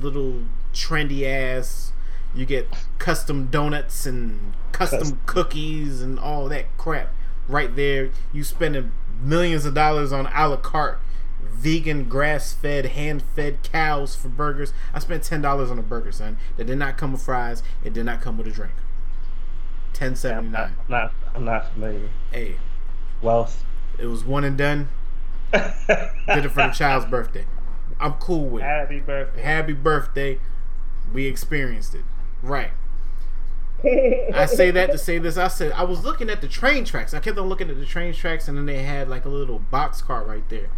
little 0.00 0.42
trendy 0.74 1.24
ass. 1.26 1.92
You 2.34 2.44
get 2.44 2.68
custom 2.98 3.46
donuts 3.46 4.04
and 4.06 4.52
custom 4.72 4.98
Custom. 5.00 5.20
cookies 5.26 6.02
and 6.02 6.18
all 6.18 6.48
that 6.48 6.66
crap 6.76 7.08
right 7.48 7.74
there. 7.74 8.10
You 8.32 8.44
spending 8.44 8.92
millions 9.22 9.64
of 9.64 9.74
dollars 9.74 10.12
on 10.12 10.26
a 10.26 10.48
la 10.48 10.56
carte 10.56 10.98
vegan, 11.42 12.04
grass 12.08 12.52
fed, 12.52 12.84
hand 12.86 13.22
fed 13.34 13.62
cows 13.62 14.14
for 14.14 14.28
burgers. 14.28 14.74
I 14.92 14.98
spent 14.98 15.22
ten 15.24 15.40
dollars 15.40 15.70
on 15.70 15.78
a 15.78 15.82
burger, 15.82 16.12
son. 16.12 16.36
That 16.58 16.66
did 16.66 16.76
not 16.78 16.98
come 16.98 17.12
with 17.12 17.22
fries. 17.22 17.62
It 17.82 17.92
did 17.94 18.04
not 18.04 18.20
come 18.20 18.36
with 18.36 18.46
a 18.46 18.50
drink. 18.50 18.72
Ten 19.94 20.14
seventy 20.14 20.48
I'm 20.48 20.52
not, 20.52 20.68
nine. 20.70 20.76
I'm 20.78 20.90
not. 20.90 21.12
I'm 21.34 21.44
not 21.46 21.72
familiar. 21.72 22.10
Hey, 22.30 22.56
Wealth. 23.22 23.64
it 23.98 24.06
was 24.06 24.24
one 24.24 24.44
and 24.44 24.58
done. 24.58 24.90
Did 25.52 26.44
it 26.44 26.48
for 26.50 26.66
the 26.66 26.72
child's 26.74 27.06
birthday. 27.06 27.46
I'm 27.98 28.14
cool 28.14 28.46
with 28.46 28.62
it. 28.62 28.66
Happy 28.66 29.00
birthday. 29.00 29.42
Happy 29.42 29.72
birthday. 29.72 30.38
We 31.12 31.26
experienced 31.26 31.94
it. 31.94 32.04
Right. 32.42 32.72
I 33.84 34.46
say 34.48 34.70
that 34.70 34.90
to 34.90 34.98
say 34.98 35.18
this. 35.18 35.36
I 35.36 35.48
said 35.48 35.72
I 35.72 35.84
was 35.84 36.04
looking 36.04 36.30
at 36.30 36.40
the 36.40 36.48
train 36.48 36.84
tracks. 36.84 37.14
I 37.14 37.20
kept 37.20 37.38
on 37.38 37.48
looking 37.48 37.70
at 37.70 37.78
the 37.78 37.86
train 37.86 38.12
tracks, 38.14 38.48
and 38.48 38.56
then 38.56 38.66
they 38.66 38.82
had 38.82 39.08
like 39.08 39.24
a 39.24 39.28
little 39.28 39.58
box 39.58 40.02
car 40.02 40.24
right 40.24 40.48
there. 40.48 40.68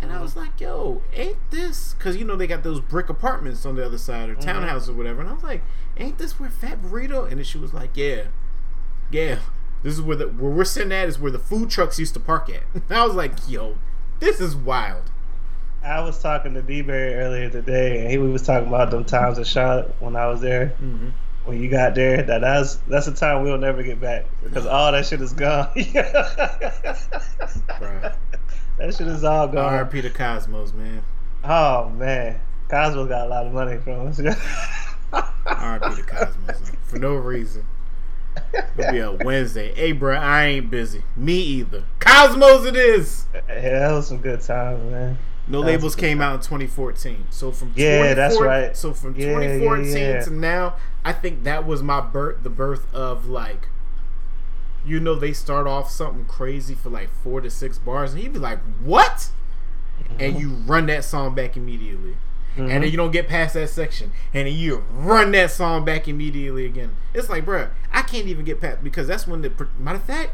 And 0.00 0.12
I 0.12 0.20
was 0.20 0.32
mm-hmm. 0.32 0.40
like, 0.40 0.60
"Yo, 0.60 1.02
ain't 1.12 1.50
this?" 1.50 1.94
Because 1.94 2.16
you 2.16 2.24
know 2.24 2.36
they 2.36 2.46
got 2.46 2.62
those 2.62 2.80
brick 2.80 3.08
apartments 3.08 3.64
on 3.64 3.76
the 3.76 3.84
other 3.84 3.98
side 3.98 4.28
or 4.28 4.32
mm-hmm. 4.32 4.42
townhouse 4.42 4.88
or 4.88 4.94
whatever. 4.94 5.20
And 5.20 5.30
I 5.30 5.32
was 5.32 5.42
like, 5.42 5.62
"Ain't 5.96 6.18
this 6.18 6.38
where 6.40 6.50
Fat 6.50 6.82
Burrito?" 6.82 7.28
And 7.28 7.38
then 7.38 7.44
she 7.44 7.58
was 7.58 7.72
like, 7.72 7.90
"Yeah, 7.94 8.24
yeah. 9.10 9.38
This 9.82 9.94
is 9.94 10.02
where 10.02 10.16
the 10.16 10.28
where 10.28 10.50
we're 10.50 10.64
sitting 10.64 10.92
at 10.92 11.08
is 11.08 11.18
where 11.18 11.30
the 11.30 11.38
food 11.38 11.70
trucks 11.70 11.98
used 11.98 12.14
to 12.14 12.20
park 12.20 12.50
at." 12.50 12.64
And 12.74 12.84
I 12.90 13.04
was 13.04 13.14
like, 13.14 13.32
"Yo, 13.48 13.76
this 14.20 14.40
is 14.40 14.56
wild." 14.56 15.10
I 15.86 16.00
was 16.00 16.20
talking 16.20 16.54
to 16.54 16.62
D-Berry 16.62 17.14
earlier 17.14 17.48
today, 17.48 18.00
and 18.00 18.10
he 18.10 18.18
we 18.18 18.28
was 18.28 18.42
talking 18.42 18.68
about 18.68 18.90
them 18.90 19.04
times 19.04 19.38
in 19.38 19.44
Charlotte 19.44 19.94
when 20.00 20.16
I 20.16 20.26
was 20.26 20.40
there. 20.40 20.74
Mm-hmm. 20.82 21.10
When 21.44 21.62
you 21.62 21.70
got 21.70 21.94
there, 21.94 22.24
that 22.24 22.40
that's 22.40 22.74
that's 22.88 23.06
a 23.06 23.14
time 23.14 23.44
we'll 23.44 23.56
never 23.56 23.84
get 23.84 24.00
back 24.00 24.26
because 24.42 24.66
all 24.66 24.90
that 24.90 25.06
shit 25.06 25.20
is 25.20 25.32
gone. 25.32 25.70
That 28.78 28.94
shit 28.94 29.06
is 29.06 29.24
all 29.24 29.48
gone. 29.48 29.72
R.I.P. 29.72 30.02
to 30.02 30.10
Cosmos, 30.10 30.74
man. 30.74 31.02
Oh 31.42 31.88
man, 31.88 32.38
Cosmos 32.68 33.08
got 33.08 33.26
a 33.26 33.30
lot 33.30 33.46
of 33.46 33.54
money 33.54 33.78
from 33.78 34.08
us. 34.08 34.20
R.I.P. 35.12 35.96
to 35.96 36.02
Cosmos 36.02 36.60
man. 36.60 36.76
for 36.82 36.98
no 36.98 37.14
reason. 37.14 37.64
It'll 38.52 38.92
be 38.92 38.98
a 38.98 39.12
Wednesday. 39.12 39.72
Hey, 39.74 39.92
bro, 39.92 40.14
I 40.14 40.44
ain't 40.44 40.70
busy. 40.70 41.04
Me 41.16 41.38
either. 41.38 41.84
Cosmos, 42.00 42.66
it 42.66 42.76
is. 42.76 43.24
yeah, 43.48 43.78
that 43.78 43.92
was 43.92 44.08
some 44.08 44.18
good 44.18 44.42
times, 44.42 44.90
man. 44.90 45.16
No 45.48 45.60
That's 45.60 45.76
labels 45.76 45.94
came 45.94 46.20
out 46.20 46.34
in 46.34 46.40
2014. 46.40 47.26
So 47.30 47.52
from 47.52 47.72
Yeah, 47.76 48.14
that's 48.14 48.40
right. 48.40 48.76
So 48.76 48.92
from 48.92 49.14
Yeah, 49.14 49.26
yeah, 49.26 49.58
2014 49.58 49.96
yeah. 49.96 50.20
to 50.24 50.30
now, 50.32 50.76
I 51.04 51.12
think 51.12 51.44
that 51.44 51.66
was 51.66 51.82
my 51.82 52.00
birth. 52.00 52.42
The 52.42 52.50
birth 52.50 52.92
of 52.92 53.26
like, 53.26 53.68
you 54.84 54.98
know, 54.98 55.14
they 55.14 55.32
start 55.32 55.66
off 55.66 55.90
something 55.90 56.24
crazy 56.24 56.74
for 56.74 56.90
like 56.90 57.10
four 57.22 57.40
to 57.40 57.50
six 57.50 57.78
bars, 57.78 58.12
and 58.12 58.22
he'd 58.22 58.32
be 58.32 58.38
like, 58.38 58.58
"What?" 58.82 59.30
Mm-hmm. 60.02 60.16
And 60.20 60.40
you 60.40 60.48
run 60.48 60.86
that 60.86 61.04
song 61.04 61.34
back 61.34 61.56
immediately. 61.56 62.16
and 62.56 62.68
then 62.70 62.80
mm-hmm. 62.80 62.90
you 62.90 62.96
don't 62.96 63.10
get 63.12 63.28
past 63.28 63.54
that 63.54 63.68
section, 63.68 64.12
and 64.34 64.46
then 64.46 64.54
you 64.54 64.84
run 64.90 65.30
that 65.32 65.50
song 65.50 65.84
back 65.84 66.08
immediately 66.08 66.64
again. 66.64 66.96
It's 67.14 67.28
like, 67.28 67.44
bruh, 67.44 67.70
I 67.92 68.02
can't 68.02 68.26
even 68.26 68.44
get 68.44 68.60
past 68.60 68.82
because 68.82 69.06
that's 69.06 69.26
when 69.26 69.42
the 69.42 69.68
matter 69.78 69.98
of 69.98 70.04
fact, 70.04 70.32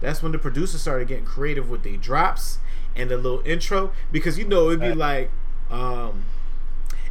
that's 0.00 0.22
when 0.22 0.32
the 0.32 0.38
producers 0.38 0.80
started 0.80 1.08
getting 1.08 1.24
creative 1.24 1.68
with 1.68 1.82
their 1.82 1.96
drops 1.96 2.58
and 2.96 3.10
a 3.10 3.16
little 3.16 3.42
intro 3.46 3.92
because 4.12 4.38
you 4.38 4.44
know 4.46 4.68
it'd 4.68 4.80
be 4.80 4.92
like, 4.94 5.30
um, 5.70 6.24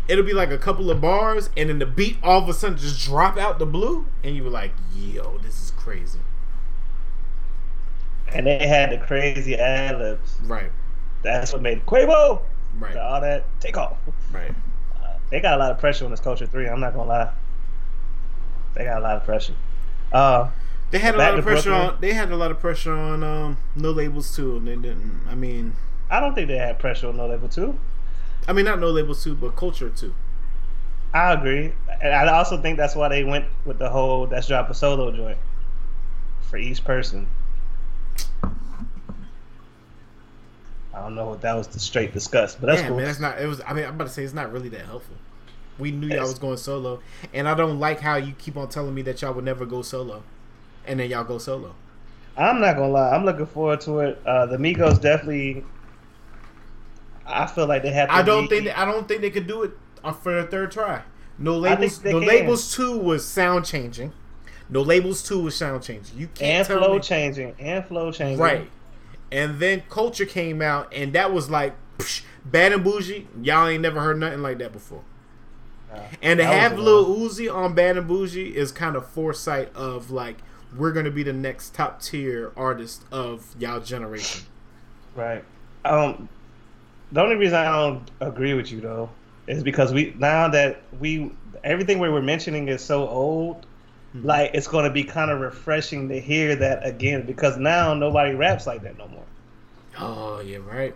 it'll 0.07 0.23
be 0.25 0.33
like 0.33 0.51
a 0.51 0.57
couple 0.57 0.89
of 0.89 1.01
bars, 1.01 1.49
and 1.57 1.69
then 1.69 1.79
the 1.79 1.85
beat 1.85 2.17
all 2.23 2.41
of 2.41 2.49
a 2.49 2.53
sudden 2.53 2.77
just 2.77 3.03
drop 3.05 3.37
out 3.37 3.59
the 3.59 3.65
blue, 3.65 4.05
and 4.23 4.35
you 4.35 4.43
were 4.43 4.49
like, 4.49 4.71
yo, 4.95 5.37
this 5.39 5.61
is 5.61 5.71
crazy, 5.71 6.19
And 8.33 8.47
they 8.47 8.65
had 8.67 8.91
the 8.91 8.97
crazy 8.97 9.55
ad 9.55 9.99
libs. 9.99 10.37
right, 10.43 10.71
That's 11.21 11.53
what 11.53 11.61
made 11.61 11.85
Quavo. 11.85 12.41
right, 12.79 12.97
All 12.97 13.21
that 13.21 13.45
take 13.59 13.77
off. 13.77 13.97
right. 14.31 14.51
They 15.29 15.39
got 15.39 15.55
a 15.55 15.57
lot 15.57 15.71
of 15.71 15.79
pressure 15.79 16.05
on 16.05 16.11
this 16.11 16.19
culture 16.19 16.45
three. 16.45 16.67
I'm 16.67 16.79
not 16.79 16.93
gonna 16.93 17.09
lie. 17.09 17.31
They 18.75 18.83
got 18.83 18.99
a 18.99 19.01
lot 19.01 19.15
of 19.17 19.23
pressure. 19.25 19.55
Uh, 20.11 20.49
They 20.93 20.99
had 20.99 21.15
a 21.15 21.17
lot 21.17 21.39
of 21.39 21.43
pressure 21.43 21.71
Brooklyn. 21.71 21.95
on. 21.95 22.01
They 22.01 22.13
had 22.13 22.31
a 22.31 22.35
lot 22.35 22.51
of 22.51 22.59
pressure 22.59 22.93
on 22.93 23.23
um, 23.23 23.57
no 23.75 23.89
labels 23.89 24.35
too, 24.35 24.57
and 24.57 24.67
they 24.67 24.75
didn't. 24.75 25.25
I 25.27 25.33
mean, 25.33 25.73
I 26.11 26.19
don't 26.19 26.35
think 26.35 26.47
they 26.47 26.57
had 26.57 26.77
pressure 26.77 27.07
on 27.07 27.17
No 27.17 27.25
label 27.25 27.49
too. 27.49 27.79
I 28.47 28.53
mean 28.53 28.65
not 28.65 28.79
no 28.79 28.91
labels 28.91 29.23
too, 29.23 29.33
but 29.33 29.55
culture 29.55 29.89
too. 29.89 30.13
I 31.11 31.33
agree, 31.33 31.73
and 31.99 32.13
I 32.29 32.33
also 32.33 32.61
think 32.61 32.77
that's 32.77 32.95
why 32.95 33.07
they 33.07 33.23
went 33.23 33.45
with 33.65 33.79
the 33.79 33.89
whole 33.89 34.27
"Let's 34.27 34.47
drop 34.47 34.69
a 34.69 34.75
solo 34.75 35.11
joint" 35.11 35.39
for 36.47 36.57
each 36.57 36.83
person. 36.83 37.25
I 40.93 40.99
don't 40.99 41.15
know 41.15 41.25
what 41.25 41.41
that 41.41 41.55
was 41.55 41.69
the 41.69 41.79
straight 41.79 42.13
discuss, 42.13 42.53
but 42.53 42.67
that's 42.67 42.81
yeah, 42.81 42.89
cool. 42.89 42.97
man, 42.97 43.07
that's 43.07 43.19
not. 43.19 43.41
It 43.41 43.47
was. 43.47 43.61
I 43.65 43.73
mean, 43.73 43.85
I'm 43.85 43.95
about 43.95 44.09
to 44.09 44.13
say 44.13 44.23
it's 44.23 44.31
not 44.31 44.51
really 44.51 44.69
that 44.69 44.85
helpful. 44.85 45.15
We 45.79 45.89
knew 45.89 46.05
y'all 46.05 46.21
was 46.21 46.37
going 46.37 46.57
solo, 46.57 46.99
and 47.33 47.49
I 47.49 47.55
don't 47.55 47.79
like 47.79 47.99
how 47.99 48.17
you 48.17 48.33
keep 48.37 48.57
on 48.57 48.69
telling 48.69 48.93
me 48.93 49.01
that 49.03 49.23
y'all 49.23 49.33
would 49.33 49.43
never 49.43 49.65
go 49.65 49.81
solo, 49.81 50.21
and 50.85 50.99
then 50.99 51.09
y'all 51.09 51.23
go 51.23 51.37
solo. 51.37 51.75
I'm 52.35 52.59
not 52.59 52.75
gonna 52.75 52.89
lie, 52.91 53.15
I'm 53.15 53.25
looking 53.25 53.45
forward 53.45 53.81
to 53.81 53.99
it. 53.99 54.21
Uh, 54.25 54.45
the 54.47 54.57
Migos 54.57 54.99
definitely. 54.99 55.63
I 57.25 57.45
feel 57.45 57.67
like 57.67 57.83
they 57.83 57.91
have. 57.91 58.09
To 58.09 58.15
I 58.15 58.21
don't 58.21 58.43
be- 58.43 58.49
think. 58.49 58.63
They, 58.65 58.71
I 58.71 58.85
don't 58.85 59.07
think 59.07 59.21
they 59.21 59.29
could 59.29 59.47
do 59.47 59.63
it 59.63 59.71
for 60.21 60.41
the 60.41 60.47
third 60.47 60.71
try. 60.71 61.03
No 61.37 61.57
labels. 61.57 62.03
No 62.03 62.19
can. 62.19 62.27
labels 62.27 62.75
two 62.75 62.97
was 62.97 63.25
sound 63.25 63.65
changing. 63.65 64.13
No 64.69 64.81
labels 64.81 65.23
two 65.23 65.41
was 65.41 65.55
sound 65.55 65.83
changing. 65.83 66.17
You 66.17 66.27
can't 66.27 66.69
and 66.69 66.79
flow 66.79 66.95
me. 66.95 66.99
changing 66.99 67.55
and 67.59 67.85
flow 67.85 68.11
changing. 68.11 68.39
Right. 68.39 68.69
And 69.31 69.59
then 69.59 69.83
Culture 69.89 70.25
came 70.25 70.61
out, 70.61 70.93
and 70.93 71.13
that 71.13 71.33
was 71.33 71.49
like 71.49 71.75
psh, 71.97 72.23
bad 72.45 72.71
and 72.73 72.83
bougie. 72.83 73.27
Y'all 73.41 73.67
ain't 73.67 73.81
never 73.81 73.99
heard 74.01 74.19
nothing 74.19 74.41
like 74.41 74.57
that 74.59 74.71
before. 74.73 75.03
And 76.21 76.39
to 76.39 76.45
have 76.45 76.77
a 76.77 76.81
Lil 76.81 77.05
Uzi 77.05 77.53
on 77.53 77.75
Bad 77.75 77.97
and 77.97 78.07
Bougie 78.07 78.55
is 78.55 78.71
kind 78.71 78.95
of 78.95 79.07
foresight 79.07 79.73
of 79.75 80.09
like 80.09 80.37
we're 80.77 80.91
gonna 80.91 81.11
be 81.11 81.23
the 81.23 81.33
next 81.33 81.73
top 81.75 82.01
tier 82.01 82.51
artist 82.55 83.03
of 83.11 83.55
y'all 83.59 83.79
generation. 83.79 84.45
Right. 85.15 85.43
Um, 85.85 86.29
the 87.11 87.21
only 87.21 87.35
reason 87.35 87.55
I 87.55 87.65
don't 87.71 88.09
agree 88.19 88.53
with 88.53 88.71
you 88.71 88.81
though 88.81 89.09
is 89.47 89.63
because 89.63 89.93
we 89.93 90.15
now 90.17 90.47
that 90.49 90.81
we 90.99 91.31
everything 91.63 91.99
we 91.99 92.09
were 92.09 92.21
mentioning 92.21 92.67
is 92.67 92.83
so 92.83 93.07
old, 93.07 93.65
Hmm. 94.13 94.25
like 94.25 94.51
it's 94.53 94.67
going 94.67 94.85
to 94.85 94.91
be 94.91 95.03
kind 95.03 95.31
of 95.31 95.39
refreshing 95.39 96.09
to 96.09 96.19
hear 96.19 96.55
that 96.57 96.85
again 96.85 97.25
because 97.25 97.57
now 97.57 97.93
nobody 97.95 98.35
raps 98.35 98.67
like 98.67 98.83
that 98.83 98.97
no 98.97 99.07
more. 99.07 99.25
Oh 99.99 100.39
yeah, 100.41 100.57
right. 100.57 100.95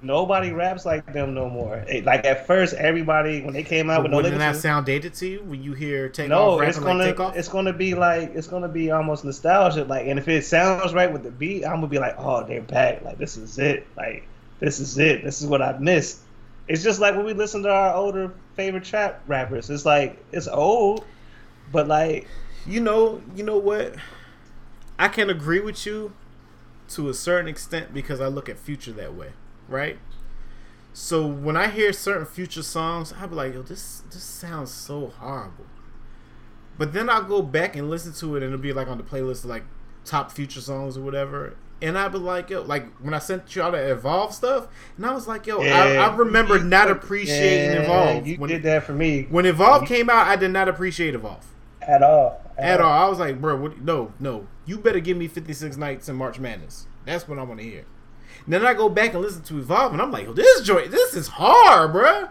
Nobody 0.00 0.52
raps 0.52 0.86
like 0.86 1.12
them 1.12 1.34
no 1.34 1.48
more. 1.48 1.84
Like 2.04 2.24
at 2.24 2.46
first, 2.46 2.74
everybody 2.74 3.42
when 3.42 3.52
they 3.52 3.64
came 3.64 3.90
out 3.90 3.96
But 3.96 4.02
with 4.04 4.10
no 4.12 4.16
wouldn't 4.18 4.38
that 4.38 4.56
sound 4.56 4.86
dated 4.86 5.14
to 5.14 5.26
you 5.26 5.42
when 5.44 5.62
you 5.62 5.72
hear 5.72 6.08
take 6.08 6.28
no, 6.28 6.60
off 6.60 6.68
it's 6.68 6.78
gonna 6.78 7.12
like 7.12 7.36
it's 7.36 7.48
gonna 7.48 7.72
be 7.72 7.94
like 7.94 8.30
it's 8.34 8.46
gonna 8.46 8.68
be 8.68 8.90
almost 8.92 9.24
nostalgia. 9.24 9.84
Like, 9.84 10.06
and 10.06 10.18
if 10.18 10.28
it 10.28 10.44
sounds 10.44 10.94
right 10.94 11.12
with 11.12 11.24
the 11.24 11.30
beat, 11.30 11.64
I'm 11.64 11.76
gonna 11.76 11.88
be 11.88 11.98
like, 11.98 12.14
oh, 12.18 12.44
they're 12.44 12.62
back. 12.62 13.02
Like, 13.02 13.18
this 13.18 13.36
is 13.36 13.58
it. 13.58 13.86
Like, 13.96 14.28
this 14.60 14.78
is 14.78 14.98
it. 14.98 15.24
This 15.24 15.42
is 15.42 15.48
what 15.48 15.62
I 15.62 15.76
missed. 15.78 16.20
It's 16.68 16.82
just 16.84 17.00
like 17.00 17.16
when 17.16 17.24
we 17.24 17.32
listen 17.32 17.62
to 17.64 17.70
our 17.70 17.94
older 17.94 18.32
favorite 18.54 18.84
trap 18.84 19.22
rappers. 19.26 19.68
It's 19.68 19.84
like 19.84 20.22
it's 20.32 20.46
old, 20.46 21.04
but 21.72 21.88
like 21.88 22.28
You 22.66 22.80
know, 22.80 23.22
you 23.34 23.44
know 23.44 23.56
what? 23.56 23.94
I 24.98 25.08
can 25.08 25.30
agree 25.30 25.60
with 25.60 25.86
you 25.86 26.12
to 26.90 27.08
a 27.08 27.14
certain 27.14 27.48
extent 27.48 27.94
because 27.94 28.20
I 28.20 28.26
look 28.26 28.48
at 28.48 28.58
Future 28.58 28.92
that 28.92 29.14
way, 29.14 29.32
right? 29.68 29.98
So 30.92 31.26
when 31.26 31.56
I 31.56 31.68
hear 31.68 31.92
certain 31.92 32.26
Future 32.26 32.62
songs, 32.62 33.14
I'll 33.20 33.28
be 33.28 33.34
like, 33.36 33.54
"Yo, 33.54 33.62
this 33.62 34.02
this 34.10 34.22
sounds 34.22 34.72
so 34.72 35.12
horrible." 35.18 35.66
But 36.76 36.92
then 36.92 37.08
I'll 37.10 37.24
go 37.24 37.42
back 37.42 37.76
and 37.76 37.90
listen 37.90 38.12
to 38.14 38.36
it, 38.36 38.42
and 38.42 38.52
it'll 38.52 38.62
be 38.62 38.72
like 38.72 38.88
on 38.88 38.98
the 38.98 39.04
playlist 39.04 39.44
of 39.44 39.50
like 39.50 39.64
top 40.04 40.30
Future 40.32 40.60
songs 40.60 40.96
or 40.96 41.02
whatever. 41.02 41.56
And 41.80 41.96
I'll 41.96 42.08
be 42.10 42.18
like, 42.18 42.50
"Yo," 42.50 42.62
like 42.62 42.88
when 43.00 43.14
I 43.14 43.18
sent 43.20 43.54
you 43.54 43.62
all 43.62 43.70
the 43.70 43.92
Evolve 43.92 44.34
stuff, 44.34 44.66
and 44.96 45.06
I 45.06 45.12
was 45.12 45.28
like, 45.28 45.46
"Yo, 45.46 45.60
I, 45.60 45.94
I 45.94 46.16
remember 46.16 46.56
you- 46.56 46.64
not 46.64 46.90
appreciating 46.90 47.70
yeah, 47.72 47.82
Evolve 47.82 48.26
You 48.26 48.36
when 48.36 48.50
did 48.50 48.62
that 48.64 48.82
for 48.84 48.92
me 48.92 49.26
when 49.30 49.46
Evolve 49.46 49.86
came 49.86 50.10
out. 50.10 50.26
I 50.26 50.34
did 50.36 50.50
not 50.50 50.68
appreciate 50.68 51.14
Evolve." 51.14 51.46
at 51.80 52.02
all. 52.02 52.42
at 52.58 52.80
all. 52.82 53.06
I 53.06 53.08
was 53.08 53.18
like, 53.18 53.40
bro, 53.40 53.56
what, 53.56 53.80
no, 53.80 54.12
no. 54.20 54.46
You 54.66 54.76
better 54.76 55.00
give 55.00 55.16
me 55.16 55.26
56 55.26 55.78
nights 55.78 56.06
in 56.08 56.16
March 56.16 56.38
Madness. 56.38 56.86
That's 57.06 57.26
what 57.26 57.38
I 57.38 57.44
want 57.44 57.60
to 57.60 57.64
hear. 57.64 57.86
Then 58.48 58.64
I 58.64 58.72
go 58.74 58.88
back 58.88 59.12
and 59.12 59.22
listen 59.22 59.42
to 59.44 59.58
Evolve, 59.58 59.92
and 59.92 60.00
I'm 60.00 60.10
like, 60.10 60.34
this 60.34 60.62
joint, 60.62 60.90
this 60.90 61.14
is 61.14 61.28
hard, 61.28 61.92
bro. 61.92 62.28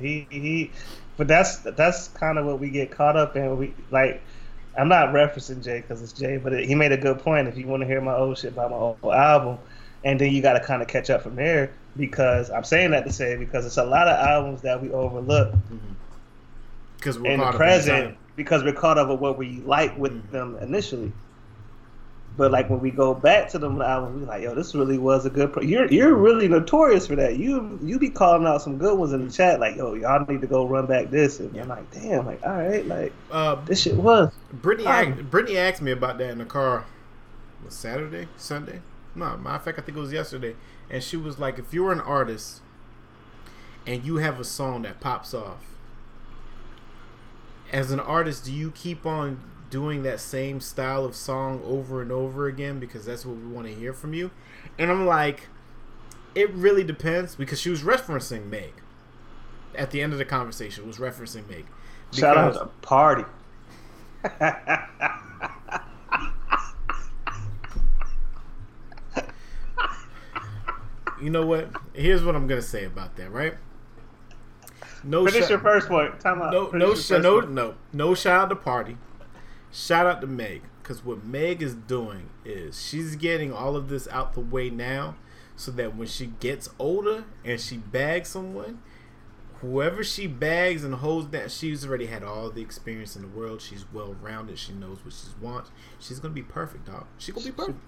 He 0.00 0.26
he, 0.30 0.72
but 1.16 1.28
that's 1.28 1.58
that's 1.58 2.08
kind 2.08 2.38
of 2.38 2.44
what 2.46 2.58
we 2.58 2.70
get 2.70 2.90
caught 2.90 3.16
up 3.16 3.36
in. 3.36 3.56
We 3.56 3.72
like, 3.92 4.20
I'm 4.76 4.88
not 4.88 5.10
referencing 5.10 5.62
Jay 5.62 5.80
because 5.80 6.02
it's 6.02 6.12
Jay, 6.12 6.36
but 6.36 6.52
it, 6.52 6.66
he 6.66 6.74
made 6.74 6.90
a 6.90 6.96
good 6.96 7.20
point. 7.20 7.46
If 7.46 7.56
you 7.56 7.66
want 7.68 7.82
to 7.82 7.86
hear 7.86 8.00
my 8.00 8.14
old 8.14 8.36
shit 8.38 8.54
by 8.56 8.68
my 8.68 8.74
old 8.74 8.98
album, 9.04 9.58
and 10.04 10.20
then 10.20 10.32
you 10.32 10.42
got 10.42 10.54
to 10.54 10.60
kind 10.60 10.82
of 10.82 10.88
catch 10.88 11.08
up 11.10 11.22
from 11.22 11.36
there 11.36 11.70
because 11.96 12.50
I'm 12.50 12.64
saying 12.64 12.90
that 12.90 13.04
to 13.06 13.12
say 13.12 13.36
because 13.36 13.64
it's 13.64 13.76
a 13.76 13.84
lot 13.84 14.08
of 14.08 14.18
albums 14.18 14.62
that 14.62 14.82
we 14.82 14.90
overlook 14.90 15.54
Because 16.96 17.18
we're 17.18 17.30
in 17.30 17.40
the 17.40 17.50
present 17.52 18.16
because 18.36 18.62
we're 18.64 18.72
caught 18.72 18.98
up 18.98 19.08
with 19.08 19.20
what 19.20 19.38
we 19.38 19.60
like 19.64 19.96
with 19.98 20.12
Mhm. 20.12 20.30
them 20.30 20.58
initially. 20.60 21.12
But 22.38 22.52
like 22.52 22.70
when 22.70 22.78
we 22.78 22.92
go 22.92 23.14
back 23.14 23.48
to 23.50 23.58
them 23.58 23.82
albums, 23.82 24.20
we 24.20 24.24
like, 24.24 24.42
yo, 24.44 24.54
this 24.54 24.72
really 24.72 24.96
was 24.96 25.26
a 25.26 25.30
good. 25.30 25.52
Pro- 25.52 25.64
you're 25.64 25.90
you're 25.92 26.14
really 26.14 26.46
notorious 26.46 27.08
for 27.08 27.16
that. 27.16 27.36
You 27.36 27.78
you 27.82 27.98
be 27.98 28.08
calling 28.10 28.46
out 28.46 28.62
some 28.62 28.78
good 28.78 28.96
ones 28.96 29.12
in 29.12 29.26
the 29.26 29.32
chat, 29.32 29.58
like, 29.58 29.74
yo, 29.76 29.94
y'all 29.94 30.24
need 30.24 30.40
to 30.42 30.46
go 30.46 30.64
run 30.64 30.86
back 30.86 31.10
this. 31.10 31.40
And 31.40 31.54
I'm 31.58 31.66
like, 31.68 31.90
damn, 31.90 32.24
like, 32.24 32.40
all 32.46 32.52
right, 32.56 32.86
like 32.86 33.12
Uh, 33.32 33.56
this 33.66 33.82
shit 33.82 33.96
was. 33.96 34.32
Brittany, 34.52 34.84
Fine. 34.84 35.12
asked, 35.14 35.30
Brittany 35.30 35.58
asked 35.58 35.82
me 35.82 35.90
about 35.90 36.18
that 36.18 36.30
in 36.30 36.38
the 36.38 36.44
car. 36.44 36.86
Was 37.64 37.74
Saturday, 37.74 38.28
Sunday? 38.36 38.82
No, 39.16 39.36
matter 39.36 39.56
of 39.56 39.64
fact, 39.64 39.78
I 39.80 39.82
think 39.82 39.98
it 39.98 40.00
was 40.00 40.12
yesterday. 40.12 40.54
And 40.88 41.02
she 41.02 41.16
was 41.16 41.40
like, 41.40 41.58
if 41.58 41.74
you're 41.74 41.90
an 41.90 42.00
artist 42.00 42.62
and 43.84 44.04
you 44.04 44.18
have 44.18 44.38
a 44.38 44.44
song 44.44 44.82
that 44.82 45.00
pops 45.00 45.34
off, 45.34 45.64
as 47.72 47.90
an 47.90 47.98
artist, 47.98 48.44
do 48.44 48.52
you 48.52 48.70
keep 48.70 49.04
on 49.04 49.40
doing 49.70 50.02
that 50.02 50.20
same 50.20 50.60
style 50.60 51.04
of 51.04 51.14
song 51.14 51.60
over 51.64 52.00
and 52.02 52.10
over 52.10 52.46
again 52.46 52.78
because 52.78 53.04
that's 53.04 53.24
what 53.26 53.36
we 53.36 53.46
want 53.46 53.66
to 53.66 53.74
hear 53.74 53.92
from 53.92 54.14
you? 54.14 54.30
And 54.78 54.90
I'm 54.90 55.06
like, 55.06 55.48
it 56.34 56.50
really 56.52 56.84
depends 56.84 57.34
because 57.34 57.60
she 57.60 57.70
was 57.70 57.82
referencing 57.82 58.48
Meg 58.48 58.72
at 59.74 59.90
the 59.90 60.00
end 60.00 60.12
of 60.12 60.18
the 60.18 60.24
conversation. 60.24 60.86
Was 60.86 60.98
referencing 60.98 61.48
Meg. 61.48 61.66
Shout 62.12 62.36
out 62.36 62.54
to 62.54 62.66
Party. 62.80 63.24
You 71.20 71.30
know 71.30 71.44
what? 71.46 71.68
Here's 71.94 72.22
what 72.24 72.36
I'm 72.36 72.46
gonna 72.46 72.62
say 72.62 72.84
about 72.84 73.16
that, 73.16 73.32
right? 73.32 73.54
No, 75.02 75.24
Finish 75.26 75.42
shout- 75.42 75.50
your 75.50 75.58
first 75.58 75.88
point. 75.88 76.20
Time 76.20 76.40
out. 76.42 76.52
no, 76.52 76.66
Finish 76.70 76.88
no, 76.88 76.94
sh- 76.94 77.08
first 77.08 77.22
no, 77.22 77.40
no, 77.40 77.74
no. 77.92 78.14
Shout 78.14 78.40
out 78.42 78.48
to 78.50 78.56
Party. 78.56 78.96
Shout 79.70 80.06
out 80.06 80.20
to 80.22 80.26
Meg, 80.26 80.62
because 80.82 81.04
what 81.04 81.24
Meg 81.24 81.62
is 81.62 81.74
doing 81.74 82.30
is 82.44 82.82
she's 82.82 83.16
getting 83.16 83.52
all 83.52 83.76
of 83.76 83.88
this 83.88 84.08
out 84.08 84.32
the 84.34 84.40
way 84.40 84.70
now, 84.70 85.16
so 85.56 85.70
that 85.72 85.94
when 85.96 86.06
she 86.08 86.26
gets 86.40 86.70
older 86.78 87.24
and 87.44 87.60
she 87.60 87.76
bags 87.76 88.28
someone, 88.30 88.80
whoever 89.60 90.02
she 90.04 90.26
bags 90.26 90.84
and 90.84 90.94
holds 90.94 91.28
that, 91.30 91.50
she's 91.50 91.84
already 91.84 92.06
had 92.06 92.22
all 92.22 92.48
the 92.50 92.62
experience 92.62 93.14
in 93.16 93.22
the 93.22 93.28
world. 93.28 93.60
She's 93.60 93.84
well 93.92 94.16
rounded. 94.22 94.58
She 94.58 94.72
knows 94.72 95.04
what 95.04 95.12
she 95.14 95.26
wants. 95.44 95.70
She's 95.98 96.18
gonna 96.20 96.32
be 96.34 96.42
perfect, 96.42 96.86
dog. 96.86 97.06
She's 97.18 97.34
gonna 97.34 97.46
be 97.46 97.52
perfect. 97.52 97.78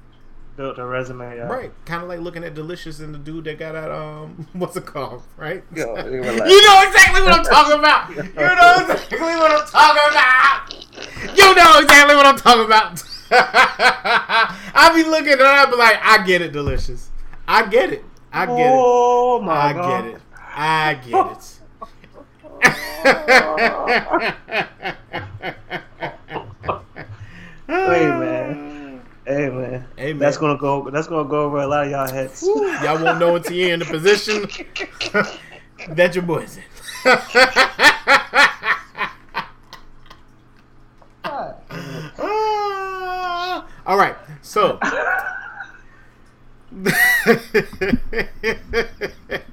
Built 0.56 0.78
a 0.78 0.84
resume. 0.84 1.36
Yeah. 1.36 1.42
Right, 1.44 1.72
kind 1.86 2.02
of 2.02 2.08
like 2.08 2.20
looking 2.20 2.42
at 2.44 2.54
Delicious 2.54 2.98
and 3.00 3.14
the 3.14 3.18
dude 3.18 3.44
that 3.44 3.58
got 3.58 3.76
out. 3.76 3.90
Um, 3.90 4.48
what's 4.52 4.76
it 4.76 4.84
called? 4.84 5.22
Right. 5.38 5.62
Yo, 5.74 5.94
you 6.04 6.10
you 6.16 6.20
were 6.20 6.32
like- 6.32 6.38
know 6.38 6.84
exactly 6.88 7.22
what 7.22 7.32
I'm 7.32 7.44
talking 7.44 7.78
about. 7.78 8.10
You 8.16 8.22
know 8.24 8.76
exactly 8.92 9.18
what 9.18 9.50
I'm 9.52 9.66
talking 9.66 10.10
about. 10.10 10.69
You 11.40 11.54
know 11.54 11.78
exactly 11.80 12.16
what 12.16 12.26
I'm 12.26 12.36
talking 12.36 12.66
about. 12.66 13.02
I 13.32 14.92
be 14.94 15.08
looking 15.08 15.32
and 15.32 15.42
I 15.42 15.64
be 15.66 15.76
like, 15.76 15.98
I 16.02 16.22
get 16.26 16.42
it, 16.42 16.52
Delicious. 16.52 17.08
I 17.48 17.66
get 17.66 17.92
it. 17.92 18.04
I 18.32 18.44
get 18.46 18.58
it. 18.58 18.78
Oh 18.78 19.40
my 19.40 19.72
god. 19.72 20.20
I 20.54 20.94
god. 20.94 21.02
get 21.02 21.14
it. 21.14 21.16
I 21.16 21.24
get 21.24 21.32
it. 21.32 21.56
Hey 27.70 28.06
man. 28.08 29.02
Hey 29.24 29.48
man. 29.48 29.86
Hey, 29.96 30.12
man. 30.12 30.18
That's 30.18 30.36
gonna 30.36 30.58
go. 30.58 30.90
That's 30.90 31.06
gonna 31.06 31.28
go 31.28 31.44
over 31.44 31.58
a 31.58 31.66
lot 31.68 31.84
of 31.86 31.92
y'all 31.92 32.10
heads. 32.10 32.42
Y'all 32.42 33.02
won't 33.02 33.20
know 33.20 33.36
until 33.36 33.52
you're 33.52 33.72
in 33.72 33.78
the 33.78 33.84
position 33.84 34.42
that 35.94 36.14
your 36.16 36.24
boy's 36.24 36.56
in. 36.56 36.64
Ah. 42.18 43.66
All 43.86 43.96
right, 43.96 44.16
so. 44.42 44.78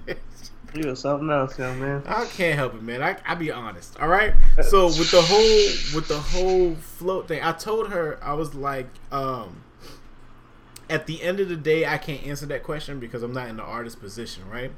You 0.78 0.90
was 0.90 1.00
something 1.00 1.30
else, 1.30 1.58
young 1.58 1.80
man. 1.80 2.04
I 2.06 2.26
can't 2.26 2.56
help 2.56 2.76
it, 2.76 2.84
man. 2.84 3.02
I 3.02 3.18
I 3.26 3.36
be 3.36 3.52
honest. 3.52 4.00
All 4.00 4.08
right. 4.08 4.34
So 4.62 4.86
with 4.86 5.10
the 5.10 5.22
whole 5.22 5.96
with 5.96 6.08
the 6.08 6.20
whole 6.20 6.76
float 6.76 7.28
thing, 7.28 7.42
I 7.42 7.54
told 7.54 7.90
her 7.90 8.20
I 8.22 8.34
was 8.34 8.54
like, 8.54 8.88
um, 9.12 9.64
at 10.90 11.08
the 11.08 11.24
end 11.24 11.40
of 11.40 11.50
the 11.50 11.56
day, 11.56 11.86
I 11.86 11.98
can't 11.98 12.26
answer 12.26 12.46
that 12.48 12.64
question 12.64 13.00
because 13.00 13.24
I'm 13.24 13.34
not 13.34 13.48
in 13.48 13.58
the 13.58 13.64
artist 13.64 14.00
position, 14.00 14.48
right? 14.50 14.72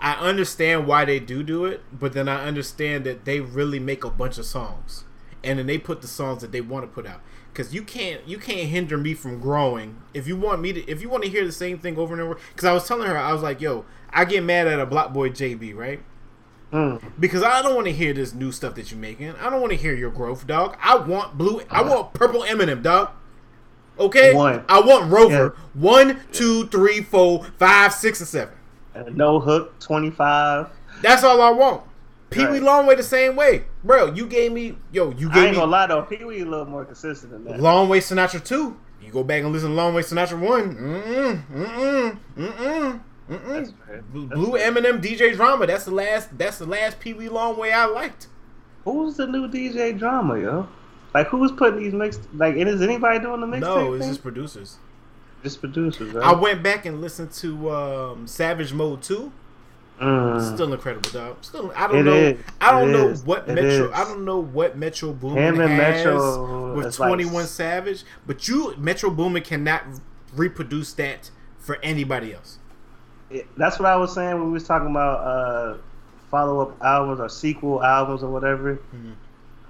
I 0.00 0.14
understand 0.14 0.86
why 0.86 1.04
they 1.04 1.18
do 1.18 1.42
do 1.42 1.64
it, 1.64 1.82
but 1.92 2.12
then 2.12 2.28
I 2.28 2.46
understand 2.46 3.04
that 3.04 3.24
they 3.24 3.40
really 3.40 3.78
make 3.78 4.04
a 4.04 4.10
bunch 4.10 4.38
of 4.38 4.44
songs, 4.44 5.04
and 5.44 5.58
then 5.58 5.66
they 5.66 5.78
put 5.78 6.00
the 6.02 6.08
songs 6.08 6.42
that 6.42 6.52
they 6.52 6.60
want 6.60 6.84
to 6.84 6.88
put 6.88 7.06
out. 7.06 7.20
Because 7.52 7.72
you 7.72 7.82
can't 7.82 8.26
you 8.26 8.38
can't 8.38 8.68
hinder 8.68 8.96
me 8.96 9.14
from 9.14 9.40
growing. 9.40 10.02
If 10.12 10.26
you 10.26 10.36
want 10.36 10.60
me 10.60 10.72
to, 10.72 10.90
if 10.90 11.00
you 11.00 11.08
want 11.08 11.22
to 11.24 11.30
hear 11.30 11.44
the 11.44 11.52
same 11.52 11.78
thing 11.78 11.96
over 11.96 12.12
and 12.12 12.22
over, 12.22 12.38
because 12.48 12.64
I 12.64 12.72
was 12.72 12.86
telling 12.86 13.06
her, 13.06 13.16
I 13.16 13.32
was 13.32 13.42
like, 13.42 13.60
yo, 13.60 13.84
I 14.10 14.24
get 14.24 14.42
mad 14.42 14.66
at 14.66 14.80
a 14.80 14.86
Blocboy 14.86 15.30
JB, 15.30 15.74
right? 15.76 16.02
Mm. 16.72 17.00
Because 17.20 17.44
I 17.44 17.62
don't 17.62 17.76
want 17.76 17.86
to 17.86 17.92
hear 17.92 18.12
this 18.12 18.34
new 18.34 18.50
stuff 18.50 18.74
that 18.74 18.90
you're 18.90 18.98
making. 18.98 19.30
I 19.36 19.48
don't 19.48 19.60
want 19.60 19.70
to 19.72 19.78
hear 19.78 19.94
your 19.94 20.10
growth, 20.10 20.46
dog. 20.46 20.76
I 20.82 20.96
want 20.96 21.38
blue. 21.38 21.62
I 21.70 21.82
want 21.82 22.12
purple 22.14 22.42
Eminem, 22.42 22.82
dog. 22.82 23.10
Okay. 23.98 24.34
One. 24.34 24.64
I 24.68 24.80
want 24.80 25.10
Rover. 25.10 25.54
Yeah. 25.56 25.80
One, 25.80 26.20
two, 26.32 26.66
three, 26.66 27.00
four, 27.00 27.44
five, 27.58 27.92
six, 27.92 28.18
and 28.18 28.28
seven. 28.28 28.54
No 29.12 29.38
hook, 29.38 29.78
twenty 29.78 30.10
five. 30.10 30.68
That's 31.02 31.22
all 31.22 31.40
I 31.40 31.50
want. 31.50 31.84
Pee 32.34 32.46
Wee. 32.46 32.60
Longway 32.60 32.96
the 32.96 33.02
same 33.02 33.36
way, 33.36 33.64
bro. 33.82 34.12
You 34.12 34.26
gave 34.26 34.52
me, 34.52 34.76
yo, 34.92 35.10
you 35.12 35.30
I 35.30 35.34
gave 35.34 35.42
ain't 35.44 35.52
me 35.52 35.58
gonna 35.58 35.70
lie 35.70 35.86
though, 35.86 36.02
Pee 36.02 36.24
Wee 36.24 36.40
a 36.40 36.44
little 36.44 36.66
more 36.66 36.84
consistent 36.84 37.32
than 37.32 37.44
that. 37.44 37.60
Long 37.60 37.88
Way 37.88 38.00
Sinatra 38.00 38.44
two. 38.44 38.76
You 39.02 39.12
go 39.12 39.22
back 39.22 39.42
and 39.42 39.52
listen 39.52 39.70
to 39.70 39.76
Longway 39.76 40.00
Sinatra 40.02 40.40
one. 40.40 40.74
Mm 40.76 41.44
mm 41.46 41.46
mm 41.52 42.18
mm 42.36 43.00
mm 43.28 43.48
That's 43.48 43.72
fair. 43.86 44.02
Blue 44.02 44.56
M&M, 44.56 45.00
DJ 45.00 45.34
Drama. 45.34 45.66
That's 45.66 45.84
the 45.84 45.90
last. 45.90 46.36
That's 46.36 46.58
the 46.58 46.66
last 46.66 47.00
Pee 47.00 47.14
Wee 47.14 47.28
Longway 47.28 47.72
I 47.72 47.86
liked. 47.86 48.28
Who's 48.84 49.16
the 49.16 49.26
new 49.26 49.48
DJ 49.48 49.98
drama, 49.98 50.38
yo? 50.38 50.68
Like 51.14 51.28
who's 51.28 51.52
putting 51.52 51.80
these 51.80 51.94
mix? 51.94 52.18
Like, 52.34 52.56
and 52.56 52.68
is 52.68 52.82
anybody 52.82 53.18
doing 53.20 53.40
the 53.40 53.46
mixtape? 53.46 53.60
No, 53.60 53.94
it's 53.94 54.06
just 54.06 54.22
producers. 54.22 54.78
just 55.42 55.60
producers. 55.60 56.12
Right? 56.12 56.24
I 56.26 56.32
went 56.34 56.62
back 56.62 56.84
and 56.86 57.00
listened 57.00 57.30
to 57.32 57.70
um, 57.70 58.26
Savage 58.26 58.72
Mode 58.72 59.00
Two. 59.02 59.32
Mm. 60.00 60.54
Still 60.54 60.72
incredible, 60.72 61.08
dog. 61.10 61.36
Still, 61.42 61.72
I 61.76 61.86
don't 61.86 61.98
It 61.98 62.02
know. 62.02 62.12
is. 62.14 62.38
I 62.60 62.70
don't 62.72 62.88
It 62.88 62.92
know 62.92 63.08
is. 63.08 63.22
what 63.22 63.48
It 63.48 63.54
Metro. 63.54 63.86
is. 63.86 63.92
I 63.92 64.04
don't 64.04 64.24
know 64.24 64.38
what 64.40 64.76
Metro 64.76 65.12
Boomin 65.12 65.38
Him 65.54 65.60
and 65.60 65.70
has 65.72 66.04
Metro 66.04 66.74
with 66.74 66.98
like- 66.98 67.08
Twenty 67.08 67.24
One 67.26 67.46
Savage, 67.46 68.04
but 68.26 68.48
you 68.48 68.74
Metro 68.76 69.08
Boomin 69.10 69.42
cannot 69.42 69.82
reproduce 70.34 70.92
that 70.94 71.30
for 71.58 71.78
anybody 71.82 72.34
else. 72.34 72.58
It- 73.30 73.46
that's 73.56 73.78
what 73.78 73.86
I 73.86 73.96
was 73.96 74.12
saying 74.12 74.34
when 74.34 74.46
we 74.48 74.52
was 74.54 74.64
talking 74.66 74.90
about 74.90 75.20
uh, 75.20 75.76
follow 76.30 76.60
up 76.60 76.76
albums 76.82 77.20
or 77.20 77.28
sequel 77.28 77.82
albums 77.82 78.22
or 78.24 78.30
whatever. 78.30 78.80
Mhm. 78.94 79.12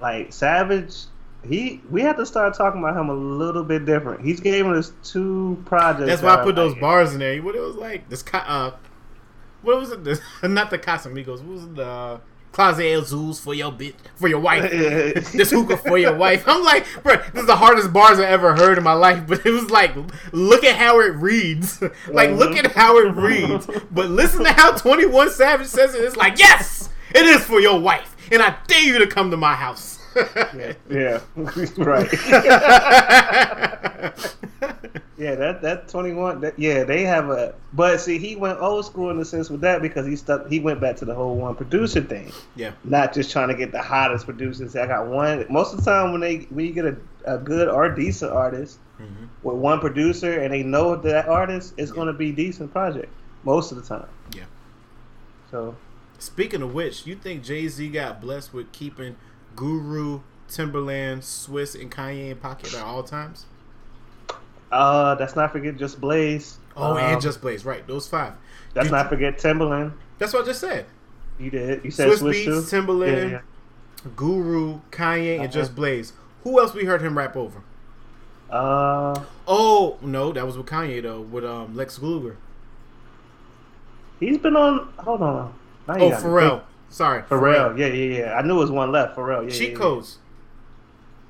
Like 0.01 0.33
Savage, 0.33 1.05
he 1.47 1.83
we 1.91 2.01
had 2.01 2.17
to 2.17 2.25
start 2.25 2.55
talking 2.55 2.81
about 2.83 2.97
him 2.97 3.11
a 3.11 3.15
little 3.15 3.63
bit 3.63 3.85
different. 3.85 4.23
He's 4.23 4.41
gave 4.41 4.67
us 4.67 4.93
two 5.05 5.63
projects. 5.67 6.07
That's 6.07 6.23
why 6.23 6.37
I 6.41 6.45
put 6.45 6.57
those 6.57 6.73
like- 6.73 6.81
bars 6.81 7.13
in 7.13 7.19
there. 7.21 7.43
What 7.43 7.55
it 7.55 7.61
was 7.61 7.77
like? 7.77 8.09
This 8.09 8.25
uh, 8.33 8.71
what 9.65 9.79
was 9.79 9.91
it? 9.91 10.05
This, 10.05 10.21
not 10.43 10.71
the 10.71 10.79
Casamigos. 10.79 11.41
What 11.43 11.49
was 11.49 11.65
it? 11.65 11.75
The 11.75 12.21
Closet 12.53 12.85
El 12.85 13.03
Zoos 13.03 13.41
for 13.41 13.53
your 13.53 13.73
bitch, 13.73 13.95
for 14.15 14.29
your 14.29 14.39
wife. 14.39 14.71
this 15.33 15.51
hookah 15.51 15.79
for 15.79 15.99
your 15.99 16.15
wife. 16.15 16.45
I'm 16.47 16.63
like, 16.63 16.87
bro, 17.03 17.17
this 17.17 17.43
is 17.43 17.47
the 17.47 17.57
hardest 17.57 17.93
bars 17.93 18.21
I 18.21 18.27
ever 18.27 18.55
heard 18.55 18.79
in 18.79 18.85
my 18.85 18.93
life. 18.93 19.27
But 19.27 19.45
it 19.45 19.51
was 19.51 19.71
like, 19.71 19.93
look 20.33 20.63
at 20.63 20.77
how 20.77 21.01
it 21.01 21.15
reads. 21.17 21.83
like, 22.09 22.31
look 22.31 22.53
uh-huh. 22.53 22.63
at 22.67 22.73
how 22.73 22.99
it 22.99 23.11
reads. 23.17 23.69
But 23.91 24.11
listen 24.11 24.45
to 24.45 24.53
how 24.53 24.73
21 24.77 25.31
Savage 25.31 25.67
says 25.67 25.97
it. 25.97 26.05
It's 26.05 26.17
like, 26.17 26.39
yes, 26.39 26.91
it 27.13 27.27
is 27.27 27.45
for 27.45 27.61
your 27.61 27.81
wife, 27.81 28.17
and 28.31 28.41
I 28.41 28.57
dare 28.69 28.83
you 28.83 28.99
to 29.01 29.07
come 29.09 29.33
to 29.33 29.37
my 29.37 29.55
house. 29.55 29.99
Yeah, 30.89 31.21
right. 31.77 32.09
Yeah, 35.17 35.37
that 35.37 35.63
that 35.63 35.89
twenty 35.89 36.13
one. 36.13 36.41
That, 36.41 36.59
yeah, 36.59 36.83
they 36.85 37.03
have 37.05 37.31
a. 37.31 37.55
But 37.73 38.01
see, 38.01 38.19
he 38.19 38.35
went 38.35 38.59
old 38.61 38.85
school 38.85 39.11
in 39.11 39.19
the 39.19 39.25
sense 39.25 39.49
with 39.49 39.61
that 39.61 39.81
because 39.81 40.07
he 40.07 40.17
stuck. 40.17 40.49
He 40.49 40.59
went 40.59 40.81
back 40.81 40.97
to 40.97 41.05
the 41.05 41.15
whole 41.15 41.37
one 41.37 41.55
producer 41.55 42.01
thing, 42.01 42.33
yeah, 42.57 42.73
not 42.83 43.13
just 43.15 43.31
trying 43.31 43.47
to 43.49 43.55
get 43.55 43.71
the 43.71 43.81
hottest 43.81 44.25
producers. 44.25 44.75
I 44.75 44.87
got 44.89 45.07
one. 45.07 45.47
Most 45.49 45.73
of 45.73 45.85
the 45.85 45.89
time, 45.91 46.11
when 46.11 46.21
they 46.21 46.39
when 46.51 46.67
you 46.67 46.73
get 46.73 46.85
a, 46.87 46.97
a 47.27 47.39
good 47.39 47.69
or 47.69 47.89
decent 47.91 48.33
artist 48.33 48.79
Mhm. 49.01 49.29
with 49.43 49.57
one 49.57 49.81
producer 49.81 50.41
and 50.41 50.53
they 50.53 50.63
know 50.63 50.95
that 50.97 51.29
artist, 51.29 51.75
it's 51.77 51.91
going 51.93 52.07
to 52.07 52.13
be 52.13 52.31
decent 52.33 52.73
project 52.73 53.13
most 53.45 53.73
of 53.73 53.77
the 53.77 53.83
time. 53.83 54.09
yeah. 54.37 54.45
So 55.51 55.77
Speaking 56.19 56.63
of 56.63 56.73
which, 56.75 57.07
you 57.07 57.17
think 57.17 57.43
Jay 57.43 57.67
Z 57.69 57.89
got 57.91 58.21
blessed 58.21 58.55
with 58.55 58.71
keeping 58.73 59.17
Guru, 59.57 60.21
Timbaland, 60.49 61.19
Swizz, 61.19 61.79
and 61.81 61.91
Kanye 61.91 62.31
in 62.31 62.37
pocket 62.37 62.73
at 62.75 62.83
all 62.83 63.03
times? 63.03 63.47
Uh, 64.75 65.17
let's 65.19 65.37
not 65.37 65.53
forget 65.53 65.77
just 65.77 66.01
Blaze. 66.01 66.59
Oh, 66.77 66.93
Um, 66.93 66.99
and 66.99 67.21
Just 67.21 67.41
Blaze, 67.41 67.65
right? 67.65 67.87
Those 67.87 68.09
five. 68.09 68.33
let's 68.75 68.91
not 68.91 69.09
forget 69.09 69.39
Timbaland. 69.39 69.93
That's 70.19 70.33
what 70.33 70.43
I 70.43 70.47
just 70.47 70.61
said. 70.61 70.87
You 71.39 71.51
did. 71.51 71.85
You 71.85 71.91
said 71.91 72.09
Swizz 72.09 72.19
Swizz, 72.19 72.45
Beatz, 72.47 72.71
too. 72.71 72.77
Timbaland, 72.77 73.31
Yeah, 73.31 73.41
Guru, 74.17 74.81
Kanye, 74.91 75.35
and 75.37 75.45
Uh-huh. 75.45 75.53
Just 75.53 75.75
Blaze. 75.77 76.13
Who 76.43 76.59
else 76.61 76.75
we 76.75 76.85
heard 76.85 77.01
him 77.03 77.17
rap 77.17 77.37
over? 77.37 77.63
Uh, 78.51 79.23
Oh 79.49 79.97
no, 80.03 80.33
that 80.33 80.45
was 80.47 80.57
with 80.57 80.67
Kanye 80.67 81.03
though, 81.03 81.21
with 81.21 81.45
um 81.45 81.75
Lex 81.77 82.01
Luger. 82.01 82.37
he's 84.21 84.39
been 84.39 84.57
on. 84.57 84.89
Hold 84.99 85.23
on. 85.23 85.55
Now 85.89 85.95
Oh, 85.97 86.11
Pharrell. 86.11 86.63
Sorry, 86.89 87.23
Pharrell, 87.23 87.77
yeah, 87.79 87.87
yeah, 87.87 88.19
yeah. 88.19 88.35
I 88.35 88.43
knew 88.43 88.57
it 88.57 88.61
was 88.61 88.71
one 88.71 88.93
left. 88.93 89.17
Pharrell, 89.17 89.45
yeah, 89.45 89.51
Cheat 89.51 89.63
yeah, 89.63 89.69
yeah. 89.75 89.79
codes. 89.79 90.19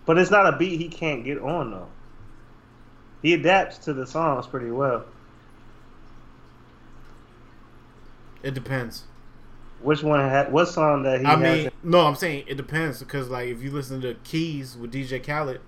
But 0.07 0.19
it's 0.19 0.31
not 0.31 0.47
a 0.53 0.57
beat 0.57 0.79
he 0.81 0.89
can't 0.89 1.25
get 1.25 1.39
on 1.39 1.71
though. 1.71 1.89
He 3.25 3.33
adapts 3.33 3.79
to 3.79 3.95
the 3.95 4.07
songs 4.07 4.47
pretty 4.47 4.71
well. 4.71 5.03
It 8.43 8.53
depends. 8.53 9.05
Which 9.81 10.03
one 10.03 10.21
had 10.21 10.53
what 10.53 10.67
song 10.67 11.05
that 11.05 11.21
he 11.21 11.27
I 11.27 11.35
mean, 11.37 11.71
no, 11.83 12.01
I'm 12.01 12.17
saying 12.17 12.45
it 12.47 12.57
depends 12.57 12.99
because 12.99 13.31
like 13.31 13.49
if 13.49 13.63
you 13.63 13.71
listen 13.71 14.03
to 14.03 14.13
Keys 14.25 14.77
with 14.77 14.93
DJ 14.93 15.25
Khaled, 15.25 15.63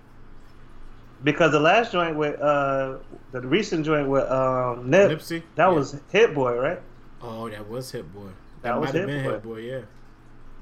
because 1.23 1.51
the 1.51 1.59
last 1.59 1.91
joint 1.91 2.15
with 2.15 2.39
uh 2.39 2.97
the 3.31 3.41
recent 3.41 3.83
joint 3.87 4.07
with 4.07 4.29
um 4.29 4.91
Nip, 4.91 5.09
Nipsey, 5.13 5.41
that 5.55 5.65
yeah. 5.65 5.73
was 5.73 5.99
Hit 6.11 6.35
Boy, 6.35 6.55
right? 6.59 6.79
oh 7.23 7.49
that 7.49 7.67
was 7.67 7.89
Hit 7.89 8.13
Boy. 8.13 8.27
That 8.61 8.69
That, 8.69 8.79
was 8.79 8.93
might 8.93 8.99
have 8.99 9.09
Hit 9.09 9.15
been 9.15 9.23
Boy. 9.25 9.31
Hit 9.31 9.43
Boy, 9.43 9.57
yeah, 9.61 9.81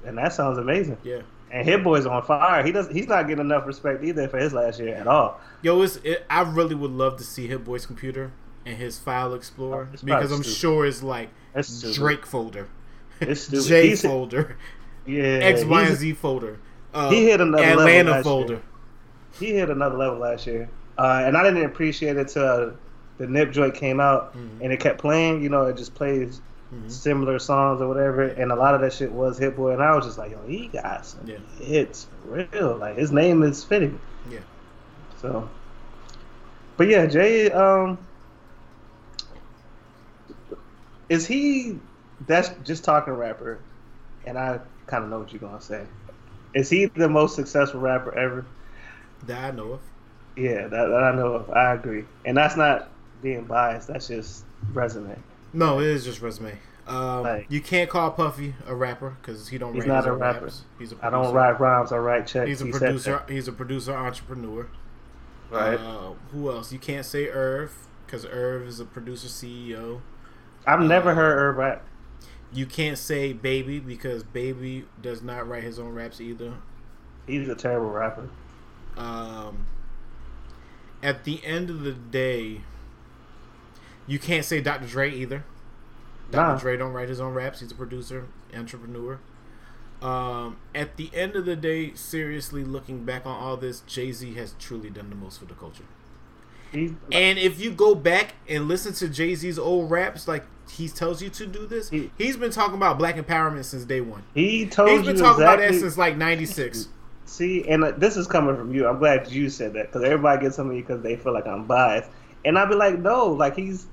And 0.06 0.16
that 0.16 0.32
sounds 0.32 0.56
amazing. 0.56 0.96
yeah. 1.04 1.20
And 1.50 1.66
Hit 1.66 1.84
Boy's 1.84 2.06
on 2.06 2.22
fire. 2.22 2.64
He 2.64 2.72
does 2.72 2.88
he's 2.88 3.06
not 3.06 3.28
getting 3.28 3.44
enough 3.44 3.66
respect 3.66 4.02
either 4.02 4.26
for 4.28 4.38
his 4.38 4.52
last 4.52 4.80
year 4.80 4.94
at 4.96 5.06
all. 5.06 5.40
Yo, 5.62 5.80
it's 5.82 5.96
it, 5.98 6.24
I 6.28 6.42
really 6.42 6.74
would 6.74 6.90
love 6.90 7.16
to 7.18 7.24
see 7.24 7.46
Hit 7.46 7.64
Boy's 7.64 7.86
computer 7.86 8.32
and 8.64 8.76
his 8.76 8.98
file 8.98 9.32
explorer 9.32 9.88
Oh, 9.92 9.96
because 10.04 10.32
I'm 10.32 10.42
stupid. 10.42 10.56
sure 10.58 10.86
it's 10.86 11.02
like. 11.02 11.30
Drake 11.94 12.26
folder, 12.26 12.68
It's. 13.20 13.46
J 13.68 13.88
He's- 13.88 14.02
folder, 14.02 14.56
Yeah, 15.06 15.22
X, 15.22 15.64
Y, 15.64 15.82
and 15.84 15.96
Z 15.96 16.12
folder. 16.14 16.58
Uh, 16.92 17.10
He 17.10 17.24
hit 17.26 17.40
another 17.40 17.62
level 17.62 17.80
Atlanta 17.80 18.10
last 18.10 18.24
folder. 18.24 18.52
year. 18.54 18.62
he 19.38 19.52
hit 19.54 19.70
another 19.70 19.96
level 19.96 20.18
last 20.18 20.46
year, 20.46 20.68
uh, 20.98 21.22
and 21.24 21.36
I 21.36 21.42
didn't 21.44 21.64
appreciate 21.64 22.16
it 22.16 22.28
till 22.28 22.74
the 23.18 23.26
Nip 23.26 23.52
joint 23.52 23.74
came 23.74 24.00
out 24.00 24.36
Mhm. 24.36 24.62
and 24.62 24.72
it 24.72 24.80
kept 24.80 24.98
playing. 24.98 25.42
You 25.42 25.48
know, 25.48 25.64
it 25.66 25.76
just 25.78 25.94
plays 25.94 26.42
Mhm. 26.72 26.90
similar 26.90 27.38
songs 27.38 27.80
or 27.80 27.88
whatever, 27.88 28.22
and 28.22 28.50
a 28.50 28.56
lot 28.56 28.74
of 28.74 28.80
that 28.80 28.92
shit 28.92 29.12
was 29.12 29.38
Hit 29.38 29.56
Boy, 29.56 29.72
and 29.72 29.82
I 29.82 29.94
was 29.94 30.04
just 30.04 30.18
like, 30.18 30.32
yo, 30.32 30.38
he 30.46 30.68
got 30.68 31.06
some 31.06 31.26
Yeah. 31.26 31.38
hits 31.58 32.08
real. 32.26 32.76
Like 32.76 32.96
his 32.96 33.12
name 33.12 33.42
is 33.42 33.62
fitting. 33.62 33.98
Yeah. 34.28 34.40
So, 35.18 35.48
but 36.76 36.88
yeah, 36.88 37.06
Jay, 37.06 37.50
um, 37.50 37.98
is 41.08 41.26
he? 41.26 41.78
That's 42.26 42.50
just 42.64 42.84
talking 42.84 43.12
rapper, 43.12 43.58
and 44.24 44.38
I 44.38 44.58
kind 44.86 45.04
of 45.04 45.10
know 45.10 45.20
what 45.20 45.32
you're 45.32 45.40
gonna 45.40 45.60
say. 45.60 45.84
Is 46.54 46.70
he 46.70 46.86
the 46.86 47.08
most 47.08 47.36
successful 47.36 47.80
rapper 47.80 48.16
ever? 48.18 48.44
That 49.26 49.44
I 49.44 49.56
know 49.56 49.72
of. 49.74 49.80
Yeah, 50.36 50.62
that, 50.68 50.86
that 50.88 51.02
I 51.04 51.14
know 51.14 51.34
of. 51.34 51.50
I 51.50 51.74
agree, 51.74 52.04
and 52.24 52.36
that's 52.36 52.56
not 52.56 52.88
being 53.22 53.44
biased. 53.44 53.88
That's 53.88 54.08
just 54.08 54.44
resume. 54.72 55.16
No, 55.52 55.80
it 55.80 55.86
is 55.86 56.04
just 56.04 56.20
resume. 56.20 56.58
Um, 56.86 57.22
Like- 57.24 57.46
you 57.48 57.60
can't 57.60 57.90
call 57.90 58.10
Puffy 58.12 58.54
a 58.66 58.74
rapper 58.74 59.16
because 59.20 59.48
he 59.48 59.58
don't. 59.58 59.74
He's 59.74 59.82
write 59.82 59.88
not 59.88 59.96
his 59.98 60.06
a 60.06 60.10
own 60.10 60.18
rapper. 60.20 60.44
raps. 60.44 60.64
He's 60.78 60.92
a 60.92 60.96
I 60.96 60.98
producer. 60.98 61.22
don't 61.24 61.34
write 61.34 61.60
rhymes. 61.60 61.92
I 61.92 61.96
write 61.98 62.26
checks. 62.26 62.48
He's 62.48 62.62
a 62.62 62.66
He 62.66 62.70
producer. 62.72 63.22
He's 63.28 63.48
a 63.48 63.52
producer 63.52 63.94
entrepreneur. 63.94 64.68
Right. 65.50 65.78
Uh, 65.78 66.12
who 66.32 66.50
else? 66.50 66.72
You 66.72 66.78
can't 66.78 67.04
say 67.06 67.28
Irv 67.28 67.72
because 68.06 68.24
Irv 68.26 68.66
is 68.68 68.78
a 68.80 68.84
producer 68.84 69.28
CEO. 69.28 70.00
I've 70.66 70.80
never 70.80 71.10
uh, 71.10 71.14
heard 71.14 71.38
Irv 71.38 71.56
rap. 71.56 71.84
You 72.52 72.66
can't 72.66 72.98
say 72.98 73.32
Baby 73.32 73.80
because 73.80 74.22
Baby 74.22 74.86
does 75.02 75.22
not 75.22 75.48
write 75.48 75.62
his 75.64 75.78
own 75.78 75.92
raps 75.94 76.20
either. 76.20 76.54
He's 77.26 77.48
a 77.48 77.54
terrible 77.56 77.90
rapper. 77.90 78.28
Um, 78.96 79.66
at 81.02 81.24
the 81.24 81.44
end 81.44 81.68
of 81.70 81.80
the 81.80 81.92
day, 81.92 82.62
you 84.06 84.18
can't 84.18 84.44
say 84.44 84.60
Dr. 84.60 84.86
Dre 84.86 85.10
either. 85.12 85.44
Dr. 86.30 86.52
Nah. 86.52 86.58
Dre 86.58 86.76
don't 86.76 86.92
write 86.92 87.08
his 87.08 87.20
own 87.20 87.34
raps. 87.34 87.60
He's 87.60 87.70
a 87.70 87.74
producer, 87.74 88.26
entrepreneur. 88.54 89.18
Um, 90.02 90.58
at 90.74 90.96
the 90.96 91.10
end 91.14 91.36
of 91.36 91.46
the 91.46 91.56
day, 91.56 91.94
seriously 91.94 92.64
looking 92.64 93.04
back 93.04 93.24
on 93.24 93.32
all 93.36 93.56
this, 93.56 93.80
Jay 93.86 94.12
Z 94.12 94.34
has 94.34 94.54
truly 94.58 94.90
done 94.90 95.08
the 95.08 95.16
most 95.16 95.38
for 95.38 95.46
the 95.46 95.54
culture. 95.54 95.84
He's 96.72 96.92
And 97.12 97.38
if 97.38 97.60
you 97.60 97.70
go 97.70 97.94
back 97.94 98.34
and 98.48 98.68
listen 98.68 98.92
to 98.94 99.08
Jay 99.08 99.34
Z's 99.34 99.58
old 99.58 99.90
raps, 99.90 100.28
like 100.28 100.44
he 100.68 100.88
tells 100.88 101.22
you 101.22 101.30
to 101.30 101.46
do 101.46 101.64
this, 101.66 101.88
He- 101.90 102.10
he's 102.18 102.36
been 102.36 102.50
talking 102.50 102.74
about 102.74 102.98
black 102.98 103.16
empowerment 103.16 103.64
since 103.64 103.84
day 103.84 104.00
one. 104.00 104.22
he 104.34 104.66
told 104.66 104.90
He's 104.90 104.98
you 105.00 105.06
been 105.06 105.16
talking 105.16 105.42
about 105.42 105.60
exactly. 105.60 105.78
that 105.78 105.80
since 105.84 105.96
like 105.98 106.16
'96. 106.16 106.88
See, 107.24 107.66
and 107.68 107.82
uh, 107.84 107.92
this 107.92 108.16
is 108.16 108.26
coming 108.26 108.56
from 108.56 108.74
you. 108.74 108.86
I'm 108.86 108.98
glad 108.98 109.30
you 109.30 109.48
said 109.48 109.72
that 109.74 109.86
because 109.86 110.02
everybody 110.04 110.42
gets 110.42 110.58
on 110.58 110.68
me 110.68 110.80
because 110.80 111.02
they 111.02 111.16
feel 111.16 111.32
like 111.32 111.46
I'm 111.46 111.64
biased, 111.64 112.10
and 112.44 112.58
I'd 112.58 112.68
be 112.68 112.74
like, 112.74 112.98
no, 112.98 113.28
like 113.28 113.56
he's 113.56 113.86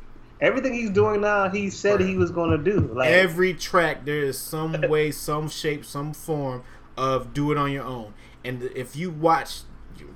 everything 0.44 0.74
he's 0.74 0.91
doing 0.91 1.22
now. 1.22 1.50
He 1.50 1.70
said 1.72 2.02
he 2.02 2.16
was 2.16 2.30
going 2.30 2.52
to 2.52 2.72
do. 2.72 2.91
Like 2.94 3.10
Every 3.10 3.54
track, 3.54 4.06
there 4.06 4.22
is 4.22 4.38
some 4.38 4.80
way, 4.89 5.10
some 5.10 5.50
shape, 5.50 5.86
some 5.86 6.14
form 6.14 6.64
of 6.96 7.34
do 7.34 7.52
it 7.52 7.58
on 7.58 7.72
your 7.72 7.84
own. 7.86 8.14
And 8.44 8.64
if 8.76 8.96
you 8.96 9.10
watch, 9.10 9.62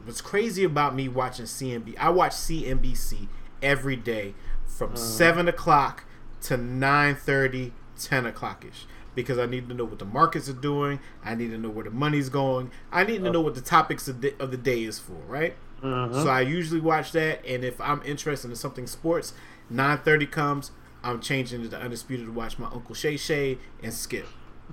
what's 0.03 0.21
crazy 0.21 0.63
about 0.63 0.93
me 0.93 1.07
watching 1.07 1.45
CNB, 1.45 1.95
I 1.97 2.09
watch 2.09 2.33
CNBC 2.33 3.27
every 3.63 3.95
day 3.95 4.35
from 4.65 4.95
seven 4.95 5.47
o'clock 5.47 6.03
to 6.41 6.57
9.30, 6.57 7.71
10 7.99 8.25
o'clock 8.25 8.65
ish. 8.69 8.85
Because 9.15 9.39
I 9.39 9.47
need 9.47 9.67
to 9.69 9.73
know 9.73 9.85
what 9.85 9.97
the 9.97 10.05
markets 10.05 10.47
are 10.47 10.53
doing. 10.53 10.99
I 11.25 11.33
need 11.33 11.49
to 11.49 11.57
know 11.57 11.69
where 11.69 11.85
the 11.85 11.89
money's 11.89 12.29
going. 12.29 12.69
I 12.91 13.03
need 13.03 13.23
to 13.23 13.31
know 13.31 13.41
what 13.41 13.55
the 13.55 13.61
topics 13.61 14.07
of 14.07 14.21
the, 14.21 14.35
of 14.39 14.51
the 14.51 14.57
day 14.57 14.83
is 14.83 14.99
for, 14.99 15.13
right? 15.27 15.55
Mhm. 15.81 16.13
So 16.13 16.27
I 16.29 16.41
usually 16.41 16.79
watch 16.81 17.11
that, 17.13 17.43
and 17.45 17.63
if 17.63 17.79
I'm 17.81 18.01
interested 18.03 18.49
in 18.51 18.55
something 18.55 18.85
sports, 18.85 19.33
9:30 19.71 20.31
comes. 20.31 20.71
I'm 21.03 21.21
changing 21.21 21.63
it 21.63 21.71
to 21.71 21.79
Undisputed 21.79 22.25
to 22.25 22.31
watch 22.31 22.59
my 22.59 22.67
Uncle 22.67 22.95
Shay 22.95 23.17
Shay 23.17 23.57
and 23.81 23.93
Skip. 23.93 24.27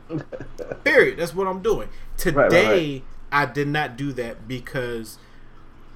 Period. 0.84 1.18
That's 1.18 1.34
what 1.34 1.46
I'm 1.46 1.62
doing. 1.62 1.88
Today, 2.16 2.36
right, 2.36 2.52
right. 2.52 3.02
I 3.30 3.46
did 3.46 3.68
not 3.68 3.96
do 3.96 4.12
that 4.14 4.48
because 4.48 5.18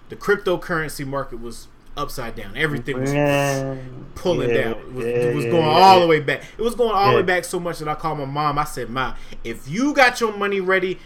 the 0.08 0.16
cryptocurrency 0.16 1.06
market 1.06 1.40
was 1.40 1.68
upside 1.96 2.36
down. 2.36 2.56
Everything 2.56 3.00
was 3.00 3.10
pulling 4.14 4.50
yeah, 4.50 4.62
down. 4.62 4.72
It 4.74 4.92
was, 4.92 5.04
yeah, 5.04 5.12
it 5.12 5.34
was 5.34 5.44
going 5.46 5.64
all 5.64 6.00
the 6.00 6.06
way 6.06 6.20
back. 6.20 6.44
It 6.56 6.62
was 6.62 6.74
going 6.74 6.92
all 6.92 7.10
the 7.10 7.16
way 7.16 7.22
back 7.22 7.44
so 7.44 7.58
much 7.58 7.80
that 7.80 7.88
I 7.88 7.94
called 7.94 8.18
my 8.18 8.24
mom. 8.24 8.58
I 8.58 8.64
said, 8.64 8.88
"Ma, 8.88 9.14
if 9.44 9.68
you 9.68 9.92
got 9.94 10.20
your 10.20 10.36
money 10.36 10.60
ready, 10.60 10.98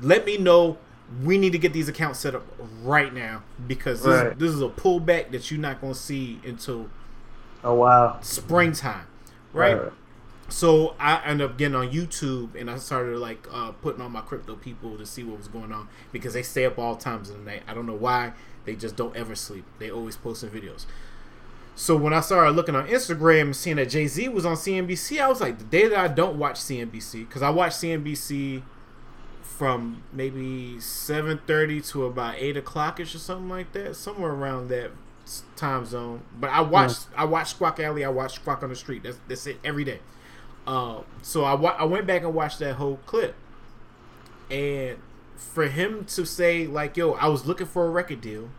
let 0.00 0.26
me 0.26 0.36
know. 0.38 0.78
We 1.22 1.36
need 1.38 1.52
to 1.52 1.58
get 1.58 1.72
these 1.72 1.88
accounts 1.88 2.20
set 2.20 2.34
up 2.34 2.44
right 2.82 3.12
now 3.12 3.42
because 3.66 4.02
this, 4.02 4.22
Right. 4.22 4.38
this 4.38 4.50
is 4.50 4.62
a 4.62 4.68
pullback 4.68 5.30
that 5.32 5.50
you're 5.50 5.60
not 5.60 5.80
going 5.80 5.92
to 5.92 5.98
see 5.98 6.40
until 6.44 6.88
Oh 7.64 7.74
wow. 7.74 8.18
springtime, 8.20 9.06
right?" 9.52 9.92
So 10.48 10.94
I 11.00 11.22
ended 11.24 11.50
up 11.50 11.56
getting 11.56 11.74
on 11.74 11.90
YouTube 11.90 12.60
and 12.60 12.70
I 12.70 12.76
started 12.76 13.18
like 13.18 13.46
uh, 13.50 13.72
putting 13.72 14.02
on 14.02 14.12
my 14.12 14.20
crypto 14.20 14.54
people 14.54 14.98
to 14.98 15.06
see 15.06 15.24
what 15.24 15.38
was 15.38 15.48
going 15.48 15.72
on 15.72 15.88
because 16.12 16.34
they 16.34 16.42
stay 16.42 16.66
up 16.66 16.78
all 16.78 16.94
times 16.94 17.30
of 17.30 17.38
the 17.38 17.42
night. 17.50 17.62
I 17.66 17.72
don't 17.72 17.86
know 17.86 17.94
why. 17.94 18.32
They 18.66 18.76
just 18.76 18.94
don't 18.94 19.16
ever 19.16 19.34
sleep. 19.34 19.64
They 19.78 19.90
always 19.90 20.16
posting 20.16 20.50
videos. 20.50 20.84
So 21.74 21.96
when 21.96 22.12
I 22.12 22.20
started 22.20 22.50
looking 22.50 22.76
on 22.76 22.86
Instagram 22.86 23.40
and 23.42 23.56
seeing 23.56 23.76
that 23.76 23.88
Jay 23.88 24.06
Z 24.06 24.28
was 24.28 24.44
on 24.44 24.56
CNBC, 24.56 25.20
I 25.20 25.28
was 25.28 25.40
like, 25.40 25.58
the 25.58 25.64
day 25.64 25.88
that 25.88 25.98
I 25.98 26.08
don't 26.08 26.38
watch 26.38 26.56
CNBC 26.60 27.26
because 27.26 27.40
I 27.40 27.48
watch 27.48 27.72
CNBC 27.72 28.62
from 29.42 30.02
maybe 30.12 30.78
seven 30.80 31.40
thirty 31.46 31.80
to 31.80 32.04
about 32.04 32.34
eight 32.36 32.56
o'clockish 32.56 33.14
or 33.14 33.18
something 33.18 33.48
like 33.48 33.72
that, 33.72 33.96
somewhere 33.96 34.32
around 34.32 34.68
that 34.68 34.90
time 35.56 35.84
zone. 35.84 36.22
But 36.38 36.50
I 36.50 36.60
watch 36.60 36.92
I 37.16 37.24
watched 37.24 37.50
Squawk 37.50 37.80
Alley, 37.80 38.04
I 38.04 38.08
watched 38.08 38.36
Squawk 38.36 38.62
on 38.62 38.68
the 38.68 38.76
Street. 38.76 39.02
That's 39.02 39.18
that's 39.28 39.46
it 39.46 39.58
every 39.64 39.84
day. 39.84 40.00
Uh, 40.66 41.02
so 41.22 41.44
I 41.44 41.54
wa- 41.54 41.76
I 41.78 41.84
went 41.84 42.06
back 42.06 42.22
and 42.22 42.34
watched 42.34 42.58
that 42.60 42.76
whole 42.76 42.98
clip, 43.06 43.34
and 44.50 44.98
for 45.36 45.66
him 45.68 46.04
to 46.06 46.24
say 46.24 46.66
like, 46.66 46.96
"Yo, 46.96 47.12
I 47.12 47.28
was 47.28 47.46
looking 47.46 47.66
for 47.66 47.86
a 47.86 47.90
record 47.90 48.20
deal, 48.20 48.50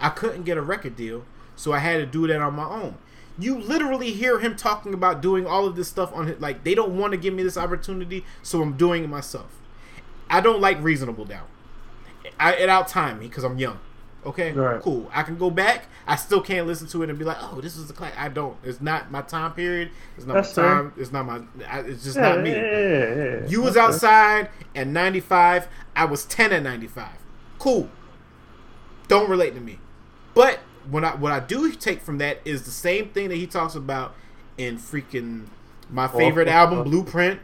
I 0.00 0.08
couldn't 0.08 0.44
get 0.44 0.56
a 0.56 0.62
record 0.62 0.96
deal, 0.96 1.24
so 1.56 1.72
I 1.72 1.78
had 1.78 1.98
to 1.98 2.06
do 2.06 2.26
that 2.26 2.40
on 2.40 2.54
my 2.54 2.64
own." 2.64 2.96
You 3.38 3.58
literally 3.58 4.12
hear 4.12 4.40
him 4.40 4.54
talking 4.56 4.92
about 4.92 5.22
doing 5.22 5.46
all 5.46 5.66
of 5.66 5.76
this 5.76 5.88
stuff 5.88 6.12
on 6.14 6.26
his 6.26 6.40
like 6.40 6.64
they 6.64 6.74
don't 6.74 6.96
want 6.98 7.12
to 7.12 7.16
give 7.16 7.34
me 7.34 7.42
this 7.42 7.56
opportunity, 7.56 8.24
so 8.42 8.62
I'm 8.62 8.76
doing 8.76 9.04
it 9.04 9.08
myself. 9.08 9.58
I 10.28 10.40
don't 10.40 10.60
like 10.60 10.82
reasonable 10.82 11.24
doubt. 11.24 11.48
I, 12.38 12.54
it 12.54 12.68
out 12.68 12.88
time 12.88 13.18
me 13.18 13.28
because 13.28 13.44
I'm 13.44 13.58
young. 13.58 13.80
Okay, 14.26 14.52
Right. 14.52 14.82
cool. 14.82 15.10
I 15.14 15.22
can 15.22 15.38
go 15.38 15.50
back. 15.50 15.86
I 16.06 16.16
still 16.16 16.42
can't 16.42 16.66
listen 16.66 16.86
to 16.88 17.02
it 17.02 17.08
and 17.08 17.18
be 17.18 17.24
like, 17.24 17.38
"Oh, 17.40 17.60
this 17.62 17.76
is 17.76 17.86
the 17.86 17.94
class." 17.94 18.12
I 18.18 18.28
don't. 18.28 18.54
It's 18.62 18.80
not 18.80 19.10
my 19.10 19.22
time 19.22 19.52
period. 19.54 19.90
It's 20.16 20.26
not 20.26 20.34
That's 20.34 20.54
my 20.56 20.62
fair. 20.62 20.74
time. 20.74 20.92
It's 20.98 21.10
not 21.12 21.24
my. 21.26 21.40
I, 21.70 21.78
it's 21.80 22.04
just 22.04 22.16
Yeah, 22.16 22.28
not 22.28 22.40
me. 22.42 22.50
yeah, 22.50 23.14
yeah. 23.14 23.46
You 23.48 23.62
was 23.62 23.76
outside 23.78 24.50
at 24.76 24.86
95. 24.88 25.68
I 25.96 26.04
was 26.04 26.26
10 26.26 26.52
at 26.52 26.62
95. 26.62 27.08
Cool. 27.58 27.88
Don't 29.08 29.28
relate 29.30 29.54
to 29.54 29.60
me. 29.60 29.78
But 30.34 30.60
what 30.90 31.04
I 31.04 31.14
what 31.16 31.32
I 31.32 31.40
do 31.40 31.70
take 31.72 32.00
from 32.02 32.18
that 32.18 32.40
is 32.44 32.62
the 32.62 32.70
same 32.70 33.08
thing 33.08 33.28
that 33.30 33.36
he 33.36 33.46
talks 33.46 33.74
about 33.74 34.14
in 34.58 34.76
freaking 34.78 35.46
my 35.90 36.06
favorite 36.08 36.48
Oh. 36.48 36.52
album, 36.52 36.84
Blueprint. 36.84 37.40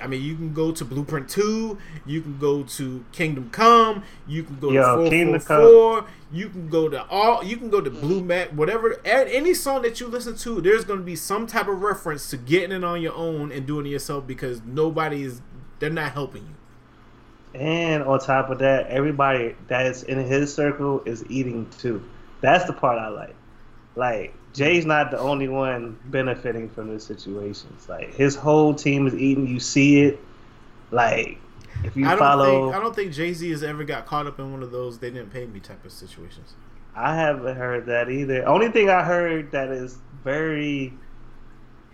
I 0.00 0.06
mean, 0.06 0.22
you 0.22 0.34
can 0.36 0.52
go 0.52 0.72
to 0.72 0.84
Blueprint 0.84 1.28
Two. 1.28 1.78
You 2.06 2.20
can 2.20 2.38
go 2.38 2.62
to 2.62 3.04
Kingdom 3.12 3.50
Come. 3.50 4.02
You 4.26 4.42
can 4.42 4.58
go 4.58 4.70
Yo, 4.70 4.82
to 4.82 5.02
Four 5.02 5.10
Kingdom 5.10 5.40
Four 5.40 5.56
Come. 5.56 5.66
Four. 5.66 6.06
You 6.30 6.48
can 6.48 6.68
go 6.68 6.88
to 6.88 7.06
all. 7.08 7.42
You 7.42 7.56
can 7.56 7.70
go 7.70 7.80
to 7.80 7.90
Blue 7.90 8.18
mm-hmm. 8.18 8.26
Mat. 8.26 8.54
Whatever. 8.54 9.00
Any 9.04 9.54
song 9.54 9.82
that 9.82 10.00
you 10.00 10.06
listen 10.08 10.36
to, 10.38 10.60
there's 10.60 10.84
going 10.84 11.00
to 11.00 11.04
be 11.04 11.16
some 11.16 11.46
type 11.46 11.68
of 11.68 11.80
reference 11.80 12.30
to 12.30 12.36
getting 12.36 12.72
it 12.72 12.84
on 12.84 13.00
your 13.00 13.14
own 13.14 13.50
and 13.52 13.66
doing 13.66 13.86
it 13.86 13.90
yourself 13.90 14.26
because 14.26 14.62
nobody 14.64 15.22
is. 15.22 15.40
They're 15.78 15.90
not 15.90 16.12
helping 16.12 16.42
you. 16.42 17.60
And 17.60 18.02
on 18.02 18.18
top 18.18 18.50
of 18.50 18.58
that, 18.58 18.88
everybody 18.88 19.56
that's 19.68 20.02
in 20.02 20.18
his 20.18 20.52
circle 20.52 21.02
is 21.06 21.24
eating 21.30 21.68
too. 21.78 22.02
That's 22.40 22.64
the 22.64 22.72
part 22.72 22.98
I 22.98 23.08
like. 23.08 23.34
Like 23.96 24.34
Jay's 24.58 24.84
not 24.84 25.12
the 25.12 25.18
only 25.20 25.46
one 25.46 25.96
benefiting 26.06 26.68
from 26.68 26.92
this 26.92 27.06
situation. 27.06 27.70
It's 27.76 27.88
like 27.88 28.12
his 28.12 28.34
whole 28.34 28.74
team 28.74 29.06
is 29.06 29.14
eating. 29.14 29.46
You 29.46 29.60
see 29.60 30.00
it. 30.00 30.18
Like 30.90 31.38
if 31.84 31.96
you 31.96 32.04
I 32.06 32.10
don't 32.10 32.18
follow, 32.18 32.64
think. 32.64 32.76
I 32.76 32.80
don't 32.82 32.96
think 32.96 33.12
Jay 33.12 33.32
Z 33.32 33.48
has 33.50 33.62
ever 33.62 33.84
got 33.84 34.06
caught 34.06 34.26
up 34.26 34.40
in 34.40 34.50
one 34.50 34.64
of 34.64 34.72
those 34.72 34.98
they 34.98 35.10
didn't 35.10 35.32
pay 35.32 35.46
me 35.46 35.60
type 35.60 35.84
of 35.84 35.92
situations. 35.92 36.54
I 36.96 37.14
haven't 37.14 37.56
heard 37.56 37.86
that 37.86 38.10
either. 38.10 38.44
Only 38.48 38.68
thing 38.70 38.90
I 38.90 39.04
heard 39.04 39.52
that 39.52 39.68
is 39.68 39.96
very 40.24 40.92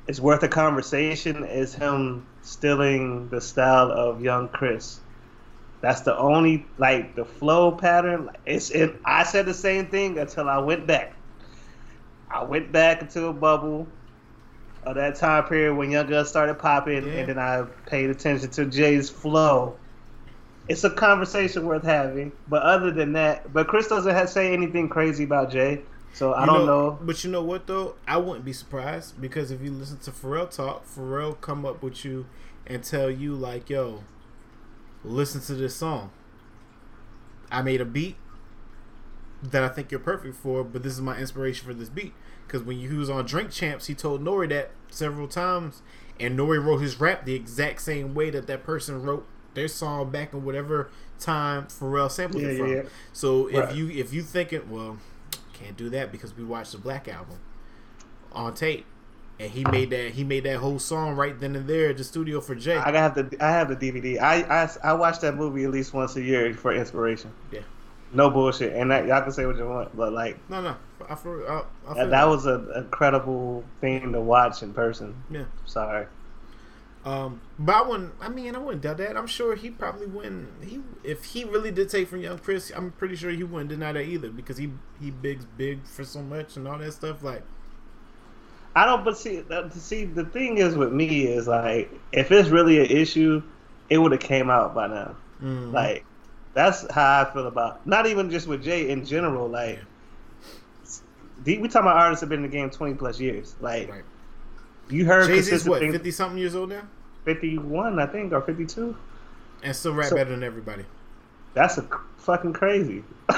it's 0.07 0.21
worth 0.21 0.43
a 0.43 0.49
conversation 0.49 1.45
is 1.45 1.75
him 1.75 2.27
stealing 2.41 3.29
the 3.29 3.43
style 3.43 3.91
of 3.93 4.23
young 4.23 4.49
Chris. 4.49 5.01
That's 5.83 6.01
the 6.01 6.17
only 6.17 6.65
like 6.79 7.15
the 7.15 7.27
flow 7.27 7.73
pattern. 7.73 8.31
It's 8.47 8.71
it. 8.71 8.99
I 9.05 9.25
said 9.25 9.45
the 9.45 9.53
same 9.53 9.87
thing 9.89 10.19
until 10.19 10.49
I 10.49 10.59
went 10.59 10.87
back. 10.87 11.15
I 12.35 12.43
went 12.43 12.73
back 12.73 13.01
into 13.01 13.27
a 13.27 13.33
bubble 13.33 13.87
of 14.83 14.97
that 14.97 15.15
time 15.15 15.45
period 15.45 15.75
when 15.75 15.91
Young 15.91 16.09
Gun 16.09 16.27
started 16.27 16.59
popping, 16.59 17.07
Yeah. 17.07 17.13
and 17.13 17.29
then 17.29 17.39
I 17.39 17.63
paid 17.87 18.11
attention 18.11 18.51
to 18.51 18.67
Jay's 18.67 19.09
flow. 19.09 19.77
It's 20.69 20.83
a 20.83 20.91
conversation 20.91 21.65
worth 21.67 21.85
having, 21.85 22.33
but 22.49 22.63
other 22.63 22.91
than 22.91 23.13
that, 23.13 23.53
but 23.53 23.69
Chris 23.69 23.87
doesn't 23.87 24.29
say 24.29 24.53
anything 24.53 24.89
crazy 24.89 25.25
about 25.25 25.51
Jay, 25.51 25.83
so 26.13 26.33
I 26.33 26.41
You 26.41 26.47
don't 26.47 26.67
know. 26.67 26.99
But 27.01 27.23
you 27.23 27.31
know 27.31 27.43
what 27.43 27.67
though? 27.67 27.95
I 28.09 28.17
wouldn't 28.17 28.45
be 28.45 28.53
surprised 28.53 29.21
because 29.21 29.51
if 29.51 29.63
you 29.63 29.71
listen 29.71 29.99
to 29.99 30.11
Pharrell 30.11 30.51
talk, 30.51 30.85
Pharrell 30.87 31.41
come 31.41 31.65
up 31.65 31.83
with 31.83 32.05
you 32.05 32.27
and 32.67 32.83
tell 32.83 33.11
you 33.11 33.35
like, 33.35 33.71
"Yo, 33.71 34.03
listen 35.05 35.41
to 35.43 35.55
this 35.55 35.77
song. 35.77 36.11
I 37.53 37.63
made 37.63 37.81
a 37.81 37.85
beat 37.85 38.17
that 39.43 39.63
I 39.63 39.69
think 39.69 39.91
you're 39.91 40.01
perfect 40.01 40.35
for, 40.35 40.65
but 40.65 40.83
this 40.83 40.95
is 40.95 41.01
my 41.01 41.17
inspiration 41.19 41.67
for 41.67 41.75
this 41.75 41.89
beat." 41.91 42.13
Because 42.55 42.65
when 42.69 42.79
he 42.79 42.87
was 42.87 43.11
on 43.11 43.25
Drink 43.27 43.51
Champs, 43.51 43.87
he 43.87 43.95
told 43.95 44.23
Nori 44.25 44.49
that 44.51 44.71
several 44.89 45.27
times, 45.27 45.83
and 46.21 46.39
Nori 46.39 46.65
wrote 46.65 46.79
his 46.79 47.01
rap 47.01 47.25
the 47.25 47.35
exact 47.35 47.83
same 47.83 48.15
way 48.15 48.31
that 48.31 48.47
that 48.47 48.63
person 48.63 49.03
wrote 49.03 49.27
their 49.55 49.67
song 49.67 50.13
back 50.13 50.33
in 50.33 50.45
whatever 50.45 50.89
time 51.19 51.65
Pharrell 51.67 52.09
sampled 52.09 52.45
Yeah, 52.45 52.49
it 52.51 52.59
from. 52.59 52.73
yeah. 52.73 52.83
So 53.13 53.49
if 53.49 53.75
you 53.75 53.91
if 53.91 54.13
you 54.13 54.23
thinking, 54.23 54.71
well, 54.71 54.99
can't 55.53 55.77
do 55.77 55.91
that 55.91 56.13
because 56.13 56.37
we 56.37 56.45
watched 56.45 56.71
the 56.71 56.79
Black 56.79 57.09
album 57.09 57.41
on 58.31 58.55
tape, 58.55 58.87
and 59.41 59.51
he 59.51 59.65
made 59.65 59.91
that 59.91 60.13
he 60.13 60.23
made 60.23 60.45
that 60.45 60.59
whole 60.59 60.79
song 60.79 61.17
right 61.17 61.37
then 61.41 61.57
and 61.57 61.67
there 61.69 61.91
at 61.91 61.97
the 61.97 62.05
studio 62.05 62.41
for 62.41 62.55
Jay. 62.55 62.77
I 62.77 62.93
have 62.93 63.17
the 63.17 63.37
I 63.41 63.51
have 63.51 63.69
the 63.69 63.75
DVD. 63.75 64.21
I, 64.21 64.43
I 64.63 64.71
I 64.85 64.93
watch 64.93 65.19
that 65.23 65.35
movie 65.35 65.65
at 65.65 65.73
least 65.73 65.93
once 65.93 66.15
a 66.15 66.23
year 66.23 66.55
for 66.55 66.73
inspiration. 66.73 67.33
Yeah. 67.51 67.63
No 68.15 68.31
bullshit, 68.31 68.73
and 68.75 68.91
that 68.91 69.07
y'all 69.07 69.23
can 69.23 69.33
say 69.33 69.45
what 69.47 69.57
you 69.57 69.67
want, 69.69 69.97
but 69.97 70.13
like 70.13 70.39
no, 70.49 70.61
no, 70.61 70.77
I, 71.09 71.15
feel- 71.17 71.45
I, 71.49 71.91
I 71.91 71.95
feel 71.95 71.95
that, 71.95 72.11
that 72.11 72.29
was 72.29 72.47
an 72.47 72.71
incredible 72.77 73.65
thing 73.81 74.13
to 74.13 74.21
watch 74.21 74.63
in 74.63 74.73
person. 74.73 75.15
yeah. 75.31 75.45
Sorry. 75.67 76.07
Um, 77.05 77.43
but 77.59 77.75
I 77.75 77.83
wouldn't. 77.83 78.15
I 78.21 78.31
mean, 78.31 78.55
I 78.57 78.59
wouldn't 78.59 78.83
doubt 78.83 78.97
that. 78.97 79.15
I'm 79.17 79.27
sure 79.27 79.55
he 79.57 79.69
probably 79.71 80.07
wouldn't. 80.07 80.65
He 80.65 80.81
if 81.03 81.25
he 81.25 81.45
really 81.45 81.71
did 81.71 81.91
take 81.91 82.09
from 82.09 82.21
Young 82.21 82.39
Chris, 82.39 82.73
I'm 82.75 82.93
pretty 82.93 83.15
sure 83.17 83.31
he 83.31 83.45
wouldn't 83.45 83.69
deny 83.69 83.93
that 83.93 84.05
either 84.05 84.31
because 84.31 84.57
he 84.57 84.71
he 84.99 85.11
bigs 85.11 85.45
big 85.45 85.85
for 85.87 86.03
so 86.05 86.23
much 86.23 86.57
and 86.57 86.67
all 86.67 86.79
that 86.79 86.93
stuff. 86.93 87.23
Like, 87.23 87.43
I 88.75 88.87
don't. 88.87 89.05
But 89.05 89.19
see, 89.19 89.43
see, 89.73 90.05
the 90.07 90.25
thing 90.25 90.59
is 90.59 90.77
with 90.77 90.93
me 90.93 91.27
is 91.27 91.47
like, 91.47 91.93
if 92.13 92.33
it's 92.33 92.49
really 92.49 92.79
an 92.81 92.87
issue, 92.87 93.43
it 93.91 93.99
would 93.99 94.13
have 94.13 94.23
came 94.23 94.49
out 94.49 94.75
by 94.75 94.87
now. 94.87 95.15
mm, 95.43 95.73
Like, 95.73 96.05
that's 96.55 96.91
how 96.91 97.23
I 97.23 97.33
feel 97.33 97.47
about. 97.47 97.87
Not 97.87 98.07
even 98.07 98.31
just 98.31 98.47
with 98.47 98.63
Jay 98.63 98.91
in 98.91 99.05
general. 99.05 99.49
Like, 99.49 99.81
we 101.45 101.57
talking 101.57 101.81
about 101.83 101.97
artists 101.97 102.21
that 102.21 102.27
have 102.27 102.29
been 102.31 102.45
in 102.45 102.51
the 102.51 102.57
game 102.57 102.71
twenty 102.71 102.95
plus 102.95 103.21
years. 103.21 103.55
Like, 103.61 103.91
right. 103.91 104.05
you 104.89 105.05
heard 105.05 105.27
Jay 105.27 105.39
is 105.39 105.69
what 105.69 105.81
fifty 105.81 106.11
something 106.11 106.39
years 106.39 106.55
old 106.55 106.71
now, 106.71 106.83
51, 107.25 107.99
I 107.99 108.07
think, 108.07 108.33
or 108.33 108.41
52. 108.41 108.97
and 109.63 109.77
still 109.77 109.95
rap 109.95 110.09
So- 110.09 110.17
better 110.17 110.31
than 110.31 110.43
everybody. 110.43 110.85
That's 111.55 111.79
a 111.79 111.87
fucking 112.19 112.53
crazy. 112.53 113.05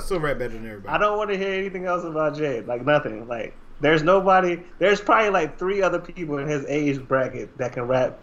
Still 0.00 0.20
rap 0.20 0.38
better 0.38 0.54
than 0.54 0.66
everybody. 0.66 0.88
I 0.88 0.98
don't 0.98 1.18
want 1.18 1.30
to 1.30 1.36
hear 1.36 1.52
anything 1.52 1.84
else 1.84 2.04
about 2.04 2.36
Jay. 2.36 2.60
Like 2.62 2.84
nothing. 2.86 3.26
Like 3.28 3.54
there's 3.80 4.02
nobody. 4.02 4.60
There's 4.78 5.00
probably 5.00 5.30
like 5.30 5.58
three 5.58 5.82
other 5.82 5.98
people 5.98 6.38
in 6.38 6.46
his 6.48 6.64
age 6.66 7.06
bracket 7.06 7.56
that 7.58 7.72
can 7.72 7.82
rap 7.84 8.18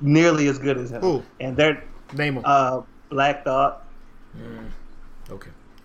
nearly 0.00 0.48
as 0.48 0.58
good 0.58 0.78
as 0.78 0.90
him. 0.90 1.00
Who? 1.00 1.22
And 1.40 1.56
they're 1.56 1.82
Name 2.14 2.36
him. 2.36 2.42
uh, 2.44 2.82
Black 3.10 3.44
Thought. 3.44 3.84
okay. 5.30 5.50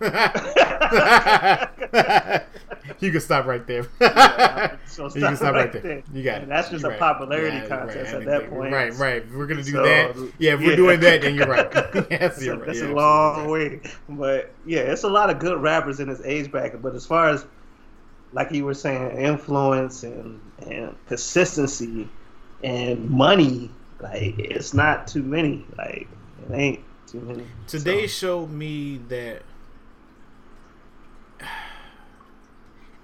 you 3.00 3.10
can 3.10 3.20
stop 3.20 3.46
right 3.46 3.66
there. 3.66 3.86
So 4.86 5.04
you 5.06 5.20
can 5.20 5.36
stop 5.36 5.54
right 5.54 5.72
there. 5.72 5.82
there. 5.82 6.02
You 6.12 6.22
got 6.24 6.38
it. 6.38 6.42
And 6.44 6.50
that's 6.50 6.70
just 6.70 6.82
You're 6.82 6.90
a 6.90 6.94
right. 6.94 6.98
popularity 6.98 7.56
Yeah, 7.58 7.66
contest 7.68 8.12
right. 8.12 8.22
at 8.22 8.24
that 8.26 8.50
point. 8.50 8.72
Right, 8.72 8.92
right. 8.94 9.22
If 9.22 9.32
we're 9.32 9.46
gonna 9.46 9.62
do 9.62 9.70
So, 9.72 9.82
that. 9.84 10.32
Yeah, 10.38 10.54
if 10.54 10.60
we're 10.60 10.70
yeah. 10.70 10.76
doing 10.76 11.00
that, 11.00 11.20
then 11.22 11.34
you're 11.36 11.46
right. 11.46 11.68
yes, 12.10 12.18
That's, 12.20 12.44
you're 12.44 12.54
a, 12.54 12.58
right. 12.58 12.66
that's 12.66 12.78
You're 12.80 12.90
a 12.90 12.94
long 12.94 13.40
absolutely 13.40 13.76
way. 13.78 13.90
But 14.08 14.50
yeah, 14.66 14.80
it's 14.80 15.04
a 15.04 15.08
lot 15.08 15.30
of 15.30 15.38
good 15.38 15.60
rappers 15.62 16.00
in 16.00 16.08
his 16.08 16.20
age 16.22 16.50
bracket. 16.50 16.82
But 16.82 16.94
as 16.96 17.06
far 17.06 17.28
as 17.28 17.46
like 18.32 18.50
you 18.50 18.64
were 18.64 18.74
saying, 18.74 19.16
influence 19.18 20.02
and 20.02 20.40
and 20.66 20.96
consistency 21.06 22.08
and 22.64 23.08
money. 23.08 23.70
Like 24.00 24.38
it's 24.38 24.74
not 24.74 25.06
too 25.08 25.22
many. 25.22 25.64
Like 25.76 26.08
it 26.48 26.52
ain't 26.54 26.80
too 27.06 27.20
many. 27.20 27.44
Today 27.66 28.06
So, 28.06 28.26
showed 28.26 28.50
me 28.50 28.98
that 29.08 29.42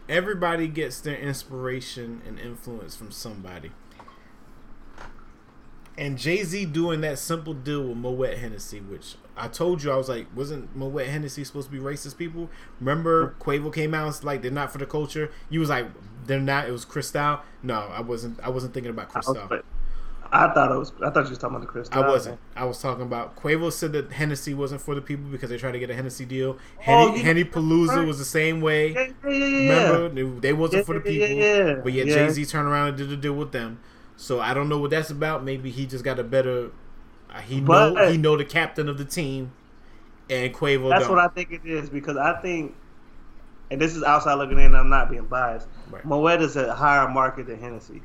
everybody 0.08 0.68
gets 0.68 1.00
their 1.00 1.16
inspiration 1.16 2.22
and 2.26 2.38
influence 2.38 2.94
from 2.94 3.10
somebody. 3.10 3.72
And 5.96 6.18
Jay 6.18 6.42
Z 6.42 6.64
doing 6.66 7.02
that 7.02 7.20
simple 7.20 7.54
deal 7.54 7.84
with 7.84 7.96
Moet 7.96 8.38
Hennessy, 8.38 8.80
which 8.80 9.14
I 9.36 9.46
told 9.46 9.82
you 9.84 9.92
I 9.92 9.96
was 9.96 10.08
like, 10.08 10.26
wasn't 10.34 10.74
Moet 10.74 11.06
Hennessy 11.06 11.44
supposed 11.44 11.70
to 11.70 11.72
be 11.72 11.78
racist 11.80 12.16
people? 12.16 12.50
Remember 12.80 13.36
Quavo 13.38 13.72
came 13.72 13.94
out 13.94 13.98
and 13.98 14.06
was 14.08 14.24
like 14.24 14.42
they're 14.42 14.50
not 14.50 14.72
for 14.72 14.78
the 14.78 14.86
culture. 14.86 15.30
You 15.50 15.60
was 15.60 15.68
like 15.68 15.86
they're 16.26 16.40
not. 16.40 16.68
It 16.68 16.72
was 16.72 16.84
Cristal. 16.84 17.40
No, 17.62 17.74
I 17.74 18.00
wasn't. 18.00 18.40
I 18.40 18.48
wasn't 18.48 18.74
thinking 18.74 18.90
about 18.90 19.08
Cristal. 19.10 19.48
But 20.34 20.50
I 20.50 20.54
thought 20.54 20.72
it 20.72 20.78
was. 20.78 20.92
I 21.00 21.10
thought 21.10 21.24
you 21.24 21.30
was 21.30 21.38
talking 21.38 21.56
about 21.56 21.66
the 21.66 21.72
Cristal. 21.72 22.02
I 22.02 22.08
wasn't. 22.08 22.40
I 22.56 22.64
was 22.64 22.82
talking 22.82 23.04
about 23.04 23.36
Quavo 23.36 23.72
said 23.72 23.92
that 23.92 24.10
Hennessy 24.10 24.52
wasn't 24.52 24.80
for 24.80 24.96
the 24.96 25.00
people 25.00 25.26
because 25.26 25.48
they 25.48 25.56
tried 25.56 25.72
to 25.72 25.78
get 25.78 25.90
a 25.90 25.94
Hennessy 25.94 26.24
deal. 26.24 26.58
Oh, 26.58 26.82
Henny, 26.82 27.18
Henny 27.20 27.44
Palooza 27.44 28.04
was 28.04 28.18
the 28.18 28.24
same 28.24 28.60
way. 28.60 28.92
Yeah, 28.94 29.12
yeah, 29.24 29.30
yeah, 29.30 29.46
yeah. 29.46 29.90
Remember, 29.92 30.40
they, 30.40 30.52
wasn't 30.52 30.86
for 30.86 30.94
the 30.94 31.00
people. 31.00 31.28
yeah, 31.28 31.56
yeah. 31.56 31.74
But 31.74 31.92
yet 31.92 32.08
Yeah. 32.08 32.14
Jay 32.14 32.30
Z 32.30 32.46
turned 32.46 32.66
around 32.66 32.88
and 32.88 32.96
did 32.96 33.12
a 33.12 33.16
deal 33.16 33.34
with 33.34 33.52
them. 33.52 33.78
So 34.16 34.40
I 34.40 34.54
don't 34.54 34.68
know 34.68 34.78
what 34.78 34.90
that's 34.90 35.10
about. 35.10 35.44
Maybe 35.44 35.70
he 35.70 35.86
just 35.86 36.02
got 36.02 36.18
a 36.18 36.24
better. 36.24 36.72
Uh, 37.30 37.40
he 37.40 37.60
know 37.60 37.94
he 38.10 38.16
know 38.16 38.36
the 38.36 38.44
captain 38.44 38.88
of 38.88 38.98
the 38.98 39.04
team, 39.04 39.52
and 40.28 40.52
Quavo. 40.52 40.90
That's 40.90 41.04
don't. 41.04 41.14
what 41.14 41.24
I 41.24 41.28
think 41.28 41.52
it 41.52 41.64
is 41.64 41.88
because 41.88 42.16
I 42.16 42.40
think, 42.40 42.74
and 43.70 43.80
this 43.80 43.94
is 43.94 44.02
outside 44.02 44.34
looking 44.34 44.58
in. 44.58 44.74
I'm 44.74 44.90
not 44.90 45.10
being 45.10 45.26
biased. 45.26 45.68
Right. 45.90 46.04
Moet 46.04 46.42
is 46.42 46.56
a 46.56 46.74
higher 46.74 47.08
market 47.08 47.46
than 47.46 47.60
Hennessy. 47.60 48.02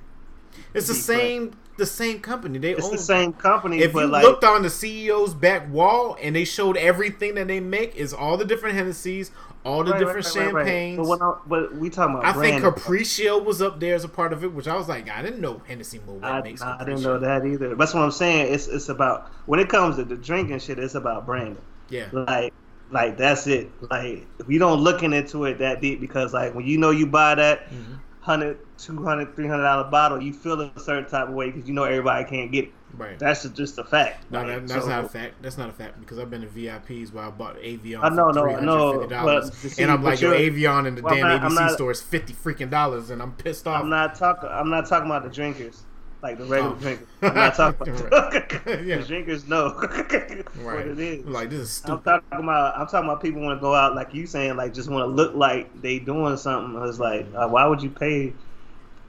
It's 0.76 0.88
the 0.88 0.94
same. 0.94 1.54
The 1.80 1.86
same 1.86 2.20
company. 2.20 2.60
They 2.60 2.72
It's 2.72 2.86
own. 2.86 2.92
the 2.92 2.98
same 2.98 3.34
company, 3.34 3.80
If 3.80 3.94
but 3.94 4.02
you 4.02 4.08
like 4.08 4.24
looked 4.24 4.44
on 4.44 4.62
the 4.62 4.68
CEO's 4.68 5.34
back 5.34 5.72
wall 5.72 6.18
and 6.22 6.36
they 6.36 6.46
showed 6.46 6.78
everything 6.78 7.36
that 7.36 7.48
they 7.48 7.60
make 7.60 7.96
is 7.96 8.14
all 8.14 8.38
the 8.38 8.46
different 8.46 8.76
Hennessy's, 8.76 9.32
all 9.64 9.84
the 9.84 9.92
right, 9.92 10.00
different 10.00 10.26
right, 10.36 10.54
right, 10.54 10.66
champagnes. 10.66 10.98
But, 10.98 11.08
when 11.08 11.22
I, 11.22 11.36
but 11.48 11.76
we 11.76 11.90
talking 11.90 12.16
about 12.16 12.26
I 12.26 12.34
think 12.40 12.62
branding. 12.62 12.72
Capriccio 12.72 13.44
was 13.44 13.62
up 13.62 13.80
there 13.80 13.96
as 13.96 14.04
a 14.04 14.10
part 14.10 14.34
of 14.34 14.44
it, 14.44 14.54
which 14.54 14.68
I 14.68 14.76
was 14.76 14.88
like, 14.88 15.10
I 15.10 15.22
didn't 15.22 15.42
know 15.42 15.62
Hennessy 15.68 16.00
Moet 16.06 16.24
I, 16.24 16.42
makes 16.42 16.62
I 16.62 16.84
didn't 16.84 17.02
know 17.02 17.18
that 17.20 17.46
either. 17.46 17.76
That's 17.76 17.94
what 17.94 18.04
I'm 18.04 18.12
saying. 18.12 18.54
It's 18.54 18.68
it's 18.68 18.90
about 18.90 19.30
when 19.46 19.60
it 19.60 19.70
comes 19.70 19.96
to 19.98 20.04
the 20.04 20.16
drinking 20.16 20.60
shit. 20.60 20.80
It's 20.80 20.96
about 20.96 21.26
branding. 21.26 21.58
Yeah, 21.90 22.08
Like 22.12 22.54
like 22.92 23.18
that's 23.18 23.48
it. 23.48 23.70
Like 23.90 24.28
if 24.40 24.50
you 24.50 24.60
don't 24.60 24.82
looking 24.82 25.14
into 25.14 25.46
it 25.46 25.60
that 25.60 25.82
deep 25.82 26.00
because 26.00 26.34
like 26.34 26.54
when 26.56 26.66
you 26.66 26.78
know 26.78 26.92
you 26.92 27.08
buy 27.08 27.36
that 27.36 27.70
mm-hmm. 27.70 27.96
Mhm. 28.22 28.26
100 28.28 28.58
200 28.78 29.36
300 29.36 29.64
dollar 29.64 29.90
bottle, 29.90 30.22
you 30.22 30.34
feel 30.34 30.60
a 30.62 30.72
certain 30.80 31.10
type 31.10 31.28
of 31.30 31.34
way 31.34 31.52
because 31.52 31.68
you 31.68 31.74
know 31.74 31.84
everybody 31.84 32.24
can't 32.30 32.52
get 32.52 32.66
it. 32.66 32.72
right. 32.98 33.18
That's 33.20 33.48
just 33.50 33.78
a 33.78 33.84
fact. 33.84 34.26
no, 34.32 34.46
that, 34.46 34.68
that's 34.68 34.84
so- 34.84 34.90
not 34.90 35.06
a 35.06 35.10
fact. 35.10 35.36
That's 35.42 35.58
not 35.58 35.70
a 35.70 35.74
fact 35.74 36.00
because 36.00 36.20
I've 36.20 36.30
been 36.30 36.42
to 36.42 36.48
VIPs 36.48 37.14
where 37.14 37.24
I 37.26 37.30
bought 37.30 37.58
Avion 37.58 38.00
I 38.04 38.10
know, 38.10 38.30
for 38.30 38.34
no, 38.34 38.42
three 38.44 38.54
hundred 38.54 39.00
fifty 39.00 39.08
dollars, 39.16 39.80
and 39.80 39.92
I'm 39.92 40.04
like, 40.04 40.22
yo, 40.22 40.32
you're- 40.34 40.50
Avion 40.50 40.88
in 40.88 40.96
the 40.96 41.02
well, 41.02 41.16
damn 41.16 41.28
not- 41.28 41.42
ABC 41.44 41.56
not- 41.56 41.72
store 41.72 41.92
is 41.92 42.02
fifty 42.02 42.34
freaking 42.34 42.70
dollars, 42.70 43.10
and 43.10 43.22
I'm 43.22 43.32
pissed 43.34 43.68
off. 43.68 43.82
I'm 43.84 43.90
not 43.90 44.16
talking. 44.16 44.50
I'm 44.52 44.70
not 44.70 44.86
talking 44.88 45.06
about 45.10 45.24
the 45.24 45.30
drinkers, 45.30 45.84
like 46.22 46.38
the 46.38 46.46
regular 46.46 46.72
Oh. 46.72 46.76
drinkers. 46.76 47.08
I'm 47.22 47.34
not 47.36 47.56
talking 47.56 47.96
about 48.00 48.34
Yeah. 48.86 48.98
drinkers. 48.98 49.48
Know 49.48 49.74
right. 49.80 50.54
what 50.58 50.88
it 50.88 51.00
is. 51.00 51.26
Like 51.26 51.50
this 51.50 51.60
is 51.62 51.72
stupid. 51.72 52.08
I'm 52.10 52.22
talking 52.32 52.44
about. 52.44 52.78
I'm 52.78 52.88
talking 52.88 53.10
about 53.10 53.22
people 53.22 53.42
want 53.42 53.58
to 53.58 53.62
go 53.62 53.74
out 53.74 53.96
like 53.96 54.14
you 54.14 54.26
saying, 54.28 54.56
like 54.58 54.74
just 54.74 54.90
want 54.90 55.04
to 55.04 55.08
look 55.08 55.34
like 55.36 55.82
they 55.82 56.00
doing 56.00 56.36
something. 56.38 56.82
It's 56.88 57.00
like, 57.00 57.28
uh, 57.36 57.48
why 57.48 57.66
would 57.66 57.82
you 57.82 57.90
pay 57.90 58.34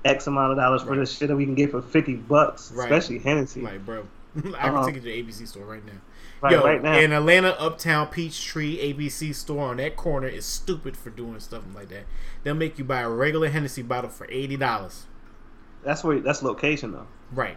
X 0.05 0.27
amount 0.27 0.53
of 0.53 0.59
dollars 0.59 0.83
for 0.83 0.91
Right. 0.91 1.01
this 1.01 1.13
shit 1.17 1.29
that 1.29 1.37
we 1.37 1.45
can 1.45 1.55
get 1.55 1.71
for 1.71 1.83
fifty 1.83 2.15
bucks, 2.15 2.73
Right. 2.73 2.91
especially 2.91 3.19
Hennessy, 3.19 3.61
Like, 3.61 3.85
bro, 3.85 4.05
I 4.37 4.41
can 4.41 4.55
Uh-huh. 4.55 4.87
take 4.87 4.95
you 4.95 5.01
to 5.01 5.07
the 5.07 5.13
ABC 5.23 5.47
store 5.47 5.65
right 5.67 5.85
now. 5.85 5.93
right, 6.41 6.53
Yo, 6.53 6.63
right 6.65 6.83
now. 6.83 6.97
in 6.99 7.13
Atlanta, 7.13 7.51
Uptown 7.61 8.07
Peachtree 8.07 8.79
ABC 8.81 9.35
store 9.35 9.69
on 9.69 9.77
that 9.77 9.97
corner 9.97 10.27
is 10.29 10.47
stupid 10.47 10.97
for 10.97 11.11
doing 11.11 11.39
stuff 11.41 11.65
like 11.75 11.91
that. 11.91 12.05
They'll 12.45 12.55
make 12.55 12.79
you 12.79 12.85
buy 12.85 13.01
a 13.01 13.11
regular 13.11 13.49
Hennessy 13.51 13.83
bottle 13.83 14.09
for 14.09 14.27
eighty 14.31 14.57
dollars. 14.57 15.05
That's 15.85 16.03
where 16.05 16.21
that's 16.21 16.43
location 16.43 16.93
though. 16.93 17.07
Right. 17.33 17.57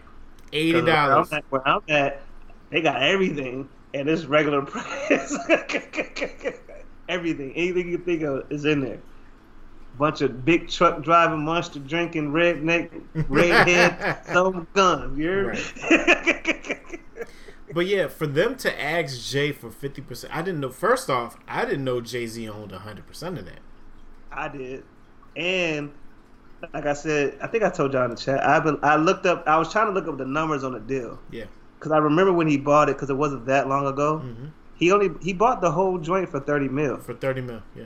eighty 0.51 0.81
dollars. 0.81 1.31
at- 1.33 1.43
Where 1.49 1.67
I'm 1.67 1.81
at, 1.89 2.21
they 2.69 2.81
got 2.81 3.01
everything 3.01 3.69
and 3.93 4.09
it's 4.09 4.25
regular 4.25 4.61
price. 4.65 5.37
everything, 7.09 7.53
anything 7.55 7.89
you 7.89 7.97
think 7.97 8.23
of 8.23 8.51
is 8.51 8.65
in 8.65 8.81
there. 8.81 8.99
Bunch 9.99 10.21
of 10.21 10.43
big 10.43 10.69
truck 10.69 11.03
driving, 11.03 11.45
monster 11.45 11.77
drinking, 11.79 12.31
redneck, 12.31 12.89
redhead, 13.29 14.25
some 14.25 14.67
guns. 14.73 15.17
You're 15.19 15.53
But 17.73 17.87
yeah, 17.87 18.07
for 18.07 18.27
them 18.27 18.55
to 18.57 18.81
ask 18.81 19.19
Jay 19.21 19.51
for 19.51 19.71
fifty 19.71 20.01
percent, 20.01 20.35
I 20.35 20.41
didn't 20.43 20.59
know. 20.59 20.69
First 20.69 21.09
off, 21.09 21.37
I 21.47 21.65
didn't 21.65 21.83
know 21.83 22.01
Jay 22.01 22.27
Z 22.27 22.47
owned 22.49 22.71
hundred 22.71 23.07
percent 23.07 23.37
of 23.39 23.45
that. 23.45 23.59
I 24.31 24.47
did, 24.47 24.83
and 25.35 25.91
like 26.73 26.85
I 26.85 26.93
said, 26.93 27.37
I 27.41 27.47
think 27.47 27.63
I 27.63 27.69
told 27.69 27.93
y'all 27.93 28.05
in 28.05 28.11
the 28.11 28.15
chat. 28.15 28.45
I 28.45 28.59
been, 28.59 28.77
I 28.83 28.95
looked 28.95 29.25
up. 29.25 29.43
I 29.47 29.57
was 29.57 29.71
trying 29.71 29.87
to 29.87 29.91
look 29.93 30.07
up 30.07 30.17
the 30.17 30.25
numbers 30.25 30.63
on 30.63 30.71
the 30.73 30.79
deal 30.79 31.19
Yeah, 31.31 31.45
because 31.79 31.91
I 31.91 31.97
remember 31.97 32.31
when 32.33 32.47
he 32.47 32.57
bought 32.57 32.89
it 32.89 32.95
because 32.95 33.09
it 33.09 33.15
wasn't 33.17 33.45
that 33.47 33.67
long 33.67 33.85
ago. 33.87 34.19
hmm 34.19 34.47
He 34.75 34.91
only 34.91 35.09
he 35.21 35.33
bought 35.33 35.61
the 35.61 35.71
whole 35.71 35.97
joint 35.97 36.29
for 36.29 36.39
thirty 36.39 36.69
mil, 36.69 36.97
for 36.97 37.13
thirty 37.13 37.41
mil. 37.41 37.61
Yeah, 37.75 37.85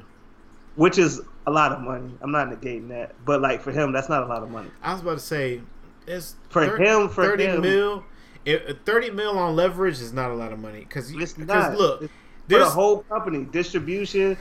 which 0.75 0.97
is 0.97 1.21
a 1.45 1.51
lot 1.51 1.71
of 1.71 1.81
money. 1.81 2.11
I'm 2.21 2.31
not 2.31 2.49
negating 2.49 2.89
that, 2.89 3.15
but 3.25 3.41
like 3.41 3.61
for 3.61 3.71
him, 3.71 3.91
that's 3.93 4.09
not 4.09 4.23
a 4.23 4.25
lot 4.27 4.43
of 4.43 4.49
money. 4.51 4.69
I 4.81 4.93
was 4.93 5.01
about 5.01 5.13
to 5.15 5.19
say, 5.23 5.61
it's 6.05 6.35
For 6.49 6.77
him, 6.77 7.09
for 7.09 7.23
thirty 7.23 7.45
him- 7.45 7.61
mil. 7.61 8.03
If, 8.45 8.77
thirty 8.85 9.09
mil 9.09 9.37
on 9.37 9.55
leverage 9.57 9.99
is 9.99 10.13
not 10.13 10.31
a 10.31 10.33
lot 10.33 10.53
of 10.53 10.59
money 10.59 10.79
because 10.79 11.11
It's 11.11 11.37
not. 11.37 11.75
look, 11.77 12.03
It's 12.03 12.13
for 12.49 12.59
the 12.59 12.69
whole 12.69 12.99
company, 13.03 13.43
distribution, 13.43 14.37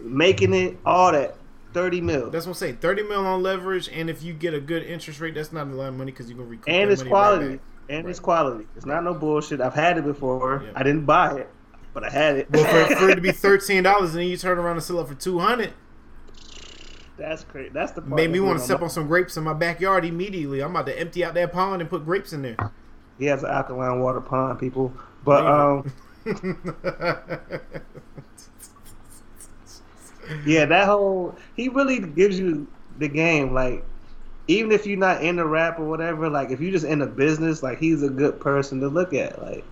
making 0.00 0.54
it, 0.54 0.78
all 0.86 1.10
that, 1.10 1.36
thirty 1.72 2.00
mil, 2.00 2.30
That's 2.30 2.46
what 2.46 2.52
I'm 2.52 2.54
saying. 2.54 2.78
Thirty 2.78 3.02
mil 3.02 3.26
on 3.26 3.42
leverage, 3.42 3.88
and 3.88 4.10
if 4.10 4.22
you 4.22 4.32
get 4.32 4.54
a 4.54 4.60
good 4.60 4.82
interest 4.82 5.20
rate, 5.20 5.34
that's 5.34 5.52
not 5.52 5.66
a 5.66 5.70
lot 5.70 5.88
of 5.88 5.94
money 5.94 6.12
because 6.12 6.28
you're 6.28 6.38
gonna 6.38 6.48
recoup 6.48 6.68
and 6.68 6.90
it's 6.90 7.02
quality, 7.02 7.46
Right 7.46 7.60
and 7.90 8.08
it's 8.08 8.20
quality. 8.20 8.66
It's 8.76 8.86
not 8.86 9.04
no 9.04 9.12
bullshit. 9.12 9.60
I've 9.60 9.74
had 9.74 9.98
it 9.98 10.04
before. 10.04 10.64
I 10.74 10.82
didn't 10.82 11.04
buy 11.06 11.38
it, 11.38 11.48
but 11.92 12.04
I 12.04 12.10
had 12.10 12.36
it. 12.36 12.50
Well, 12.50 12.64
for, 12.64 12.96
for 12.96 13.10
it 13.10 13.16
to 13.16 13.20
be 13.20 13.32
thirteen 13.32 13.82
dollars, 13.82 14.10
and 14.10 14.20
then 14.20 14.28
you 14.28 14.36
turn 14.36 14.58
around 14.58 14.76
and 14.76 14.82
sell 14.82 15.00
it 15.00 15.08
for 15.08 15.14
two 15.14 15.40
hundred, 15.40 15.72
That's 17.18 17.44
crazy. 17.44 17.70
That's 17.70 17.92
the 17.92 18.02
part 18.02 18.14
made 18.14 18.30
me 18.30 18.40
want 18.40 18.58
to 18.58 18.64
step 18.64 18.80
on 18.80 18.90
some 18.90 19.08
grapes 19.08 19.36
in 19.36 19.44
my 19.44 19.52
backyard 19.52 20.04
immediately. 20.04 20.60
I'm 20.62 20.70
about 20.70 20.86
to 20.86 20.98
empty 20.98 21.24
out 21.24 21.34
that 21.34 21.52
pond 21.52 21.80
and 21.82 21.90
put 21.90 22.04
grapes 22.04 22.32
in 22.32 22.42
there. 22.42 22.56
He 23.18 23.26
has 23.26 23.42
an 23.42 23.50
alkaline 23.50 24.00
water 24.00 24.20
pond, 24.20 24.58
people. 24.58 24.94
But 25.24 25.44
um, 25.44 25.92
yeah, 30.46 30.64
that 30.66 30.86
whole 30.86 31.36
he 31.56 31.68
really 31.68 32.00
gives 32.00 32.38
you 32.38 32.66
the 32.98 33.08
game. 33.08 33.52
Like, 33.54 33.84
even 34.48 34.72
if 34.72 34.86
you're 34.86 34.98
not 34.98 35.22
in 35.22 35.36
the 35.36 35.44
rap 35.46 35.78
or 35.78 35.84
whatever, 35.88 36.28
like 36.28 36.50
if 36.50 36.60
you 36.60 36.70
just 36.70 36.84
in 36.84 36.98
the 36.98 37.06
business, 37.06 37.62
like 37.62 37.78
he's 37.78 38.02
a 38.02 38.08
good 38.10 38.40
person 38.40 38.80
to 38.80 38.88
look 38.88 39.12
at. 39.14 39.40
Like, 39.42 39.64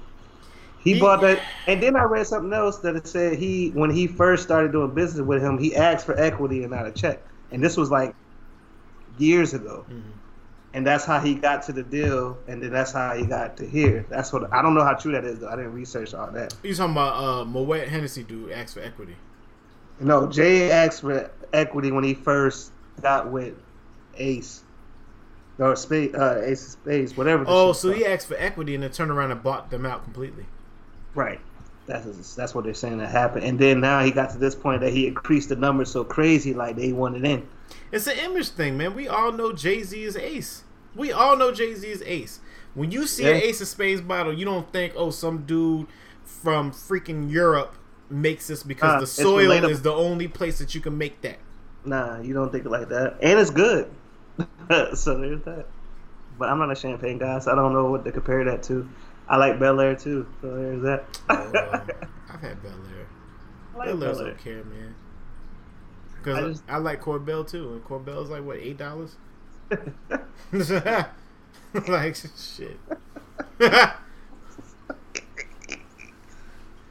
he 0.81 0.95
He- 0.95 1.01
bought 1.01 1.21
that, 1.23 1.41
and 1.67 1.83
then 1.83 1.97
I 1.97 2.05
read 2.05 2.27
something 2.27 2.53
else 2.53 2.79
that 2.79 2.95
it 2.97 3.07
said 3.07 3.39
he 3.39 3.71
when 3.71 3.91
he 3.91 4.07
first 4.07 4.43
started 4.45 4.73
doing 4.73 4.95
business 4.95 5.27
with 5.27 5.43
him, 5.43 5.59
he 5.59 5.75
asked 5.75 6.07
for 6.07 6.19
equity 6.19 6.63
and 6.63 6.71
not 6.71 6.87
a 6.87 6.93
check, 6.93 7.21
and 7.51 7.63
this 7.63 7.77
was 7.77 7.91
like 7.91 8.15
years 9.19 9.55
ago. 9.55 9.85
Mhm. 9.91 10.03
And 10.75 10.87
that's 10.87 11.05
how 11.07 11.19
he 11.19 11.35
got 11.35 11.63
to 11.63 11.73
the 11.73 11.83
deal, 11.83 12.37
and 12.47 12.63
then 12.63 12.71
that's 12.71 12.93
how 12.93 13.15
he 13.15 13.25
got 13.25 13.57
to 13.57 13.67
here. 13.67 14.05
That's 14.11 14.33
what 14.33 14.53
I 14.53 14.61
don't 14.63 14.75
know 14.75 14.85
how 14.85 14.93
true 14.93 15.13
that 15.13 15.25
is 15.25 15.39
though. 15.41 15.49
I 15.49 15.57
didn't 15.57 15.73
research 15.73 16.13
all 16.15 16.31
that. 16.33 16.55
You 16.63 16.75
talking 16.75 16.93
about 16.93 17.17
uh, 17.25 17.45
Moet 17.47 17.89
Hennessy 17.89 18.23
dude 18.23 18.53
asked 18.53 18.75
for 18.75 18.81
equity? 18.81 19.17
No, 20.01 20.27
Jay 20.27 20.71
asked 20.71 21.01
for 21.01 21.31
equity 21.53 21.91
when 21.91 22.05
he 22.05 22.15
first 22.15 22.73
got 23.03 23.31
with 23.31 23.55
Ace 24.17 24.63
or 25.59 25.75
Space, 25.77 26.15
uh, 26.15 26.43
Ace 26.45 26.65
of 26.67 26.71
Spades, 26.73 27.17
whatever. 27.17 27.45
Oh, 27.47 27.73
so 27.73 27.91
he 27.91 28.05
asked 28.07 28.29
for 28.29 28.37
equity 28.37 28.75
and 28.75 28.83
then 28.83 28.91
turned 28.91 29.11
around 29.11 29.33
and 29.33 29.43
bought 29.43 29.71
them 29.71 29.85
out 29.87 30.05
completely. 30.05 30.47
right. 31.15 31.41
That's 31.87 32.35
that's 32.35 32.55
what 32.55 32.65
they're 32.65 32.75
saying 32.75 32.99
that 32.99 33.09
happened. 33.09 33.45
And 33.45 33.59
then 33.59 33.81
now 33.81 34.05
he 34.05 34.11
got 34.11 34.29
to 34.33 34.39
this 34.39 34.55
point 34.55 34.83
that 34.83 34.93
he 34.93 35.07
increased 35.07 35.49
the 35.49 35.57
numbers 35.57 35.91
so 35.91 36.05
crazy, 36.05 36.53
like 36.53 36.77
they 36.77 36.93
wanted 36.93 37.25
in. 37.25 37.49
It's 37.91 38.07
an 38.07 38.19
image 38.19 38.51
thing, 38.51 38.77
man. 38.77 38.95
We 38.95 39.09
all 39.09 39.33
know 39.33 39.55
Jay 39.55 39.83
Z 39.83 40.05
is 40.05 40.15
Ace. 40.15 40.65
We 40.95 41.13
all 41.13 41.35
know 41.39 41.51
Jay 41.51 41.75
Z 41.75 41.89
is 41.89 42.03
Ace. 42.03 42.41
When 42.75 42.91
you 42.91 43.07
see 43.07 43.25
an 43.25 43.37
Ace 43.37 43.63
of 43.63 43.69
Spades 43.69 44.03
bottle, 44.03 44.35
you 44.35 44.45
don't 44.45 44.71
think, 44.71 44.93
oh, 44.97 45.09
some 45.09 45.45
dude 45.47 45.87
from 46.27 46.73
freaking 46.73 47.31
Europe 47.33 47.75
makes 48.11 48.47
this 48.47 48.63
because 48.63 48.95
Nah, 48.95 49.01
the 49.01 49.07
soil 49.07 49.65
is 49.65 49.83
the 49.83 49.93
only 49.93 50.29
place 50.29 50.59
that 50.59 50.75
you 50.75 50.81
can 50.81 50.97
make 50.97 51.21
that. 51.23 51.39
Nah, 51.85 52.21
you 52.21 52.35
don't 52.35 52.51
think 52.51 52.65
it 52.65 52.71
like 52.71 52.89
that, 52.89 53.19
and 53.23 53.39
it's 53.39 53.51
good. 53.51 53.91
so 54.95 55.19
there's 55.19 55.43
that. 55.43 55.67
But 56.39 56.51
I'm 56.51 56.59
not 56.59 56.71
a 56.71 56.77
champagne 56.77 57.19
guy, 57.19 57.39
so 57.41 57.53
I 57.53 57.55
don't 57.55 57.73
know 57.73 57.91
what 57.91 58.05
to 58.05 58.13
compare 58.13 58.45
that 58.45 58.63
to. 58.65 58.89
I 59.29 59.37
like 59.37 59.59
Bel 59.59 59.81
Air 59.81 59.95
too, 59.95 60.27
so 60.41 60.55
there's 60.55 60.83
that. 60.83 61.05
Oh, 61.29 61.35
I've 62.33 62.41
had 62.41 62.63
Bel 62.63 62.73
Air. 62.73 63.07
I 63.75 63.79
like 63.79 63.87
Bel 63.87 64.05
Air's 64.05 64.21
okay, 64.21 64.55
man. 64.55 64.95
because 66.17 66.63
I 66.69 66.75
I, 66.75 66.77
like 66.79 67.03
Korbel 67.03 67.49
too, 67.49 67.73
and 67.73 67.85
Korbel's 67.85 68.31
like 68.31 68.45
what 68.45 68.59
eight 68.59 68.79
dollars. 68.79 69.17
like 71.89 72.17
shit. 72.17 72.79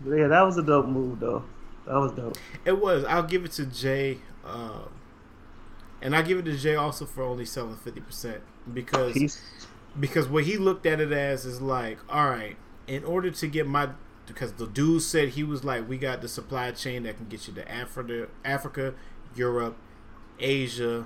Yeah, 0.07 0.27
that 0.27 0.41
was 0.41 0.57
a 0.57 0.63
dope 0.63 0.87
move 0.87 1.19
though. 1.19 1.43
That 1.85 1.95
was 1.95 2.11
dope. 2.13 2.37
It 2.65 2.79
was. 2.79 3.03
I'll 3.05 3.23
give 3.23 3.45
it 3.45 3.51
to 3.53 3.65
Jay, 3.65 4.19
um, 4.45 4.89
and 6.01 6.15
I 6.15 6.21
give 6.21 6.37
it 6.39 6.45
to 6.45 6.57
Jay 6.57 6.75
also 6.75 7.05
for 7.05 7.23
only 7.23 7.45
selling 7.45 7.75
fifty 7.77 8.01
percent 8.01 8.41
because 8.73 9.13
Peace. 9.13 9.41
because 9.99 10.27
what 10.27 10.43
he 10.45 10.57
looked 10.57 10.85
at 10.85 10.99
it 10.99 11.11
as 11.11 11.45
is 11.45 11.61
like, 11.61 11.99
all 12.09 12.29
right, 12.29 12.57
in 12.87 13.03
order 13.03 13.31
to 13.31 13.47
get 13.47 13.67
my 13.67 13.89
because 14.25 14.53
the 14.53 14.67
dude 14.67 15.01
said 15.01 15.29
he 15.29 15.43
was 15.43 15.63
like, 15.63 15.87
we 15.87 15.97
got 15.97 16.21
the 16.21 16.27
supply 16.27 16.71
chain 16.71 17.03
that 17.03 17.17
can 17.17 17.27
get 17.27 17.47
you 17.47 17.53
to 17.53 17.71
Africa, 17.71 18.27
Africa, 18.43 18.93
Europe, 19.35 19.77
Asia, 20.39 21.05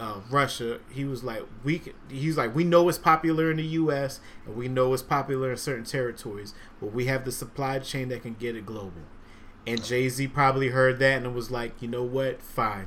uh, 0.00 0.20
Russia. 0.30 0.80
He 0.90 1.04
was 1.04 1.22
like, 1.22 1.42
we 1.62 1.82
he's 2.08 2.36
like, 2.36 2.54
we 2.54 2.64
know 2.64 2.88
it's 2.88 2.98
popular 2.98 3.50
in 3.50 3.58
the 3.58 3.64
U.S. 3.64 4.20
and 4.46 4.56
we 4.56 4.66
know 4.66 4.92
it's 4.94 5.02
popular 5.02 5.50
in 5.50 5.58
certain 5.58 5.84
territories, 5.84 6.54
but 6.80 6.92
we 6.92 7.04
have 7.04 7.24
the 7.24 7.32
supply 7.32 7.78
chain 7.80 8.08
that 8.08 8.22
can 8.22 8.34
get 8.34 8.56
it 8.56 8.64
global. 8.64 9.02
And 9.66 9.84
Jay 9.84 10.08
Z 10.08 10.26
probably 10.28 10.68
heard 10.68 10.98
that 11.00 11.22
and 11.22 11.34
was 11.34 11.50
like, 11.50 11.82
you 11.82 11.88
know 11.88 12.02
what, 12.02 12.40
fine. 12.42 12.86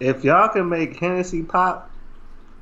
If 0.00 0.24
y'all 0.24 0.48
can 0.48 0.68
make 0.68 0.96
Hennessy 0.96 1.42
pop, 1.42 1.90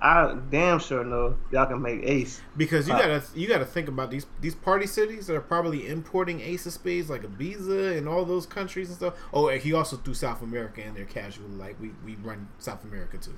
I 0.01 0.37
damn 0.51 0.79
sure 0.79 1.05
know 1.05 1.37
y'all 1.51 1.65
can 1.67 1.81
make 1.81 2.03
Ace. 2.03 2.41
Because 2.57 2.87
you 2.87 2.93
Uh, 2.95 2.99
gotta 2.99 3.23
you 3.35 3.49
gotta 3.49 3.65
think 3.65 3.89
about 3.89 4.11
these 4.11 4.27
these 4.43 4.55
party 4.55 4.87
cities 4.87 5.27
that 5.27 5.35
are 5.37 5.41
probably 5.41 5.89
importing 5.89 6.41
Ace 6.43 6.67
of 6.67 6.73
Spades 6.75 7.09
like 7.09 7.23
Ibiza 7.23 7.97
and 7.97 8.07
all 8.07 8.25
those 8.27 8.45
countries 8.45 8.89
and 8.89 8.97
stuff. 8.97 9.15
Oh, 9.33 9.49
and 9.49 9.63
he 9.63 9.73
also 9.73 9.97
threw 9.97 10.13
South 10.13 10.43
America 10.43 10.83
in 10.85 10.93
there 10.95 11.07
casually, 11.07 11.49
like 11.51 11.81
we 11.81 11.93
we 12.05 12.17
run 12.17 12.49
South 12.59 12.85
America 12.85 13.17
too. 13.17 13.33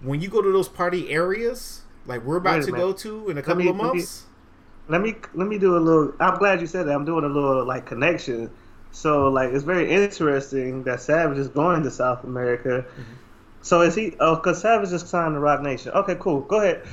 When 0.00 0.20
you 0.20 0.28
go 0.28 0.42
to 0.42 0.52
those 0.52 0.68
party 0.68 1.10
areas, 1.10 1.82
like 2.06 2.24
we're 2.24 2.36
about 2.36 2.62
to 2.64 2.72
minute. 2.72 2.78
go 2.84 2.92
to 2.92 3.30
in 3.30 3.38
a 3.38 3.42
couple 3.42 3.62
me- 3.64 3.70
of 3.70 3.76
let 3.76 3.82
me- 3.84 3.98
months, 4.00 4.24
Let 4.88 5.00
me 5.02 5.14
let 5.34 5.46
me 5.48 5.58
do 5.58 5.76
a 5.76 5.78
little. 5.78 6.14
I'm 6.18 6.38
glad 6.38 6.60
you 6.60 6.66
said 6.66 6.86
that. 6.86 6.94
I'm 6.94 7.04
doing 7.04 7.24
a 7.24 7.28
little 7.28 7.64
like 7.64 7.84
connection. 7.86 8.50
So 8.90 9.28
like 9.28 9.50
it's 9.52 9.64
very 9.64 9.90
interesting 9.90 10.82
that 10.84 11.00
Savage 11.00 11.36
is 11.38 11.48
going 11.48 11.82
to 11.82 11.90
South 11.90 12.24
America. 12.24 12.84
Mm-hmm. 12.88 13.02
So 13.68 13.82
is 13.82 13.94
he? 13.94 14.16
Oh, 14.18 14.36
because 14.36 14.62
Savage 14.62 14.88
just 14.88 15.08
signed 15.08 15.34
the 15.34 15.40
Roc 15.40 15.60
Nation. 15.60 15.92
Okay, 15.92 16.16
cool. 16.18 16.40
Go 16.40 16.62
ahead. 16.62 16.86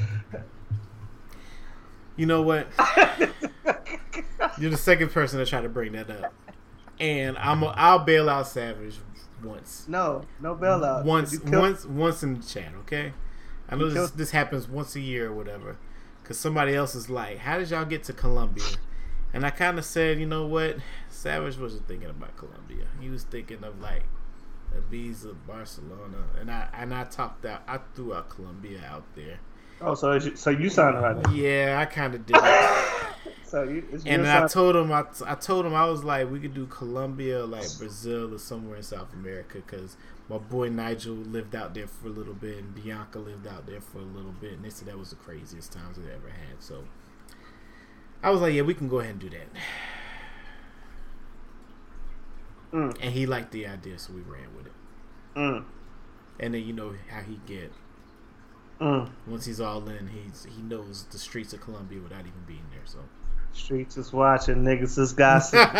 you 2.17 2.25
know 2.25 2.41
what? 2.41 2.67
You're 4.59 4.71
the 4.71 4.77
second 4.77 5.11
person 5.11 5.39
to 5.39 5.45
try 5.45 5.61
to 5.61 5.69
bring 5.69 5.93
that 5.93 6.09
up, 6.09 6.33
and 6.99 7.37
I'm 7.37 7.63
a, 7.63 7.67
I'll 7.67 7.99
bail 7.99 8.29
out 8.29 8.49
Savage 8.49 8.97
once. 9.41 9.85
No, 9.87 10.25
no 10.41 10.53
bailout. 10.53 11.05
once 11.05 11.37
killed- 11.37 11.53
once 11.55 11.85
once 11.85 12.23
in 12.23 12.41
the 12.41 12.45
chat, 12.45 12.73
okay? 12.81 13.13
I 13.69 13.77
know 13.77 13.89
this 13.89 14.11
this 14.11 14.31
happens 14.31 14.67
once 14.67 14.97
a 14.97 14.99
year 14.99 15.27
or 15.29 15.33
whatever. 15.33 15.77
Cause 16.25 16.37
somebody 16.37 16.75
else 16.75 16.93
is 16.93 17.09
like, 17.09 17.37
"How 17.37 17.57
did 17.57 17.69
y'all 17.69 17.85
get 17.85 18.03
to 18.05 18.13
Colombia?" 18.13 18.65
And 19.33 19.45
I 19.45 19.49
kind 19.49 19.79
of 19.79 19.85
said, 19.85 20.19
"You 20.19 20.25
know 20.25 20.45
what? 20.45 20.75
Savage 21.07 21.57
wasn't 21.57 21.87
thinking 21.87 22.09
about 22.09 22.35
Colombia. 22.35 22.87
He 22.99 23.09
was 23.09 23.23
thinking 23.23 23.63
of 23.63 23.79
like 23.79 24.03
Ibiza, 24.75 25.35
Barcelona." 25.47 26.17
And 26.39 26.51
I 26.51 26.67
and 26.73 26.93
I 26.93 27.03
talked 27.05 27.45
out, 27.45 27.63
I 27.67 27.79
threw 27.95 28.13
out 28.13 28.29
Colombia 28.29 28.81
out 28.87 29.03
there. 29.15 29.39
Oh, 29.81 29.93
so 29.93 30.13
you, 30.13 30.35
so 30.35 30.51
you 30.51 30.69
signed 30.69 30.95
Roc 31.01 31.27
Yeah, 31.33 31.77
I 31.79 31.85
kind 31.85 32.15
of 32.15 32.25
did. 32.25 32.37
So 33.45 33.61
you. 33.61 33.85
It's 33.91 34.03
And 34.05 34.25
then 34.25 34.43
I 34.43 34.47
told 34.47 34.75
him, 34.75 34.91
I, 34.91 35.05
I 35.25 35.35
told 35.35 35.67
him 35.67 35.75
I 35.75 35.85
was 35.85 36.03
like, 36.03 36.29
we 36.31 36.39
could 36.39 36.55
do 36.55 36.65
Colombia, 36.65 37.45
like 37.45 37.67
Brazil, 37.77 38.33
or 38.33 38.39
somewhere 38.39 38.77
in 38.77 38.83
South 38.83 39.13
America, 39.13 39.61
because 39.65 39.97
my 40.27 40.39
boy 40.39 40.69
Nigel 40.69 41.13
lived 41.13 41.55
out 41.55 41.75
there 41.75 41.87
for 41.87 42.07
a 42.07 42.09
little 42.09 42.33
bit, 42.33 42.57
and 42.57 42.73
Bianca 42.73 43.19
lived 43.19 43.47
out 43.47 43.67
there 43.67 43.81
for 43.81 43.99
a 43.99 44.03
little 44.03 44.31
bit, 44.31 44.53
and 44.53 44.65
they 44.65 44.71
said 44.71 44.87
that 44.87 44.97
was 44.97 45.11
the 45.11 45.15
craziest 45.15 45.71
times 45.71 45.97
they 45.97 46.11
ever 46.11 46.29
had. 46.29 46.59
So 46.59 46.83
I 48.23 48.31
was 48.31 48.41
like, 48.41 48.53
yeah, 48.53 48.63
we 48.63 48.73
can 48.73 48.87
go 48.87 48.99
ahead 48.99 49.11
and 49.11 49.19
do 49.19 49.29
that. 49.29 49.47
Mm. 52.75 52.97
And 53.01 53.13
he 53.13 53.25
liked 53.25 53.51
the 53.51 53.67
idea, 53.67 53.97
so 53.97 54.11
we 54.11 54.19
ran 54.21 54.53
with 54.55 54.65
it. 54.65 54.73
Mm, 55.37 55.63
And 56.41 56.53
then 56.53 56.61
you 56.63 56.73
know 56.73 56.93
how 57.09 57.21
he 57.21 57.39
get 57.45 57.71
mm. 58.81 59.09
once 59.27 59.45
he's 59.45 59.61
all 59.61 59.87
in, 59.87 60.07
he's 60.07 60.45
he 60.55 60.61
knows 60.61 61.05
the 61.11 61.17
streets 61.17 61.53
of 61.53 61.61
Colombia 61.61 62.01
without 62.01 62.21
even 62.21 62.43
being 62.45 62.65
there. 62.71 62.81
So. 62.85 62.99
Streets 63.53 63.95
is 63.95 64.11
watching. 64.11 64.63
Niggas 64.65 64.99
is 64.99 65.13
gossip. 65.13 65.53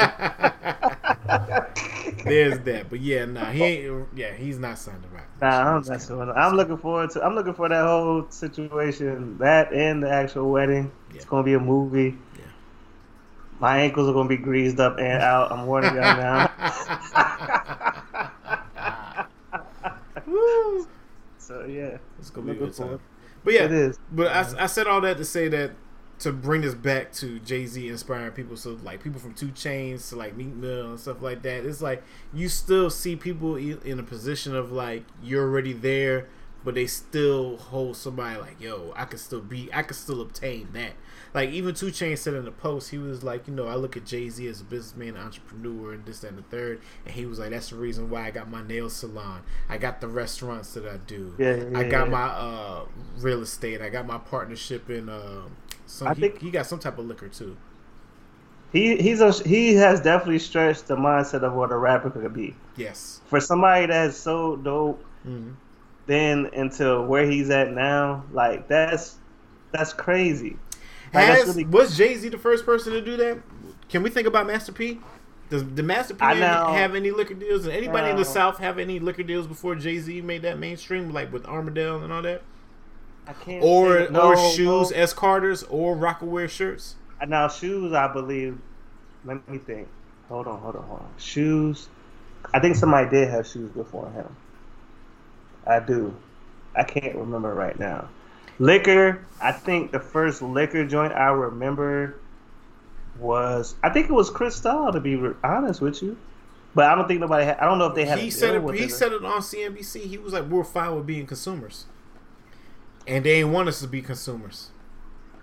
There's 2.24 2.60
that, 2.60 2.90
but 2.90 3.02
yeah, 3.02 3.26
nah, 3.26 3.52
he 3.52 3.64
ain't. 3.64 4.08
Yeah, 4.16 4.34
he's 4.34 4.58
not 4.58 4.78
signed 4.80 5.04
to 5.04 5.10
Roc. 5.10 5.26
Nah, 5.42 5.76
I'm 5.76 5.86
messing 5.86 6.18
with. 6.18 6.30
I'm 6.30 6.56
looking 6.56 6.78
forward 6.78 7.10
to. 7.12 7.22
I'm 7.22 7.36
looking 7.36 7.54
for 7.54 7.68
that 7.68 7.86
whole 7.86 8.28
situation, 8.30 9.38
that 9.40 9.74
and 9.74 10.02
the 10.02 10.10
actual 10.10 10.50
wedding. 10.50 10.90
It's 11.14 11.26
gonna 11.26 11.44
be 11.44 11.54
a 11.54 11.60
movie. 11.60 12.18
Yeah. 13.62 13.64
My 13.68 13.80
ankles 13.80 14.10
are 14.10 14.14
gonna 14.14 14.30
be 14.30 14.38
greased 14.38 14.80
up 14.80 14.98
and 15.00 15.22
out. 15.22 15.52
I'm 15.52 15.66
warning 15.66 15.96
y'all 15.96 16.18
now. 16.18 16.52
So 21.38 21.66
yeah, 21.66 21.98
It's 22.20 22.30
gonna 22.30 22.48
be 22.48 22.52
a 22.54 22.56
good 22.56 22.74
time. 22.74 23.00
But 23.44 23.54
yeah, 23.54 23.66
it 23.66 23.72
is. 23.72 24.00
but 24.12 24.28
I, 24.28 24.64
I 24.64 24.66
said 24.68 24.88
all 24.88 25.02
that 25.02 25.18
to 25.18 25.26
say 25.26 25.48
that 25.50 25.72
to 26.20 26.32
bring 26.32 26.62
this 26.62 26.74
back 26.74 27.12
to 27.14 27.40
Jay 27.40 27.66
Z 27.66 27.88
inspiring 27.88 28.32
people. 28.32 28.58
So 28.58 28.80
like 28.84 29.04
people 29.04 29.20
from 29.20 29.34
2 29.34 29.48
Chainz 29.50 30.10
to 30.10 30.16
like 30.16 30.36
Meek 30.36 30.56
Mill 30.56 30.92
and 30.92 31.00
stuff 31.00 31.22
like 31.22 31.42
that. 31.44 31.66
It's 31.66 31.82
like 31.82 32.04
you 32.34 32.50
still 32.50 32.90
see 32.90 33.16
people 33.16 33.56
in 33.58 34.00
a 34.00 34.04
position 34.04 34.56
of 34.56 34.72
like 34.72 35.04
you're 35.22 35.44
already 35.44 35.74
there, 35.74 36.28
but 36.64 36.74
they 36.76 36.88
still 36.88 37.58
hold 37.58 37.98
somebody 37.98 38.40
like 38.40 38.60
yo, 38.60 38.94
I 38.96 39.06
can 39.06 39.20
still 39.20 39.42
be, 39.42 39.70
I 39.74 39.84
can 39.84 39.96
still 39.96 40.22
obtain 40.22 40.70
that. 40.74 40.94
Like 41.36 41.52
even 41.52 41.76
2 41.76 41.88
Chainz 41.88 42.20
said 42.20 42.34
in 42.36 42.46
the 42.46 42.52
post, 42.52 42.92
he 42.92 42.98
was 42.98 43.24
like, 43.24 43.48
you 43.48 43.54
know, 43.54 43.68
I 43.68 43.76
look 43.76 43.98
at 43.98 44.06
Jay 44.06 44.30
Z 44.30 44.48
as 44.48 44.62
a 44.62 44.64
businessman, 44.64 45.18
entrepreneur, 45.18 45.94
and 45.94 46.06
this 46.06 46.22
that, 46.22 46.30
and 46.30 46.40
the 46.40 46.44
third, 46.44 46.82
and 47.06 47.14
he 47.16 47.28
was 47.28 47.40
like, 47.40 47.52
that's 47.52 47.70
the 47.72 47.76
reason 47.78 48.10
why 48.10 48.26
I 48.28 48.32
got 48.32 48.50
my 48.50 48.64
nail 48.66 48.90
salon, 48.90 49.44
I 49.70 49.78
got 49.78 50.02
the 50.02 50.08
restaurants 50.08 50.74
that 50.76 50.88
I 50.88 50.98
do, 50.98 51.36
Yeah, 51.38 51.56
yeah, 51.56 51.70
I 51.74 51.84
got 51.84 52.10
yeah. 52.10 52.12
my 52.12 52.26
uh, 52.28 52.86
real 53.20 53.42
estate, 53.44 53.82
I 53.82 53.90
got 53.90 54.08
my 54.08 54.18
partnership 54.18 54.90
in. 54.90 55.10
Um, 55.10 55.58
some, 55.88 56.08
I 56.08 56.14
he, 56.14 56.22
think- 56.22 56.42
he 56.42 56.52
got 56.52 56.66
some 56.68 56.80
type 56.80 56.98
of 56.98 57.06
liquor 57.06 57.30
too. 57.30 57.58
He 58.72 58.98
he's 58.98 59.22
a, 59.22 59.32
he 59.32 59.76
has 59.76 60.02
definitely 60.02 60.38
stretched 60.40 60.88
the 60.88 60.96
mindset 60.96 61.42
of 61.44 61.54
what 61.54 61.72
a 61.72 61.78
rapper 61.78 62.12
could 62.12 62.34
be. 62.34 62.62
Yes. 62.78 63.22
For 63.26 63.40
somebody 63.40 63.88
that's 63.88 64.18
so 64.18 64.56
dope, 64.58 65.04
hmm 65.24 65.54
then 66.08 66.50
until 66.54 67.06
where 67.06 67.26
he's 67.30 67.50
at 67.50 67.72
now, 67.72 68.26
like 68.32 68.68
that's 68.68 69.20
that's 69.72 69.94
crazy. 69.94 70.65
Like, 71.16 71.28
that's 71.28 71.46
Has 71.46 71.56
really- 71.56 71.66
was 71.66 71.98
Jay 71.98 72.16
Z 72.16 72.30
the 72.30 72.38
first 72.38 72.66
person 72.66 72.94
to 72.94 73.02
do 73.02 73.18
that? 73.18 73.38
Can 73.90 74.04
we 74.04 74.10
think 74.10 74.28
about 74.28 74.48
Master 74.48 74.72
P? 74.72 75.00
Does 75.50 75.64
the 75.64 75.84
Master 75.84 76.16
P 76.16 76.24
I 76.26 76.34
know. 76.34 76.74
have 76.74 76.96
any 76.96 77.12
liquor 77.12 77.36
deals? 77.36 77.64
Did 77.66 77.74
anybody 77.76 78.10
in 78.10 78.16
the 78.18 78.26
South 78.26 78.58
have 78.58 78.80
any 78.80 79.00
liquor 79.00 79.24
deals 79.24 79.46
before 79.48 79.76
Jay 79.76 80.00
Z 80.00 80.22
made 80.22 80.42
that 80.42 80.58
mainstream, 80.58 81.12
like 81.14 81.32
with 81.32 81.46
Armadale 81.46 82.04
and 82.04 82.12
all 82.12 82.22
that? 82.24 82.42
I 83.28 83.34
can't 83.34 83.64
Or 83.64 84.06
say- 84.06 84.12
no, 84.12 84.22
or 84.22 84.38
shoes, 84.38 84.92
no. 84.92 84.98
S 84.98 85.14
Carter's, 85.14 85.64
or 85.64 85.96
Rocawear 85.96 86.50
shirts? 86.50 86.96
Now 87.28 87.48
shoes, 87.48 87.94
I 87.94 88.12
believe. 88.12 88.58
Let 89.24 89.48
me 89.50 89.58
think. 89.58 89.88
Hold 90.30 90.48
on, 90.48 90.60
hold 90.60 90.76
on, 90.76 90.84
hold 90.84 91.00
on. 91.02 91.10
Shoes. 91.18 91.90
I 92.54 92.60
think 92.60 92.76
somebody 92.76 93.10
did 93.10 93.30
have 93.30 93.48
shoes 93.48 93.72
before 93.72 94.10
him. 94.12 94.36
I 95.66 95.80
do. 95.80 96.16
I 96.76 96.84
can't 96.84 97.16
remember 97.16 97.54
right 97.54 97.78
now. 97.80 98.10
Liquor. 98.60 99.26
I 99.42 99.52
think 99.52 99.92
the 99.92 100.00
first 100.00 100.42
liquor 100.42 100.86
joint 100.86 101.14
I 101.14 101.28
remember 101.28 102.16
was. 103.20 103.76
I 103.84 103.90
think 103.90 104.10
it 104.10 104.14
was 104.14 104.30
Cristal. 104.30 104.92
To 104.92 105.00
be 105.00 105.20
honest 105.44 105.82
with 105.82 106.02
you, 106.02 106.18
but 106.74 106.86
I 106.86 106.96
don't 106.96 107.08
think 107.08 107.20
nobody. 107.20 107.46
Had, 107.46 107.58
I 107.58 107.66
don't 107.66 107.78
know 107.80 107.88
if 107.88 107.96
they 107.96 108.06
had. 108.06 108.20
He 108.20 108.30
a 108.30 108.32
said 108.32 108.56
it. 108.56 108.76
He 108.76 108.90
said 108.90 109.12
it 109.12 109.24
on 109.26 109.42
CNBC. 109.42 110.02
He 110.06 110.18
was 110.18 110.34
like, 110.34 110.46
"We're 110.46 110.64
fine 110.64 110.96
with 110.96 111.06
being 111.06 111.26
consumers," 111.28 111.86
and 113.08 113.24
they 113.26 113.42
ain't 113.42 113.50
want 113.50 113.68
us 113.68 113.80
to 113.82 113.88
be 113.88 114.02
consumers. 114.02 114.70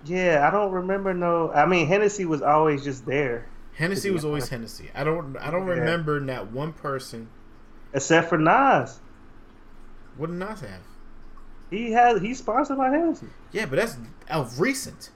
Yeah, 0.04 0.46
I 0.46 0.50
don't 0.50 0.72
remember. 0.72 1.14
No, 1.14 1.52
I 1.52 1.66
mean 1.66 1.86
Hennessy 1.86 2.24
was 2.24 2.42
always 2.42 2.82
just 2.82 3.06
there, 3.06 3.46
Hennessy 3.74 4.10
was 4.10 4.24
always. 4.24 4.48
Hennessy. 4.48 4.90
I 4.94 5.04
don't. 5.04 5.36
I 5.36 5.50
don't 5.50 5.66
Yeah. 5.66 5.74
remember 5.74 6.18
that 6.26 6.50
one 6.50 6.72
person. 6.72 7.28
except 7.94 8.30
for 8.30 8.38
Nas. 8.38 9.00
What 10.16 10.28
did 10.28 10.38
Nas 10.38 10.60
have? 10.60 10.80
He 11.72 11.90
has. 11.92 12.20
He's 12.20 12.38
sponsored 12.38 12.76
by 12.76 12.90
Hennessy. 12.90 13.26
Yeah, 13.50 13.66
but 13.66 13.76
that's 13.76 13.96
of 14.30 14.60
recent. 14.60 15.10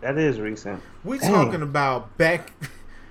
That 0.00 0.18
is 0.18 0.38
recent. 0.38 0.82
We 1.02 1.18
Dang. 1.18 1.32
talking 1.32 1.62
about 1.62 2.16
back 2.18 2.52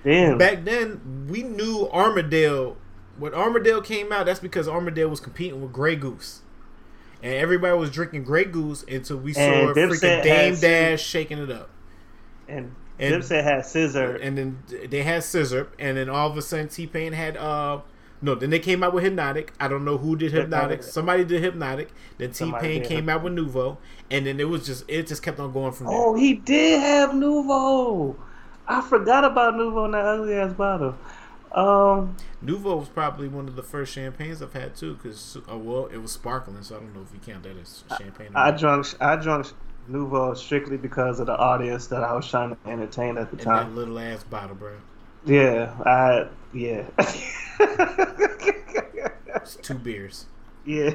Damn. 0.04 0.38
back 0.38 0.64
then. 0.64 1.26
We 1.28 1.42
knew 1.42 1.88
Armadale. 1.92 2.76
When 3.18 3.34
Armadale 3.34 3.80
came 3.82 4.12
out, 4.12 4.26
that's 4.26 4.40
because 4.40 4.66
Armadale 4.68 5.08
was 5.08 5.20
competing 5.20 5.60
with 5.62 5.72
Grey 5.72 5.96
Goose, 5.96 6.42
and 7.22 7.32
everybody 7.34 7.76
was 7.78 7.90
drinking 7.90 8.24
Grey 8.24 8.44
Goose 8.44 8.84
until 8.84 9.16
we 9.18 9.32
saw 9.32 9.40
And 9.40 9.70
a 9.70 9.74
freaking 9.74 10.22
Dame 10.22 10.54
Dash 10.56 11.02
shaking 11.04 11.38
it 11.38 11.50
up. 11.50 11.70
and, 12.48 12.74
And- 12.98 13.14
Dipset 13.22 13.42
had 13.44 13.66
Scissor. 13.66 14.16
and 14.16 14.36
then 14.38 14.58
they 14.88 15.02
had 15.02 15.22
Scissor, 15.24 15.68
and 15.78 15.96
then 15.96 16.08
all 16.08 16.30
of 16.30 16.36
a 16.36 16.42
sudden 16.42 16.68
T 16.68 16.86
Pain 16.86 17.12
had 17.12 17.36
uh 17.36 17.80
No, 18.24 18.34
then 18.34 18.48
they 18.48 18.58
came 18.58 18.82
out 18.82 18.94
with 18.94 19.04
Hpnotiq. 19.04 19.50
I 19.60 19.68
don't 19.68 19.84
know 19.84 19.98
who 19.98 20.16
did 20.16 20.32
Hpnotiq. 20.32 20.82
Somebody 20.82 21.24
did 21.24 21.42
Hpnotiq. 21.42 21.88
Then 22.16 22.32
T 22.32 22.50
Pain 22.58 22.82
came 22.82 23.10
out 23.10 23.22
with 23.22 23.34
Nuvo, 23.34 23.76
and 24.10 24.24
then 24.24 24.40
it 24.40 24.48
was 24.48 24.64
just 24.64 24.86
it 24.88 25.06
just 25.06 25.22
kept 25.22 25.38
on 25.38 25.52
going 25.52 25.72
from 25.72 25.88
there. 25.88 25.94
Oh, 25.94 26.14
he 26.14 26.32
did 26.32 26.80
have 26.80 27.10
Nuvo. 27.10 28.16
I 28.66 28.80
forgot 28.80 29.24
about 29.24 29.52
Nuvo 29.54 29.84
in 29.84 29.90
that 29.90 30.06
ugly 30.06 30.32
ass 30.36 30.54
bottle. 30.54 30.96
Um, 31.52 32.16
Nuvo 32.42 32.78
was 32.78 32.88
probably 32.88 33.28
one 33.28 33.46
of 33.46 33.56
the 33.56 33.62
first 33.62 33.92
champagnes 33.92 34.40
I've 34.40 34.54
had 34.54 34.74
too, 34.74 34.94
because 34.94 35.36
oh 35.46 35.58
well, 35.58 35.86
it 35.88 35.98
was 35.98 36.12
sparkling, 36.12 36.62
so 36.62 36.76
I 36.76 36.78
don't 36.80 36.94
know 36.94 37.02
if 37.02 37.12
you 37.12 37.20
count 37.20 37.42
that 37.42 37.58
as 37.58 37.84
champagne. 37.98 38.34
or 38.34 38.38
I 38.38 38.50
not. 38.52 38.58
drunk 38.58 38.86
I 39.02 39.16
drunk 39.16 39.48
Nuvo 39.90 40.34
strictly 40.34 40.78
because 40.78 41.20
of 41.20 41.26
the 41.26 41.36
audience 41.36 41.88
that 41.88 42.02
I 42.02 42.14
was 42.14 42.26
trying 42.26 42.56
to 42.56 42.70
entertain 42.70 43.18
at 43.18 43.30
the 43.30 43.36
and 43.36 43.50
that 43.52 43.66
time. 43.66 43.76
little 43.76 43.98
ass 43.98 44.24
bottle, 44.24 44.56
bro. 44.56 44.76
Yeah, 45.26 45.74
I 45.84 46.28
yeah. 46.54 46.86
It's 49.36 49.56
two 49.56 49.74
beers. 49.74 50.24
yeah. 50.64 50.94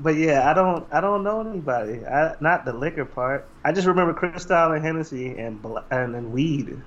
But 0.00 0.16
yeah, 0.16 0.50
I 0.50 0.54
don't 0.54 0.86
I 0.92 1.00
don't 1.00 1.22
know 1.22 1.40
anybody. 1.40 2.04
I 2.04 2.34
not 2.40 2.64
the 2.64 2.72
liquor 2.72 3.04
part. 3.04 3.46
I 3.64 3.72
just 3.72 3.86
remember 3.86 4.12
Cristal 4.14 4.72
and 4.72 4.84
Hennessy 4.84 5.38
and 5.38 5.60
bla- 5.62 5.84
and 5.90 6.32
weed. 6.32 6.80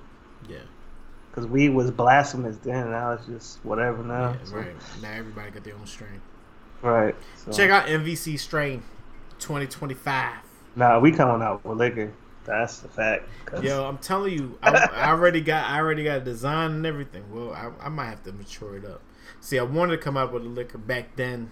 yeah, 0.48 0.58
Because 1.30 1.46
weed 1.46 1.70
was 1.70 1.90
blasphemous 1.90 2.58
then. 2.58 2.90
Now 2.90 3.12
it's 3.12 3.24
just 3.26 3.64
whatever 3.64 4.02
now. 4.04 4.32
yeah, 4.32 4.44
So- 4.44 4.56
right. 4.56 4.74
Now 5.02 5.12
everybody 5.12 5.50
got 5.50 5.64
their 5.64 5.74
own 5.76 5.86
strain. 5.86 6.20
Right. 6.82 7.14
So, 7.36 7.52
Check 7.52 7.70
out 7.70 7.86
MVC 7.86 8.38
strain 8.38 8.82
2025. 9.38 10.34
Nah, 10.76 10.98
we 11.00 11.10
coming 11.10 11.42
out 11.42 11.64
with 11.64 11.78
liquor. 11.78 12.12
That's 12.46 12.78
the 12.78 12.88
fact. 12.88 13.28
'Cause- 13.44 13.62
Yo, 13.64 13.84
I'm 13.84 13.98
telling 13.98 14.32
you, 14.32 14.58
I, 14.62 14.88
I 14.92 15.08
already 15.10 15.40
got 15.40 15.68
I 15.68 15.78
already 15.78 16.04
got 16.04 16.18
a 16.18 16.24
design 16.24 16.70
and 16.72 16.86
everything. 16.86 17.24
Well, 17.32 17.52
I, 17.52 17.70
I 17.86 17.88
might 17.88 18.06
have 18.06 18.22
to 18.24 18.32
mature 18.32 18.76
it 18.76 18.84
up. 18.84 19.02
See, 19.40 19.58
I 19.58 19.62
wanted 19.64 19.96
to 19.96 20.02
come 20.02 20.16
out 20.16 20.32
with 20.32 20.42
a 20.44 20.48
liquor 20.48 20.78
back 20.78 21.16
then, 21.16 21.50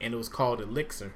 and 0.00 0.14
it 0.14 0.16
was 0.16 0.28
called 0.28 0.60
Elixir. 0.60 1.14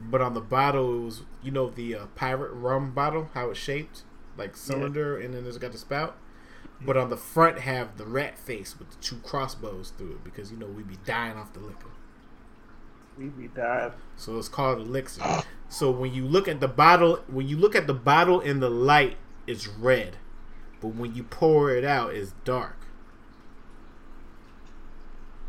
But 0.00 0.20
on 0.20 0.34
the 0.34 0.40
bottle, 0.40 0.94
it 1.02 1.04
was 1.04 1.22
you 1.42 1.50
know 1.50 1.68
the 1.68 1.94
uh, 1.96 2.06
pirate 2.14 2.52
rum 2.52 2.92
bottle, 2.92 3.30
how 3.34 3.50
it's 3.50 3.58
shaped, 3.58 4.02
like 4.36 4.56
cylinder, 4.56 5.18
and 5.18 5.34
then 5.34 5.44
it's 5.46 5.58
got 5.58 5.72
the 5.72 5.78
spout. 5.78 6.16
But 6.80 6.96
on 6.96 7.10
the 7.10 7.16
front, 7.16 7.58
have 7.60 7.98
the 7.98 8.06
rat 8.06 8.38
face 8.38 8.78
with 8.78 8.90
the 8.90 8.96
two 8.98 9.16
crossbows 9.24 9.92
through 9.98 10.12
it 10.12 10.24
because 10.24 10.52
you 10.52 10.56
know 10.56 10.66
we'd 10.66 10.86
be 10.88 10.98
dying 11.04 11.36
off 11.36 11.52
the 11.52 11.58
liquor. 11.58 11.90
We 13.18 13.26
be 13.26 13.48
dying. 13.48 13.92
So 14.16 14.38
it's 14.38 14.48
called 14.48 14.78
elixir. 14.78 15.22
So 15.68 15.90
when 15.90 16.14
you 16.14 16.24
look 16.26 16.48
at 16.48 16.60
the 16.60 16.68
bottle, 16.68 17.16
when 17.28 17.46
you 17.48 17.56
look 17.56 17.74
at 17.74 17.86
the 17.86 17.94
bottle 17.94 18.40
in 18.40 18.60
the 18.60 18.70
light, 18.70 19.16
it's 19.46 19.66
red, 19.66 20.16
but 20.80 20.88
when 20.88 21.14
you 21.14 21.24
pour 21.24 21.70
it 21.70 21.84
out, 21.84 22.14
it's 22.14 22.32
dark. 22.44 22.76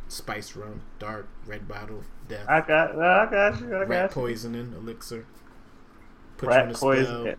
Spice 0.08 0.56
rum, 0.56 0.82
dark 0.98 1.28
red 1.46 1.68
bottle, 1.68 2.04
death, 2.28 2.48
I 2.48 2.62
got, 2.62 3.00
I 3.00 3.30
got 3.30 3.62
you. 3.62 3.76
I 3.76 3.84
rat 3.84 4.10
got 4.10 4.16
you. 4.16 4.22
poisoning, 4.24 4.74
elixir. 4.74 5.26
Put 6.38 6.54
you 6.54 6.62
in 6.62 6.68
Rat 6.68 6.72
a 6.72 6.76
spell. 6.76 6.90
poison. 6.94 7.36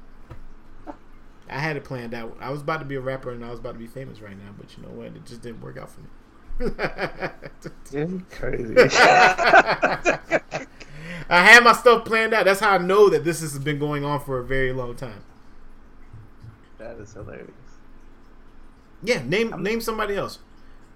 I 1.49 1.59
had 1.59 1.77
it 1.77 1.85
planned 1.85 2.15
out. 2.15 2.37
I 2.41 2.51
was 2.51 2.61
about 2.63 2.79
to 2.79 2.85
be 2.85 2.95
a 2.95 3.01
rapper 3.01 3.31
and 3.33 3.45
I 3.45 3.51
was 3.51 3.59
about 3.59 3.73
to 3.73 3.79
be 3.79 3.89
famous 3.89 4.21
right 4.21 4.37
now, 4.39 4.53
but 4.57 4.77
you 4.77 4.83
know 4.85 4.91
what? 4.91 5.09
It 5.09 5.27
just 5.27 5.43
didn't 5.43 5.61
work 5.61 5.77
out 5.77 5.91
for 5.91 6.01
me. 6.01 6.07
Crazy. 8.31 8.75
I 11.33 11.45
had 11.45 11.63
my 11.65 11.73
stuff 11.73 12.05
planned 12.05 12.35
out. 12.35 12.45
That's 12.45 12.61
how 12.61 12.71
I 12.71 12.79
know 12.79 13.09
that 13.09 13.25
this 13.25 13.41
has 13.41 13.59
been 13.59 13.79
going 13.79 14.05
on 14.05 14.21
for 14.21 14.39
a 14.39 14.45
very 14.45 14.73
long 14.73 14.95
time. 14.97 15.23
that 16.79 16.97
is 16.97 17.13
hilarious. 17.13 17.51
Yeah, 19.03 19.23
name 19.25 19.63
name 19.63 19.81
somebody 19.81 20.17
else 20.17 20.41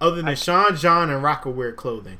other 0.01 0.21
than 0.21 0.35
Sean 0.35 0.75
John 0.75 1.09
and 1.09 1.23
Rocawear 1.23 1.75
clothing. 1.75 2.17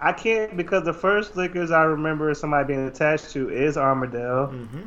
I 0.00 0.12
can't 0.12 0.56
because 0.56 0.84
the 0.84 0.92
first 0.92 1.36
liquors 1.36 1.70
I 1.70 1.82
remember 1.82 2.32
somebody 2.34 2.68
being 2.68 2.86
attached 2.86 3.30
to 3.32 3.50
is 3.50 3.76
Armadale, 3.76 4.48
Mm-hmm. 4.48 4.82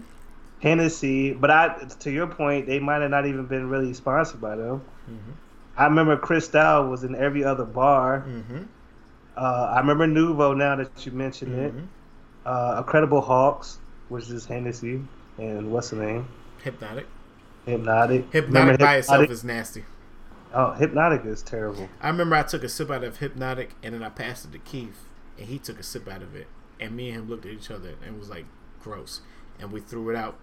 Hennessy. 0.61 1.33
But 1.33 1.51
I, 1.51 1.75
to 1.99 2.11
your 2.11 2.27
point, 2.27 2.65
they 2.67 2.79
might 2.79 3.01
have 3.01 3.11
not 3.11 3.25
even 3.25 3.45
been 3.45 3.69
really 3.69 3.93
sponsored 3.93 4.41
by 4.41 4.55
them. 4.55 4.81
Mhm. 5.09 5.33
I 5.77 5.85
remember 5.85 6.17
Cristal 6.17 6.87
was 6.89 7.03
in 7.03 7.15
every 7.15 7.43
other 7.43 7.65
bar. 7.65 8.25
Mm-hmm. 8.27 8.63
Uh, 9.37 9.71
I 9.75 9.79
remember 9.79 10.07
Nuvo. 10.07 10.55
Now 10.55 10.75
that 10.75 11.05
you 11.05 11.11
mention 11.13 11.53
it, 11.57 11.73
Mhm. 11.75 11.87
uh, 12.45 12.77
Incredible 12.79 13.21
Hulk, 13.21 13.65
which 14.09 14.29
is 14.29 14.45
Hennessy, 14.45 15.01
and 15.37 15.71
what's 15.71 15.91
the 15.91 15.95
name? 15.95 16.27
Hpnotiq. 16.63 17.05
Hpnotiq. 17.67 18.23
Hpnotiq 18.31 18.45
Remember 18.47 18.77
by 18.77 18.97
itself 18.97 19.29
is 19.29 19.43
nasty. 19.43 19.85
Oh, 20.53 20.75
Hpnotiq 20.77 21.25
is 21.25 21.41
terrible. 21.41 21.87
I 22.01 22.09
remember 22.09 22.35
I 22.35 22.43
took 22.43 22.63
a 22.63 22.69
sip 22.69 22.91
out 22.91 23.03
of 23.03 23.19
Hpnotiq 23.19 23.69
and 23.81 23.93
then 23.95 24.03
I 24.03 24.09
passed 24.09 24.45
it 24.45 24.51
to 24.51 24.59
Keith 24.59 25.05
and 25.37 25.47
he 25.47 25.57
took 25.57 25.79
a 25.79 25.83
sip 25.83 26.07
out 26.09 26.21
of 26.21 26.35
it 26.35 26.47
and 26.79 26.95
me 26.95 27.09
and 27.09 27.19
him 27.23 27.29
looked 27.29 27.45
at 27.45 27.53
each 27.53 27.71
other 27.71 27.93
and 28.05 28.19
was 28.19 28.29
like 28.29 28.45
gross 28.83 29.21
and 29.59 29.71
we 29.71 29.79
threw 29.79 30.09
it 30.09 30.15
out 30.17 30.35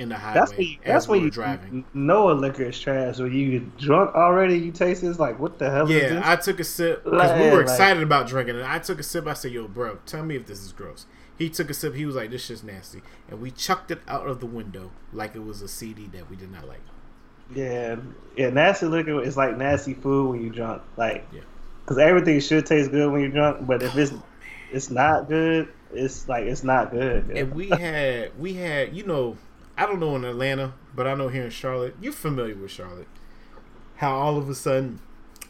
in 0.00 0.08
the 0.08 0.16
highway 0.16 0.34
That's 0.40 0.50
when 0.56 0.66
you, 0.66 0.76
that's 0.84 1.08
when 1.08 1.20
you 1.20 1.30
driving. 1.30 1.84
know 1.94 2.30
a 2.30 2.32
liquor 2.32 2.64
is 2.64 2.80
trash. 2.80 3.18
When 3.18 3.32
you 3.32 3.70
drunk 3.78 4.14
already, 4.14 4.58
you 4.58 4.72
taste 4.72 5.02
it, 5.04 5.08
it's 5.08 5.18
like, 5.18 5.38
what 5.38 5.58
the 5.58 5.70
hell 5.70 5.90
is 5.90 6.12
Yeah? 6.12 6.22
I 6.24 6.36
took 6.36 6.58
a 6.58 6.64
sip 6.64 7.04
because 7.04 7.32
we 7.38 7.44
Like- 7.44 7.52
were 7.52 7.58
like- 7.58 7.62
excited 7.70 8.02
about 8.02 8.26
drinking 8.26 8.56
it. 8.56 8.64
I 8.66 8.78
took 8.78 8.98
a 8.98 9.02
sip. 9.02 9.26
I 9.26 9.34
said, 9.34 9.52
"Yo, 9.52 9.68
bro, 9.68 9.98
tell 10.06 10.24
me 10.24 10.34
if 10.36 10.46
this 10.46 10.60
is 10.64 10.72
gross." 10.72 11.06
He 11.38 11.48
took 11.48 11.70
a 11.70 11.74
sip. 11.74 11.94
He 11.94 12.04
was 12.06 12.16
like, 12.16 12.30
"This 12.30 12.44
shit's 12.44 12.62
nasty," 12.62 13.02
and 13.30 13.40
we 13.40 13.50
chucked 13.50 13.90
it 13.90 14.00
out 14.08 14.26
of 14.26 14.40
the 14.40 14.46
window 14.46 14.90
like 15.12 15.34
it 15.36 15.44
was 15.44 15.62
a 15.62 15.68
CD 15.68 16.06
that 16.14 16.28
we 16.30 16.36
did 16.36 16.50
not 16.50 16.66
like. 16.66 16.80
yeah, 17.54 17.96
yeah, 18.36 18.50
nasty 18.50 18.86
liquor 18.86 19.20
is 19.22 19.36
like 19.36 19.56
nasty 19.56 19.94
food 19.94 20.30
when 20.30 20.42
you 20.42 20.50
drunk. 20.50 20.82
Like, 20.96 21.26
Yeah. 21.32 21.40
because 21.84 21.98
everything 21.98 22.38
should 22.40 22.64
taste 22.66 22.90
good 22.90 23.10
when 23.10 23.20
you're 23.22 23.30
drunk, 23.30 23.66
but 23.66 23.82
if 23.82 23.94
Oh, 23.96 23.98
it's 24.00 24.12
it's 24.72 24.90
not 24.90 25.28
good, 25.28 25.66
it's 25.92 26.28
like 26.28 26.44
it's 26.44 26.62
not 26.62 26.92
good. 26.92 27.28
And 27.34 27.52
we 27.52 27.68
had, 27.86 28.30
we 28.38 28.52
had, 28.54 28.94
you 28.96 29.04
know, 29.04 29.36
I 29.80 29.86
don't 29.86 29.98
know 29.98 30.14
in 30.14 30.26
Atlanta, 30.26 30.74
but 30.94 31.06
I 31.06 31.14
know 31.14 31.28
here 31.28 31.44
in 31.44 31.50
Charlotte. 31.50 31.96
You're 32.02 32.12
familiar 32.12 32.54
with 32.54 32.70
Charlotte? 32.70 33.08
How 33.96 34.14
all 34.14 34.36
of 34.36 34.46
a 34.50 34.54
sudden, 34.54 35.00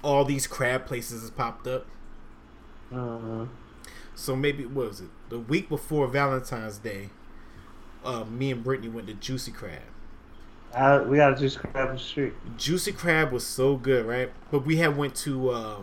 all 0.04 0.24
these 0.24 0.46
crab 0.46 0.86
places 0.86 1.22
has 1.22 1.30
popped 1.30 1.66
up. 1.66 1.84
Mhm. 2.92 3.48
So 4.14 4.36
maybe 4.36 4.64
what 4.64 4.86
was 4.86 5.00
it 5.00 5.08
the 5.30 5.40
week 5.40 5.68
before 5.68 6.06
Valentine's 6.06 6.78
Day? 6.78 7.10
Uh, 8.04 8.22
me 8.24 8.52
and 8.52 8.62
Brittany 8.62 8.88
went 8.88 9.08
to 9.08 9.14
Juicy 9.14 9.50
Crab. 9.50 9.82
I, 10.72 11.00
we 11.00 11.16
gotta 11.16 11.34
just 11.34 11.58
grab 11.58 11.92
the 11.92 11.98
street. 11.98 12.34
Juicy 12.56 12.92
Crab 12.92 13.32
was 13.32 13.44
so 13.44 13.76
good, 13.76 14.06
right? 14.06 14.30
But 14.52 14.64
we 14.64 14.76
had 14.76 14.96
went 14.96 15.16
to 15.16 15.50
uh, 15.50 15.76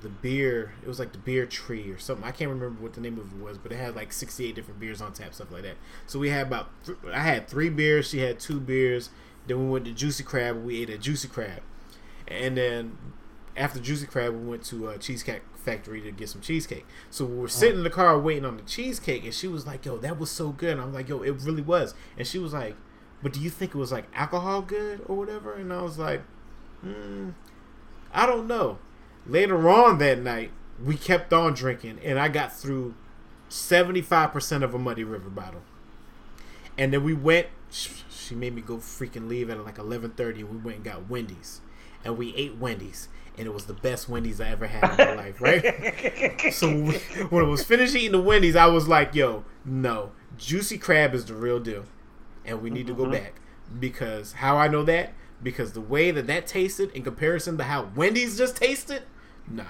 the 0.00 0.08
beer. 0.08 0.72
It 0.82 0.88
was 0.88 0.98
like 0.98 1.12
the 1.12 1.18
beer 1.18 1.46
tree 1.46 1.90
or 1.90 1.98
something. 1.98 2.24
I 2.24 2.30
can't 2.30 2.50
remember 2.50 2.82
what 2.82 2.94
the 2.94 3.00
name 3.00 3.18
of 3.18 3.32
it 3.32 3.42
was, 3.42 3.58
but 3.58 3.72
it 3.72 3.76
had 3.76 3.96
like 3.96 4.12
sixty-eight 4.12 4.54
different 4.54 4.80
beers 4.80 5.00
on 5.00 5.12
tap, 5.12 5.34
stuff 5.34 5.50
like 5.50 5.62
that. 5.62 5.76
So 6.06 6.18
we 6.18 6.30
had 6.30 6.46
about. 6.46 6.68
Th- 6.84 6.98
I 7.12 7.20
had 7.20 7.48
three 7.48 7.68
beers. 7.70 8.08
She 8.10 8.18
had 8.18 8.38
two 8.40 8.60
beers. 8.60 9.10
Then 9.46 9.64
we 9.64 9.70
went 9.70 9.84
to 9.86 9.92
Juicy 9.92 10.24
Crab. 10.24 10.56
and 10.56 10.66
We 10.66 10.82
ate 10.82 10.90
at 10.90 11.00
Juicy 11.00 11.28
Crab, 11.28 11.62
and 12.26 12.56
then 12.56 12.98
after 13.56 13.80
Juicy 13.80 14.06
Crab, 14.06 14.34
we 14.34 14.46
went 14.46 14.64
to 14.66 14.88
uh, 14.88 14.98
Cheesecake 14.98 15.42
Factory 15.56 16.00
to 16.02 16.12
get 16.12 16.28
some 16.28 16.40
cheesecake. 16.40 16.86
So 17.10 17.24
we 17.24 17.36
were 17.36 17.48
sitting 17.48 17.78
in 17.78 17.84
the 17.84 17.90
car 17.90 18.18
waiting 18.18 18.44
on 18.44 18.56
the 18.56 18.62
cheesecake, 18.62 19.24
and 19.24 19.34
she 19.34 19.48
was 19.48 19.66
like, 19.66 19.84
"Yo, 19.84 19.98
that 19.98 20.18
was 20.18 20.30
so 20.30 20.50
good." 20.50 20.72
And 20.72 20.80
I'm 20.80 20.92
like, 20.94 21.08
"Yo, 21.08 21.22
it 21.22 21.32
really 21.42 21.62
was." 21.62 21.94
And 22.16 22.26
she 22.26 22.38
was 22.38 22.52
like, 22.52 22.76
"But 23.22 23.32
do 23.32 23.40
you 23.40 23.50
think 23.50 23.74
it 23.74 23.78
was 23.78 23.90
like 23.90 24.04
alcohol 24.14 24.62
good 24.62 25.00
or 25.06 25.16
whatever?" 25.16 25.54
And 25.54 25.72
I 25.72 25.82
was 25.82 25.98
like, 25.98 26.22
hmm, 26.82 27.30
"I 28.12 28.26
don't 28.26 28.46
know." 28.46 28.78
Later 29.28 29.68
on 29.68 29.98
that 29.98 30.18
night, 30.20 30.50
we 30.82 30.96
kept 30.96 31.32
on 31.32 31.52
drinking, 31.54 32.00
and 32.02 32.18
I 32.18 32.28
got 32.28 32.52
through 32.52 32.94
seventy 33.48 34.00
five 34.00 34.32
percent 34.32 34.64
of 34.64 34.74
a 34.74 34.78
Muddy 34.78 35.04
River 35.04 35.28
bottle, 35.28 35.62
and 36.76 36.92
then 36.92 37.04
we 37.04 37.14
went. 37.14 37.48
She 37.70 38.34
made 38.34 38.54
me 38.54 38.62
go 38.62 38.76
freaking 38.76 39.28
leave 39.28 39.50
at 39.50 39.62
like 39.64 39.78
eleven 39.78 40.10
thirty, 40.12 40.40
and 40.40 40.50
we 40.50 40.56
went 40.56 40.76
and 40.76 40.84
got 40.84 41.08
Wendy's, 41.08 41.60
and 42.04 42.16
we 42.16 42.34
ate 42.36 42.56
Wendy's, 42.56 43.08
and 43.36 43.46
it 43.46 43.52
was 43.52 43.66
the 43.66 43.74
best 43.74 44.08
Wendy's 44.08 44.40
I 44.40 44.48
ever 44.48 44.66
had 44.66 44.98
in 44.98 45.06
my 45.06 45.14
life, 45.24 45.40
right? 45.40 46.52
So 46.52 46.68
when 46.68 46.86
we- 46.86 46.98
when 47.28 47.44
I 47.44 47.48
was 47.48 47.64
finished 47.64 47.94
eating 47.94 48.12
the 48.12 48.20
Wendy's, 48.20 48.56
I 48.56 48.66
was 48.66 48.88
like, 48.88 49.14
"Yo, 49.14 49.44
no, 49.64 50.12
Juicy 50.38 50.78
Crab 50.78 51.14
is 51.14 51.26
the 51.26 51.34
real 51.34 51.60
deal, 51.60 51.84
and 52.46 52.62
we 52.62 52.70
need 52.70 52.86
to 52.86 52.94
go 52.94 53.02
mm-hmm. 53.02 53.12
back." 53.12 53.40
Because 53.78 54.32
how 54.32 54.56
I 54.56 54.68
know 54.68 54.82
that? 54.84 55.12
Because 55.42 55.72
the 55.72 55.80
way 55.82 56.10
that 56.10 56.26
that 56.26 56.46
tasted 56.46 56.90
in 56.92 57.02
comparison 57.02 57.58
to 57.58 57.64
how 57.64 57.90
Wendy's 57.94 58.38
just 58.38 58.56
tasted, 58.56 59.02
nah, 59.50 59.64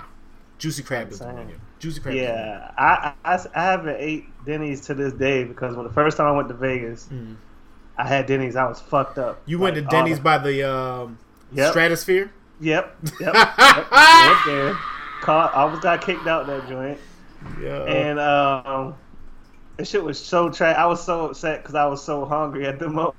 Juicy 0.58 0.82
Crab 0.82 1.10
is 1.12 1.18
the 1.20 1.46
Juicy 1.78 2.00
Crab. 2.00 2.14
is 2.14 2.22
Yeah, 2.22 2.70
I, 2.76 3.12
I 3.24 3.38
I 3.54 3.62
haven't 3.62 3.96
ate 3.98 4.24
Denny's 4.44 4.80
to 4.86 4.94
this 4.94 5.12
day 5.12 5.44
because 5.44 5.76
when 5.76 5.86
the 5.86 5.92
first 5.92 6.16
time 6.16 6.26
I 6.26 6.32
went 6.32 6.48
to 6.48 6.54
Vegas, 6.54 7.08
Mhm. 7.12 7.36
I 7.96 8.06
had 8.06 8.26
Denny's. 8.26 8.54
I 8.56 8.64
was 8.68 8.80
fucked 8.80 9.18
up. 9.18 9.40
You 9.46 9.58
went 9.58 9.74
to 9.76 9.82
Denny's 9.82 10.18
the- 10.18 10.22
by 10.22 10.38
the 10.38 10.62
um, 10.70 11.18
Yep. 11.52 11.70
Stratosphere. 11.70 12.30
Yep. 12.60 12.96
Yep. 13.20 13.34
yep. 13.34 13.90
Went 13.90 14.38
there. 14.46 14.74
Caught, 15.22 15.52
I 15.54 15.62
almost 15.62 15.82
got 15.82 16.00
kicked 16.00 16.26
out 16.26 16.46
that 16.46 16.68
joint. 16.68 16.98
Yeah. 17.60 17.82
And 17.84 18.18
um, 18.20 18.94
The 19.76 19.84
shit 19.84 20.02
was 20.02 20.18
so 20.18 20.50
trash. 20.50 20.76
I 20.76 20.86
was 20.86 21.04
so 21.04 21.26
upset 21.26 21.62
because 21.62 21.74
I 21.76 21.86
was 21.86 22.02
so 22.02 22.24
hungry 22.24 22.66
at 22.66 22.78
the 22.80 22.88
moment. 22.88 23.14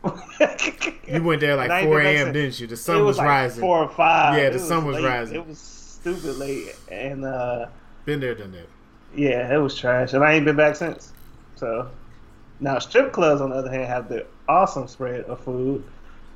You 1.07 1.23
went 1.23 1.41
there 1.41 1.56
like 1.56 1.84
4 1.86 2.02
a.m., 2.02 2.34
didn't 2.34 2.60
you? 2.60 2.68
The 2.68 2.73
it 2.73 2.77
sun 2.77 3.03
was, 3.06 3.18
like 3.18 3.27
rising. 3.27 3.61
Four 3.61 3.80
or 3.84 3.90
five. 3.90 4.38
Yeah, 4.38 4.44
It 4.48 4.53
the 4.53 4.60
sun 4.60 4.86
was 4.86 4.95
late. 4.98 5.06
rising. 5.06 5.36
It 5.38 5.48
was 5.48 5.57
stupid 6.01 6.38
late, 6.38 6.76
and 6.91 7.26
uh, 7.26 7.67
Been 8.05 8.19
there, 8.19 8.35
done 8.35 8.51
that. 8.53 8.67
yeah, 9.15 9.53
it 9.53 9.57
was 9.57 9.76
trash, 9.77 10.13
and 10.13 10.23
I 10.23 10.34
ain't 10.34 10.45
been 10.45 10.55
back 10.55 10.76
since. 10.76 11.11
So 11.55 11.89
now 12.59 12.80
strip 12.80 13.11
clubs, 13.13 13.41
on 13.41 13.49
the 13.49 13.55
other 13.57 13.69
hand, 13.71 13.85
have 13.85 14.09
the 14.09 14.26
awesome 14.47 14.88
spread 14.88 15.21
of 15.26 15.39
food 15.43 15.84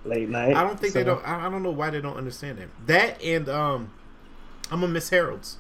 late 0.06 0.30
night. 0.30 0.56
I 0.56 0.64
don't 0.64 0.80
think 0.80 0.94
they 0.94 1.04
don't. 1.04 1.26
I 1.28 1.50
don't 1.50 1.64
know 1.64 1.72
why 1.72 1.90
they 1.90 2.02
don't 2.02 2.18
understand 2.18 2.58
that. 2.60 2.68
That 2.88 3.24
and 3.24 3.48
um, 3.50 3.92
I'm 4.72 4.84
a 4.84 4.88
Miss 4.88 5.10
Harold's, 5.10 5.58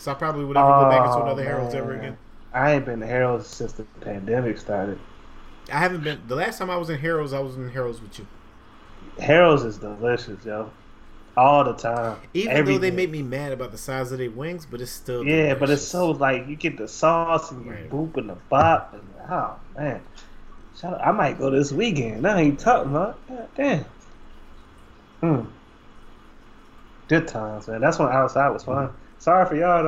so 0.00 0.10
I 0.10 0.14
probably 0.14 0.44
would 0.44 0.54
never 0.54 0.68
go 0.68 0.90
back 0.90 1.06
into 1.06 1.18
Oh, 1.18 1.22
another 1.22 1.44
Harold's 1.44 1.74
ever 1.74 1.94
again. 1.94 2.18
I 2.52 2.72
ain't 2.72 2.84
been 2.84 3.00
to 3.00 3.06
Harold's 3.06 3.46
since 3.48 3.72
the 3.72 3.82
pandemic 4.00 4.58
started. 4.58 4.98
I 5.72 5.78
haven't 5.78 6.04
been. 6.04 6.20
The 6.28 6.36
last 6.36 6.58
time 6.58 6.70
I 6.70 6.76
was 6.76 6.90
in 6.90 6.98
Harold's, 6.98 7.32
I 7.32 7.40
was 7.40 7.56
in 7.56 7.68
Harold's 7.70 8.00
with 8.00 8.18
you. 8.18 8.26
Harold's 9.18 9.64
is 9.64 9.78
delicious, 9.78 10.44
yo. 10.44 10.70
All 11.36 11.64
the 11.64 11.72
time. 11.74 12.16
Even 12.32 12.64
though 12.64 12.78
they 12.78 12.90
make 12.92 13.10
me 13.10 13.22
mad 13.22 13.52
about 13.52 13.72
the 13.72 13.78
size 13.78 14.12
of 14.12 14.18
their 14.18 14.30
wings, 14.30 14.66
but 14.66 14.80
it's 14.80 14.92
still 14.92 15.24
Yeah, 15.24 15.54
but 15.54 15.68
it's 15.70 15.82
so 15.82 16.12
like 16.12 16.46
you 16.46 16.54
get 16.56 16.76
the 16.78 16.86
sauce 16.86 17.50
and 17.50 17.64
you 17.64 17.72
Right. 17.72 17.90
boop 17.90 18.16
and 18.16 18.30
the 18.30 18.36
bop 18.48 18.94
and 18.94 19.02
oh 19.30 19.56
man. 19.76 20.00
Shout 20.80 20.94
out, 20.94 21.06
I 21.06 21.12
might 21.12 21.38
go 21.38 21.50
this 21.50 21.72
weekend. 21.72 22.26
I 22.26 22.40
ain't 22.40 22.58
talking 22.60 22.90
about. 22.92 23.18
God 23.28 23.48
damn. 23.56 23.84
Hmm. 25.20 25.40
Good 27.08 27.28
times, 27.28 27.68
man. 27.68 27.80
That's 27.80 27.98
when 27.98 28.08
outside 28.08 28.48
was 28.50 28.64
fun. 28.64 28.90
Sorry 29.18 29.46
for 29.46 29.56
y'all 29.56 29.82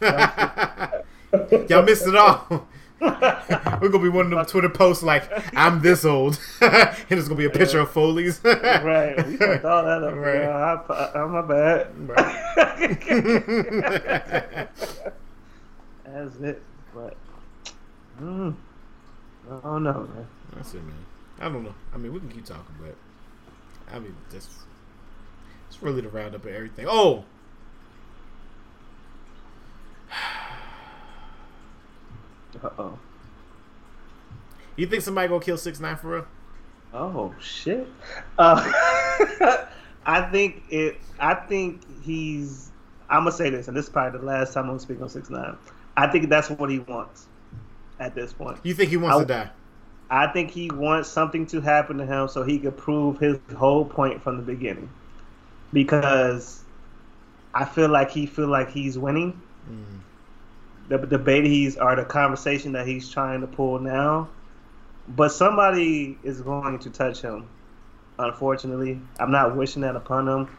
though. 0.00 1.64
Y'all 1.68 1.82
missed 1.82 2.06
it 2.06 2.14
all. 2.14 2.68
We're 3.00 3.88
gonna 3.88 4.02
be 4.02 4.08
one 4.08 4.26
of 4.26 4.30
them 4.30 4.44
Twitter 4.46 4.68
posts 4.68 5.02
like 5.02 5.28
I'm 5.56 5.80
this 5.82 6.04
old, 6.04 6.38
and 6.60 6.96
it's 7.10 7.28
gonna 7.28 7.38
be 7.38 7.44
a 7.44 7.50
picture 7.50 7.80
of 7.80 7.90
Foley's. 7.90 8.40
right. 8.44 9.16
We 9.26 9.36
fucked 9.36 9.64
all 9.64 9.84
that 9.84 10.02
up. 10.02 10.14
Right. 10.14 10.34
Right. 10.44 10.80
I, 10.90 11.10
I'm 11.14 11.32
my 11.32 11.42
bad. 11.42 11.88
That's 16.04 16.36
it. 16.36 16.62
But 16.94 17.16
mm, 18.20 18.54
I 19.50 19.60
don't 19.60 19.82
know, 19.82 20.08
man. 20.14 20.26
That's 20.54 20.74
it, 20.74 20.82
man. 20.84 21.04
I 21.40 21.48
don't 21.48 21.64
know. 21.64 21.74
I 21.92 21.96
mean, 21.98 22.12
we 22.12 22.20
can 22.20 22.28
keep 22.30 22.44
talking, 22.46 22.74
but 22.80 22.94
I 23.92 23.98
mean, 23.98 24.14
that's 24.30 24.48
it's 25.68 25.82
really 25.82 26.00
the 26.00 26.08
roundup 26.08 26.44
of 26.44 26.52
everything. 26.52 26.86
Oh, 26.88 27.24
Uh 32.62 32.70
oh. 32.78 32.98
you 34.76 34.86
think 34.86 35.02
somebody 35.02 35.28
gonna 35.28 35.44
kill 35.44 35.56
six 35.56 35.80
nine 35.80 35.96
for 35.96 36.08
real? 36.10 36.26
Oh 36.92 37.34
shit. 37.40 37.86
Uh, 38.38 38.56
I 40.06 40.22
think 40.30 40.62
it. 40.70 40.98
I 41.18 41.34
think 41.34 41.82
he's. 42.02 42.70
I'm 43.08 43.20
gonna 43.24 43.32
say 43.32 43.50
this, 43.50 43.68
and 43.68 43.76
this 43.76 43.86
is 43.86 43.90
probably 43.90 44.18
the 44.20 44.24
last 44.26 44.54
time 44.54 44.68
I'm 44.70 44.78
speaking 44.78 45.02
on 45.02 45.08
six 45.08 45.30
nine. 45.30 45.56
I 45.96 46.06
think 46.08 46.28
that's 46.28 46.50
what 46.50 46.70
he 46.70 46.80
wants 46.80 47.26
at 48.00 48.14
this 48.14 48.32
point. 48.32 48.58
You 48.62 48.74
think 48.74 48.90
he 48.90 48.96
wants 48.96 49.16
I- 49.16 49.20
to 49.20 49.26
die? 49.26 49.50
I 50.10 50.26
think 50.28 50.50
he 50.50 50.70
wants 50.70 51.08
something 51.08 51.46
to 51.46 51.60
happen 51.62 51.96
to 51.96 52.04
him 52.06 52.28
so 52.28 52.42
he 52.44 52.58
could 52.58 52.76
prove 52.76 53.18
his 53.18 53.38
whole 53.56 53.84
point 53.86 54.22
from 54.22 54.36
the 54.36 54.42
beginning. 54.42 54.90
Because 55.72 56.62
I 57.54 57.64
feel 57.64 57.88
like 57.88 58.10
he 58.10 58.26
feel 58.26 58.46
like 58.48 58.70
he's 58.70 58.98
winning. 58.98 59.40
Mm. 59.68 60.00
The 60.88 60.98
debate 60.98 61.44
he's 61.44 61.76
or 61.76 61.96
the 61.96 62.04
conversation 62.04 62.72
that 62.72 62.86
he's 62.86 63.08
trying 63.08 63.40
to 63.40 63.46
pull 63.46 63.78
now. 63.78 64.28
But 65.08 65.30
somebody 65.30 66.18
is 66.22 66.40
going 66.40 66.78
to 66.80 66.90
touch 66.90 67.20
him. 67.20 67.48
Unfortunately, 68.18 69.00
I'm 69.18 69.30
not 69.30 69.56
wishing 69.56 69.82
that 69.82 69.96
upon 69.96 70.28
him. 70.28 70.56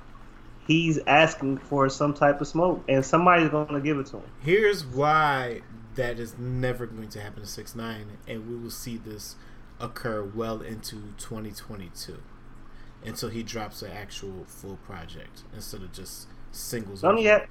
He's 0.67 0.99
asking 1.05 1.59
for 1.59 1.89
some 1.89 2.13
type 2.13 2.41
of 2.41 2.47
smoke, 2.47 2.83
and 2.87 3.05
somebody's 3.05 3.49
going 3.49 3.67
to 3.67 3.81
give 3.81 3.99
it 3.99 4.07
to 4.07 4.17
him. 4.17 4.23
Here's 4.41 4.83
why 4.83 5.61
that 5.95 6.19
is 6.19 6.37
never 6.37 6.85
going 6.85 7.09
to 7.09 7.21
happen 7.21 7.41
to 7.41 7.47
six 7.47 7.75
nine, 7.75 8.17
and 8.27 8.49
we 8.49 8.55
will 8.55 8.71
see 8.71 8.97
this 8.97 9.35
occur 9.79 10.23
well 10.23 10.61
into 10.61 11.13
2022 11.17 12.21
until 13.03 13.29
he 13.29 13.43
drops 13.43 13.81
an 13.81 13.91
actual 13.91 14.45
full 14.47 14.77
project 14.77 15.43
instead 15.53 15.81
of 15.81 15.91
just 15.91 16.27
singles. 16.51 17.01
Don't 17.01 17.17
he 17.17 17.29
over. 17.29 17.47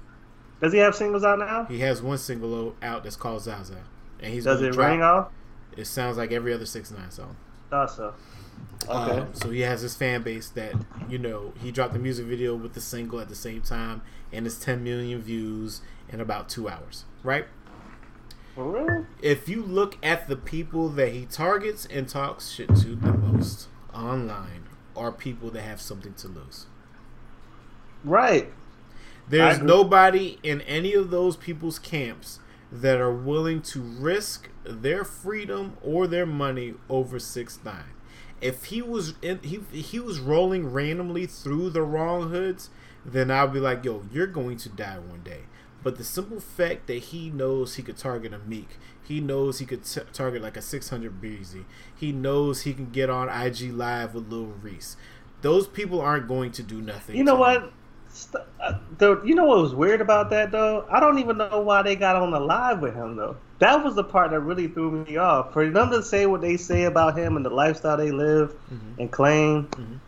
Have, 0.55 0.61
does 0.61 0.73
he 0.73 0.79
have 0.79 0.95
singles 0.95 1.23
out 1.23 1.39
now? 1.39 1.65
He 1.65 1.79
has 1.79 2.01
one 2.01 2.17
single 2.17 2.75
out 2.81 3.03
that's 3.03 3.15
called 3.15 3.41
Zaza, 3.41 3.83
and 4.19 4.33
he's 4.33 4.45
Does 4.45 4.61
it 4.61 4.73
drop- 4.73 4.89
ring 4.89 5.01
off? 5.01 5.31
It 5.75 5.85
sounds 5.85 6.17
like 6.17 6.31
every 6.31 6.53
other 6.53 6.65
six 6.65 6.91
nine 6.91 7.11
song. 7.11 7.35
Thought 7.69 7.91
so. 7.91 8.13
Okay. 8.87 9.19
Um, 9.19 9.33
so 9.33 9.49
he 9.49 9.61
has 9.61 9.81
his 9.81 9.95
fan 9.95 10.21
base 10.21 10.49
that 10.49 10.73
you 11.09 11.17
know 11.17 11.53
he 11.61 11.71
dropped 11.71 11.93
the 11.93 11.99
music 11.99 12.25
video 12.25 12.55
with 12.55 12.73
the 12.73 12.81
single 12.81 13.19
at 13.19 13.29
the 13.29 13.35
same 13.35 13.61
time, 13.61 14.01
and 14.31 14.45
it's 14.45 14.57
10 14.57 14.83
million 14.83 15.21
views 15.21 15.81
in 16.09 16.21
about 16.21 16.49
two 16.49 16.69
hours. 16.69 17.05
Right? 17.23 17.45
For 18.53 18.63
real? 18.71 19.05
If 19.21 19.49
you 19.49 19.63
look 19.63 19.97
at 20.01 20.27
the 20.29 20.37
people 20.37 20.87
that 20.89 21.09
he 21.09 21.25
targets 21.25 21.85
and 21.87 22.07
talks 22.07 22.51
shit 22.51 22.69
to 22.75 22.95
the 22.95 23.11
most 23.11 23.67
online, 23.93 24.63
are 24.95 25.11
people 25.11 25.49
that 25.51 25.61
have 25.61 25.81
something 25.81 26.13
to 26.13 26.27
lose. 26.29 26.67
Right. 28.03 28.53
There's 29.27 29.59
nobody 29.59 30.37
in 30.43 30.61
any 30.61 30.93
of 30.93 31.09
those 31.09 31.35
people's 31.35 31.79
camps 31.79 32.39
that 32.71 32.99
are 32.99 33.13
willing 33.13 33.61
to 33.61 33.81
risk 33.81 34.49
their 34.63 35.03
freedom 35.03 35.77
or 35.81 36.07
their 36.07 36.25
money 36.25 36.75
over 36.89 37.19
six 37.19 37.59
nine. 37.63 37.93
If 38.41 38.65
he 38.65 38.81
was 38.81 39.15
in, 39.21 39.39
he 39.39 39.61
he 39.71 39.99
was 39.99 40.19
rolling 40.19 40.71
randomly 40.71 41.25
through 41.25 41.71
the 41.71 41.81
wrong 41.81 42.29
hoods, 42.29 42.69
then 43.05 43.31
I'll 43.31 43.47
be 43.47 43.59
like, 43.59 43.83
yo, 43.85 44.03
you're 44.11 44.27
going 44.27 44.57
to 44.57 44.69
die 44.69 44.99
one 44.99 45.21
day. 45.23 45.41
But 45.83 45.97
the 45.97 46.03
simple 46.03 46.39
fact 46.39 46.87
that 46.87 46.97
he 46.97 47.29
knows 47.29 47.75
he 47.75 47.83
could 47.83 47.97
target 47.97 48.33
a 48.33 48.39
Meek, 48.39 48.77
he 49.03 49.19
knows 49.19 49.59
he 49.59 49.67
could 49.67 49.83
t- 49.83 50.01
target 50.13 50.41
like 50.41 50.57
a 50.57 50.61
600 50.61 51.21
Breezy, 51.21 51.65
he 51.95 52.11
knows 52.11 52.63
he 52.63 52.73
can 52.73 52.89
get 52.89 53.09
on 53.09 53.29
IG 53.29 53.71
Live 53.71 54.15
with 54.15 54.27
Lil 54.27 54.45
Reese. 54.63 54.97
Those 55.41 55.67
people 55.67 56.01
aren't 56.01 56.27
going 56.27 56.51
to 56.53 56.63
do 56.63 56.81
nothing. 56.81 57.15
You 57.15 57.23
know 57.23 57.35
what? 57.35 57.61
him. 57.61 57.73
St- 58.15 58.43
uh, 58.61 58.79
the, 58.97 59.21
you 59.23 59.35
know 59.35 59.43
what 59.45 59.57
was 59.59 59.75
weird 59.75 59.99
about 59.99 60.29
that 60.29 60.49
though? 60.51 60.85
I 60.89 60.99
don't 61.01 61.19
even 61.19 61.37
know 61.37 61.59
why 61.59 61.81
they 61.81 61.95
got 61.97 62.15
on 62.15 62.31
the 62.31 62.39
live 62.39 62.79
with 62.81 62.93
him 62.95 63.17
though. 63.17 63.35
That 63.59 63.83
was 63.83 63.95
the 63.95 64.03
part 64.05 64.31
that 64.31 64.39
really 64.39 64.67
threw 64.69 64.91
me 65.03 65.17
off. 65.17 65.51
For 65.51 65.69
them 65.69 65.89
to 65.91 66.01
say 66.01 66.25
what 66.25 66.39
they 66.41 66.55
say 66.57 66.85
about 66.85 67.17
him 67.17 67.35
and 67.35 67.45
the 67.45 67.49
lifestyle 67.49 67.97
they 67.97 68.11
live 68.11 68.55
Mhm. 68.73 68.99
and 68.99 69.11
claim, 69.11 69.63
Mhm. 69.67 69.99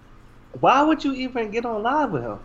why 0.62 0.82
would 0.84 1.04
you 1.04 1.14
even 1.14 1.52
get 1.52 1.66
on 1.66 1.84
live 1.84 2.12
with 2.12 2.24
him? 2.24 2.40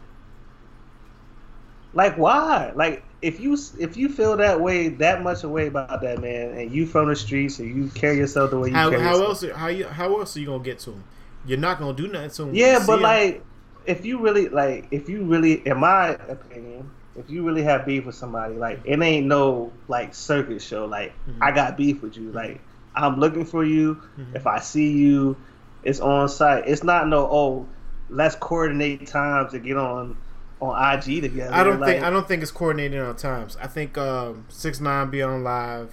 Like 1.95 2.17
why? 2.17 2.73
Like 2.75 3.05
if 3.21 3.39
you 3.39 3.57
if 3.79 3.97
you 3.97 4.09
feel 4.09 4.37
that 4.39 4.61
way 4.61 4.89
that 4.89 5.23
much 5.23 5.45
away 5.45 5.67
about 5.69 6.01
that 6.01 6.21
man 6.21 6.59
and 6.59 6.73
you 6.73 6.87
from 6.87 7.09
the 7.09 7.15
streets 7.17 7.59
and 7.59 7.69
you 7.75 7.89
carry 7.95 8.17
yourself 8.17 8.51
the 8.51 8.59
way 8.59 8.71
you 8.71 8.75
How, 8.75 8.91
carry 8.91 9.03
how 9.03 9.11
yourself. 9.19 9.45
else? 9.45 9.57
How 9.57 9.67
you? 9.69 9.87
How 9.87 10.19
else 10.19 10.37
are 10.37 10.41
you 10.41 10.47
gonna 10.47 10.65
get 10.65 10.79
to 10.81 10.91
him? 10.93 11.05
You're 11.47 11.59
not 11.59 11.79
gonna 11.79 11.93
do 11.93 12.09
nothing 12.09 12.31
to 12.31 12.43
him. 12.45 12.55
Yeah, 12.55 12.83
but 12.87 12.97
him. 12.97 13.03
like, 13.03 13.45
if 13.87 14.05
you 14.05 14.19
really 14.21 14.49
like, 14.49 14.87
if 14.91 15.09
you 15.09 15.25
really, 15.25 15.67
in 15.67 15.79
my 15.79 16.09
opinion, 16.11 16.91
if 17.17 17.29
you 17.31 17.45
really 17.45 17.63
have 17.63 17.85
beef 17.85 18.07
with 18.07 18.15
somebody, 18.15 18.55
like, 18.55 18.81
it 18.85 19.01
ain't 19.01 19.27
no 19.27 19.73
like 19.89 20.15
circus 20.15 20.65
show. 20.65 20.87
Like, 20.87 21.13
Mhm. 21.29 21.37
I 21.41 21.51
got 21.53 21.77
beef 21.77 22.03
with 22.03 22.17
you. 22.17 22.31
Like, 22.33 22.61
I'm 22.95 23.19
looking 23.21 23.45
for 23.45 23.65
you. 23.65 23.97
Mhm. 24.19 24.35
If 24.35 24.47
I 24.47 24.61
see 24.61 24.93
you, 24.93 25.37
it's 25.83 26.01
on 26.01 26.29
site. 26.29 26.65
It's 26.67 26.83
not 26.85 27.09
no 27.09 27.19
oh, 27.31 27.67
let's 28.09 28.35
coordinate 28.37 29.07
times 29.07 29.53
to 29.53 29.59
get 29.59 29.77
on 29.77 30.17
on 30.61 30.95
IG 30.95 31.21
together. 31.23 31.53
I 31.53 31.65
don't 31.65 31.81
like, 31.81 31.95
think 31.95 32.05
I 32.05 32.11
don't 32.11 32.29
think 32.29 32.43
it's 32.43 32.53
coordinated 32.53 33.01
on 33.01 33.17
times. 33.17 33.57
I 33.61 33.67
think 33.67 33.99
um, 33.99 34.45
six 34.49 34.81
nine 34.81 35.11
be 35.11 35.21
on 35.23 35.43
live, 35.43 35.93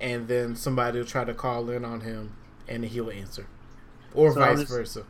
and 0.00 0.26
then 0.28 0.56
somebody 0.56 0.98
will 0.98 1.06
try 1.06 1.24
to 1.24 1.34
call 1.34 1.70
in 1.70 1.84
on 1.84 2.00
him, 2.00 2.32
and 2.66 2.84
he'll 2.84 3.10
answer, 3.10 3.46
or 4.14 4.32
So 4.32 4.40
vice 4.40 4.58
just- 4.60 4.70
versa. 4.72 5.02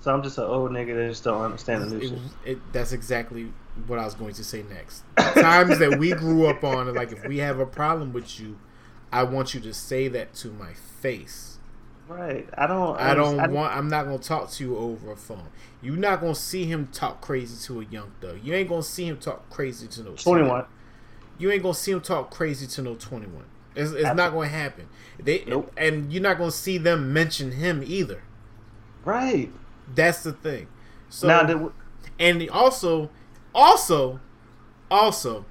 So 0.00 0.14
I'm 0.14 0.22
just 0.22 0.38
an 0.38 0.44
old 0.44 0.70
nigga 0.70 0.94
that 0.94 1.08
just 1.08 1.24
don't 1.24 1.42
understand 1.42 1.82
the 1.82 1.96
new 1.96 1.98
It, 1.98 2.08
shit. 2.08 2.18
it, 2.44 2.72
that's 2.72 2.92
exactly 2.92 3.52
what 3.86 3.98
I 3.98 4.04
was 4.04 4.14
going 4.14 4.34
to 4.34 4.44
say 4.44 4.62
next. 4.62 5.02
Times 5.16 5.78
that 5.80 5.98
we 5.98 6.12
grew 6.12 6.46
up 6.46 6.62
on, 6.64 6.92
like 6.94 7.12
if 7.12 7.24
we 7.26 7.38
have 7.38 7.58
a 7.58 7.66
problem 7.66 8.12
with 8.12 8.38
you, 8.38 8.58
I 9.12 9.24
want 9.24 9.54
you 9.54 9.60
to 9.60 9.74
say 9.74 10.06
that 10.08 10.34
to 10.34 10.48
my 10.48 10.72
face. 11.00 11.58
Right. 12.06 12.48
I 12.56 12.66
don't. 12.66 12.98
I 12.98 13.14
don't 13.14 13.38
I- 13.40 13.48
want. 13.48 13.74
I'm 13.76 13.88
not 13.88 14.04
gonna 14.04 14.18
talk 14.18 14.50
to 14.52 14.64
you 14.64 14.76
over 14.78 15.12
a 15.12 15.16
phone. 15.16 15.48
You're 15.82 15.96
not 15.96 16.20
gonna 16.20 16.34
see 16.34 16.64
him 16.64 16.88
talk 16.92 17.20
crazy 17.20 17.56
to 17.66 17.80
a 17.80 17.84
young 17.84 18.12
thug. 18.20 18.38
You 18.42 18.54
ain't 18.54 18.68
gonna 18.68 18.82
see 18.82 19.06
him 19.06 19.18
talk 19.18 19.50
crazy 19.50 19.86
to 19.88 20.02
no 20.02 20.12
21. 20.14 20.64
You 21.38 21.50
ain't 21.50 21.62
gonna 21.62 21.74
see 21.74 21.90
him 21.92 22.00
talk 22.00 22.30
crazy 22.30 22.66
to 22.66 22.82
no 22.82 22.94
21. 22.94 23.44
It's, 23.76 23.92
it's 23.92 24.14
not 24.14 24.32
gonna 24.32 24.48
happen. 24.48 24.88
They 25.20 25.44
Nope. 25.46 25.70
and 25.76 26.10
you're 26.12 26.22
not 26.22 26.38
gonna 26.38 26.50
see 26.50 26.78
them 26.78 27.12
mention 27.12 27.52
him 27.52 27.82
either. 27.86 28.22
Right. 29.04 29.50
That's 29.94 30.22
the 30.22 30.32
thing. 30.32 30.68
So 31.08 31.28
now, 31.28 31.42
the, 31.44 31.72
and 32.18 32.48
also, 32.50 33.10
also, 33.54 34.20
also, 34.90 35.44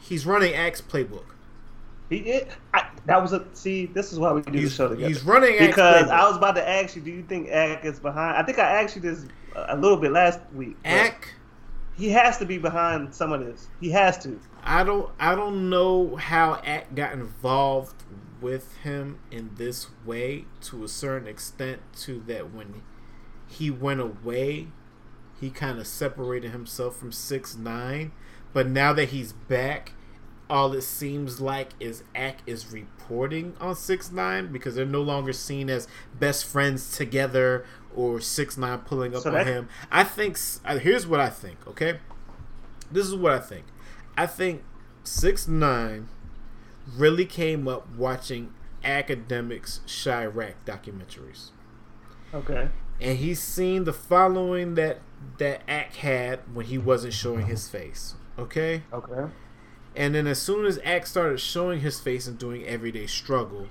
he's 0.00 0.26
running 0.26 0.54
Ack's 0.54 0.80
playbook. 0.80 1.24
He, 2.08 2.42
I, 2.72 2.88
That 3.06 3.20
was 3.20 3.32
a 3.32 3.44
see. 3.52 3.86
This 3.86 4.12
is 4.12 4.18
why 4.18 4.32
we 4.32 4.42
do 4.42 4.50
the 4.52 4.70
show 4.70 4.88
together. 4.88 5.08
he's 5.08 5.24
running 5.24 5.58
because. 5.58 6.08
I 6.08 6.26
was 6.26 6.36
about 6.36 6.54
to 6.56 6.68
ask 6.68 6.96
you, 6.96 7.02
do 7.02 7.10
you 7.10 7.22
think 7.22 7.48
Ack 7.50 7.84
is 7.84 7.98
behind? 7.98 8.36
I 8.36 8.42
think 8.42 8.58
I 8.58 8.82
asked 8.82 8.96
you 8.96 9.02
this 9.02 9.26
a 9.54 9.76
little 9.76 9.96
bit 9.96 10.12
last 10.12 10.40
week. 10.54 10.76
Ack. 10.84 11.34
he 11.96 12.10
has 12.10 12.38
to 12.38 12.46
be 12.46 12.58
behind 12.58 13.14
some 13.14 13.32
of 13.32 13.44
this. 13.44 13.68
He 13.80 13.90
has 13.90 14.18
to. 14.18 14.40
I 14.62 14.84
don't 14.84 15.10
I 15.18 15.34
don't 15.34 15.68
know 15.70 16.16
how 16.16 16.60
Ack 16.64 16.94
got 16.94 17.12
involved 17.12 18.04
with 18.40 18.76
him 18.78 19.18
in 19.30 19.50
this 19.56 19.88
way 20.04 20.44
to 20.60 20.84
a 20.84 20.88
certain 20.88 21.26
extent 21.26 21.80
to 22.00 22.22
that 22.26 22.52
when 22.52 22.82
he 23.48 23.70
went 23.70 24.00
away. 24.00 24.68
He 25.40 25.50
kind 25.50 25.78
of 25.78 25.86
separated 25.86 26.50
himself 26.52 26.96
from 26.96 27.12
6 27.12 27.56
9 27.56 28.12
but 28.52 28.66
now 28.66 28.92
that 28.94 29.10
he's 29.10 29.32
back 29.34 29.92
all 30.48 30.72
it 30.72 30.82
seems 30.82 31.40
like 31.40 31.70
is 31.80 32.04
Ack 32.14 32.38
is 32.46 32.72
reporting 32.72 33.54
on 33.60 33.74
6 33.74 34.12
9 34.12 34.52
because 34.52 34.76
they're 34.76 34.86
no 34.86 35.02
longer 35.02 35.32
seen 35.34 35.68
as 35.68 35.88
best 36.18 36.46
friends 36.46 36.96
together 36.96 37.66
or 37.94 38.20
6 38.20 38.56
9 38.56 38.78
pulling 38.80 39.14
up 39.14 39.22
So 39.24 39.36
on 39.36 39.46
him. 39.46 39.68
I 39.90 40.04
think 40.04 40.38
uh, 40.64 40.78
here's 40.78 41.06
what 41.06 41.20
I 41.20 41.28
think 41.28 41.66
okay? 41.66 41.98
This 42.90 43.06
is 43.06 43.14
what 43.14 43.32
I 43.32 43.40
think. 43.40 43.66
I 44.16 44.26
think 44.26 44.62
six 45.04 45.46
nine 45.46 46.08
really 46.96 47.26
came 47.26 47.68
up 47.68 47.88
watching 47.96 48.54
Akademiks 48.84 49.80
Chiraq 49.86 50.54
documentaries, 50.64 51.50
Okay. 52.32 52.68
And 53.00 53.18
he's 53.18 53.40
seen 53.40 53.84
the 53.84 53.92
following 53.92 54.74
that 54.74 54.98
that 55.38 55.62
Ack 55.68 55.94
had 55.96 56.40
when 56.54 56.66
he 56.66 56.78
wasn't 56.78 57.12
showing 57.12 57.46
his 57.46 57.68
face. 57.68 58.14
Okay, 58.38 58.82
Okay. 58.92 59.30
and 59.94 60.14
then 60.14 60.26
as 60.26 60.40
soon 60.40 60.66
as 60.66 60.78
Ack 60.84 61.06
started 61.06 61.40
showing 61.40 61.80
his 61.80 61.98
face 62.00 62.26
and 62.26 62.38
doing 62.38 62.64
everyday 62.66 63.06
struggle, 63.06 63.68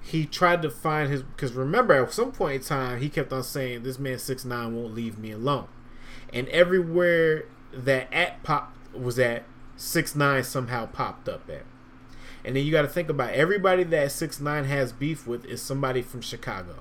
he 0.00 0.24
tried 0.24 0.62
to 0.62 0.70
find 0.70 1.10
his 1.10 1.22
because 1.22 1.52
remember 1.52 1.94
at 1.94 2.12
some 2.12 2.32
point 2.32 2.54
in 2.56 2.62
time 2.62 3.00
he 3.00 3.08
kept 3.08 3.32
on 3.32 3.42
saying 3.42 3.82
this 3.82 3.98
man 3.98 4.18
six 4.18 4.44
nine 4.44 4.74
won't 4.74 4.94
leave 4.94 5.18
me 5.18 5.32
alone, 5.32 5.68
and 6.32 6.48
everywhere 6.48 7.44
that 7.72 8.08
Ack 8.12 8.42
popped 8.42 8.94
was 8.96 9.18
at 9.18 9.44
six 9.76 10.14
nine 10.14 10.42
somehow 10.42 10.86
popped 10.86 11.28
up 11.28 11.48
at, 11.50 11.64
and 12.44 12.56
then 12.56 12.64
you 12.64 12.72
got 12.72 12.82
to 12.82 12.88
think 12.88 13.10
about 13.10 13.34
everybody 13.34 13.82
that 13.84 14.10
six 14.12 14.40
nine 14.40 14.64
has 14.64 14.92
beef 14.92 15.26
with 15.26 15.44
is 15.44 15.60
somebody 15.60 16.00
from 16.00 16.22
Chicago. 16.22 16.76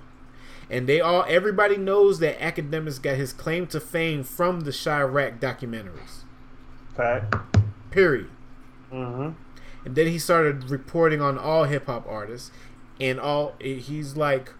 And 0.70 0.88
they 0.88 1.00
all 1.00 1.26
everybody 1.28 1.78
knows 1.78 2.20
that 2.20 2.40
Akademiks 2.40 3.02
got 3.02 3.18
his 3.18 3.34
claim 3.34 3.68
to 3.68 3.80
fame 3.80 4.24
from 4.24 4.62
the 4.62 4.72
Chiraq 4.72 5.40
documentaries. 5.40 6.24
Fact. 6.96 7.36
Period. 7.92 8.30
Mm-hmm. 8.92 9.32
And 9.86 9.96
then 9.96 10.08
he 10.08 10.18
started 10.18 10.70
reporting 10.70 11.22
on 11.22 11.38
all 11.38 11.66
hip 11.66 11.86
hop 11.86 12.08
artists, 12.08 12.52
and 13.00 13.20
all 13.20 13.56
he's 13.60 14.18
like, 14.18 14.54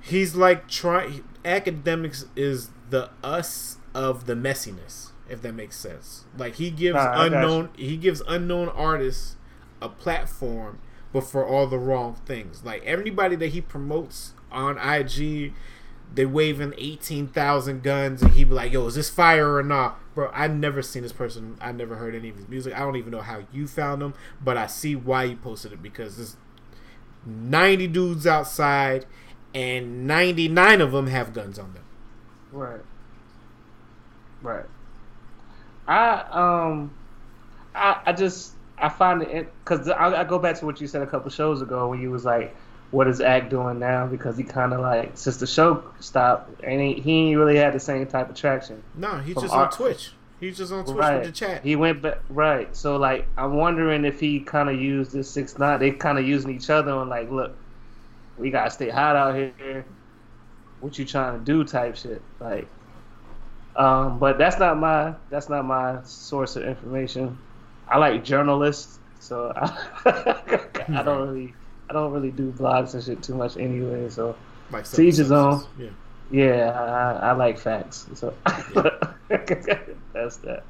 he's 0.00 0.34
like 0.34 0.68
trying. 0.68 1.24
Akademiks 1.44 2.26
is 2.36 2.70
the 2.88 3.10
us 3.22 3.76
of 3.94 4.26
the 4.26 4.34
messiness, 4.34 5.10
if 5.28 5.42
that 5.42 5.52
makes 5.52 5.76
sense. 5.76 6.24
Like 6.36 6.54
he 6.54 6.70
gives 6.70 6.96
Nah, 6.96 7.24
unknown, 7.24 7.70
he 7.76 7.96
gives 7.96 8.22
unknown 8.26 8.68
artists 8.70 9.36
a 9.82 9.88
platform, 9.88 10.78
but 11.12 11.22
for 11.22 11.46
all 11.46 11.66
the 11.66 11.78
wrong 11.78 12.14
things. 12.26 12.64
Like 12.64 12.84
everybody 12.84 13.36
that 13.36 13.48
he 13.48 13.60
promotes 13.60 14.32
on 14.50 14.78
IG. 14.78 15.52
They 16.12 16.26
waving 16.26 16.74
eighteen 16.76 17.28
thousand 17.28 17.84
guns, 17.84 18.20
and 18.20 18.32
he 18.32 18.42
be 18.42 18.52
like, 18.52 18.72
"Yo, 18.72 18.84
is 18.86 18.96
this 18.96 19.08
fire 19.08 19.54
or 19.54 19.62
not, 19.62 20.00
bro?" 20.12 20.28
I 20.34 20.48
never 20.48 20.82
seen 20.82 21.02
this 21.04 21.12
person. 21.12 21.56
I 21.60 21.70
never 21.70 21.94
heard 21.96 22.16
any 22.16 22.30
of 22.30 22.36
his 22.36 22.48
music. 22.48 22.74
I 22.74 22.80
don't 22.80 22.96
even 22.96 23.12
know 23.12 23.20
how 23.20 23.44
you 23.52 23.68
found 23.68 24.02
him, 24.02 24.14
but 24.42 24.56
I 24.56 24.66
see 24.66 24.96
why 24.96 25.22
you 25.22 25.36
posted 25.36 25.72
it 25.72 25.82
because 25.82 26.16
there's 26.16 26.36
ninety 27.24 27.86
dudes 27.86 28.26
outside, 28.26 29.06
and 29.54 30.04
ninety 30.08 30.48
nine 30.48 30.80
of 30.80 30.90
them 30.90 31.06
have 31.06 31.32
guns 31.32 31.60
on 31.60 31.74
them. 31.74 31.84
Right. 32.50 32.80
Right. 34.42 34.66
I 35.86 36.24
um, 36.32 36.92
I 37.72 38.00
I 38.06 38.12
just 38.12 38.54
I 38.80 38.88
find 38.88 39.22
it 39.22 39.52
because 39.64 39.88
I, 39.88 40.20
I 40.20 40.24
go 40.24 40.38
back 40.38 40.58
to 40.58 40.66
what 40.66 40.80
you 40.80 40.86
said 40.86 41.02
a 41.02 41.06
couple 41.06 41.30
shows 41.30 41.62
ago 41.62 41.88
when 41.88 42.00
you 42.00 42.10
was 42.10 42.24
like, 42.24 42.54
"What 42.90 43.08
is 43.08 43.20
Ack 43.20 43.50
doing 43.50 43.78
now?" 43.78 44.06
Because 44.06 44.36
he 44.36 44.44
kind 44.44 44.72
of 44.72 44.80
like 44.80 45.12
since 45.14 45.36
the 45.38 45.46
show 45.46 45.84
stopped, 46.00 46.62
and 46.62 46.80
he, 46.80 46.94
he 46.94 47.12
ain't 47.12 47.38
really 47.38 47.56
had 47.56 47.74
the 47.74 47.80
same 47.80 48.06
type 48.06 48.30
of 48.30 48.36
traction. 48.36 48.82
No, 48.94 49.18
he's 49.18 49.36
just 49.36 49.52
on 49.52 49.70
Twitch. 49.70 50.12
He's 50.40 50.56
just 50.56 50.72
on 50.72 50.84
Twitch 50.84 50.96
right. 50.96 51.18
with 51.18 51.26
the 51.26 51.32
chat. 51.32 51.62
He 51.62 51.76
went 51.76 52.00
back 52.00 52.18
right. 52.30 52.74
So 52.74 52.96
like 52.96 53.26
I'm 53.36 53.54
wondering 53.54 54.04
if 54.04 54.18
he 54.18 54.40
kind 54.40 54.70
of 54.70 54.80
used 54.80 55.12
this 55.12 55.30
six 55.30 55.58
nine. 55.58 55.78
They 55.78 55.90
kind 55.90 56.18
of 56.18 56.26
using 56.26 56.50
each 56.50 56.70
other 56.70 56.92
on 56.92 57.08
like, 57.10 57.30
look, 57.30 57.54
we 58.38 58.50
gotta 58.50 58.70
stay 58.70 58.88
hot 58.88 59.16
out 59.16 59.34
here. 59.34 59.84
What 60.80 60.98
you 60.98 61.04
trying 61.04 61.38
to 61.38 61.44
do? 61.44 61.62
Type 61.64 61.94
shit. 61.96 62.22
Like, 62.40 62.66
um, 63.76 64.18
but 64.18 64.38
that's 64.38 64.58
not 64.58 64.78
my 64.78 65.14
that's 65.28 65.50
not 65.50 65.66
my 65.66 66.02
source 66.04 66.56
of 66.56 66.64
information. 66.64 67.36
I 67.90 67.98
like 67.98 68.24
journalists, 68.24 68.98
so 69.18 69.52
I, 69.56 70.60
I 70.88 71.02
don't 71.02 71.28
really 71.28 71.54
I 71.88 71.92
don't 71.92 72.12
really 72.12 72.30
do 72.30 72.52
blogs 72.52 72.94
and 72.94 73.02
shit 73.02 73.22
too 73.22 73.34
much 73.34 73.56
anyway. 73.56 74.08
So 74.08 74.36
Like 74.70 74.84
to 74.84 75.02
each 75.02 75.16
his 75.16 75.32
own. 75.32 75.64
Yeah. 75.78 75.88
yeah, 76.30 76.70
I, 76.70 77.30
I 77.30 77.32
like 77.32 77.58
facts. 77.58 78.06
So 78.14 78.32
that's 79.28 80.36
that. 80.38 80.62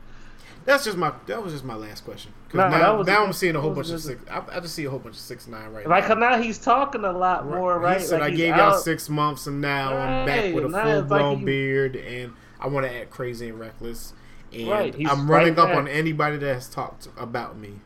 That's 0.66 0.84
just 0.84 0.96
my. 0.98 1.12
That 1.26 1.42
was 1.42 1.52
just 1.54 1.64
my 1.64 1.74
last 1.74 2.04
question. 2.04 2.32
Nah, 2.52 2.68
now, 2.68 2.96
was- 2.98 3.06
now 3.06 3.24
I'm 3.24 3.32
seeing 3.32 3.56
a 3.56 3.60
whole 3.60 3.70
bunch 3.72 3.90
of 3.90 4.00
six. 4.00 4.22
I, 4.30 4.42
I 4.52 4.60
just 4.60 4.74
see 4.74 4.84
a 4.84 4.90
whole 4.90 4.98
bunch 4.98 5.14
of 5.16 5.20
six 5.20 5.46
nine 5.46 5.72
right 5.72 5.86
Like 5.88 6.08
now. 6.08 6.14
now 6.16 6.40
he's 6.42 6.58
talking 6.58 7.04
a 7.04 7.12
lot 7.12 7.46
more, 7.46 7.78
right? 7.78 7.98
He 8.00 8.06
said, 8.06 8.20
like 8.20 8.34
"I 8.34 8.36
gave 8.36 8.52
out- 8.54 8.72
y'all 8.72 8.78
six 8.78 9.08
months, 9.08 9.46
and 9.46 9.60
now 9.60 9.96
I'm 9.96 10.26
back 10.26 10.54
with 10.54 10.66
a 10.66 10.68
now 10.68 10.82
full 10.84 10.92
it's 11.02 11.10
like 11.10 11.20
blown 11.20 11.38
he- 11.40 11.44
beard, 11.46 11.96
and 11.96 12.32
I 12.60 12.68
want 12.68 12.84
to 12.86 12.94
act 12.94 13.10
crazy 13.10 13.48
and 13.48 13.58
reckless, 13.58 14.12
and 14.52 14.68
Right, 14.68 14.94
I'm 15.04 15.30
running 15.30 15.54
right 15.54 15.58
up 15.58 15.74
on 15.74 15.88
anybody 15.88 16.36
that 16.38 16.54
has 16.54 16.68
talked 16.68 17.08
about 17.16 17.56
me. 17.58 17.80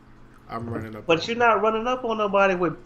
I'm 0.49 0.69
running 0.69 0.95
up. 0.95 1.05
But 1.07 1.21
on 1.21 1.27
you're 1.27 1.37
not 1.37 1.61
running 1.61 1.87
up 1.87 2.03
on 2.03 2.17
nobody 2.17 2.55
with 2.55 2.77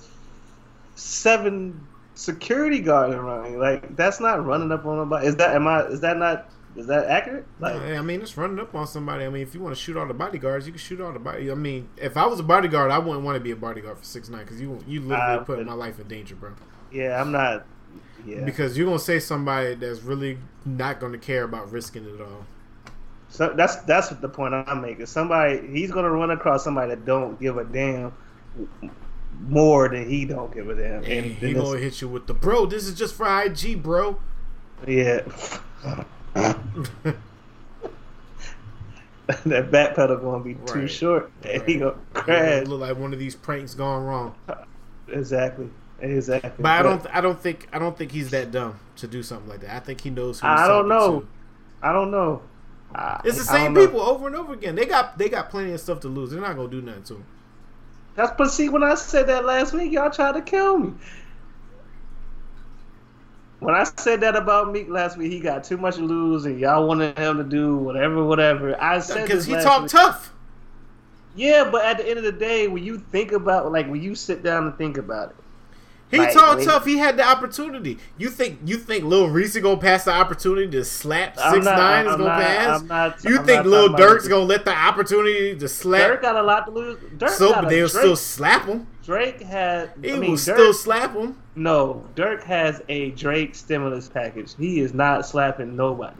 seven 0.95 1.87
security 2.15 2.79
guards 2.79 3.15
around 3.15 3.51
you. 3.51 3.59
Like 3.59 3.95
that's 3.95 4.19
not 4.19 4.45
running 4.45 4.71
up 4.71 4.85
on 4.85 4.97
nobody. 4.97 5.27
Is 5.27 5.35
that 5.37 5.55
am 5.55 5.67
I? 5.67 5.83
Is 5.85 6.01
that 6.01 6.17
not? 6.17 6.49
Is 6.75 6.87
that 6.87 7.07
accurate? 7.07 7.47
Like 7.59 7.75
Yeah, 7.81 7.99
I 7.99 8.01
mean, 8.01 8.21
it's 8.21 8.37
running 8.37 8.59
up 8.59 8.75
on 8.75 8.87
somebody. 8.87 9.25
I 9.25 9.29
mean, 9.29 9.41
if 9.43 9.53
you 9.53 9.61
want 9.61 9.75
to 9.75 9.81
shoot 9.81 9.97
all 9.97 10.07
the 10.07 10.13
bodyguards, 10.13 10.65
you 10.67 10.71
can 10.73 10.79
shoot 10.79 11.01
all 11.01 11.11
the 11.13 11.19
body. 11.19 11.51
I 11.51 11.55
mean, 11.55 11.89
if 11.97 12.15
I 12.17 12.25
was 12.25 12.39
a 12.39 12.43
bodyguard, 12.43 12.91
I 12.91 12.99
wouldn't 12.99 13.25
want 13.25 13.35
to 13.35 13.39
be 13.39 13.51
a 13.51 13.55
bodyguard 13.55 13.97
for 13.97 14.05
six 14.05 14.29
nine 14.29 14.41
because 14.43 14.61
you 14.61 14.83
you 14.87 15.01
literally 15.01 15.39
Uh, 15.39 15.43
put 15.43 15.61
my 15.61 15.73
life 15.73 15.99
in 15.99 16.07
danger, 16.07 16.35
bro. 16.35 16.51
yeah, 16.91 17.19
I'm 17.19 17.31
not. 17.31 17.65
Yeah. 18.25 18.45
Because 18.45 18.77
you're 18.77 18.85
gonna 18.87 18.99
say 18.99 19.19
somebody 19.19 19.75
that's 19.75 20.01
really 20.01 20.39
not 20.65 20.99
gonna 20.99 21.17
care 21.17 21.43
about 21.43 21.71
risking 21.71 22.05
it 22.05 22.21
all. 22.21 22.45
So 23.29 23.53
that's 23.55 23.77
that's 23.77 24.11
what 24.11 24.21
the 24.21 24.29
point 24.29 24.53
I'm 24.53 24.81
making. 24.81 25.05
Somebody 25.05 25.67
he's 25.67 25.91
gonna 25.91 26.09
run 26.09 26.31
across 26.31 26.63
somebody 26.63 26.89
that 26.89 27.05
don't 27.05 27.39
give 27.39 27.57
a 27.57 27.63
damn 27.63 28.13
more 29.47 29.87
than 29.89 30.09
he 30.09 30.25
don't 30.25 30.53
give 30.53 30.69
a 30.69 30.75
damn. 30.75 31.03
And 31.03 31.05
And 31.05 31.25
he 31.25 31.53
gonna 31.53 31.77
hit 31.79 32.01
you 32.01 32.07
with 32.09 32.27
the 32.27 32.33
bro. 32.33 32.65
This 32.65 32.85
is 32.87 32.97
just 32.97 33.13
for 33.15 33.25
IG, 33.43 33.81
bro. 33.83 34.17
yeah. 34.87 35.21
that 39.45 39.69
back 39.71 39.95
pedal 39.95 40.17
gonna 40.17 40.43
be 40.43 40.55
too 40.65 40.87
short, 40.87 41.31
and 41.43 41.61
he 41.63 41.77
Right. 41.77 41.79
gonna 41.79 41.95
He 42.25 42.31
gonna 42.31 42.33
crash. 42.39 42.67
look 42.67 42.81
like 42.81 42.97
one 42.97 43.13
of 43.13 43.19
these 43.19 43.35
pranks 43.35 43.75
gone 43.75 44.03
wrong. 44.03 44.33
Exactly, 45.07 45.69
exactly. 45.99 46.51
But 46.57 46.71
I 46.71 46.81
don't. 46.81 47.15
I 47.15 47.21
don't 47.21 47.39
think. 47.39 47.67
I 47.71 47.79
don't 47.79 47.97
think 47.97 48.11
he's 48.11 48.31
that 48.31 48.51
dumb 48.51 48.79
to 48.97 49.07
do 49.07 49.21
something 49.21 49.47
like 49.49 49.61
that. 49.61 49.75
I 49.75 49.79
think 49.79 50.01
he 50.01 50.09
knows. 50.09 50.39
Who 50.39 50.47
he's 50.47 50.59
I 50.59 50.67
don't 50.67 50.87
know. 50.87 51.21
to. 51.21 51.27
I 51.83 51.93
don't 51.93 52.11
know. 52.11 52.41
Ah, 52.95 53.21
I- 53.23 53.27
It's 53.27 53.43
the 53.45 53.51
I 53.53 53.57
same 53.57 53.75
people 53.75 54.01
over 54.01 54.27
and 54.27 54.35
over 54.35 54.53
again. 54.53 54.75
They 54.75 54.85
got. 54.85 55.17
They 55.17 55.29
got 55.29 55.49
plenty 55.49 55.71
of 55.73 55.79
stuff 55.79 55.99
to 56.01 56.07
lose. 56.07 56.31
They're 56.31 56.41
not 56.41 56.55
gonna 56.55 56.69
do 56.69 56.81
nothing 56.81 57.03
to 57.03 57.13
him. 57.15 57.25
That's 58.15 58.31
but 58.37 58.49
see 58.51 58.69
when 58.69 58.83
I 58.83 58.95
said 58.95 59.27
that 59.27 59.45
last 59.45 59.73
week, 59.73 59.91
y'all 59.91 60.09
tried 60.09 60.33
to 60.33 60.41
kill 60.41 60.77
me. 60.77 60.93
When 63.59 63.75
I 63.75 63.83
said 63.83 64.21
that 64.21 64.35
about 64.37 64.71
Meek 64.71 64.87
last 64.89 65.17
week, 65.17 65.31
he 65.31 65.39
got 65.39 65.65
too 65.65 65.77
much 65.77 65.95
to 65.97 66.01
lose, 66.01 66.45
and 66.45 66.59
y'all 66.59 66.87
wanted 66.87 67.17
him 67.17 67.37
to 67.37 67.43
do 67.43 67.75
whatever, 67.75 68.23
whatever. 68.23 68.81
I 68.81 68.99
said 68.99 69.23
Because 69.23 69.45
he 69.45 69.53
talked 69.53 69.83
week. 69.83 69.91
tough. 69.91 70.33
Yeah, 71.35 71.69
but 71.69 71.83
at 71.85 71.97
the 71.97 72.07
end 72.07 72.17
of 72.17 72.23
the 72.23 72.31
day, 72.31 72.67
when 72.69 72.83
you 72.83 72.97
think 73.11 73.33
about, 73.33 73.71
like, 73.71 73.87
when 73.89 74.01
you 74.01 74.15
sit 74.15 74.43
down 74.43 74.65
and 74.65 74.77
think 74.77 74.97
about 74.97 75.31
it, 75.31 75.35
He 76.11 76.17
Like, 76.17 76.33
talked 76.33 76.63
tough. 76.63 76.85
He 76.85 76.97
had 76.97 77.17
the 77.17 77.23
opportunity. 77.27 77.99
You 78.17 78.29
think 78.29 78.59
you 78.65 78.77
think 78.77 79.03
Lil 79.03 79.29
Reese 79.29 79.55
gonna 79.57 79.77
pass 79.77 80.05
the 80.05 80.11
opportunity 80.11 80.67
to 80.71 80.83
slap 80.83 81.37
I'm 81.39 81.53
six 81.53 81.65
not- 81.65 81.77
nine 81.77 82.05
is 82.07 82.11
I'm 82.13 82.17
gonna 82.17 82.29
not- 82.29 82.41
pass? 82.41 82.81
Not- 82.81 83.23
you 83.23 83.37
I'm 83.39 83.45
think 83.45 83.65
Lil 83.65 83.81
talking 83.89 83.93
about 83.95 83.99
Durk's 84.09 84.23
this. 84.23 84.29
gonna 84.33 84.45
let 84.45 84.65
the 84.65 84.75
opportunity 84.75 85.55
to 85.55 85.67
slap? 85.67 86.09
Durk 86.09 86.21
got 86.23 86.35
a 86.35 86.41
lot 86.41 86.65
to 86.65 86.71
lose. 86.71 86.97
Durk 87.17 87.29
so 87.29 87.53
a, 87.53 87.61
they'll 87.61 87.87
Drake, 87.87 87.89
still 87.89 88.15
slap 88.15 88.65
him. 88.65 88.87
Drake 89.05 89.41
had. 89.41 89.91
He 90.01 90.09
I 90.13 90.17
mean, 90.17 90.31
will 90.31 90.37
Durk, 90.37 90.53
still 90.53 90.73
slap 90.73 91.13
him. 91.15 91.35
No, 91.55 92.03
Durk 92.15 92.41
has 92.43 92.81
a 92.89 93.11
Drake 93.11 93.53
stimulus 93.53 94.09
package. 94.09 94.55
He 94.57 94.79
is 94.79 94.95
not 94.95 95.27
slapping 95.27 95.75
nobody 95.75 96.15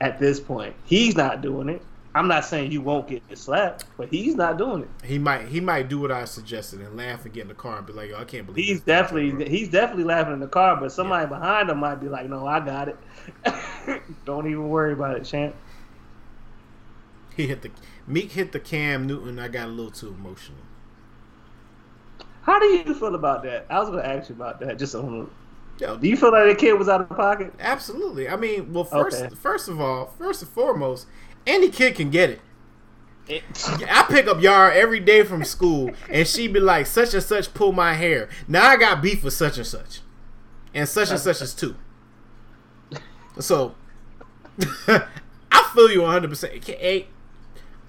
at 0.00 0.18
this 0.18 0.40
point. 0.40 0.74
He's 0.84 1.16
not 1.16 1.42
doing 1.42 1.68
it. 1.68 1.82
I'm 2.14 2.28
not 2.28 2.44
saying 2.44 2.72
you 2.72 2.82
won't 2.82 3.08
get 3.08 3.22
slapped, 3.38 3.84
but 3.96 4.08
he's 4.10 4.34
not 4.34 4.58
doing 4.58 4.82
it. 4.82 4.90
He 5.04 5.18
might 5.18 5.48
he 5.48 5.60
might 5.60 5.88
do 5.88 5.98
what 5.98 6.12
I 6.12 6.24
suggested 6.24 6.80
and 6.80 6.96
laugh 6.96 7.24
and 7.24 7.34
get 7.34 7.42
in 7.42 7.48
the 7.48 7.54
car 7.54 7.78
and 7.78 7.86
be 7.86 7.92
like, 7.92 8.10
Yo, 8.10 8.16
I 8.18 8.24
can't 8.24 8.46
believe 8.46 8.64
He's 8.64 8.82
definitely 8.82 9.48
he's 9.48 9.68
definitely 9.70 10.04
laughing 10.04 10.32
in 10.34 10.40
the 10.40 10.48
car, 10.48 10.76
but 10.80 10.90
somebody 10.90 11.26
behind 11.28 11.70
him 11.70 11.78
might 11.78 11.96
be 11.96 12.08
like, 12.08 12.28
"No, 12.28 12.46
I 12.46 12.58
got 12.60 12.88
it. 12.88 12.98
Don't 14.24 14.46
even 14.48 14.68
worry 14.68 14.92
about 14.94 15.16
it, 15.16 15.24
champ." 15.24 15.56
He 17.34 17.46
hit 17.46 17.62
the 17.62 17.70
Meek 18.06 18.32
hit 18.32 18.52
the 18.52 18.60
Cam 18.60 19.06
Newton. 19.06 19.38
I 19.38 19.48
got 19.48 19.68
a 19.68 19.70
little 19.70 19.90
too 19.90 20.08
emotional. 20.12 20.66
How 22.42 22.58
do 22.58 22.66
you 22.66 22.94
feel 22.94 23.14
about 23.14 23.42
that? 23.44 23.66
I 23.70 23.78
was 23.78 23.90
going 23.90 24.02
to 24.02 24.08
ask 24.08 24.28
you 24.28 24.34
about 24.34 24.60
that. 24.60 24.78
Just 24.78 24.94
on, 24.94 25.30
Yo, 25.78 25.96
do 25.96 26.08
you 26.08 26.16
feel 26.16 26.32
like 26.32 26.48
the 26.48 26.54
kid 26.54 26.72
was 26.74 26.88
out 26.88 27.00
of 27.00 27.08
pocket? 27.10 27.54
absolutely. 27.60 28.28
I 28.28 28.36
mean, 28.36 28.72
well, 28.72 28.84
first 28.84 29.24
Okay. 29.24 29.30
first 29.36 29.68
of 29.68 29.80
all, 29.80 30.06
first 30.18 30.42
and 30.42 30.50
foremost, 30.50 31.06
any 31.48 31.68
kid 31.70 31.96
can 31.96 32.10
get 32.10 32.30
it. 32.30 32.40
It- 33.26 33.42
I 33.90 34.04
pick 34.04 34.26
up 34.26 34.40
Yara 34.40 34.74
every 34.74 35.00
day 35.00 35.22
from 35.22 35.44
school, 35.44 35.90
and 36.08 36.26
she 36.26 36.48
be 36.48 36.60
like, 36.60 36.86
"Such 36.86 37.12
and 37.14 37.22
such 37.22 37.52
pull 37.52 37.72
my 37.72 37.94
hair." 37.94 38.28
Now 38.46 38.66
I 38.68 38.76
got 38.76 39.02
beef 39.02 39.22
with 39.24 39.34
such 39.34 39.58
and 39.58 39.66
such, 39.66 40.00
and 40.72 40.88
such 40.88 41.10
and 41.10 41.20
such 41.20 41.42
is 41.42 41.52
two. 41.54 41.74
So, 43.38 43.74
I 44.88 45.70
feel 45.74 45.90
you 45.90 46.02
100. 46.02 46.28
percent 46.30 46.64
Hey, 46.64 47.06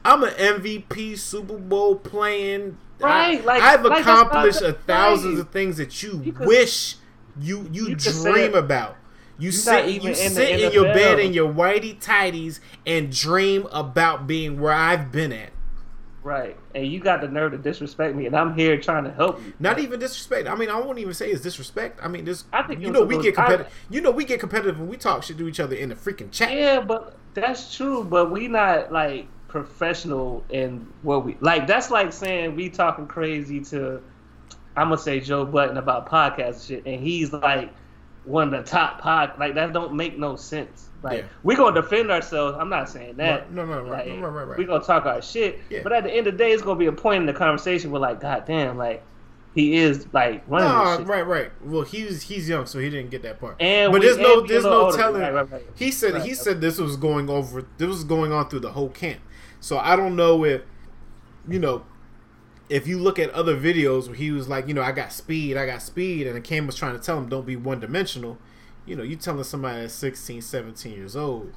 I'm 0.06 0.24
an 0.24 0.32
MVP, 0.34 1.18
Super 1.18 1.58
Bowl 1.58 1.96
playing. 1.96 2.78
Right, 3.00 3.40
I, 3.42 3.44
like- 3.46 3.62
I've 3.62 3.86
like, 3.86 4.02
accomplished 4.02 4.60
the- 4.60 4.70
a 4.70 4.74
thousands 4.74 5.40
of 5.40 5.50
things 5.52 5.78
that 5.78 6.04
you, 6.04 6.22
You 6.24 6.34
could- 6.34 6.48
wish 6.48 6.98
you 7.40 7.68
you, 7.72 7.86
you 7.86 7.96
could 7.96 8.02
say 8.02 8.32
dream 8.32 8.56
it. 8.56 8.56
about. 8.56 8.98
You 9.40 9.52
sit, 9.52 9.88
you 9.88 10.02
in 10.02 10.08
the 10.08 10.16
sit 10.16 10.60
in 10.62 10.74
your 10.74 10.94
bed 10.94 11.20
in 11.20 11.34
your 11.34 11.52
whitey 11.52 12.00
tighties 12.00 12.60
and 12.86 13.12
dream 13.12 13.68
about 13.72 14.28
being 14.28 14.60
where 14.60 14.74
I've 14.74 15.12
been 15.12 15.32
at. 15.32 15.52
right, 16.24 16.58
and 16.76 16.86
you 16.86 17.00
got 17.00 17.22
the 17.22 17.28
nerve 17.30 17.54
to 17.54 17.58
disrespect 17.58 18.16
me, 18.16 18.26
and 18.26 18.36
I'm 18.36 18.54
here 18.54 18.80
trying 18.80 19.06
to 19.06 19.12
help 19.12 19.40
you. 19.44 19.54
Not 19.60 19.80
even 19.80 20.00
disrespect. 20.00 20.48
I 20.50 20.56
mean, 20.56 20.70
I 20.70 20.78
won't 20.80 21.00
even 21.00 21.14
say 21.14 21.30
it's 21.30 21.42
disrespect. 21.42 22.00
I 22.04 22.10
mean, 22.10 22.26
this. 22.26 22.44
I 22.52 22.64
think 22.64 22.82
you 22.82 22.92
know 22.92 23.04
we 23.04 23.22
get 23.22 23.36
competitive. 23.36 23.74
You 23.90 24.02
know 24.02 24.12
we 24.12 24.26
get 24.26 24.40
competitive 24.40 24.80
when 24.80 24.90
we 24.90 24.98
talk 24.98 25.24
shit 25.24 25.38
to 25.38 25.48
each 25.48 25.60
other 25.60 25.76
in 25.76 25.90
the 25.90 25.96
freaking 25.96 26.32
chat. 26.32 26.52
Yeah, 26.52 26.82
but 26.82 27.16
that's 27.34 27.76
true. 27.76 28.04
But 28.04 28.32
we 28.32 28.48
not 28.50 28.92
like 28.92 29.28
professional 29.48 30.44
in 30.50 30.86
what 31.02 31.26
we 31.26 31.38
like. 31.40 31.66
That's 31.66 31.90
like 31.90 32.12
saying 32.12 32.56
we 32.56 32.70
talking 32.70 33.08
crazy 33.08 33.62
to. 33.66 34.02
I'm 34.76 34.90
gonna 34.90 34.98
say 34.98 35.20
Joe 35.20 35.46
Budden 35.46 35.78
about 35.78 36.10
podcast 36.10 36.68
shit, 36.68 36.86
and 36.86 37.02
he's 37.02 37.32
like 37.34 37.72
one 38.26 38.54
of 38.54 38.64
the 38.66 38.70
top 38.70 39.00
pod. 39.02 39.34
Like 39.40 39.56
that 39.56 39.74
don't 39.74 39.94
make 39.94 40.18
no 40.18 40.36
sense. 40.36 40.90
Like 41.02 41.20
Yeah. 41.20 41.26
we 41.44 41.56
gonna 41.56 41.82
defend 41.82 42.12
ourselves. 42.12 42.58
I'm 42.60 42.70
not 42.70 42.90
saying 42.90 43.16
that. 43.18 43.42
Right. 43.42 43.52
No, 43.54 43.66
no, 43.66 43.82
right, 43.84 44.08
Like, 44.08 44.22
right, 44.22 44.30
right, 44.32 44.48
right. 44.50 44.58
We 44.58 44.66
gonna 44.66 44.84
talk 44.84 45.06
our 45.06 45.22
shit. 45.22 45.60
Yeah. 45.70 45.80
But 45.84 45.94
at 45.94 46.04
the 46.04 46.12
end 46.12 46.28
of 46.28 46.34
the 46.34 46.38
day, 46.38 46.52
it's 46.52 46.62
gonna 46.62 46.78
be 46.80 46.88
a 46.88 46.92
point 46.92 47.22
in 47.22 47.26
the 47.26 47.34
conversation 47.34 47.92
where 47.92 48.02
like, 48.02 48.20
God 48.22 48.44
damn, 48.46 48.78
like 48.78 49.02
he 49.56 49.78
is 49.78 50.06
like 50.14 50.44
running 50.48 50.68
No, 50.70 50.98
shit. 50.98 51.08
right, 51.08 51.26
right. 51.26 51.52
Well, 51.64 51.82
he's 51.82 52.24
he's 52.24 52.48
young, 52.50 52.66
so 52.66 52.80
he 52.80 52.90
didn't 52.90 53.10
get 53.12 53.24
that 53.24 53.40
part. 53.40 53.56
And 53.62 53.92
but 53.92 54.02
we- 54.02 54.06
there's 54.08 54.18
no 54.20 54.42
there's 54.46 54.64
no 54.66 54.86
older. 54.86 54.98
telling. 54.98 55.22
Right, 55.22 55.34
right, 55.34 55.52
right. 55.52 55.66
He 55.76 55.90
said 55.92 56.22
he 56.22 56.34
said 56.34 56.60
this 56.62 56.78
was 56.78 56.98
going 56.98 57.30
over. 57.30 57.66
This 57.78 57.88
was 57.88 58.04
going 58.04 58.32
on 58.34 58.50
through 58.50 58.60
the 58.62 58.72
whole 58.72 58.90
camp. 58.90 59.20
So 59.62 59.78
I 59.78 59.96
don't 59.96 60.16
know 60.16 60.44
if 60.44 60.62
you 61.48 61.60
know 61.60 61.84
if 62.70 62.88
you 62.88 63.00
look 63.00 63.18
at 63.18 63.32
other 63.32 63.60
videos 63.60 64.08
where 64.08 64.16
he 64.16 64.32
was 64.32 64.48
like, 64.48 64.68
you 64.68 64.74
know, 64.74 64.84
I 64.84 64.92
got 64.92 65.12
speed, 65.12 65.58
I 65.58 65.66
got 65.66 65.82
speed, 65.82 66.28
and 66.28 66.36
the 66.36 66.42
Cam 66.42 66.68
was 66.68 66.76
trying 66.76 66.94
to 66.94 67.04
tell 67.04 67.18
him 67.18 67.28
don't 67.28 67.46
be 67.46 67.56
one 67.56 67.80
dimensional. 67.80 68.38
You 68.86 68.96
know, 68.96 69.04
you 69.04 69.16
telling 69.16 69.44
somebody 69.44 69.82
that's 69.82 69.94
16, 69.96 70.42
17 70.42 70.94
years 70.94 71.16
old. 71.16 71.52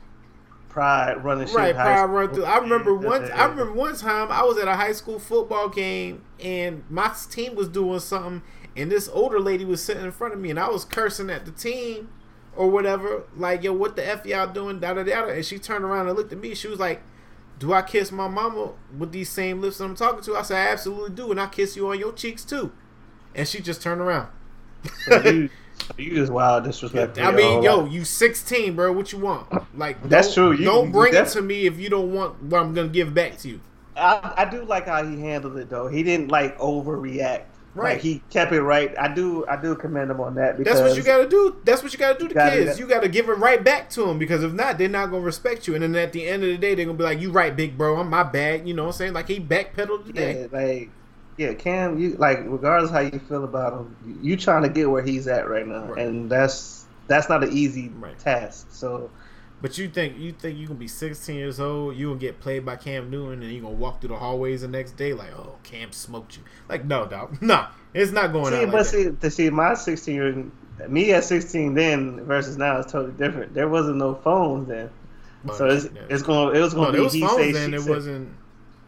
Pride 0.68 1.22
running 1.22 1.46
shit. 1.46 1.56
Right, 1.56 1.74
pride 1.74 2.04
run 2.06 2.32
through. 2.32 2.46
I 2.46 2.56
remember 2.56 2.94
one. 2.94 3.30
I 3.30 3.44
remember 3.44 3.74
one 3.74 3.94
time 3.94 4.32
I 4.32 4.42
was 4.42 4.56
at 4.56 4.68
a 4.68 4.74
high 4.74 4.92
school 4.92 5.18
football 5.18 5.68
game 5.68 6.24
and 6.42 6.82
my 6.88 7.14
team 7.30 7.54
was 7.54 7.68
doing 7.68 8.00
something, 8.00 8.42
and 8.74 8.90
this 8.90 9.08
older 9.12 9.38
lady 9.38 9.66
was 9.66 9.82
sitting 9.82 10.04
in 10.04 10.12
front 10.12 10.32
of 10.32 10.40
me, 10.40 10.48
and 10.48 10.58
I 10.58 10.68
was 10.68 10.86
cursing 10.86 11.28
at 11.28 11.44
the 11.44 11.52
team 11.52 12.08
or 12.56 12.70
whatever, 12.70 13.24
like 13.36 13.62
yo, 13.62 13.72
what 13.72 13.96
the 13.96 14.06
f 14.06 14.24
y'all 14.24 14.50
doing? 14.50 14.80
Da 14.80 14.94
da 14.94 15.02
da. 15.02 15.26
And 15.26 15.44
she 15.44 15.58
turned 15.58 15.84
around 15.84 16.08
and 16.08 16.16
looked 16.16 16.32
at 16.32 16.38
me. 16.38 16.54
She 16.54 16.68
was 16.68 16.78
like, 16.78 17.02
"Do 17.62 17.72
I 17.72 17.82
kiss 17.82 18.12
my 18.12 18.28
mama 18.28 18.72
with 18.98 19.12
these 19.12 19.30
same 19.30 19.60
lips 19.60 19.78
that 19.78 19.84
I'm 19.84 19.94
talking 19.94 20.22
to?" 20.24 20.36
I 20.36 20.42
said, 20.42 20.56
"I 20.68 20.70
absolutely 20.70 21.14
do, 21.14 21.30
and 21.30 21.40
I 21.40 21.46
kiss 21.46 21.76
you 21.76 21.88
on 21.88 21.98
your 21.98 22.12
cheeks 22.12 22.44
too." 22.44 22.72
And 23.34 23.48
she 23.48 23.60
just 23.60 23.80
turned 23.80 24.00
around. 24.00 24.28
So 25.06 25.20
you, 25.22 25.48
so 25.78 25.94
you 25.96 26.14
just 26.14 26.32
wild 26.32 26.64
disrespect. 26.64 27.18
I 27.18 27.30
mean, 27.30 27.62
yo, 27.62 27.86
you 27.86 28.04
16, 28.04 28.74
bro. 28.76 28.92
What 28.92 29.12
you 29.12 29.18
want? 29.18 29.46
Like, 29.78 30.02
That's 30.08 30.34
true. 30.34 30.52
You- 30.52 30.64
don't 30.64 30.88
you 30.88 30.92
bring 30.92 31.14
it 31.14 31.28
to 31.28 31.40
me 31.42 31.66
if 31.66 31.78
you 31.78 31.88
don't 31.88 32.12
want 32.12 32.42
what 32.42 32.60
I'm 32.60 32.74
gonna 32.74 32.88
give 32.88 33.14
back 33.14 33.38
to 33.38 33.48
you. 33.48 33.60
I, 33.96 34.34
I 34.38 34.44
do 34.50 34.64
like 34.64 34.86
how 34.86 35.04
he 35.04 35.20
handled 35.20 35.56
it 35.58 35.68
though. 35.70 35.86
He 35.86 36.02
didn't 36.02 36.28
like 36.28 36.58
overreact. 36.58 37.44
Right. 37.74 37.94
Like 37.94 38.02
he 38.02 38.22
kept 38.28 38.52
it 38.52 38.60
right. 38.60 38.94
I 38.98 39.14
do. 39.14 39.46
I 39.46 39.56
do 39.56 39.74
commend 39.74 40.10
him 40.10 40.20
on 40.20 40.34
that 40.34 40.58
because 40.58 40.78
That's 40.78 40.88
what 40.90 40.96
you 40.96 41.02
got 41.02 41.22
to 41.22 41.28
do. 41.28 41.56
That's 41.64 41.82
what 41.82 41.90
you 41.92 41.98
got 41.98 42.12
to 42.14 42.18
do 42.18 42.28
to 42.28 42.34
Gotta 42.34 42.50
kids. 42.50 42.78
You 42.78 42.86
got 42.86 43.00
to 43.00 43.08
give 43.08 43.30
it 43.30 43.38
right 43.38 43.64
back 43.64 43.88
to 43.90 44.04
them 44.04 44.18
because 44.18 44.42
if 44.42 44.52
not, 44.52 44.76
they're 44.76 44.90
not 44.90 45.06
gonna 45.06 45.22
respect 45.22 45.66
you. 45.66 45.74
And 45.74 45.82
then 45.82 45.94
at 45.96 46.12
the 46.12 46.26
end 46.26 46.42
of 46.42 46.50
the 46.50 46.58
day, 46.58 46.74
they're 46.74 46.84
gonna 46.84 46.98
be 46.98 47.04
like, 47.04 47.20
"You 47.20 47.30
right, 47.30 47.54
big 47.56 47.78
bro. 47.78 47.96
I'm 47.96 48.10
my 48.10 48.24
bad." 48.24 48.68
You 48.68 48.74
know 48.74 48.82
what 48.82 48.88
I'm 48.88 48.92
saying? 48.98 49.12
Like 49.14 49.26
he 49.28 49.40
backpedaled 49.40 50.04
today. 50.04 50.42
Yeah, 50.52 50.58
like 50.58 50.90
yeah, 51.38 51.54
Cam. 51.54 51.98
You 51.98 52.10
like 52.16 52.40
regardless 52.44 52.90
how 52.90 53.00
you 53.00 53.18
feel 53.20 53.44
about 53.44 53.72
him, 53.72 53.96
you, 54.06 54.32
you 54.32 54.36
trying 54.36 54.64
to 54.64 54.68
get 54.68 54.90
where 54.90 55.02
he's 55.02 55.26
at 55.26 55.48
right 55.48 55.66
now, 55.66 55.86
Right. 55.86 56.04
and 56.06 56.28
that's 56.30 56.84
that's 57.06 57.30
not 57.30 57.42
an 57.42 57.52
easy 57.52 57.88
Right. 57.98 58.18
task. 58.18 58.66
So 58.70 59.08
But 59.62 59.78
you 59.78 59.88
think 59.88 60.18
you 60.18 60.32
think 60.32 60.58
you 60.58 60.66
gonna 60.66 60.78
be 60.78 60.88
16 60.88 61.36
years 61.36 61.60
old? 61.60 61.96
You 61.96 62.08
gonna 62.08 62.18
get 62.18 62.40
played 62.40 62.66
by 62.66 62.74
Cam 62.76 63.08
Newton, 63.10 63.42
and 63.44 63.52
you 63.52 63.62
gonna 63.62 63.74
walk 63.74 64.00
through 64.00 64.08
the 64.08 64.16
hallways 64.16 64.62
the 64.62 64.68
next 64.68 64.96
day 64.96 65.14
like, 65.14 65.30
"Oh, 65.38 65.54
Cam 65.62 65.92
smoked 65.92 66.36
you." 66.36 66.42
Like, 66.68 66.84
no, 66.84 67.06
dog, 67.06 67.40
nah, 67.42 67.68
it's 67.94 68.10
not 68.10 68.32
going 68.32 68.52
see, 68.52 68.58
like 68.58 68.72
but 68.72 68.78
that. 68.78 68.84
see, 68.86 69.10
to 69.12 69.30
see 69.30 69.50
my 69.50 69.74
sixteen 69.74 70.14
year 70.16 70.44
me 70.88 71.12
at 71.12 71.22
sixteen 71.22 71.74
then 71.74 72.24
versus 72.24 72.56
now 72.58 72.78
is 72.78 72.86
totally 72.86 73.12
different. 73.12 73.54
There 73.54 73.68
wasn't 73.68 73.98
no 73.98 74.16
phones 74.16 74.66
then. 74.68 74.90
But- 75.44 75.56
So 75.56 75.66
it's, 75.66 75.84
yeah. 75.94 76.02
it's 76.08 76.22
going. 76.22 76.56
It 76.56 76.60
was 76.60 76.74
going 76.74 76.92
to 76.92 76.98
there 77.00 77.08
be 77.10 77.18
he 77.18 77.20
phones 77.20 77.36
say 77.36 77.52
then. 77.52 77.74
It 77.74 77.80
say. 77.82 77.90
wasn't. 77.90 78.28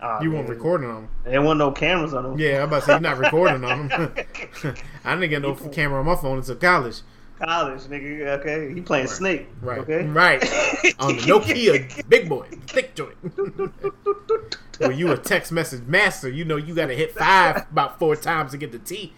Aw, 0.03 0.21
You 0.23 0.33
weren't 0.33 0.49
recording 0.49 0.89
on 0.91 0.95
them. 1.03 1.09
There 1.25 1.41
wasn't 1.41 1.59
no 1.61 1.71
cameras 1.73 2.15
on 2.15 2.25
them. 2.25 2.39
Yeah, 2.39 2.59
I'm 2.59 2.65
about 2.65 2.81
to 2.81 2.87
say 2.87 2.93
you're 2.93 3.01
not 3.01 3.19
recording 3.19 3.65
on 3.65 3.89
them. 3.89 4.13
I 5.05 5.15
didn't 5.15 5.31
get 5.31 5.43
no 5.43 5.55
camera 5.55 6.01
on 6.01 6.07
my 6.07 6.17
phone 6.17 6.39
until 6.39 6.57
college. 6.57 7.01
College, 7.39 7.81
nigga. 7.83 8.27
Okay, 8.41 8.73
he 8.73 8.81
playing 8.81 9.07
Right. 9.07 9.15
Snake. 9.15 9.47
Right. 9.61 9.79
Okay. 9.81 10.07
Right. 10.07 10.43
On 11.01 11.17
the 11.17 11.23
Nokia 11.23 12.09
big 12.09 12.29
boy, 12.29 12.47
thick 12.67 12.95
joint. 12.95 13.17
Well, 14.81 14.91
you 14.91 15.13
a 15.13 15.17
text 15.17 15.53
message 15.53 15.87
master. 15.87 16.29
You 16.29 16.45
know 16.45 16.57
you 16.57 16.75
gotta 16.75 16.95
hit 16.95 17.15
five 17.15 17.59
about 17.71 18.01
four 18.01 18.17
times 18.17 18.51
to 18.51 18.59
get 18.59 18.73
the 18.73 18.81
T. 18.81 19.13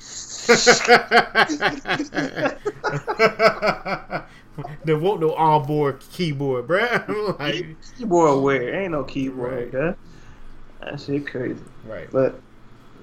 there 4.85 4.99
won't 4.99 5.21
no 5.21 5.35
onboard 5.35 6.01
keyboard, 6.13 6.67
bruh. 6.67 7.39
like, 7.39 7.77
Keyboard 7.97 8.43
wear. 8.43 8.83
Ain't 8.83 8.93
no 8.93 9.05
keyboard. 9.05 9.73
Right. 9.73 9.75
Okay. 9.75 9.99
That 10.81 11.01
shit 11.01 11.27
crazy. 11.27 11.59
right. 11.87 12.09
But 12.13 12.39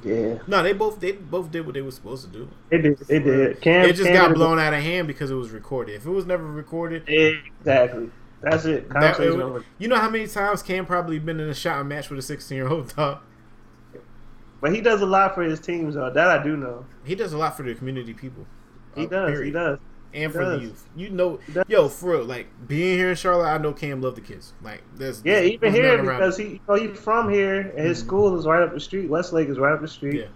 yeah, 0.04 0.38
No, 0.48 0.62
they 0.64 0.74
both 0.74 1.00
they 1.00 1.14
both 1.14 1.52
did 1.52 1.66
what 1.66 1.74
they 1.76 1.82
were 1.82 1.92
supposed 1.92 2.26
to 2.26 2.32
do. 2.32 2.50
They 2.70 2.78
did. 2.80 3.02
It 3.10 3.20
did. 3.20 3.62
Cam, 3.62 3.86
It 3.86 3.94
just 3.94 4.08
Cam 4.10 4.16
got 4.16 4.36
blown 4.36 4.60
out 4.60 4.74
of 4.74 4.82
hand 4.82 5.08
because 5.08 5.32
it 5.32 5.36
was 5.36 5.52
recorded. 5.52 5.96
If 5.96 6.06
it 6.06 6.10
was 6.12 6.26
never 6.26 6.46
recorded, 6.46 7.08
Exactly. 7.08 8.10
That's 8.42 8.66
it. 8.66 8.90
that, 8.90 9.18
it 9.22 9.64
you 9.80 9.88
know 9.88 9.96
how 9.96 10.10
many 10.10 10.28
times 10.28 10.62
Cam 10.62 10.86
probably 10.86 11.18
been 11.18 11.40
in 11.40 11.48
a 11.48 11.54
shot 11.54 11.80
and 11.80 11.88
match 11.88 12.10
with 12.10 12.20
a 12.20 12.22
16 12.22 12.56
year 12.56 12.68
old 12.68 12.94
dog. 12.96 13.20
But 14.60 14.74
he 14.74 14.82
does 14.82 15.02
a 15.02 15.06
lot 15.06 15.34
for 15.34 15.44
his 15.44 15.60
teams, 15.60 15.96
though. 15.96 16.10
That 16.10 16.28
I 16.28 16.44
do 16.44 16.58
know. 16.58 16.86
He 17.06 17.16
does 17.16 17.34
a 17.34 17.38
lot 17.38 17.56
for 17.56 17.64
the 17.64 17.74
community 17.74 18.14
people. 18.14 18.46
He 18.96 19.06
Uh, 19.06 19.10
does. 19.10 19.40
He 19.40 19.52
does. 19.52 19.80
And 20.14 20.32
for 20.32 20.46
the 20.46 20.58
youth. 20.60 20.86
You 20.96 21.10
know, 21.10 21.40
yo, 21.68 21.90
for 21.90 22.12
real, 22.12 22.24
like 22.26 22.48
being 22.68 22.98
here 22.98 23.10
in 23.10 23.16
Charlotte, 23.16 23.48
I 23.50 23.58
know 23.58 23.74
Cam 23.74 24.02
love 24.02 24.16
the 24.16 24.22
kids. 24.22 24.54
Like, 24.62 24.82
there's 24.96 25.22
Yeah, 25.26 25.36
there's- 25.36 25.52
even 25.52 25.74
there's 25.74 25.86
here 25.86 26.04
because 26.04 26.38
he, 26.38 26.44
you 26.46 26.60
know, 26.68 26.76
he's 26.76 27.00
from 27.00 27.30
here, 27.30 27.60
and 27.76 27.80
his 27.88 28.02
Mhm. 28.02 28.06
school 28.06 28.38
is 28.40 28.46
right 28.46 28.62
up 28.62 28.74
the 28.74 28.80
street. 28.80 29.10
Westlake 29.10 29.50
is 29.50 29.58
right 29.60 29.74
up 29.74 29.82
the 29.82 29.88
street. 29.88 30.20
Yeah. 30.22 30.28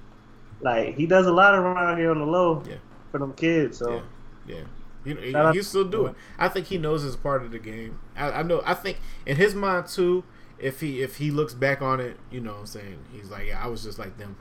Like 0.61 0.95
he 0.95 1.05
does 1.05 1.27
a 1.27 1.31
lot 1.31 1.53
around 1.55 1.97
here 1.97 2.11
on 2.11 2.19
the 2.19 2.25
low 2.25 2.63
Yeah. 2.67 2.75
for 3.11 3.19
them 3.19 3.33
kids. 3.33 3.77
So 3.77 4.01
yeah, 4.47 4.55
yeah. 4.55 4.63
You 5.05 5.31
know, 5.31 5.53
still 5.61 5.85
do 5.85 6.07
it. 6.07 6.15
I 6.37 6.49
think 6.49 6.65
he 6.67 6.77
knows 6.77 7.05
it's 7.05 7.15
part 7.15 7.43
of 7.43 7.51
the 7.51 7.59
game. 7.59 7.99
I, 8.17 8.31
I 8.39 8.43
know. 8.43 8.61
I 8.65 8.73
think 8.73 8.97
in 9.25 9.37
his 9.37 9.53
mind 9.55 9.87
too. 9.87 10.23
If 10.59 10.81
he 10.81 11.03
if 11.03 11.17
he 11.17 11.29
looks 11.29 11.53
back 11.53 11.83
on 11.83 11.99
it, 11.99 12.17
you 12.31 12.41
know, 12.41 12.53
what 12.53 12.59
I'm 12.61 12.65
saying 12.65 12.97
he's 13.13 13.29
like, 13.29 13.45
yeah, 13.45 13.63
I 13.63 13.67
was 13.67 13.83
just 13.83 13.99
like 13.99 14.17
them. 14.17 14.35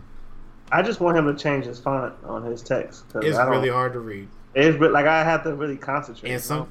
I 0.72 0.80
just 0.80 0.98
want 0.98 1.18
him 1.18 1.26
to 1.26 1.34
change 1.40 1.66
his 1.66 1.78
font 1.78 2.14
on 2.24 2.42
his 2.42 2.62
text. 2.62 3.04
It's 3.16 3.36
really 3.38 3.68
hard 3.68 3.92
to 3.92 4.00
read, 4.00 4.28
It's 4.56 4.78
like 4.78 5.06
I 5.06 5.22
have 5.22 5.42
to 5.44 5.54
really 5.54 5.76
concentrate. 5.76 6.32
and 6.32 6.42
some 6.42 6.66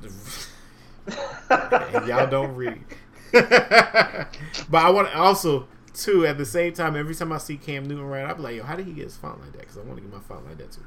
and 1.52 2.07
y'all 2.07 2.28
don't 2.28 2.56
read. 2.56 2.82
but 3.32 4.28
I 4.74 4.90
want 4.90 5.07
to 5.10 5.18
also 5.18 5.68
too 5.94 6.26
at 6.26 6.40
the 6.40 6.45
same 6.45 6.74
time. 6.74 6.95
Every 6.95 7.14
time 7.14 7.32
I 7.32 7.38
see 7.38 7.57
Cam 7.57 7.88
Newton 7.88 8.03
around, 8.03 8.30
I 8.30 8.34
be 8.34 8.41
like, 8.41 8.56
yo, 8.56 8.64
how 8.64 8.76
did 8.76 8.88
he 8.88 8.94
get 8.94 9.03
his 9.03 9.18
font 9.18 9.40
like 9.40 9.52
that? 9.52 9.60
Because 9.60 9.78
I 9.78 9.82
want 9.82 9.98
to 9.98 10.02
get 10.02 10.12
my 10.12 10.20
font 10.20 10.48
like 10.48 10.57
that 10.57 10.72
too. 10.72 10.82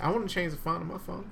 I 0.00 0.10
want 0.10 0.28
to 0.28 0.32
change 0.32 0.52
the 0.52 0.58
font 0.58 0.82
on 0.82 0.86
my 0.86 0.98
phone. 0.98 1.30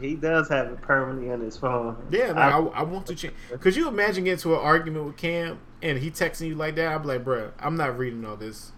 He 0.00 0.14
does 0.14 0.48
have 0.48 0.66
it 0.66 0.80
permanently 0.82 1.32
on 1.32 1.40
his 1.40 1.56
phone. 1.56 1.96
Yeah, 2.10 2.28
like, 2.28 2.36
I- 2.36 2.58
I, 2.80 2.82
want 2.82 3.06
to 3.06 3.14
change. 3.14 3.34
Could 3.60 3.74
you 3.74 3.88
imagine 3.88 4.24
getting 4.24 4.38
to 4.40 4.54
an 4.54 4.60
argument 4.60 5.06
with 5.06 5.16
Cam 5.16 5.58
and 5.80 5.98
he 5.98 6.10
texting 6.10 6.48
you 6.48 6.54
like 6.54 6.76
that? 6.76 6.92
I'd 6.92 7.02
be 7.02 7.08
like, 7.08 7.24
bruh, 7.24 7.52
I'm 7.58 7.76
not 7.76 7.98
reading 7.98 8.24
all 8.24 8.36
this. 8.36 8.72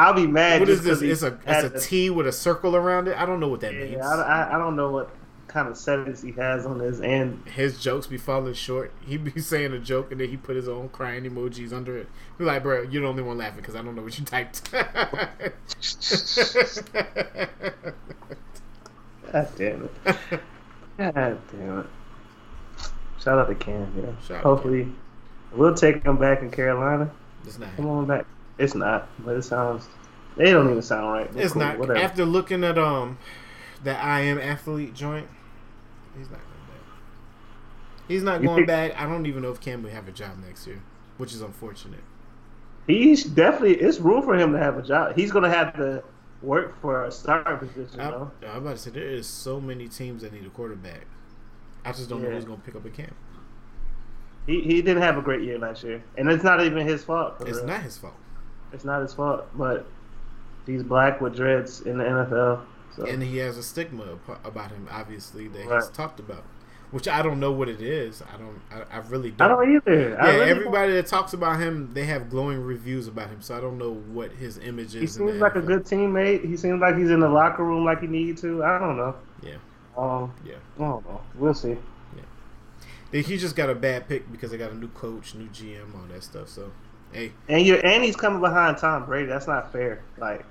I'll 0.00 0.14
be 0.14 0.26
mad. 0.26 0.60
What 0.60 0.70
is 0.70 0.82
this? 0.82 1.02
It's 1.02 1.22
a 1.22 1.38
it's 1.46 1.92
a 1.92 2.10
with 2.10 2.26
a 2.26 2.32
circle 2.32 2.74
around 2.74 3.06
it. 3.06 3.18
I 3.18 3.26
don't 3.26 3.38
know 3.38 3.48
what 3.48 3.60
that 3.60 3.74
means. 3.74 3.92
Yeah, 3.92 4.08
I, 4.08 4.22
I, 4.22 4.54
I 4.54 4.58
don't 4.58 4.74
know 4.74 4.90
what 4.90 5.10
kind 5.46 5.68
of 5.68 5.76
settings 5.76 6.22
he 6.22 6.32
has 6.32 6.64
on 6.64 6.78
his 6.78 7.02
end. 7.02 7.42
His 7.54 7.82
jokes 7.82 8.06
be 8.06 8.16
falling 8.16 8.54
short. 8.54 8.92
He 9.04 9.18
be 9.18 9.38
saying 9.42 9.74
a 9.74 9.78
joke 9.78 10.10
and 10.10 10.18
then 10.20 10.30
he 10.30 10.38
put 10.38 10.56
his 10.56 10.68
own 10.68 10.88
crying 10.88 11.24
emojis 11.24 11.74
under 11.74 11.98
it. 11.98 12.08
Be 12.38 12.44
like, 12.44 12.62
bro, 12.62 12.80
you're 12.82 13.02
the 13.02 13.08
only 13.08 13.22
one 13.22 13.36
laughing 13.36 13.60
because 13.60 13.74
I 13.74 13.82
don't 13.82 13.94
know 13.94 14.02
what 14.02 14.18
you 14.18 14.24
typed. 14.24 14.72
God 19.32 19.48
damn 19.56 19.84
it. 19.84 19.92
God 20.96 21.38
damn 21.52 21.80
it. 21.80 21.86
Shout 23.22 23.38
out 23.38 23.48
to 23.48 23.54
Cam, 23.54 23.92
yeah. 23.98 24.12
Shout 24.26 24.42
Hopefully, 24.42 24.88
we'll 25.52 25.74
take 25.74 26.02
him 26.04 26.16
back 26.16 26.40
in 26.40 26.50
Carolina. 26.50 27.10
it's 27.44 27.58
not. 27.58 27.76
Come 27.76 27.86
on 27.86 28.06
back. 28.06 28.24
It's 28.60 28.74
not, 28.74 29.08
but 29.24 29.36
it 29.36 29.42
sounds. 29.42 29.88
They 30.36 30.50
don't 30.52 30.70
even 30.70 30.82
sound 30.82 31.12
right. 31.12 31.32
but 31.32 31.42
It's 31.42 31.52
cool, 31.52 31.62
not. 31.62 31.78
Whatever. 31.78 31.98
After 31.98 32.24
looking 32.24 32.62
at 32.62 32.78
um 32.78 33.18
that 33.84 34.02
I 34.04 34.20
am 34.20 34.38
athlete 34.38 34.94
joint, 34.94 35.28
he's 36.16 36.30
not 36.30 36.40
going 36.40 36.66
back. 36.68 38.06
He's 38.08 38.22
not 38.22 38.42
going 38.42 38.66
back. 38.66 38.96
I 38.96 39.06
don't 39.06 39.26
even 39.26 39.42
know 39.42 39.50
if 39.50 39.60
Cam 39.60 39.82
will 39.82 39.90
have 39.90 40.08
a 40.08 40.12
job 40.12 40.32
next 40.44 40.66
year, 40.66 40.82
which 41.16 41.32
is 41.32 41.40
unfortunate. 41.40 42.04
He's 42.86 43.24
definitely. 43.24 43.76
It's 43.76 43.98
room 43.98 44.22
for 44.22 44.36
him 44.36 44.52
to 44.52 44.58
have 44.58 44.76
a 44.76 44.82
job. 44.82 45.16
He's 45.16 45.32
gonna 45.32 45.50
have 45.50 45.74
to 45.76 46.02
work 46.42 46.80
for 46.80 47.04
a 47.04 47.10
starting 47.10 47.68
position. 47.68 48.00
I, 48.00 48.10
know? 48.10 48.30
I'm 48.46 48.58
about 48.58 48.76
to 48.76 48.82
say 48.82 48.90
there 48.90 49.02
is 49.06 49.26
so 49.26 49.60
many 49.60 49.88
teams 49.88 50.22
that 50.22 50.32
need 50.32 50.46
a 50.46 50.50
quarterback. 50.50 51.06
I 51.84 51.92
just 51.92 52.08
don't 52.08 52.22
know 52.22 52.30
who's 52.30 52.44
going 52.44 52.58
to 52.58 52.64
pick 52.64 52.76
up 52.76 52.84
a 52.84 52.90
Cam. 52.90 53.14
He 54.46 54.60
he 54.60 54.82
didn't 54.82 55.02
have 55.02 55.16
a 55.16 55.22
great 55.22 55.42
year 55.42 55.58
last 55.58 55.82
year, 55.84 56.02
and 56.16 56.30
it's 56.30 56.44
not 56.44 56.62
even 56.62 56.86
his 56.86 57.04
fault. 57.04 57.40
It's 57.40 57.58
real. 57.58 57.66
not 57.66 57.82
his 57.82 57.98
fault. 57.98 58.14
It's 58.72 58.84
not 58.84 59.02
his 59.02 59.12
fault, 59.14 59.46
but 59.56 59.86
he's 60.66 60.82
black 60.82 61.20
with 61.20 61.34
dreads 61.36 61.80
in 61.82 61.98
the 61.98 62.04
NFL. 62.04 62.62
So 62.96 63.04
and 63.06 63.22
he 63.22 63.38
has 63.38 63.56
a 63.56 63.62
stigma 63.62 64.18
about 64.44 64.70
him, 64.70 64.88
obviously 64.90 65.48
that 65.48 65.62
he's 65.62 65.88
talked 65.90 66.18
about, 66.18 66.42
which 66.90 67.06
I 67.06 67.22
don't 67.22 67.38
know 67.38 67.52
what 67.52 67.68
it 67.68 67.80
is. 67.80 68.20
I 68.22 68.36
don't. 68.36 68.60
I, 68.70 68.96
I 68.96 68.98
really 69.08 69.30
don't. 69.30 69.46
I 69.50 69.54
don't 69.54 69.76
either. 69.76 70.10
yeah, 70.10 70.26
really 70.30 70.50
everybody 70.50 70.92
that 70.94 71.06
talks 71.06 71.32
about 71.32 71.60
him, 71.60 71.90
they 71.94 72.04
have 72.06 72.28
glowing 72.30 72.60
reviews 72.62 73.06
about 73.06 73.28
him. 73.28 73.42
So 73.42 73.56
I 73.56 73.60
don't 73.60 73.78
know 73.78 73.92
what 73.94 74.32
his 74.32 74.58
image 74.58 74.94
is. 74.96 75.00
He 75.00 75.06
seems 75.06 75.36
like 75.40 75.54
a 75.54 75.60
good 75.62 75.84
teammate. 75.84 76.44
He 76.44 76.56
seems 76.56 76.80
like 76.80 76.96
he's 76.96 77.10
in 77.10 77.20
the 77.20 77.28
locker 77.28 77.64
room 77.64 77.84
like 77.84 78.00
he 78.00 78.06
need 78.08 78.36
to. 78.38 78.64
I 78.64 78.78
don't 78.80 78.96
know. 78.96 79.14
Yeah, 79.42 79.54
Um, 79.96 80.32
yeah. 80.44 80.56
I 80.76 80.80
don't 80.82 81.04
know. 81.06 81.20
We'll 81.36 81.54
see. 81.54 81.76
They- 83.12 83.22
He 83.22 83.36
just 83.38 83.56
got 83.56 83.68
a 83.70 83.74
bad 83.74 84.08
pick 84.08 84.30
because 84.30 84.50
they 84.52 84.58
got 84.58 84.70
a 84.70 84.76
new 84.76 84.88
coach, 84.88 85.34
new 85.34 85.46
GM, 85.48 85.94
all 85.94 86.04
that 86.12 86.22
stuff. 86.22 86.48
So, 86.48 86.70
hey, 87.12 87.32
And 87.48 87.64
you 87.64 87.76
and 87.76 88.04
he's 88.04 88.16
coming 88.16 88.40
behind 88.40 88.78
Tom 88.78 89.06
Brady. 89.06 89.26
That's 89.26 89.46
not 89.46 89.72
fair. 89.72 90.02
Like 90.18 90.44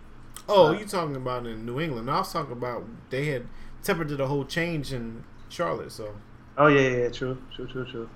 oh, 0.47 0.71
you 0.71 0.85
talking 0.85 1.15
about 1.15 1.45
in 1.45 1.65
New 1.65 1.79
England? 1.79 2.09
I 2.09 2.19
was 2.19 2.31
talking 2.31 2.53
about 2.53 2.83
they 3.09 3.25
had 3.25 3.47
tempered 3.83 4.09
the 4.09 4.27
whole 4.27 4.45
change 4.45 4.93
in 4.93 5.23
Charlotte. 5.49 5.91
So 5.91 6.15
Oh 6.57 6.67
yeah, 6.67 6.81
yeah, 6.81 6.97
yeah, 6.97 7.09
true, 7.09 7.37
true, 7.55 7.67
true, 7.67 7.85
true. 7.85 8.09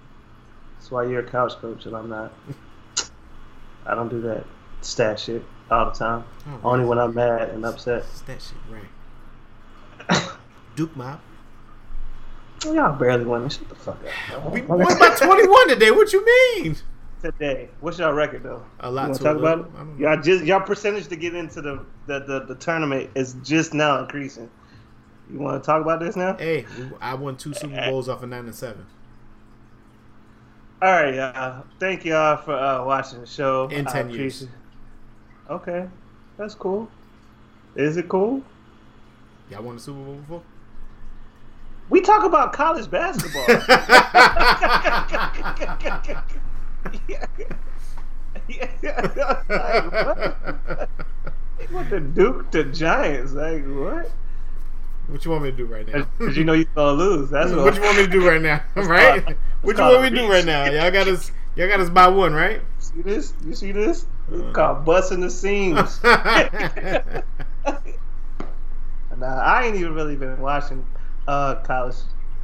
That's 0.77 0.91
why 0.91 1.05
you're 1.05 1.21
a 1.21 1.29
couch 1.29 1.53
coach 1.53 1.85
and 1.85 1.95
I'm 1.95 2.09
not. 2.09 2.33
I 3.85 3.95
don't 3.95 4.09
do 4.09 4.21
that 4.21 4.45
stat 4.81 5.19
shit 5.19 5.43
all 5.71 5.85
the 5.85 5.91
time. 5.91 6.25
Oh, 6.47 6.59
Only 6.71 6.85
when 6.85 6.99
I'm 6.99 7.13
mad 7.13 7.49
and 7.49 7.65
upset. 7.65 8.03
It's 8.11 8.21
that 8.21 8.41
shit, 8.41 8.57
right? 8.69 10.29
Duke 10.75 10.95
Mob. 10.97 11.19
Y'all 12.65 12.97
barely 12.97 13.25
won. 13.25 13.49
Shut 13.49 13.67
the 13.69 13.75
fuck 13.75 13.99
up. 14.35 14.51
We 14.51 14.61
won 14.61 14.79
by 14.79 15.15
21 15.15 15.69
today. 15.69 15.91
What 15.91 16.11
you 16.11 16.25
mean? 16.25 16.77
Today. 17.23 17.69
What's 17.79 17.97
y'all 17.97 18.13
record 18.13 18.43
though? 18.43 18.63
A 18.81 18.91
lot 18.91 19.09
wanna 19.09 19.19
talk 19.19 19.37
about 19.37 19.71
little. 19.71 19.77
I 19.77 19.93
it? 19.93 19.99
Y'all 19.99 20.21
just 20.21 20.45
y'all 20.45 20.61
percentage 20.61 21.07
to 21.07 21.15
get 21.15 21.33
into 21.33 21.61
the 21.61 21.83
the, 22.05 22.19
the, 22.19 22.45
the 22.49 22.55
tournament 22.55 23.09
is 23.15 23.35
just 23.43 23.73
now 23.73 24.01
increasing. 24.01 24.49
You 25.31 25.39
want 25.39 25.63
to 25.63 25.65
talk 25.65 25.81
about 25.81 26.01
this 26.01 26.15
now? 26.15 26.35
Hey, 26.37 26.65
I 26.99 27.15
won 27.15 27.37
two 27.37 27.53
Super 27.53 27.89
Bowls 27.89 28.09
off 28.09 28.23
of 28.23 28.29
nine 28.29 28.45
and 28.45 28.53
seven. 28.53 28.85
All 30.81 30.91
right, 30.91 31.15
y'all. 31.15 31.63
Thank 31.79 32.03
y'all 32.03 32.35
for 32.35 32.53
uh, 32.53 32.83
watching 32.83 33.21
the 33.21 33.25
show. 33.25 33.69
In 33.69 33.85
10 33.85 34.09
years. 34.09 34.47
Okay, 35.49 35.87
that's 36.37 36.55
cool. 36.55 36.89
Is 37.75 37.95
it 37.95 38.09
cool? 38.09 38.43
Y'all 39.49 39.63
won 39.63 39.75
the 39.75 39.81
Super 39.81 40.03
Bowl 40.03 40.15
before? 40.15 40.43
We 41.89 42.01
talk 42.01 42.25
about 42.25 42.51
college 42.51 42.91
basketball. 42.91 43.45
like, 46.83 46.97
what? 49.47 50.89
He 51.59 51.73
went 51.73 51.89
to 51.91 51.99
Duke 52.01 52.51
to 52.51 52.65
Giants. 52.65 53.31
Like 53.33 53.63
what? 53.65 54.11
What 55.07 55.23
you 55.23 55.31
want 55.31 55.43
me 55.43 55.51
to 55.51 55.57
do 55.57 55.65
right 55.65 55.87
now? 55.87 56.07
Because 56.17 56.35
you 56.35 56.43
know 56.43 56.53
you're 56.53 56.65
gonna 56.75 56.91
lose. 56.97 57.29
That's 57.29 57.51
what. 57.51 57.63
what 57.63 57.75
you 57.75 57.81
want 57.81 57.97
me 57.97 58.05
to 58.05 58.11
do 58.11 58.27
right 58.27 58.41
now? 58.41 58.61
right? 58.75 59.23
called- 59.23 59.37
What 59.61 59.77
you 59.77 59.83
want 59.83 60.03
me 60.03 60.09
to 60.09 60.15
do 60.15 60.29
right 60.29 60.45
now? 60.45 60.65
Y'all 60.65 60.91
got 60.91 61.07
us. 61.07 61.31
Y'all 61.55 61.67
got 61.69 61.79
us 61.79 61.89
by 61.89 62.07
one, 62.07 62.33
right? 62.33 62.61
See 62.79 63.01
this? 63.01 63.33
You 63.45 63.53
see 63.53 63.71
this? 63.71 64.05
It's 64.31 64.41
Uh. 64.41 64.51
called 64.51 64.83
busting 64.85 65.21
the 65.21 65.29
seams. 65.29 65.99
Nah, 69.17 69.27
I 69.41 69.63
ain't 69.65 69.75
even 69.75 69.93
really 69.93 70.15
been 70.17 70.39
watching 70.41 70.85
uh, 71.27 71.55
college 71.55 71.95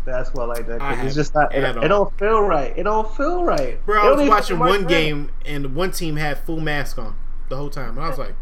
basketball 0.09 0.47
like 0.47 0.67
that. 0.67 0.81
I 0.81 1.05
it's 1.05 1.15
just 1.15 1.33
not. 1.35 1.53
It, 1.53 1.63
it 1.63 1.87
don't 1.87 2.17
feel 2.17 2.41
right. 2.41 2.73
It 2.77 2.83
don't 2.83 3.15
feel 3.15 3.43
right. 3.43 3.83
Bro, 3.85 4.01
I 4.01 4.11
was 4.15 4.29
watching 4.29 4.59
one 4.59 4.85
game 4.85 5.31
and 5.45 5.75
one 5.75 5.91
team 5.91 6.15
had 6.15 6.39
full 6.39 6.59
mask 6.59 6.97
on 6.97 7.15
the 7.49 7.55
whole 7.55 7.69
time. 7.69 7.97
And 7.97 7.99
I 7.99 8.09
was 8.09 8.17
like, 8.17 8.35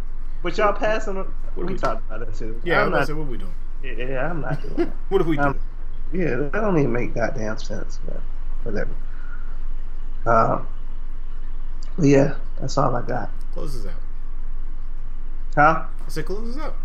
But 0.43 0.57
y'all 0.57 0.73
passing. 0.73 1.15
What 1.15 1.27
we, 1.55 1.63
are 1.63 1.65
we 1.67 1.77
talked 1.77 2.05
about 2.07 2.25
that 2.25 2.35
too. 2.35 2.61
yeah, 2.63 2.81
I'm 2.81 2.87
I'm 2.87 2.91
not 2.91 3.07
saying 3.07 3.19
what 3.19 3.27
we 3.27 3.37
doing. 3.37 3.53
Yeah, 3.83 4.29
I'm 4.29 4.41
not 4.41 4.61
doing 4.61 4.75
that. 4.75 4.93
What 5.09 5.21
are 5.21 5.25
we 5.25 5.35
doing? 5.37 5.47
Um, 5.47 5.59
yeah, 6.13 6.35
that 6.35 6.53
don't 6.53 6.77
even 6.77 6.91
make 6.91 7.13
goddamn 7.13 7.57
sense. 7.57 7.99
But 8.05 8.21
whatever. 8.63 8.95
Um. 10.25 10.67
yeah, 11.99 12.35
that's 12.59 12.77
all 12.77 12.95
I 12.95 13.01
got. 13.01 13.29
Closes 13.53 13.85
out. 13.85 13.93
Huh? 15.55 15.85
I 16.05 16.09
said, 16.09 16.25
closes 16.25 16.57
out. 16.57 16.75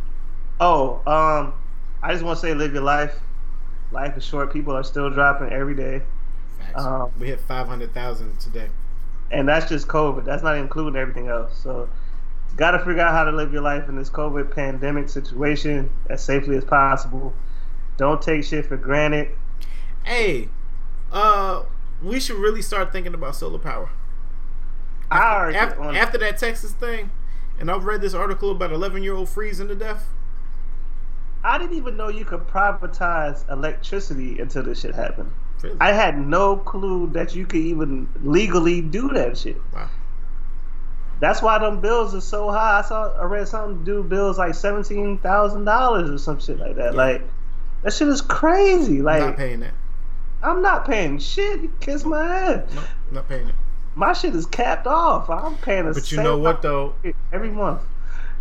Oh, 0.58 1.02
um, 1.06 1.54
I 2.02 2.12
just 2.12 2.24
want 2.24 2.38
to 2.38 2.46
say, 2.46 2.54
live 2.54 2.72
your 2.72 2.82
life. 2.82 3.20
Life 3.92 4.16
is 4.16 4.24
short. 4.24 4.52
People 4.52 4.74
are 4.74 4.82
still 4.82 5.10
dropping 5.10 5.50
every 5.50 5.74
day, 5.74 6.02
Facts. 6.58 6.84
Um, 6.84 7.12
we 7.18 7.28
hit 7.28 7.40
500,000 7.40 8.38
today. 8.40 8.68
and 9.30 9.48
that's 9.48 9.68
just 9.68 9.86
COVID. 9.88 10.24
That's 10.24 10.42
not 10.42 10.56
including 10.56 10.98
everything 11.00 11.28
else. 11.28 11.56
So, 11.62 11.88
got 12.56 12.72
to 12.72 12.78
figure 12.80 13.00
out 13.00 13.12
how 13.12 13.24
to 13.24 13.32
live 13.32 13.52
your 13.52 13.62
life 13.62 13.88
in 13.88 13.96
this 13.96 14.10
COVID 14.10 14.54
pandemic 14.54 15.08
situation 15.08 15.90
as 16.08 16.22
safely 16.24 16.56
as 16.56 16.64
possible. 16.64 17.34
Don't 17.98 18.20
take 18.22 18.44
shit 18.44 18.66
for 18.66 18.76
granted. 18.76 19.28
Hey, 20.04 20.48
uh, 21.12 21.62
we 22.02 22.18
should 22.18 22.36
really 22.36 22.62
start 22.62 22.92
thinking 22.92 23.14
about 23.14 23.36
solar 23.36 23.58
power. 23.58 23.90
I 25.10 25.34
already 25.34 25.58
After, 25.58 25.82
on- 25.82 25.96
after 25.96 26.18
that 26.18 26.38
Texas 26.38 26.72
thing, 26.72 27.10
and 27.60 27.70
I've 27.70 27.84
read 27.84 28.00
this 28.00 28.14
article 28.14 28.50
about 28.50 28.72
11 28.72 29.02
year 29.02 29.14
old 29.14 29.28
freezing 29.28 29.68
to 29.68 29.74
death. 29.74 30.08
I 31.44 31.58
didn't 31.58 31.76
even 31.76 31.96
know 31.96 32.08
you 32.08 32.24
could 32.24 32.46
privatize 32.46 33.48
electricity 33.50 34.38
until 34.38 34.62
this 34.62 34.80
shit 34.80 34.94
happened. 34.94 35.30
Really? 35.62 35.76
I 35.80 35.92
had 35.92 36.18
no 36.18 36.56
clue 36.56 37.08
that 37.12 37.34
you 37.34 37.46
could 37.46 37.60
even 37.60 38.08
legally 38.22 38.80
do 38.80 39.08
that 39.10 39.36
shit. 39.38 39.56
wow. 39.74 39.88
That's 41.20 41.40
why 41.40 41.58
them 41.60 41.80
bills 41.80 42.14
are 42.16 42.20
so 42.20 42.50
high. 42.50 42.80
I 42.80 42.82
saw 42.82 43.12
I 43.16 43.24
read 43.24 43.46
something 43.46 43.84
do 43.84 44.02
bills 44.02 44.38
like 44.38 44.54
seventeen 44.56 45.18
thousand 45.18 45.64
dollars 45.64 46.10
or 46.10 46.18
some 46.18 46.40
shit 46.40 46.58
like 46.58 46.74
that. 46.76 46.96
Like 46.96 47.22
that 47.82 47.92
shit 47.92 48.08
is 48.08 48.20
crazy. 48.20 48.98
I'm 48.98 49.04
Like 49.04 49.20
not 49.20 49.36
paying 49.36 49.60
that. 49.60 49.74
I'm 50.42 50.62
not 50.62 50.84
paying 50.84 51.20
shit. 51.20 51.62
You 51.62 51.72
kiss 51.78 52.04
my 52.04 52.24
ass. 52.24 52.74
No, 52.74 52.80
I'm 52.80 53.14
not 53.14 53.28
paying 53.28 53.46
it. 53.48 53.54
My 53.94 54.12
shit 54.14 54.34
is 54.34 54.46
capped 54.46 54.88
off. 54.88 55.30
I'm 55.30 55.56
paying 55.58 55.86
a 55.86 55.92
But 55.92 56.10
you 56.10 56.20
know 56.20 56.38
what 56.38 56.60
though? 56.62 56.94
every 57.32 57.50
month. 57.50 57.82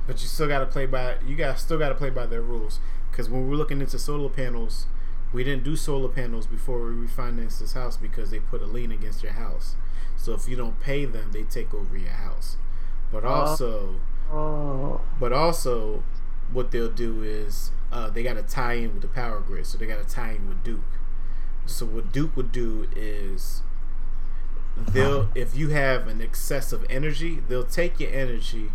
But 0.07 0.19
you 0.23 0.28
still 0.28 0.48
got 0.48 0.60
to 0.60 0.65
play 0.65 0.88
by. 0.88 1.18
You 1.28 1.36
got 1.36 1.60
still 1.60 1.78
got 1.78 1.90
to 1.90 1.95
play 1.95 2.10
by 2.10 2.26
their 2.26 2.41
rules. 2.41 2.80
Because 3.12 3.30
when 3.30 3.48
we're 3.50 3.56
looking 3.58 3.82
into 3.82 4.00
solar 4.00 4.30
panels, 4.30 4.86
we 5.34 5.44
didn't 5.44 5.64
do 5.64 5.76
solar 5.76 6.10
panels 6.10 6.48
before 6.48 6.82
we 6.82 7.06
refinanced 7.08 7.60
this 7.60 7.74
house 7.74 7.98
because 7.98 8.32
they 8.32 8.40
put 8.40 8.62
a 8.62 8.66
lien 8.66 8.92
against 8.92 9.22
your 9.24 9.34
house. 9.34 9.76
So 10.18 10.34
if 10.34 10.48
you 10.48 10.56
don't 10.56 10.80
pay 10.80 11.06
them, 11.06 11.32
they 11.32 11.44
take 11.44 11.74
over 11.74 11.98
your 11.98 12.12
house. 12.12 12.58
But 13.12 13.24
also, 13.26 13.96
Oh, 14.32 15.02
but 15.20 15.34
also, 15.34 16.04
what 16.54 16.72
they'll 16.72 16.90
do 16.90 17.22
is 17.22 17.72
uh, 17.92 18.10
they 18.10 18.24
got 18.24 18.36
to 18.36 18.44
tie 18.44 18.74
in 18.76 18.94
with 18.94 19.02
the 19.02 19.08
power 19.10 19.42
grid. 19.42 19.66
So 19.66 19.78
they 19.78 19.86
got 19.86 20.06
to 20.08 20.16
tie 20.16 20.32
in 20.32 20.48
with 20.48 20.64
Duke. 20.64 20.80
So 21.66 21.86
what 21.86 22.12
Duke 22.14 22.36
would 22.38 22.52
do 22.52 22.88
is 22.96 23.62
they'll 24.78 25.30
if 25.36 25.56
you 25.56 25.70
have 25.70 26.08
an 26.08 26.22
excess 26.22 26.72
of 26.72 26.86
energy, 26.90 27.42
they'll 27.48 27.66
take 27.66 28.00
your 28.00 28.12
energy 28.12 28.72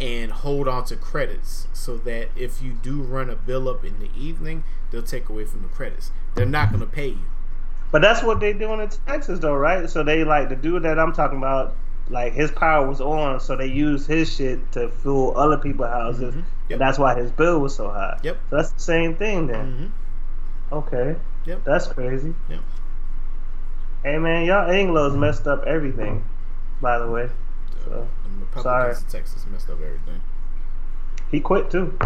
and 0.00 0.30
hold 0.32 0.68
on 0.68 0.84
to 0.86 0.96
credits 0.96 1.68
so 1.72 1.96
that 1.98 2.28
if 2.36 2.60
you 2.62 2.72
do 2.72 3.00
run 3.00 3.30
a 3.30 3.36
bill 3.36 3.68
up 3.68 3.84
in 3.84 3.98
the 3.98 4.10
evening, 4.16 4.64
they'll 4.90 5.02
take 5.02 5.28
away 5.28 5.44
from 5.44 5.62
the 5.62 5.68
credits. 5.68 6.10
They're 6.34 6.44
not 6.46 6.68
going 6.70 6.80
to 6.80 6.86
pay 6.86 7.08
you. 7.08 7.24
But 7.92 8.02
that's 8.02 8.22
what 8.22 8.40
they're 8.40 8.52
doing 8.52 8.80
in 8.80 8.88
Texas, 9.06 9.38
though, 9.38 9.54
right? 9.54 9.88
So 9.88 10.02
they 10.02 10.24
like 10.24 10.48
the 10.48 10.56
dude 10.56 10.82
that 10.82 10.98
I'm 10.98 11.12
talking 11.12 11.38
about. 11.38 11.74
Like 12.08 12.34
his 12.34 12.52
power 12.52 12.86
was 12.86 13.00
on, 13.00 13.40
so 13.40 13.56
they 13.56 13.66
used 13.66 14.06
his 14.06 14.32
shit 14.32 14.70
to 14.72 14.88
fuel 14.90 15.36
other 15.36 15.56
people's 15.56 15.88
houses, 15.88 16.34
Mhm. 16.34 16.38
Yep. 16.38 16.44
and 16.70 16.80
that's 16.80 16.98
why 17.00 17.16
his 17.16 17.32
bill 17.32 17.58
was 17.58 17.74
so 17.74 17.88
high. 17.90 18.16
Yep. 18.22 18.38
So 18.48 18.56
that's 18.56 18.70
the 18.70 18.78
same 18.78 19.16
thing 19.16 19.48
then. 19.48 19.90
hmm 20.70 20.74
Okay. 20.76 21.16
Yep. 21.46 21.64
That's 21.64 21.88
crazy. 21.88 22.32
Yep. 22.48 22.60
Hey 24.04 24.18
man, 24.18 24.44
y'all 24.44 24.68
Anglos 24.68 25.16
messed 25.18 25.48
up 25.48 25.64
everything. 25.64 26.24
By 26.80 26.98
the 27.00 27.08
way, 27.10 27.28
So, 27.86 28.08
The 28.24 28.40
Republicans 28.40 28.62
sorry. 28.62 28.94
Texas 29.10 29.46
messed 29.50 29.70
up 29.70 29.80
everything. 29.80 30.20
he 31.30 31.40
quit 31.40 31.70
too. 31.70 31.96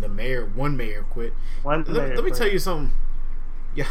The 0.00 0.08
mayor, 0.08 0.44
one 0.46 0.76
mayor 0.76 1.04
quit. 1.10 1.32
One. 1.62 1.84
Let, 1.88 2.14
let 2.14 2.24
me 2.24 2.30
tell 2.30 2.48
you 2.48 2.58
something. 2.58 2.92
Yeah. 3.74 3.86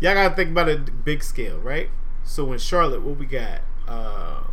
Y'all 0.00 0.14
gotta 0.14 0.34
think 0.34 0.50
about 0.50 0.68
it 0.68 1.04
big 1.04 1.22
scale, 1.22 1.58
right? 1.58 1.90
So 2.24 2.52
in 2.52 2.58
Charlotte, 2.58 3.02
what 3.02 3.18
we 3.18 3.26
got? 3.26 3.60
Uh, 3.86 4.44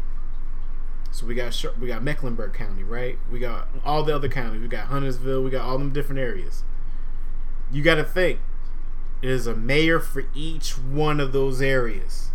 so 1.12 1.26
we 1.26 1.36
got 1.36 1.66
we 1.80 1.88
got 1.88 2.04
Mecklenburg 2.04 2.54
County, 2.54 2.84
right? 2.84 3.18
We 3.32 3.40
got 3.40 3.68
all 3.84 4.04
the 4.04 4.16
other 4.16 4.30
counties. 4.30 4.62
We 4.62 4.68
got 4.68 4.88
Huntersville. 4.88 5.42
We 5.44 5.50
got 5.50 5.66
all 5.66 5.78
them 5.78 5.92
different 5.92 6.20
areas. 6.20 6.64
You 7.72 7.82
got 7.82 7.96
to 7.96 8.04
think. 8.04 8.40
There's 9.22 9.48
a 9.48 9.56
mayor 9.56 10.00
for 10.00 10.24
each 10.34 10.78
one 10.78 11.20
of 11.20 11.32
those 11.32 11.62
areas. 11.62 12.31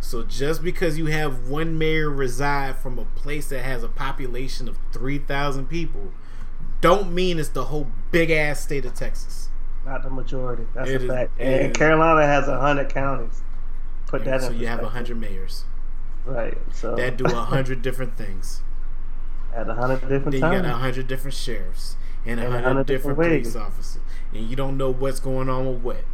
So 0.00 0.22
just 0.22 0.62
because 0.62 0.96
you 0.96 1.06
have 1.06 1.48
one 1.48 1.76
mayor 1.76 2.08
reside 2.08 2.76
from 2.78 2.98
a 2.98 3.04
place 3.04 3.48
that 3.48 3.62
has 3.62 3.82
a 3.82 3.88
population 3.88 4.68
of 4.68 4.78
three 4.92 5.18
thousand 5.18 5.66
people, 5.66 6.12
don't 6.80 7.12
mean 7.12 7.38
it's 7.38 7.48
the 7.50 7.64
whole 7.64 7.88
big 8.10 8.30
ass 8.30 8.60
state 8.60 8.84
of 8.84 8.94
Texas. 8.94 9.48
Not 9.84 10.02
the 10.02 10.10
majority. 10.10 10.66
That's 10.74 10.90
It 10.90 11.02
a 11.02 11.06
fact. 11.08 11.40
And. 11.40 11.74
Carolina 11.74 12.26
has 12.26 12.46
a 12.48 12.58
hundred 12.60 12.90
counties. 12.90 13.42
Put 14.06 14.24
that 14.24 14.42
so 14.42 14.48
in 14.48 14.60
you 14.60 14.66
have 14.66 14.82
a 14.82 14.88
hundred 14.88 15.20
mayors 15.20 15.64
Right. 16.24 16.56
So 16.72 16.94
that 16.94 17.16
do 17.16 17.24
a 17.24 17.28
hundred 17.34 17.82
different 17.82 18.16
things. 18.16 18.62
at 19.54 19.68
a 19.68 19.74
hundred 19.74 20.00
different 20.02 20.32
Then 20.32 20.34
you 20.34 20.40
got 20.40 20.64
a 20.64 20.74
hundred 20.74 21.06
different 21.06 21.34
sheriffs 21.34 21.96
and 22.24 22.38
a 22.40 22.44
And 22.44 22.52
a 22.54 22.56
hundred 22.56 22.68
hundred 22.68 22.86
different 22.86 23.18
different 23.18 23.42
police 23.42 23.56
officers, 23.56 24.02
and 24.34 24.48
you 24.48 24.56
don't 24.56 24.76
know 24.76 24.90
what's 24.90 25.20
going 25.20 25.48
on 25.48 25.66
with 25.66 25.82
what. 25.82 26.04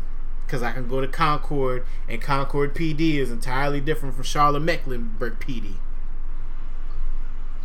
Because 0.46 0.62
I 0.62 0.72
can 0.72 0.88
go 0.88 1.00
to 1.00 1.08
Concord, 1.08 1.84
and 2.08 2.20
Concord 2.20 2.74
PD 2.74 3.14
is 3.14 3.30
entirely 3.30 3.80
different 3.80 4.14
from 4.14 4.24
Charlotte 4.24 4.60
Mecklenburg 4.60 5.40
PD. 5.40 5.76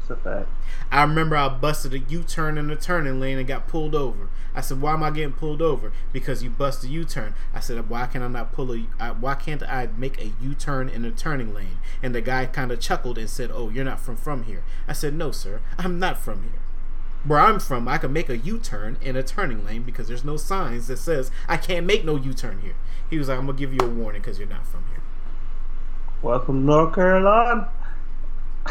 It's 0.01 0.09
a 0.09 0.15
fact. 0.15 0.47
I 0.91 1.03
remember 1.03 1.35
I 1.35 1.49
busted 1.49 1.93
a 1.93 1.99
U 1.99 2.23
turn 2.23 2.57
in 2.57 2.67
the 2.67 2.75
turning 2.75 3.19
lane 3.19 3.37
and 3.37 3.47
got 3.47 3.67
pulled 3.67 3.93
over. 3.93 4.29
I 4.55 4.61
said, 4.61 4.81
"Why 4.81 4.93
am 4.93 5.03
I 5.03 5.11
getting 5.11 5.33
pulled 5.33 5.61
over? 5.61 5.91
Because 6.11 6.41
you 6.41 6.49
bust 6.49 6.83
a 6.83 6.87
U 6.87 7.05
turn." 7.05 7.35
I 7.53 7.59
said, 7.59 7.87
"Why 7.89 8.07
can 8.07 8.23
I 8.23 8.27
not 8.27 8.51
pull 8.51 8.73
a? 8.73 8.87
I, 8.99 9.11
why 9.11 9.35
can't 9.35 9.61
I 9.61 9.89
make 9.97 10.19
a 10.19 10.31
U 10.41 10.55
turn 10.55 10.89
in 10.89 11.03
the 11.03 11.11
turning 11.11 11.53
lane?" 11.53 11.77
And 12.01 12.15
the 12.15 12.21
guy 12.21 12.47
kind 12.47 12.71
of 12.71 12.79
chuckled 12.79 13.19
and 13.19 13.29
said, 13.29 13.51
"Oh, 13.53 13.69
you're 13.69 13.85
not 13.85 13.99
from 13.99 14.15
from 14.15 14.43
here." 14.43 14.63
I 14.87 14.93
said, 14.93 15.13
"No, 15.13 15.31
sir, 15.31 15.61
I'm 15.77 15.99
not 15.99 16.17
from 16.17 16.41
here. 16.41 16.61
Where 17.25 17.39
I'm 17.39 17.59
from, 17.59 17.87
I 17.87 17.97
can 17.97 18.13
make 18.13 18.29
a 18.29 18.37
U 18.37 18.57
turn 18.57 18.97
in 19.01 19.15
a 19.15 19.23
turning 19.23 19.65
lane 19.65 19.83
because 19.83 20.07
there's 20.07 20.23
no 20.23 20.37
signs 20.37 20.87
that 20.87 20.97
says 20.97 21.31
I 21.47 21.57
can't 21.57 21.85
make 21.85 22.05
no 22.05 22.15
U 22.15 22.33
turn 22.33 22.59
here." 22.61 22.75
He 23.09 23.17
was 23.17 23.27
like, 23.27 23.37
"I'm 23.37 23.45
gonna 23.45 23.57
give 23.57 23.73
you 23.73 23.79
a 23.81 23.89
warning 23.89 24.21
because 24.21 24.39
you're 24.39 24.47
not 24.47 24.65
from 24.65 24.85
here." 24.89 25.01
Welcome 26.21 26.61
to 26.61 26.65
North 26.65 26.95
Carolina. 26.95 27.69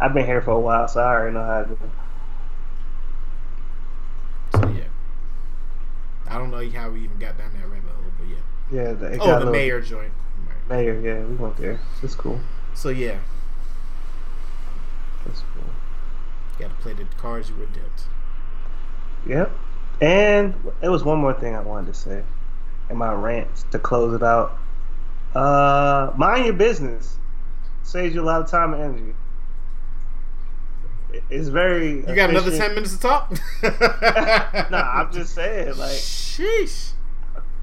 I've 0.00 0.14
been 0.14 0.26
here 0.26 0.42
for 0.42 0.50
a 0.52 0.60
while, 0.60 0.88
so 0.88 1.00
I 1.00 1.04
already 1.04 1.34
know 1.34 1.44
how 1.44 1.62
to 1.62 1.68
do. 1.68 1.78
So 4.54 4.68
yeah, 4.68 4.88
I 6.28 6.38
don't 6.38 6.50
know 6.50 6.68
how 6.70 6.90
we 6.90 7.04
even 7.04 7.18
got 7.18 7.38
down 7.38 7.52
that 7.52 7.68
rabbit 7.68 7.90
hole, 7.90 8.12
but 8.18 8.26
yeah. 8.28 8.36
Yeah, 8.72 8.90
oh, 8.90 8.94
the, 8.94 9.18
Oh, 9.20 9.44
the 9.44 9.50
mayor 9.50 9.80
joint. 9.80 10.12
Right. 10.46 10.68
Mayor, 10.68 11.00
yeah, 11.00 11.24
we 11.24 11.36
went 11.36 11.56
there. 11.56 11.78
It's 12.02 12.14
cool. 12.14 12.40
So 12.74 12.88
yeah, 12.88 13.18
It's 15.26 15.42
cool. 15.54 15.62
You 16.58 16.66
got 16.66 16.76
to 16.76 16.82
play 16.82 16.92
the 16.92 17.04
cards 17.16 17.48
you 17.48 17.56
were 17.56 17.66
dealt. 17.66 18.06
Yep. 19.26 19.52
And 20.00 20.54
it 20.82 20.88
was 20.88 21.04
one 21.04 21.18
more 21.18 21.32
thing 21.32 21.54
I 21.54 21.60
wanted 21.60 21.92
to 21.92 21.98
say 21.98 22.24
in 22.90 22.96
my 22.96 23.12
rants 23.12 23.64
to 23.70 23.78
close 23.78 24.14
it 24.14 24.22
out. 24.22 24.58
Uh, 25.34 26.12
mind 26.16 26.44
your 26.44 26.54
business. 26.54 27.18
Saves 27.82 28.14
you 28.14 28.22
a 28.22 28.24
lot 28.24 28.40
of 28.40 28.48
time 28.48 28.74
and 28.74 28.82
energy. 28.82 29.14
It's 31.30 31.48
very. 31.48 31.96
You 32.06 32.14
got 32.14 32.30
another 32.30 32.56
ten 32.56 32.74
minutes 32.74 32.94
to 32.94 33.00
talk? 33.00 33.36
Nah, 34.70 35.02
I'm 35.02 35.12
just 35.12 35.34
saying, 35.34 35.76
like 35.76 35.92
sheesh. 35.92 36.92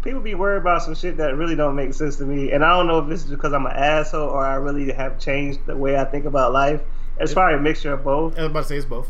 people 0.03 0.19
be 0.19 0.36
worried 0.36 0.61
about 0.61 0.84
some 0.84 0.94
shit 0.94 1.18
that 1.18 1.36
really 1.36 1.56
don't 1.56 1.76
make 1.76 1.94
sense 1.94 2.18
to 2.18 2.26
me, 2.26 2.52
and 2.52 2.64
I 2.64 2.77
don't 2.77 2.86
know 2.88 2.99
if 2.99 3.10
this 3.10 3.23
is 3.23 3.31
because 3.31 3.53
I'm 3.53 3.65
an 3.65 3.72
asshole 3.72 4.30
or 4.30 4.45
I 4.45 4.56
really 4.56 4.91
have 4.91 5.19
changed 5.19 5.65
the 5.65 5.76
way 5.76 5.98
I 5.98 6.06
think 6.06 6.26
about 6.26 6.53
life. 6.53 6.81
It's 7.20 7.34
probably 7.34 7.58
a 7.58 7.62
mixture 7.62 7.94
of 7.94 8.04
both. 8.04 8.38
I 8.38 8.44
was 8.44 8.52
about 8.52 8.62
to 8.64 8.68
say 8.68 8.78
it's 8.78 8.86
both. 8.86 9.10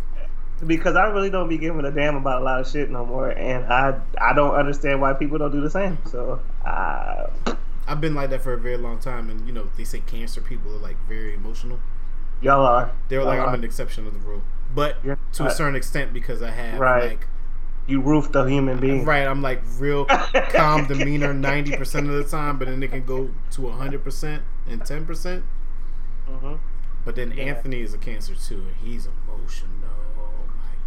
because 0.66 0.96
I 0.96 1.06
really 1.06 1.30
don't 1.30 1.48
be 1.48 1.58
giving 1.58 1.86
a 1.86 1.92
damn 1.92 2.16
about 2.16 2.42
a 2.42 2.46
lot 2.46 2.60
of 2.60 2.68
shit 2.68 2.90
no 2.90 3.06
more, 3.06 3.30
and 3.30 3.66
I 3.72 4.00
I 4.20 4.34
don't 4.34 4.56
understand 4.56 5.00
why 5.02 5.14
people 5.14 5.38
don't 5.38 5.52
do 5.52 5.62
the 5.62 5.70
same. 5.70 5.98
So 6.06 6.40
uh, 6.66 7.28
I've 7.88 8.02
been 8.02 8.14
like 8.16 8.30
that 8.32 8.42
for 8.42 8.54
a 8.54 8.58
very 8.58 8.78
long 8.78 9.00
time, 9.00 9.30
and 9.30 9.46
you 9.48 9.54
know 9.54 9.70
they 9.78 9.84
say 9.84 10.00
cancer 10.02 10.42
people 10.42 10.74
are 10.74 10.80
like 10.80 10.98
very 11.08 11.34
emotional. 11.34 11.80
y'all 12.42 12.66
are 12.66 12.92
They 13.08 13.18
were 13.18 13.24
like 13.24 13.38
y'all 13.38 13.48
I'm 13.50 13.56
an 13.56 13.64
exception 13.64 14.06
of 14.08 14.14
the 14.14 14.20
rule, 14.20 14.42
but 14.76 14.98
You're 15.04 15.18
to 15.34 15.46
a 15.46 15.52
certain 15.52 15.76
extent 15.76 16.12
because 16.14 16.42
I 16.42 16.52
have 16.52 16.80
Right. 16.80 17.10
like 17.12 17.28
you 17.88 18.02
roofed 18.02 18.36
a 18.36 18.48
human 18.48 18.80
being. 18.80 19.04
right, 19.06 19.26
I'm 19.26 19.42
like 19.42 19.62
real 19.80 20.06
calm 20.50 20.86
demeanor 20.88 21.34
ninety 21.34 21.76
percent 21.78 22.08
of 22.10 22.16
the 22.16 22.24
time, 22.26 22.58
but 22.60 22.68
then 22.68 22.84
it 22.84 22.92
can 22.92 23.04
go 23.06 23.30
to 23.52 23.70
hundred 23.70 24.04
percent 24.04 24.44
and 24.70 24.86
ten 24.86 25.06
percent. 25.06 25.44
hmm 26.28 26.56
But 27.06 27.16
then 27.16 27.32
Yeah. 27.36 27.46
Anthony 27.46 27.82
is 27.82 27.94
a 27.94 27.98
cancer 27.98 28.36
too, 28.36 28.56
and 28.68 28.76
he's 28.84 29.08
emotional. 29.08 29.70
Oh 30.18 30.32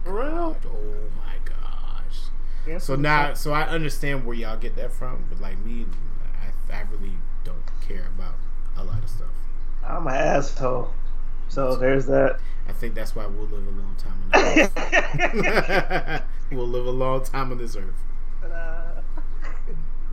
my 0.05 0.11
god! 0.13 0.57
Oh 0.67 1.11
my 1.17 1.35
gosh! 1.45 2.81
So 2.83 2.95
now, 2.97 3.35
so 3.35 3.53
I 3.53 3.63
understand 3.63 4.25
where 4.25 4.37
y'all 4.37 4.57
get 4.57 4.77
that 4.77 4.93
from, 4.93 5.25
but 5.29 5.41
like 5.41 5.59
me, 5.65 5.87
I, 6.71 6.75
I 6.75 6.83
really 6.91 7.17
don't 7.45 7.63
care 7.87 8.07
about 8.17 8.35
a 8.77 8.85
lot 8.85 9.03
of 9.03 9.09
stuff. 9.09 9.29
I'm 9.85 10.07
an 10.07 10.15
asshole. 10.15 10.93
So 11.49 11.77
there's 11.77 12.07
that. 12.07 12.39
I 12.69 12.73
think 12.73 12.95
that's 12.95 13.17
why 13.17 13.27
we'll 13.27 13.47
live 13.49 13.67
a 13.67 13.71
long 13.71 13.97
time 13.99 14.23
on 14.33 14.55
this 14.55 14.71
earth. 14.77 16.23
we'll 16.53 16.69
live 16.69 16.87
a 16.87 16.91
long 16.91 17.25
time 17.25 17.51
on 17.51 17.59
this 17.59 17.75
earth. 17.77 18.01
Uh, 18.45 18.82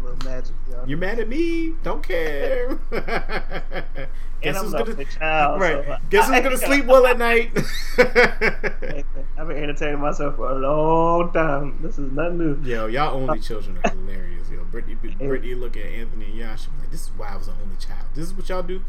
little 0.03 0.29
magic, 0.29 0.55
y'all. 0.69 0.87
You're 0.87 0.97
mad 0.97 1.19
at 1.19 1.27
me? 1.27 1.73
Don't 1.83 2.01
care. 2.05 2.79
and 2.91 4.07
Guess 4.41 4.57
I'm 4.57 4.65
who's 4.65 4.73
gonna 4.73 5.05
child. 5.05 5.61
right? 5.61 5.85
So 5.85 5.97
Guess 6.09 6.27
who's 6.29 6.39
gonna 6.41 6.57
sleep 6.69 6.85
well 6.85 7.05
at 7.05 7.17
night? 7.17 7.51
I've 7.97 9.47
been 9.47 9.57
entertaining 9.57 9.99
myself 9.99 10.35
for 10.37 10.49
a 10.51 10.55
long 10.55 11.31
time. 11.33 11.79
This 11.81 11.99
is 11.99 12.11
nothing 12.11 12.37
new. 12.37 12.69
Yo, 12.69 12.87
y'all 12.87 13.15
only 13.15 13.39
uh, 13.39 13.41
children 13.41 13.79
are 13.83 13.89
hilarious. 13.89 14.49
Yo, 14.49 14.63
Brittany, 14.65 14.95
Brittany 14.95 15.55
look 15.55 15.75
at 15.77 15.85
Anthony 15.85 16.25
and 16.25 16.35
y'all. 16.35 16.55
She 16.55 16.67
like, 16.79 16.89
"This 16.91 17.01
is 17.01 17.11
why 17.17 17.33
I 17.33 17.35
was 17.37 17.47
an 17.47 17.55
only 17.63 17.75
child. 17.77 18.05
This 18.15 18.25
is 18.25 18.33
what 18.33 18.47
y'all 18.49 18.63
do." 18.63 18.81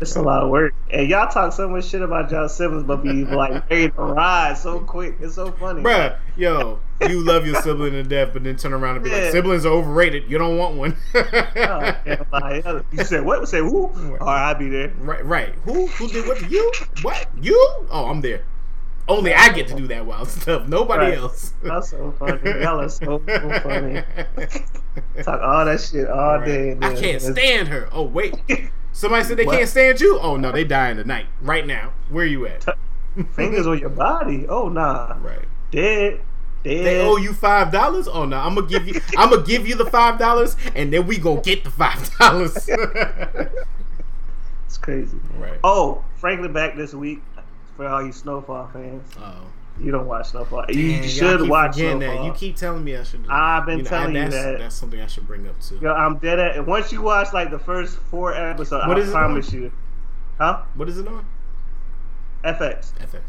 It's 0.00 0.16
a 0.16 0.22
lot 0.22 0.42
of 0.42 0.50
work. 0.50 0.74
And 0.90 1.08
y'all 1.08 1.28
talk 1.28 1.52
so 1.52 1.68
much 1.68 1.86
shit 1.86 2.02
about 2.02 2.30
y'all 2.30 2.48
siblings, 2.48 2.84
but 2.84 3.02
be 3.02 3.24
like 3.24 3.68
ready 3.70 3.90
to 3.90 4.00
ride 4.02 4.56
so 4.58 4.80
quick. 4.80 5.16
It's 5.20 5.34
so 5.34 5.52
funny. 5.52 5.82
Bruh, 5.82 6.16
yo, 6.36 6.78
you 7.08 7.20
love 7.24 7.46
your 7.46 7.60
sibling 7.62 7.92
to 7.92 8.02
death, 8.02 8.30
but 8.32 8.44
then 8.44 8.56
turn 8.56 8.72
around 8.72 8.96
and 8.96 9.04
be 9.04 9.10
like, 9.10 9.30
siblings 9.32 9.64
are 9.66 9.72
overrated. 9.72 10.30
You 10.30 10.38
don't 10.38 10.56
want 10.58 10.76
one. 10.76 10.96
Oh, 11.14 11.22
yeah, 12.06 12.80
you 12.92 13.04
said 13.04 13.24
what? 13.24 13.48
Say 13.48 13.58
who? 13.60 13.88
Right, 13.88 14.48
I'll 14.48 14.54
be 14.54 14.68
there. 14.68 14.92
right, 14.98 15.24
right. 15.24 15.54
Who? 15.64 15.86
Who 15.86 16.08
did 16.08 16.26
what? 16.26 16.38
to 16.38 16.46
You? 16.48 16.72
What? 17.02 17.26
You? 17.40 17.56
Oh, 17.90 18.06
I'm 18.10 18.20
there. 18.20 18.42
Only 19.08 19.32
I 19.32 19.50
get 19.52 19.68
to 19.68 19.74
do 19.76 19.86
that 19.86 20.04
wild 20.04 20.28
stuff. 20.28 20.66
Nobody 20.66 21.04
Right. 21.10 21.18
else. 21.18 21.52
That's 21.62 21.90
so 21.90 22.12
funny. 22.18 22.40
Y'all 22.60 22.80
are 22.80 22.88
so, 22.88 23.22
so 23.24 23.60
funny. 23.60 24.02
Talk 25.22 25.40
all 25.42 25.64
that 25.64 25.80
shit 25.80 26.08
all 26.08 26.40
day. 26.44 26.70
and 26.70 26.84
I 26.84 26.92
can't 27.00 27.22
stand 27.22 27.68
her. 27.68 27.88
Oh 27.92 28.02
wait, 28.02 28.34
somebody 28.96 29.24
said 29.24 29.36
they 29.36 29.44
What? 29.46 29.56
can't 29.58 29.68
stand 29.68 30.00
you. 30.00 30.18
Oh 30.20 30.36
no, 30.36 30.50
they 30.52 30.64
dying 30.64 30.96
tonight, 30.96 31.26
right 31.40 31.66
now. 31.66 31.92
Where 32.10 32.24
you 32.26 32.46
at? 32.46 32.64
Fingers 33.34 33.66
on 33.66 33.78
your 33.78 33.90
body. 33.90 34.46
Oh 34.48 34.68
nah. 34.68 35.16
Right. 35.22 35.44
Dead. 35.70 36.20
Dead. 36.64 36.84
They 36.84 37.00
owe 37.00 37.16
you 37.16 37.32
five 37.32 37.70
dollars. 37.72 38.08
Oh 38.08 38.24
no, 38.24 38.36
I'm 38.38 38.54
gonna 38.54 38.66
give 38.66 38.86
you. 38.88 39.00
I'm 39.16 39.30
gonna 39.30 39.42
give 39.46 39.66
you 39.68 39.74
the 39.76 39.86
five 39.86 40.18
dollars, 40.18 40.56
and 40.74 40.92
then 40.92 41.06
we 41.06 41.18
gonna 41.18 41.40
get 41.40 41.62
the 41.64 41.70
five 41.70 42.10
dollars. 42.18 42.68
It's 44.66 44.78
crazy. 44.78 45.18
right. 45.38 45.58
Oh, 45.64 46.04
Franklin 46.16 46.52
back 46.52 46.76
this 46.76 46.92
week 46.94 47.22
for 47.76 47.86
all 47.86 48.04
you 48.04 48.12
Snowfall 48.12 48.68
fans. 48.72 49.08
Oh. 49.18 49.34
You 49.78 49.92
don't 49.92 50.06
watch 50.06 50.30
Snowfall. 50.30 50.64
You 50.70 51.00
Man, 51.00 51.08
should 51.08 51.48
watch 51.48 51.74
Snowfall. 51.74 51.98
that. 52.00 52.24
You 52.24 52.32
keep 52.32 52.56
telling 52.56 52.82
me 52.82 52.96
I 52.96 53.02
should. 53.02 53.26
I've 53.28 53.66
been 53.66 53.78
know, 53.78 53.84
telling 53.84 54.14
you 54.14 54.22
that's, 54.22 54.34
that. 54.34 54.58
That's 54.58 54.74
something 54.74 55.00
I 55.00 55.06
should 55.06 55.26
bring 55.26 55.46
up 55.46 55.60
too. 55.60 55.78
Yo, 55.82 55.92
I'm 55.92 56.18
dead 56.18 56.38
at. 56.38 56.56
And 56.56 56.66
once 56.66 56.92
you 56.92 57.02
watch 57.02 57.32
like 57.32 57.50
the 57.50 57.58
first 57.58 57.98
four 57.98 58.34
episodes, 58.34 58.86
What 58.86 58.96
I 58.96 59.00
is 59.00 59.10
promise 59.10 59.52
you. 59.52 59.70
Huh? 60.38 60.62
What 60.74 60.88
is 60.88 60.98
it 60.98 61.06
on? 61.06 61.26
FX. 62.44 62.92
FX. 62.94 63.20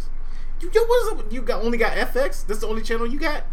You, 0.62 0.72
yo, 0.74 0.86
what 0.86 1.14
is 1.20 1.26
it? 1.26 1.32
You 1.32 1.42
got 1.42 1.64
only 1.64 1.78
got 1.78 1.94
FX? 1.94 2.46
That's 2.46 2.62
the 2.62 2.68
only 2.68 2.82
channel 2.82 3.08
you 3.08 3.20
got? 3.20 3.44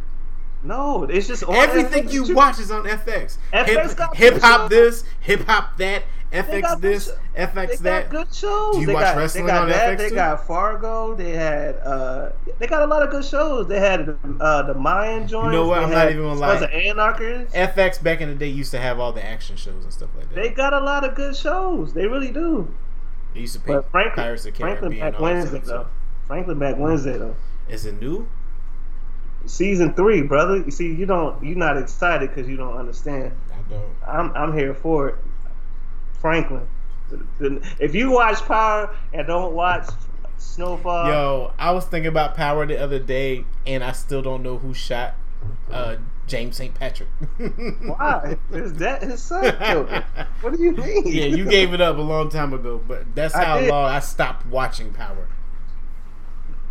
No, 0.62 1.04
it's 1.04 1.28
just 1.28 1.42
Everything 1.42 2.04
FX. 2.08 2.12
you 2.12 2.34
watch 2.34 2.58
is 2.58 2.70
on 2.70 2.84
FX. 2.84 3.36
FX 3.52 3.96
got 3.96 4.16
Hip 4.16 4.40
hop 4.40 4.70
this, 4.70 5.04
hip 5.20 5.42
hop 5.46 5.76
that, 5.76 6.04
FX 6.35 6.81
this, 6.81 7.12
FX 7.36 7.69
They 7.69 7.77
that. 7.77 8.11
got 8.11 8.27
good 8.27 8.35
shows. 8.35 8.74
Do 8.74 8.81
you 8.81 8.86
they 8.86 8.94
watch 8.94 9.02
got, 9.05 9.16
wrestling 9.16 9.47
they 9.47 9.52
got 9.52 9.62
on 9.62 9.69
that. 9.69 9.94
FX 9.94 9.98
They 9.98 10.09
too? 10.09 10.15
got 10.16 10.47
Fargo. 10.47 11.15
They 11.15 11.31
had. 11.31 11.77
uh 11.77 12.31
They 12.59 12.66
got 12.66 12.82
a 12.82 12.86
lot 12.86 13.02
of 13.02 13.11
good 13.11 13.24
shows. 13.24 13.69
They 13.69 13.78
had 13.81 14.16
uh 14.40 14.62
the 14.62 14.74
Mayan 14.74 15.28
joints. 15.28 15.52
know 15.52 15.66
what? 15.69 15.78
They 15.78 15.85
I'm 15.85 15.90
not 15.90 16.11
even 16.11 16.23
gonna 16.23 16.40
lie. 16.40 16.55
of 16.56 16.70
Anarchists. 16.70 17.55
FX 17.55 18.02
back 18.02 18.20
in 18.20 18.28
the 18.28 18.35
day 18.35 18.48
used 18.48 18.73
to 18.73 18.78
have 18.78 18.98
all 18.98 19.12
the 19.12 19.24
action 19.24 19.56
shows 19.56 19.85
and 19.85 19.93
stuff 19.93 20.11
like 20.16 20.28
that. 20.28 20.35
They 20.35 20.51
got 20.51 20.73
a 20.73 20.81
lot 20.81 21.05
of 21.05 21.15
good 21.15 21.36
shows. 21.36 21.93
They 21.94 22.06
really 22.06 22.31
do. 22.32 22.74
They 23.32 23.40
used 23.40 23.55
to 23.55 23.61
pay 23.61 23.74
But 23.74 23.90
Franklin, 23.90 24.24
Pirates 24.24 24.47
of 24.47 24.56
Franklin 24.56 24.98
back 24.98 25.19
Wednesday 25.20 25.61
though. 25.65 25.86
Franklin 26.27 26.59
back 26.59 26.77
Wednesday 26.78 27.16
though. 27.19 27.36
Is 27.69 27.86
it 27.86 28.01
new? 28.01 28.28
Season 29.47 29.93
three, 29.94 30.23
brother. 30.23 30.56
You 30.56 30.70
see, 30.70 30.94
you 30.94 31.05
don't. 31.05 31.43
You're 31.44 31.56
not 31.56 31.77
excited 31.77 32.31
because 32.31 32.48
you 32.48 32.56
don't 32.56 32.77
understand. 32.78 33.32
I 33.52 33.70
don't. 33.70 33.93
I'm 34.06 34.35
I'm 34.36 34.56
here 34.56 34.73
for 34.73 35.09
it. 35.11 35.16
Franklin. 36.24 36.66
If 37.78 37.94
you 37.94 38.10
watch 38.10 38.40
Power 38.46 38.96
and 39.12 39.26
don't 39.26 39.52
watch 39.52 39.86
Snowfall, 40.38 41.06
Yo, 41.06 41.52
I 41.59 41.72
was 41.72 41.84
thinking 41.84 42.09
about 42.09 42.34
Power 42.34 42.64
the 42.64 42.78
other 42.78 42.98
day, 42.98 43.44
and 43.66 43.84
I 43.84 43.92
still 43.92 44.22
don't 44.22 44.42
know 44.42 44.56
who 44.56 44.72
shot 44.72 45.16
uh, 45.70 45.96
James 46.26 46.56
St. 46.56 46.74
Patrick. 46.74 47.10
why? 47.82 48.38
Is 48.52 48.72
that 48.78 49.02
his 49.02 49.22
son? 49.22 49.52
What 50.40 50.56
do 50.56 50.62
you 50.62 50.72
mean? 50.72 51.02
yeah, 51.06 51.26
you 51.26 51.44
gave 51.44 51.74
it 51.74 51.82
up 51.82 51.98
a 51.98 52.01
long 52.01 52.30
time 52.30 52.55
ago, 52.55 52.80
but 52.88 53.14
that's 53.14 53.34
how 53.34 53.60
did. 53.60 53.68
long 53.68 53.90
I 53.90 54.01
stopped 54.01 54.46
watching 54.46 54.94
Power. 54.94 55.28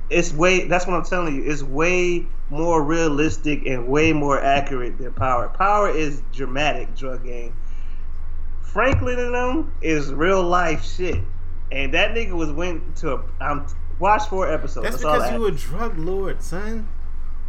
It's 0.10 0.34
way. 0.34 0.66
That's 0.68 0.88
what 0.88 0.96
I'm 0.96 1.06
telling 1.06 1.36
you. 1.36 1.44
It's 1.44 1.62
way 1.62 2.26
more 2.50 2.82
realistic 2.82 3.68
and 3.68 3.88
way 3.88 4.14
more 4.14 4.42
accurate 4.42 4.98
than 4.98 5.14
Power. 5.14 5.48
Power 5.50 5.92
is 5.92 6.24
dramatic 6.32 6.96
drug 6.96 7.24
game. 7.24 7.56
Franklin 8.74 9.20
and 9.20 9.36
them 9.36 9.74
is 9.84 10.12
real 10.12 10.42
life 10.42 10.84
shit. 10.84 11.24
And 11.72 11.94
that 11.94 12.16
nigga 12.16 12.34
was 12.34 12.52
went 12.52 12.96
to 12.98 13.14
a. 13.14 13.24
I'm 13.40 13.68
watch 14.00 14.28
four 14.28 14.52
episodes. 14.52 14.84
That's 14.84 15.04
That's, 15.04 15.04
because 15.04 15.30
I 15.30 15.36
you 15.36 15.46
a 15.46 15.52
drug 15.52 15.98
lord, 15.98 16.42
son. 16.42 16.88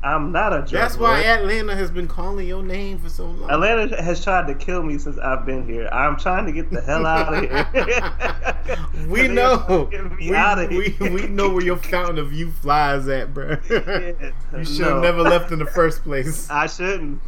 I'm 0.04 0.32
not 0.32 0.52
a 0.52 0.58
drug. 0.58 0.70
That's 0.70 0.98
why. 0.98 1.22
Atlanta 1.24 1.74
has 1.74 1.90
been 1.90 2.06
calling 2.06 2.46
your 2.46 2.62
name 2.62 2.98
for 2.98 3.08
so 3.08 3.24
long. 3.24 3.50
Atlanta 3.50 4.02
has 4.02 4.22
tried 4.22 4.46
to 4.48 4.54
kill 4.54 4.82
me 4.82 4.98
since 4.98 5.16
I've 5.18 5.46
been 5.46 5.66
here. 5.66 5.88
I'm 5.90 6.18
trying 6.18 6.44
to 6.44 6.52
get 6.52 6.70
the 6.70 6.82
hell 6.82 7.06
out 7.06 7.32
of 7.32 7.40
here. 7.42 9.06
we 9.08 9.28
know. 9.28 9.88
Get 9.90 10.04
me 10.12 10.30
We, 10.30 10.36
out 10.36 10.58
of 10.58 10.68
we, 10.68 10.90
here. 10.90 11.10
we 11.10 11.26
know 11.28 11.48
where 11.48 11.64
your 11.64 11.78
fountain 11.78 12.18
of 12.18 12.34
youth 12.34 12.54
flies 12.58 13.08
at, 13.08 13.32
bro. 13.32 13.56
Yeah, 13.70 14.58
you 14.58 14.64
should 14.66 14.84
have 14.84 14.96
no. 14.96 15.00
never 15.00 15.22
left 15.22 15.50
in 15.52 15.58
the 15.58 15.66
first 15.66 16.02
place. 16.04 16.48
I 16.50 16.66
shouldn't. 16.66 17.20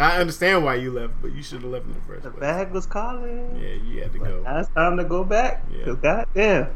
I 0.00 0.18
understand 0.18 0.64
why 0.64 0.76
you 0.76 0.90
left, 0.90 1.14
but 1.20 1.32
you 1.32 1.42
should 1.42 1.60
have 1.62 1.70
left 1.70 1.84
in 1.86 1.92
the 1.92 2.00
first 2.00 2.22
the 2.22 2.30
place. 2.30 2.40
The 2.40 2.40
bag 2.40 2.70
was 2.72 2.86
calling. 2.86 3.60
Yeah, 3.62 3.74
you 3.74 4.02
had 4.02 4.12
to 4.14 4.18
go. 4.18 4.40
Now 4.42 4.58
it's 4.60 4.70
time 4.70 4.96
to 4.96 5.04
go 5.04 5.22
back. 5.22 5.64
Yeah. 5.70 5.94
Goddamn. 6.00 6.68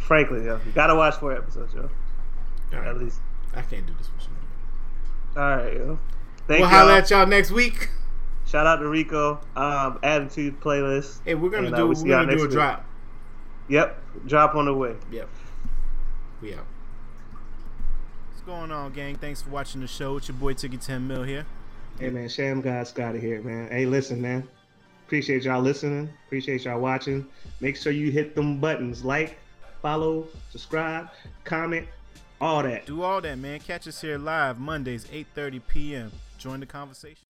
Frankly, 0.00 0.44
yo, 0.44 0.60
you 0.66 0.72
gotta 0.72 0.94
watch 0.96 1.14
four 1.16 1.32
episodes, 1.32 1.72
yo. 1.72 1.88
At 2.72 2.98
least. 2.98 3.20
I 3.54 3.62
can't 3.62 3.86
do 3.86 3.92
this 3.98 4.08
with 4.14 4.26
you. 4.28 5.40
All 5.40 5.56
right, 5.56 5.72
yo. 5.74 5.98
Thank 6.46 6.48
We'll 6.48 6.58
you. 6.60 6.66
holler 6.66 6.92
at 6.92 7.10
y'all 7.10 7.26
next 7.26 7.50
week. 7.50 7.90
Shout 8.46 8.66
out 8.66 8.76
to 8.76 8.88
Rico. 8.88 9.40
Um, 9.54 9.98
attitude 10.02 10.60
playlist. 10.60 11.20
Hey, 11.24 11.34
we're 11.34 11.50
gonna 11.50 11.66
And, 11.66 11.74
uh, 11.74 11.78
do 11.78 11.86
we'll 11.88 12.02
we're 12.02 12.08
y'all 12.08 12.24
gonna 12.24 12.36
do 12.36 12.42
a 12.42 12.46
week. 12.46 12.50
drop. 12.52 12.84
Yep. 13.68 14.02
Drop 14.26 14.54
on 14.56 14.64
the 14.64 14.74
way. 14.74 14.96
Yep. 15.12 15.28
We 16.42 16.54
out. 16.54 16.66
What's 18.30 18.40
going 18.42 18.72
on, 18.72 18.92
gang? 18.92 19.16
Thanks 19.16 19.42
for 19.42 19.50
watching 19.50 19.80
the 19.80 19.86
show. 19.86 20.16
It's 20.16 20.26
your 20.28 20.36
boy 20.36 20.54
Tiki 20.54 20.76
10 20.76 21.06
Mil 21.06 21.22
here. 21.22 21.46
Hey 21.98 22.10
man, 22.10 22.28
Sham 22.28 22.60
God 22.60 22.86
Scotty 22.88 23.20
here, 23.20 23.42
man. 23.42 23.68
Hey, 23.70 23.84
listen, 23.86 24.20
man. 24.20 24.48
Appreciate 25.06 25.42
y'all 25.44 25.60
listening. 25.60 26.08
Appreciate 26.26 26.64
y'all 26.64 26.80
watching. 26.80 27.26
Make 27.60 27.76
sure 27.76 27.92
you 27.92 28.10
hit 28.10 28.34
them 28.34 28.58
buttons 28.58 29.04
like, 29.04 29.38
follow, 29.82 30.26
subscribe, 30.50 31.08
comment, 31.44 31.86
all 32.40 32.62
that. 32.62 32.86
Do 32.86 33.02
all 33.02 33.20
that, 33.20 33.38
man. 33.38 33.60
Catch 33.60 33.86
us 33.88 34.00
here 34.00 34.18
live 34.18 34.58
Mondays, 34.58 35.04
8:30 35.06 35.60
p.m. 35.68 36.12
Join 36.38 36.60
the 36.60 36.66
conversation. 36.66 37.24